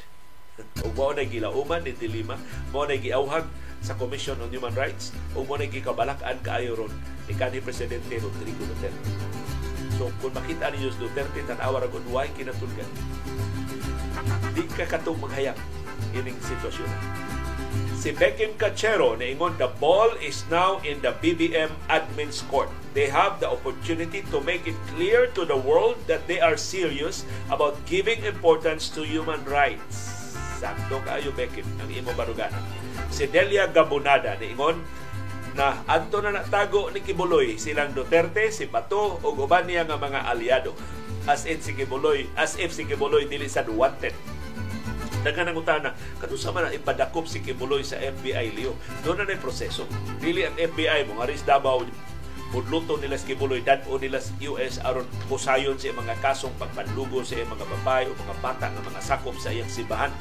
Ug 0.86 0.94
mao 0.94 1.14
na 1.14 1.26
gilauman 1.26 1.82
ni 1.82 1.94
Dilima 1.98 2.38
mao 2.70 2.86
na 2.86 3.02
giawhag 3.02 3.50
sa 3.82 3.98
Commission 3.98 4.38
on 4.42 4.54
Human 4.54 4.74
Rights 4.78 5.10
ug 5.34 5.50
mao 5.50 5.58
na 5.58 5.66
gikabalak-an 5.66 6.38
kaayo 6.46 6.78
ron 6.78 6.94
ni 7.26 7.34
kanhi 7.34 7.58
presidente 7.58 8.14
Rodrigo 8.22 8.62
Duterte. 8.62 9.10
So 9.98 10.14
kung 10.22 10.38
makita 10.38 10.70
ninyo 10.70 10.94
si 10.94 11.02
Duterte 11.02 11.42
tan-awa 11.50 11.82
ra 11.82 11.90
gud 11.90 12.06
why 12.14 12.30
kinatulgan? 12.38 12.90
Di 14.54 14.70
ka 14.70 14.86
katong 14.86 15.18
maghayag 15.18 15.58
ining 16.14 16.38
sitwasyon 16.46 16.90
Si 17.98 18.14
Beckham 18.14 18.56
Cachero 18.56 19.18
naingon 19.20 19.58
the 19.58 19.68
ball 19.82 20.14
is 20.22 20.46
now 20.48 20.78
in 20.86 21.02
the 21.02 21.12
BBM 21.18 21.74
admin's 21.92 22.46
court. 22.48 22.70
They 22.96 23.10
have 23.10 23.42
the 23.42 23.50
opportunity 23.50 24.24
to 24.32 24.40
make 24.42 24.64
it 24.70 24.78
clear 24.94 25.28
to 25.36 25.44
the 25.44 25.58
world 25.58 25.98
that 26.08 26.24
they 26.30 26.40
are 26.40 26.56
serious 26.56 27.28
about 27.50 27.76
giving 27.90 28.24
importance 28.24 28.88
to 28.96 29.04
human 29.04 29.44
rights. 29.50 30.14
Sakto 30.58 31.04
kayo 31.04 31.34
Beckham 31.34 31.68
ang 31.82 31.90
imo 31.90 32.14
baruganan. 32.14 32.62
Si 33.12 33.26
Delia 33.28 33.66
Gabonada 33.68 34.38
naingon 34.38 34.82
na 35.58 35.82
adto 35.90 36.22
na 36.22 36.38
natago 36.38 36.94
ni 36.94 37.02
Kibuloy 37.02 37.58
silang 37.58 37.98
Duterte, 37.98 38.54
si 38.54 38.70
Bato 38.70 39.18
ug 39.26 39.42
uban 39.42 39.66
niya 39.66 39.90
nga 39.90 39.98
mga 39.98 40.30
aliado. 40.30 40.78
As 41.26 41.44
in 41.50 41.60
si 41.60 41.74
Kibuloy, 41.74 42.30
as 42.38 42.56
if 42.62 42.72
si 42.72 42.86
Kibuloy 42.86 43.26
dili 43.26 43.50
sad 43.50 43.68
wanted 43.68 44.14
Daghan 45.28 45.52
ang 45.52 45.60
utana, 45.60 45.92
kanusa 46.24 46.56
man 46.56 46.72
ipadakop 46.72 47.28
si 47.28 47.44
Kibuloy 47.44 47.84
sa 47.84 48.00
FBI 48.00 48.56
Leo. 48.56 48.80
Doon 49.04 49.28
na 49.28 49.28
na 49.28 49.36
proseso. 49.36 49.84
Dili 50.24 50.48
ang 50.48 50.56
FBI 50.56 51.04
mo, 51.04 51.20
aris 51.20 51.44
Davao, 51.44 51.84
Budluto 52.48 52.96
nila 52.96 53.20
si 53.20 53.36
Kibuloy, 53.36 53.60
o 53.92 54.00
nila 54.00 54.24
sa 54.24 54.32
US 54.48 54.80
aron 54.80 55.04
kusayon 55.28 55.76
sa 55.76 55.92
mga 55.92 56.16
kasong 56.24 56.56
pagpanlugo 56.56 57.20
sa 57.28 57.36
mga 57.44 57.68
babae 57.68 58.08
o 58.08 58.16
mga 58.16 58.36
bata 58.40 58.72
nga 58.72 58.88
mga 58.88 59.04
sakop 59.04 59.36
sa 59.36 59.52
iyang 59.52 59.68
sibahan. 59.68 60.16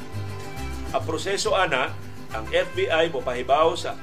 Ang 0.90 1.02
proseso 1.06 1.54
ana, 1.54 1.94
ang 2.34 2.42
FBI 2.50 3.14
mo 3.14 3.22
pahibaw 3.22 3.78
sa 3.78 3.94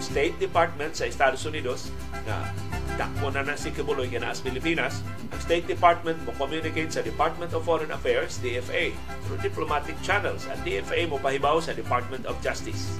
State 0.00 0.40
Department 0.40 0.96
sa 0.96 1.04
Estados 1.04 1.44
Unidos 1.44 1.92
na 2.24 2.48
dakpo 2.94 3.32
na 3.32 3.42
na 3.42 3.54
si 3.58 3.74
Kibuloy 3.74 4.06
kinaas 4.06 4.44
Pilipinas, 4.44 5.02
ang 5.32 5.40
State 5.42 5.66
Department 5.66 6.20
mo 6.22 6.32
communicate 6.38 6.94
sa 6.94 7.02
Department 7.02 7.50
of 7.56 7.66
Foreign 7.66 7.90
Affairs, 7.90 8.38
DFA, 8.38 8.94
through 9.26 9.40
diplomatic 9.42 9.98
channels. 10.04 10.46
At 10.46 10.62
DFA 10.62 11.10
mo 11.10 11.18
pahibaw 11.18 11.58
sa 11.58 11.74
Department 11.74 12.24
of 12.28 12.38
Justice. 12.44 12.94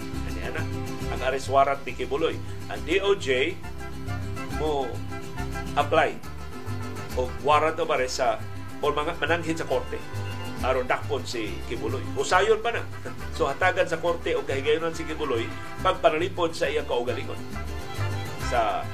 Yan 0.44 0.52
na. 0.52 0.64
Ang 1.16 1.20
arrest 1.24 1.48
warrant 1.48 1.80
ni 1.88 1.96
Kibuloy. 1.96 2.36
Ang 2.68 2.80
DOJ 2.84 3.56
mo 4.60 4.84
apply 5.74 6.14
o 7.16 7.26
warrant 7.40 7.80
of 7.80 7.88
arrest 7.88 8.20
sa 8.20 8.36
o 8.84 8.92
mga 8.92 9.16
mananghin 9.16 9.56
sa 9.56 9.64
korte 9.64 9.96
aron 10.64 10.88
dakpon 10.88 11.24
si 11.24 11.52
Kibuloy. 11.68 12.00
Usayon 12.16 12.60
pa 12.60 12.72
na. 12.72 12.84
So 13.36 13.50
hatagan 13.50 13.88
sa 13.90 13.98
korte 13.98 14.30
o 14.38 14.46
kahigayonan 14.46 14.94
si 14.94 15.02
Kibuloy 15.02 15.48
pagpanalipod 15.82 16.54
sa 16.54 16.70
iyang 16.70 16.86
kaugalingon 16.86 17.36
sa 18.46 18.86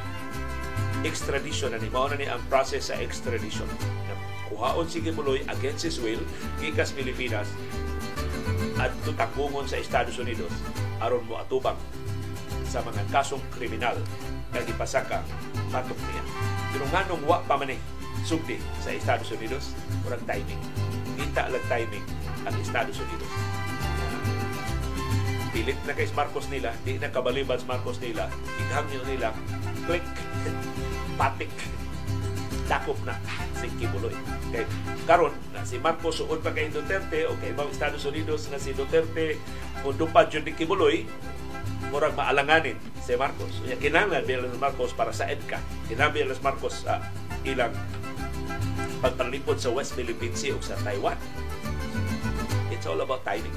extradition 1.02 1.72
ani 1.72 1.88
mao 1.88 2.08
na 2.08 2.16
ni 2.16 2.26
ang 2.28 2.42
process 2.52 2.92
sa 2.92 2.98
extradition. 3.00 3.66
Kuhaon 4.50 4.90
si 4.90 5.00
Kibuloy 5.00 5.40
against 5.48 5.86
his 5.86 5.96
will 6.02 6.20
gikas 6.60 6.92
Pilipinas 6.92 7.48
at 8.76 8.92
tutakbungon 9.04 9.64
sa 9.68 9.78
Estados 9.78 10.18
Unidos 10.20 10.50
aron 11.00 11.24
mo 11.24 11.40
atubang 11.40 11.76
sa 12.68 12.84
mga 12.84 13.02
kasong 13.08 13.42
kriminal 13.54 13.96
nga 14.50 14.60
gipasaka 14.62 15.24
matok 15.72 15.96
niya. 15.96 16.22
Pero 16.70 16.84
nganong 16.90 17.22
wa 17.26 17.38
pa 17.46 17.56
man 17.56 17.72
sugdi 18.22 18.60
sa 18.84 18.92
Estados 18.92 19.32
Unidos, 19.32 19.72
murag 20.04 20.20
timing. 20.28 20.60
Kita 21.16 21.48
lang 21.48 21.64
timing 21.66 22.04
ang 22.44 22.54
Estados 22.60 22.98
Unidos. 23.00 23.59
Pilit 25.50 25.78
na 25.82 25.98
kay 25.98 26.06
Marcos 26.14 26.46
nila, 26.46 26.70
di 26.86 26.96
na 26.96 27.10
kabalibas 27.10 27.66
Marcos 27.66 27.98
nila, 27.98 28.30
ighangyo 28.58 29.02
nila, 29.06 29.34
click, 29.84 30.06
patik, 31.18 31.50
dakop 32.70 32.98
na 33.02 33.18
si 33.58 33.66
Kibuloy. 33.74 34.14
Kay 34.54 34.62
karon 35.10 35.34
na 35.50 35.66
si 35.66 35.82
Marcos 35.82 36.22
suod 36.22 36.38
pa 36.38 36.54
kay 36.54 36.70
Duterte 36.70 37.26
o 37.26 37.34
kay 37.42 37.50
ibang 37.50 37.66
Estados 37.66 38.06
Unidos 38.06 38.46
na 38.48 38.62
si 38.62 38.70
Duterte 38.70 39.42
kung 39.82 39.98
dupad 39.98 40.30
yun 40.30 40.46
ni 40.46 40.54
Kibuloy, 40.54 41.02
murag 41.90 42.14
maalanganin 42.14 42.78
si 43.02 43.18
Marcos. 43.18 43.58
Kaya 43.66 43.76
kinanglan 43.82 44.22
biya 44.22 44.46
Marcos 44.62 44.94
para 44.94 45.10
sa 45.10 45.26
EDCA. 45.26 45.58
Kinanglan 45.90 46.14
biya 46.14 46.38
Marcos 46.38 46.86
sa 46.86 47.02
ilang 47.42 47.74
pagpanlipod 49.02 49.58
sa 49.58 49.74
West 49.74 49.98
Philippine 49.98 50.36
Sea 50.38 50.54
o 50.54 50.62
sa 50.62 50.78
Taiwan. 50.86 51.18
It's 52.70 52.86
all 52.86 53.02
about 53.02 53.26
timing. 53.26 53.52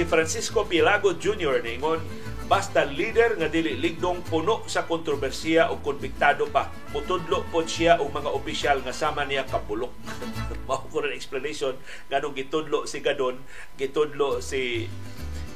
Si 0.00 0.08
Francisco 0.08 0.64
Pilago 0.64 1.12
Jr. 1.12 1.60
ningon, 1.60 2.00
basta 2.48 2.88
leader 2.88 3.36
nga 3.36 3.52
dili 3.52 3.76
ligdong 3.76 4.24
puno 4.24 4.64
sa 4.64 4.88
kontrobersiya 4.88 5.68
o 5.68 5.84
konbiktado 5.84 6.48
pa, 6.48 6.72
mutudlo 6.96 7.44
po 7.52 7.68
siya 7.68 8.00
o 8.00 8.08
mga 8.08 8.32
opisyal 8.32 8.80
nga 8.80 8.96
sama 8.96 9.28
niya 9.28 9.44
kabulok. 9.44 9.92
Mao 10.64 10.88
ko 10.88 11.04
rin 11.04 11.12
explanation 11.12 11.76
nganong 12.08 12.32
gitudlo 12.32 12.88
si 12.88 13.04
Gadon, 13.04 13.44
gitudlo 13.76 14.40
si 14.40 14.88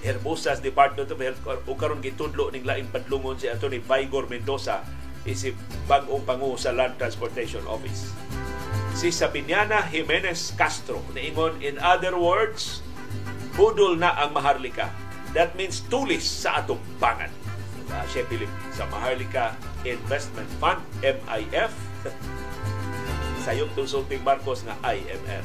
Herbosas 0.04 0.60
Department 0.60 1.08
of 1.08 1.24
Health 1.24 1.40
o 1.64 1.72
karon 1.80 2.04
gitudlo 2.04 2.52
ning 2.52 2.68
laing 2.68 2.92
padlungon 2.92 3.40
si 3.40 3.48
Attorney 3.48 3.80
Vigor 3.80 4.28
Mendoza 4.28 4.84
isip 5.24 5.56
bag-ong 5.88 6.28
pangu 6.28 6.52
sa 6.60 6.76
Land 6.76 7.00
Transportation 7.00 7.64
Office. 7.64 8.12
Si 8.92 9.08
Sabiniana 9.08 9.88
Jimenez 9.88 10.52
Castro 10.52 11.00
niingon 11.16 11.64
in 11.64 11.80
other 11.80 12.12
words, 12.20 12.83
budol 13.54 13.98
na 13.98 14.14
ang 14.18 14.34
Maharlika. 14.34 14.90
That 15.34 15.58
means 15.58 15.82
tulis 15.90 16.22
sa 16.22 16.62
atong 16.62 16.82
bangan. 17.02 17.30
Uh, 17.90 18.04
siya 18.10 18.26
Philip 18.26 18.50
sa 18.74 18.86
Maharlika 18.90 19.54
Investment 19.82 20.50
Fund, 20.62 20.82
MIF. 21.02 21.72
Sayok 23.44 23.76
sulting 23.84 24.22
Marcos 24.24 24.64
nga 24.64 24.74
IMF. 24.88 25.44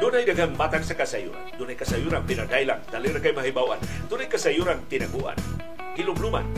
Doon 0.00 0.16
ay 0.16 0.24
daghang 0.24 0.56
matang 0.56 0.80
sa 0.80 0.96
kasayuran. 0.96 1.52
Doon 1.60 1.76
ay 1.76 1.78
kasayuran 1.78 2.24
pinadailang, 2.24 2.80
dali 2.88 3.12
kay 3.20 3.36
mahibawan. 3.36 3.76
Doon 4.08 4.24
ay 4.24 4.32
kasayuran 4.32 4.80
tinaguan, 4.88 5.36
kilubluman. 5.92 6.48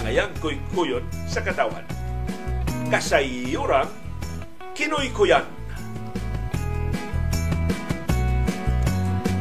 Ang 0.00 0.04
ayang 0.08 0.32
kuy-kuyon 0.40 1.04
sa 1.28 1.44
katawan. 1.44 1.84
Kasayuran 2.88 3.84
kinuy-kuyan. 4.72 5.44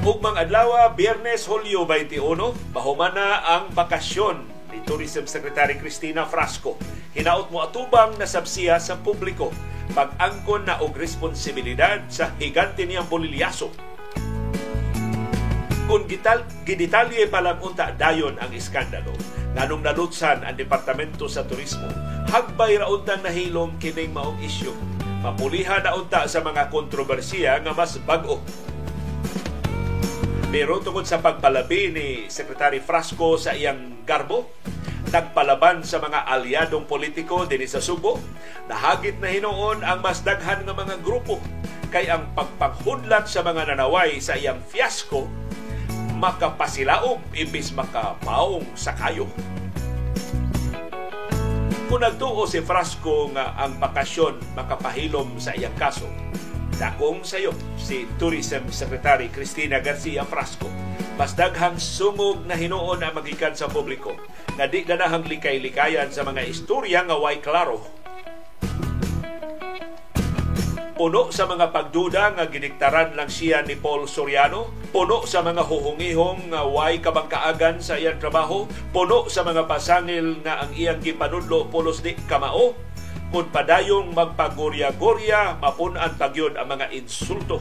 Ugmang 0.04 0.36
adlaw, 0.36 0.92
Biyernes, 0.92 1.48
Hulyo 1.48 1.88
21, 1.88 2.76
mahumana 2.76 3.40
ang 3.48 3.72
bakasyon 3.72 4.44
ni 4.76 4.84
Tourism 4.84 5.24
Secretary 5.32 5.80
Cristina 5.80 6.28
Frasco. 6.28 6.76
Hinaot 7.16 7.48
mo 7.56 7.64
atubang 7.64 8.20
na 8.20 8.28
sabsiya 8.28 8.84
sa 8.84 9.00
publiko 9.00 9.56
pag-angkon 9.94 10.66
na 10.66 10.82
og 10.82 10.98
responsibilidad 10.98 12.02
sa 12.10 12.34
higante 12.42 12.84
niyang 12.84 13.08
bolilyaso. 13.08 13.70
Kung 15.86 16.10
gital, 16.10 16.44
gidetalye 16.66 17.30
pa 17.30 17.40
lang 17.40 17.62
unta 17.62 17.94
dayon 17.94 18.42
ang 18.42 18.50
iskandalo, 18.50 19.14
nganong 19.54 19.86
nalutsan 19.86 20.42
ang 20.42 20.58
Departamento 20.58 21.30
sa 21.30 21.46
Turismo, 21.46 21.86
hagbay 22.34 22.82
ra 22.82 22.90
untang 22.90 23.22
nahilom 23.22 23.78
kining 23.78 24.12
maong 24.12 24.42
isyu. 24.42 24.74
Mapulihan 25.22 25.86
na 25.86 25.96
unta 25.96 26.26
sa 26.26 26.42
mga 26.42 26.68
kontrobersiya 26.74 27.62
nga 27.62 27.72
mas 27.72 27.96
bag-o 28.02 28.44
pero 30.54 30.78
tungod 30.86 31.10
sa 31.10 31.18
pagpalabi 31.18 31.90
ni 31.90 32.08
Secretary 32.30 32.78
Frasco 32.78 33.42
sa 33.42 33.58
iyang 33.58 34.06
garbo, 34.06 34.54
nagpalaban 35.14 35.86
sa 35.86 36.02
mga 36.02 36.26
aliadong 36.26 36.90
politiko 36.90 37.46
din 37.46 37.62
sa 37.70 37.78
Subo, 37.78 38.18
nahagit 38.66 39.22
na 39.22 39.30
hinuon 39.30 39.86
ang 39.86 40.02
mas 40.02 40.26
daghan 40.26 40.66
nga 40.66 40.74
mga 40.74 41.06
grupo 41.06 41.38
kay 41.94 42.10
ang 42.10 42.34
pagpanghudlat 42.34 43.30
sa 43.30 43.46
mga 43.46 43.70
nanaway 43.78 44.18
sa 44.18 44.34
iyang 44.34 44.58
fiasco 44.66 45.30
makapasilaog 46.18 47.22
imbis 47.38 47.70
makapaong 47.78 48.66
sa 48.74 48.98
kayo. 48.98 49.30
Kung 51.92 52.02
nagtuo 52.02 52.50
si 52.50 52.64
Frasco 52.66 53.30
nga 53.38 53.54
ang 53.54 53.78
bakasyon 53.78 54.58
makapahilom 54.58 55.38
sa 55.38 55.54
iyang 55.54 55.78
kaso, 55.78 56.10
dakong 56.78 57.22
sayo 57.22 57.54
si 57.78 58.10
Tourism 58.18 58.70
Secretary 58.74 59.30
Cristina 59.30 59.80
Garcia 59.80 60.26
Frasco 60.26 60.72
mas 61.14 61.38
daghang 61.38 61.78
sumog 61.78 62.42
na 62.50 62.58
hinuon 62.58 62.98
na 62.98 63.14
magikan 63.14 63.54
sa 63.54 63.70
publiko 63.70 64.18
nga 64.58 64.66
di 64.66 64.82
ganahang 64.82 65.26
likay-likayan 65.30 66.10
sa 66.10 66.26
mga 66.26 66.42
istorya 66.50 67.06
nga 67.06 67.18
way 67.18 67.38
klaro. 67.38 67.82
Puno 70.94 71.34
sa 71.34 71.50
mga 71.50 71.74
pagduda 71.74 72.38
nga 72.38 72.46
giniktaran 72.48 73.18
lang 73.18 73.26
siya 73.26 73.66
ni 73.66 73.74
Paul 73.74 74.06
Soriano, 74.06 74.70
puno 74.94 75.26
sa 75.26 75.42
mga 75.42 75.66
huhungihong 75.66 76.54
nga 76.54 76.70
way 76.70 77.02
kabangkaagan 77.02 77.82
sa 77.82 77.98
iyang 77.98 78.22
trabaho, 78.22 78.70
puno 78.94 79.26
sa 79.26 79.42
mga 79.42 79.66
pasangil 79.66 80.38
nga 80.46 80.62
ang 80.62 80.72
iyang 80.78 81.02
gipanudlo 81.02 81.66
pulos 81.74 82.06
di 82.06 82.14
kamao, 82.30 82.78
kung 83.34 83.50
padayong 83.50 84.14
magpagorya-gorya, 84.14 85.58
mapunan 85.58 86.14
pagyod 86.22 86.54
ang 86.54 86.70
mga 86.70 86.94
insulto 86.94 87.58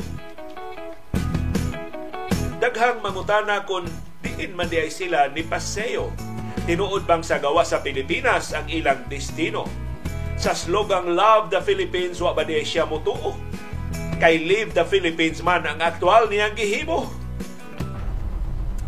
daghang 2.63 3.03
mangutana 3.03 3.67
kung 3.67 3.83
diin 4.23 4.55
man 4.55 4.71
di 4.71 4.87
sila 4.87 5.27
ni 5.35 5.43
Paseo. 5.43 6.15
Tinuod 6.63 7.11
bang 7.11 7.19
sa 7.19 7.43
gawa 7.43 7.67
sa 7.67 7.83
Pilipinas 7.83 8.55
ang 8.55 8.71
ilang 8.71 9.03
destino? 9.11 9.67
Sa 10.39 10.55
slogang 10.55 11.11
Love 11.11 11.51
the 11.51 11.59
Philippines, 11.59 12.23
wa 12.23 12.31
ba 12.31 12.47
di 12.47 12.63
siya 12.63 12.87
mutuo? 12.87 13.35
Kay 14.23 14.47
Live 14.47 14.79
the 14.79 14.87
Philippines 14.87 15.43
man 15.43 15.67
ang 15.67 15.83
aktual 15.83 16.31
niyang 16.31 16.55
gihimo. 16.55 17.11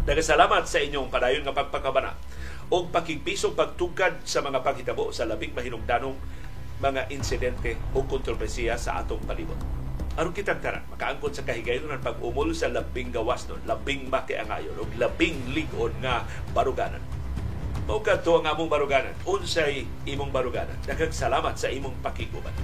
Nagasalamat 0.07 0.71
sa 0.71 0.79
inyong 0.79 1.11
padayon 1.11 1.43
nga 1.43 1.59
pagpakabana 1.59 2.15
o 2.71 2.87
pakigpisong 2.87 3.59
pagtugkad 3.59 4.23
sa 4.23 4.39
mga 4.39 4.63
paghitabo 4.63 5.11
sa 5.11 5.27
labing 5.27 5.51
mahinungdanong 5.51 6.15
mga 6.83 7.11
insidente 7.15 7.79
o 7.95 8.03
kontrobersiya 8.03 8.75
sa 8.75 9.03
atong 9.03 9.23
palibot. 9.23 9.59
Aron 10.15 10.31
kitang 10.31 10.63
tara, 10.63 10.79
makaangkon 10.95 11.35
sa 11.35 11.43
kahigayon 11.43 11.91
ng 11.91 11.99
pag-umol 11.99 12.55
sa 12.55 12.71
labing 12.71 13.11
gawas 13.11 13.51
nun, 13.51 13.59
labing 13.67 14.07
makiangayon, 14.07 14.79
o 14.79 14.87
labing 14.95 15.35
ligon 15.51 15.91
nga 15.99 16.23
baruganan. 16.55 17.03
Maugat 17.85 18.25
to 18.25 18.41
ang 18.41 18.49
among 18.49 18.71
baruganan. 18.71 19.13
Unsay 19.29 19.85
imong 20.09 20.33
baruganan. 20.33 20.79
Nagkagsalamat 20.89 21.59
sa 21.59 21.69
imong 21.69 21.99
pakiguban. 22.01 22.55